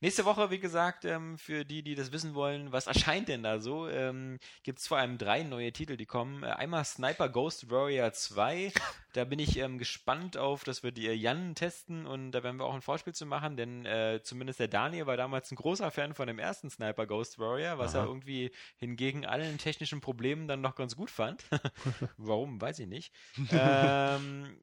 [0.03, 3.61] Nächste Woche, wie gesagt, ähm, für die, die das wissen wollen, was erscheint denn da
[3.61, 6.43] so, ähm, gibt es vor allem drei neue Titel, die kommen.
[6.43, 8.73] Äh, einmal Sniper Ghost Warrior 2.
[9.13, 12.65] Da bin ich ähm, gespannt auf, das wird ihr Jan testen und da werden wir
[12.65, 16.15] auch ein Vorspiel zu machen, denn äh, zumindest der Daniel war damals ein großer Fan
[16.15, 18.05] von dem ersten Sniper Ghost Warrior, was Aha.
[18.05, 21.45] er irgendwie hingegen allen technischen Problemen dann noch ganz gut fand.
[22.17, 23.13] Warum, weiß ich nicht.
[23.51, 24.57] ähm,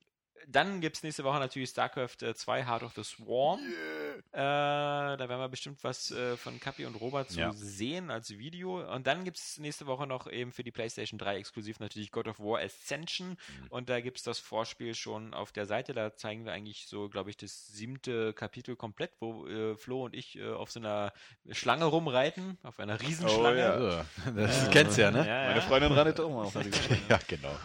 [0.49, 3.59] dann gibt es nächste Woche natürlich StarCraft 2 äh, Heart of the Swarm.
[3.59, 5.13] Yeah.
[5.13, 7.51] Äh, da werden wir bestimmt was äh, von Kapi und Robert zu ja.
[7.53, 8.81] sehen als Video.
[8.93, 12.27] Und dann gibt es nächste Woche noch eben für die PlayStation 3 exklusiv natürlich God
[12.27, 13.31] of War Ascension.
[13.31, 13.67] Mhm.
[13.69, 15.93] Und da gibt es das Vorspiel schon auf der Seite.
[15.93, 20.15] Da zeigen wir eigentlich so, glaube ich, das siebte Kapitel komplett, wo äh, Flo und
[20.15, 21.11] ich äh, auf so einer
[21.51, 23.77] Schlange rumreiten, auf einer Riesenschlange.
[23.77, 24.31] Oh, ja.
[24.31, 25.27] Das kennst du ja, ne?
[25.27, 27.01] Ja, Meine Freundin reitet auch mal auf einer Riesenschlange.
[27.09, 27.55] ja, genau.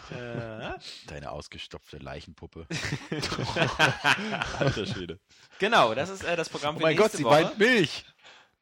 [1.07, 2.67] Deine ausgestopfte Leichenpuppe.
[4.59, 5.19] Alter Schwede.
[5.59, 8.05] Genau, das ist äh, das Programm oh für oh mein Gott, sie weint Milch.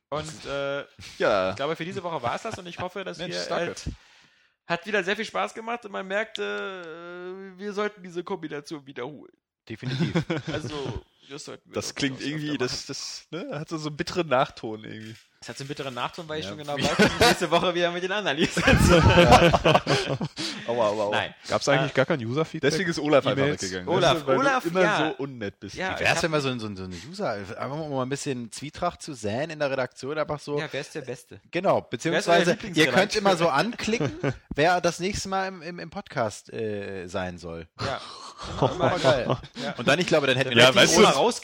[0.10, 0.84] Und äh,
[1.20, 1.52] ja.
[1.52, 3.90] ich glaube, für diese Woche war es das und ich hoffe, dass Mensch, wir halt,
[4.68, 6.44] hat wieder sehr viel Spaß gemacht und man merkt, äh,
[7.58, 9.32] wir sollten diese Kombination wiederholen.
[9.70, 10.14] Definitiv.
[10.52, 15.16] Also, das, das klingt irgendwie, das, das ne, hat so, so einen bitteren Nachton irgendwie.
[15.44, 16.44] Es hat so einen bitteren Nachton, weil ja.
[16.44, 18.62] ich schon genau weiß, dass nächste Woche wieder mit den anderen liest.
[20.68, 21.10] aua, aua, aua.
[21.10, 21.34] Nein.
[21.48, 22.70] Gab es eigentlich äh, gar kein User-Feedback?
[22.70, 23.88] Deswegen ist Olaf einfach weggegangen.
[23.88, 25.16] Olaf, weil Olaf, du immer ja.
[25.18, 25.74] so unnett bist.
[25.74, 29.02] Ja, Wie wär's, wenn wir so, so, so eine User, einfach mal ein bisschen Zwietracht
[29.02, 30.60] zu säen in der Redaktion, einfach so.
[30.60, 31.42] Ja, wer ist der Beste?
[31.50, 34.12] Genau, beziehungsweise ihr könnt immer so anklicken,
[34.54, 37.68] wer das nächste Mal im, im, im Podcast äh, sein soll.
[37.80, 38.00] Ja.
[38.68, 39.26] Immer geil.
[39.64, 39.74] Ja.
[39.78, 41.02] Und dann, ich glaube, dann hätten wir ja, weißt du,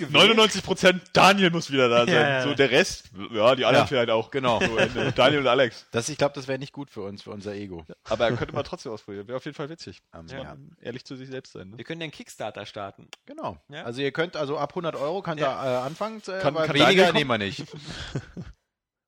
[0.10, 2.14] 99 Prozent Daniel muss wieder da sein.
[2.14, 4.32] Ja, so der Rest, ja, die anderen vielleicht auch.
[4.32, 4.60] Genau.
[4.60, 5.86] So, Daniel und Alex.
[5.92, 7.86] Das, ich glaube, das wäre nicht gut für uns, für unser Ego.
[8.04, 9.28] Aber er könnte mal trotzdem ausprobieren.
[9.28, 10.02] Wäre auf jeden Fall witzig.
[10.14, 10.56] Um, ja.
[10.82, 11.70] Ehrlich zu sich selbst sein.
[11.70, 11.78] Ne?
[11.78, 13.08] Wir können den Kickstarter starten.
[13.26, 13.58] Genau.
[13.70, 16.76] Also ihr könnt, also ab 100 Euro könnt ihr äh, anfangen, äh, kann, aber kann
[16.76, 17.64] weniger nehmen wir nicht.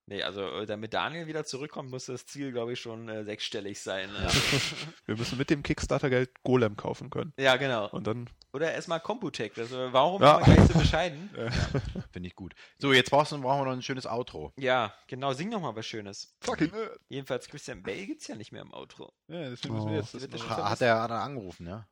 [0.09, 3.79] Nee, also äh, damit Daniel wieder zurückkommt, muss das Ziel, glaube ich, schon äh, sechsstellig
[3.79, 4.11] sein.
[4.11, 4.27] Ne?
[5.05, 7.31] Wir müssen mit dem Kickstarter-Geld Golem kaufen können.
[7.37, 7.89] Ja, genau.
[7.89, 9.51] Und dann Oder erstmal Computech.
[9.57, 10.39] Also, warum ja.
[10.39, 11.29] gleich so bescheiden?
[11.39, 11.51] Ja.
[12.11, 12.55] Finde ich gut.
[12.79, 14.51] So, jetzt brauchst du, brauchen wir noch ein schönes Outro.
[14.57, 15.33] Ja, genau.
[15.33, 16.35] Sing noch mal was Schönes.
[16.41, 16.71] Fucking
[17.07, 19.13] Jedenfalls Christian Bale gibt es ja nicht mehr im Outro.
[19.27, 20.15] Ja, deswegen müssen wir jetzt.
[20.15, 21.87] Das hat, er, hat er angerufen, ja?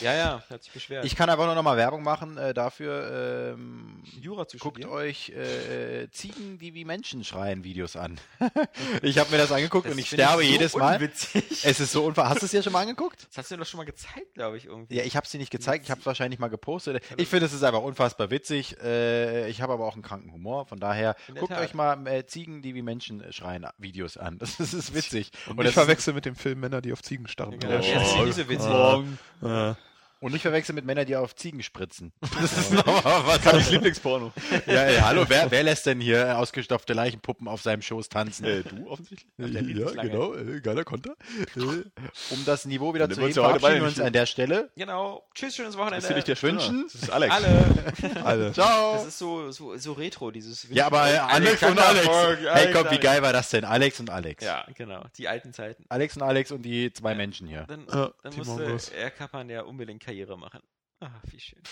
[0.00, 1.04] Ja, ja, hat sich beschwert.
[1.04, 3.54] Ich kann einfach nur noch mal Werbung machen äh, dafür.
[3.54, 4.92] Ähm, Jura zu Guckt studieren?
[4.92, 8.18] euch äh, Ziegen, die wie Menschen schreien, Videos an.
[9.02, 10.96] ich habe mir das angeguckt das und ich sterbe ich so jedes Mal.
[10.96, 11.64] Unwitzig.
[11.64, 12.30] Es ist so unfassbar.
[12.30, 13.26] Hast du es dir schon mal angeguckt?
[13.28, 14.96] Das hast du doch schon mal gezeigt, glaube ich, irgendwie.
[14.96, 15.84] Ja, ich habe es dir nicht gezeigt.
[15.84, 17.02] Ich habe es wahrscheinlich mal gepostet.
[17.16, 18.76] Ich finde, es ist einfach unfassbar witzig.
[18.82, 20.66] Äh, ich habe aber auch einen kranken Humor.
[20.66, 21.62] Von daher, guckt Tat.
[21.62, 24.38] euch mal äh, Ziegen, die wie Menschen schreien, Videos an.
[24.38, 25.30] Das, das ist witzig.
[25.46, 27.58] Und, und ich verwechsel mit dem Film Männer, die auf Ziegen starren.
[27.58, 27.78] Genau.
[27.78, 28.70] Ja, oh, oh, diese witzig.
[28.70, 29.04] Oh.
[29.42, 29.76] Ja.
[30.24, 32.10] Und nicht verwechseln mit Männern, die auf Ziegen spritzen.
[32.40, 33.42] Das ist nochmal was.
[33.42, 34.32] Das ist Lieblingsporno.
[34.66, 38.44] Ja, ja, hallo, wer, wer lässt denn hier ausgestopfte Leichenpuppen auf seinem Schoß tanzen?
[38.46, 39.30] Äh, du offensichtlich.
[39.36, 41.14] Ja, genau, äh, geiler Konter.
[41.56, 44.70] Äh, um das Niveau wieder zu heben, verabschieden wir uns an der Stelle.
[44.76, 45.26] Genau.
[45.34, 46.00] Tschüss, schönes Wochenende.
[46.00, 46.88] Das will ich dir wünschen.
[46.90, 47.34] Das ist Alex.
[47.34, 48.24] Alle.
[48.24, 48.52] Alle.
[48.52, 48.94] Ciao.
[48.94, 52.08] Das ist so, so, so retro, dieses Ja, aber Alex, und Alex.
[52.50, 53.64] Hey, komm, wie geil war das denn?
[53.64, 54.42] Alex und Alex.
[54.42, 55.04] Ja, genau.
[55.18, 55.84] Die alten Zeiten.
[55.90, 57.64] Alex und Alex und die zwei Menschen hier.
[57.68, 60.60] Dann, dann musste er Kappan ja unbedingt Karriere machen.
[61.00, 61.62] Ah, wie schön.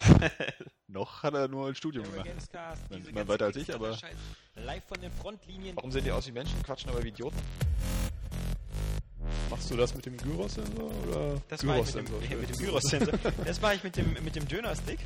[0.86, 2.24] Noch hat er nur ein Studium gemacht.
[2.26, 2.82] Gamescast,
[3.12, 3.98] Man weiter als ich, aber.
[4.54, 5.76] Live von den Frontlinien.
[5.76, 7.38] Warum sehen die aus wie Menschen, quatschen aber wie Idioten?
[9.50, 11.42] Machst du das mit dem Gyros-Sensor oder?
[11.48, 13.18] Das war ich mit dem, mit dem Gyros-Sensor.
[13.44, 15.00] das war ich mit dem, mit dem Döner-Stick.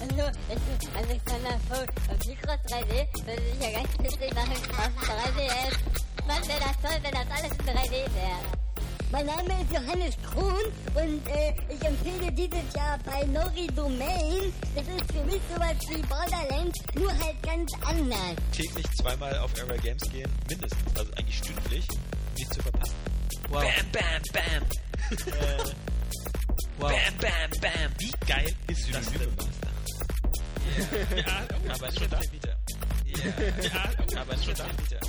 [0.00, 5.08] Hallo, ich bin Alexander Vogt und Mikros 3D würde sich ja ganz witzig machen auf
[5.08, 5.78] 3DS.
[6.26, 8.65] Man wäre das toll, wenn das alles in 3D wäre.
[9.12, 10.52] Mein Name ist Johannes Kron
[10.94, 14.52] und äh, ich empfehle dieses Jahr bei Nori Domain.
[14.74, 18.34] Das ist für mich sowas wie Borderlands, nur halt ganz anders.
[18.52, 21.86] Täglich zweimal auf Area Games gehen, mindestens, also eigentlich stündlich,
[22.36, 22.94] nicht zu verpassen.
[23.48, 23.62] Wow.
[23.62, 25.34] Bam, bam, bam.
[25.34, 25.58] äh,
[26.78, 26.90] wow.
[26.90, 27.92] Bam, bam, bam.
[27.98, 29.36] Wie geil ist das denn?
[30.76, 31.18] Yeah.
[31.18, 32.20] ja, oh, aber schon da.
[32.32, 32.56] Wieder.
[33.06, 33.62] Yeah.
[33.62, 34.66] Ja, oh, aber schon da.
[34.66, 35.00] Wieder.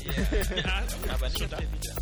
[0.00, 0.56] Yeah.
[0.56, 1.58] Ja, oh, aber schon da.
[1.58, 1.94] Wieder.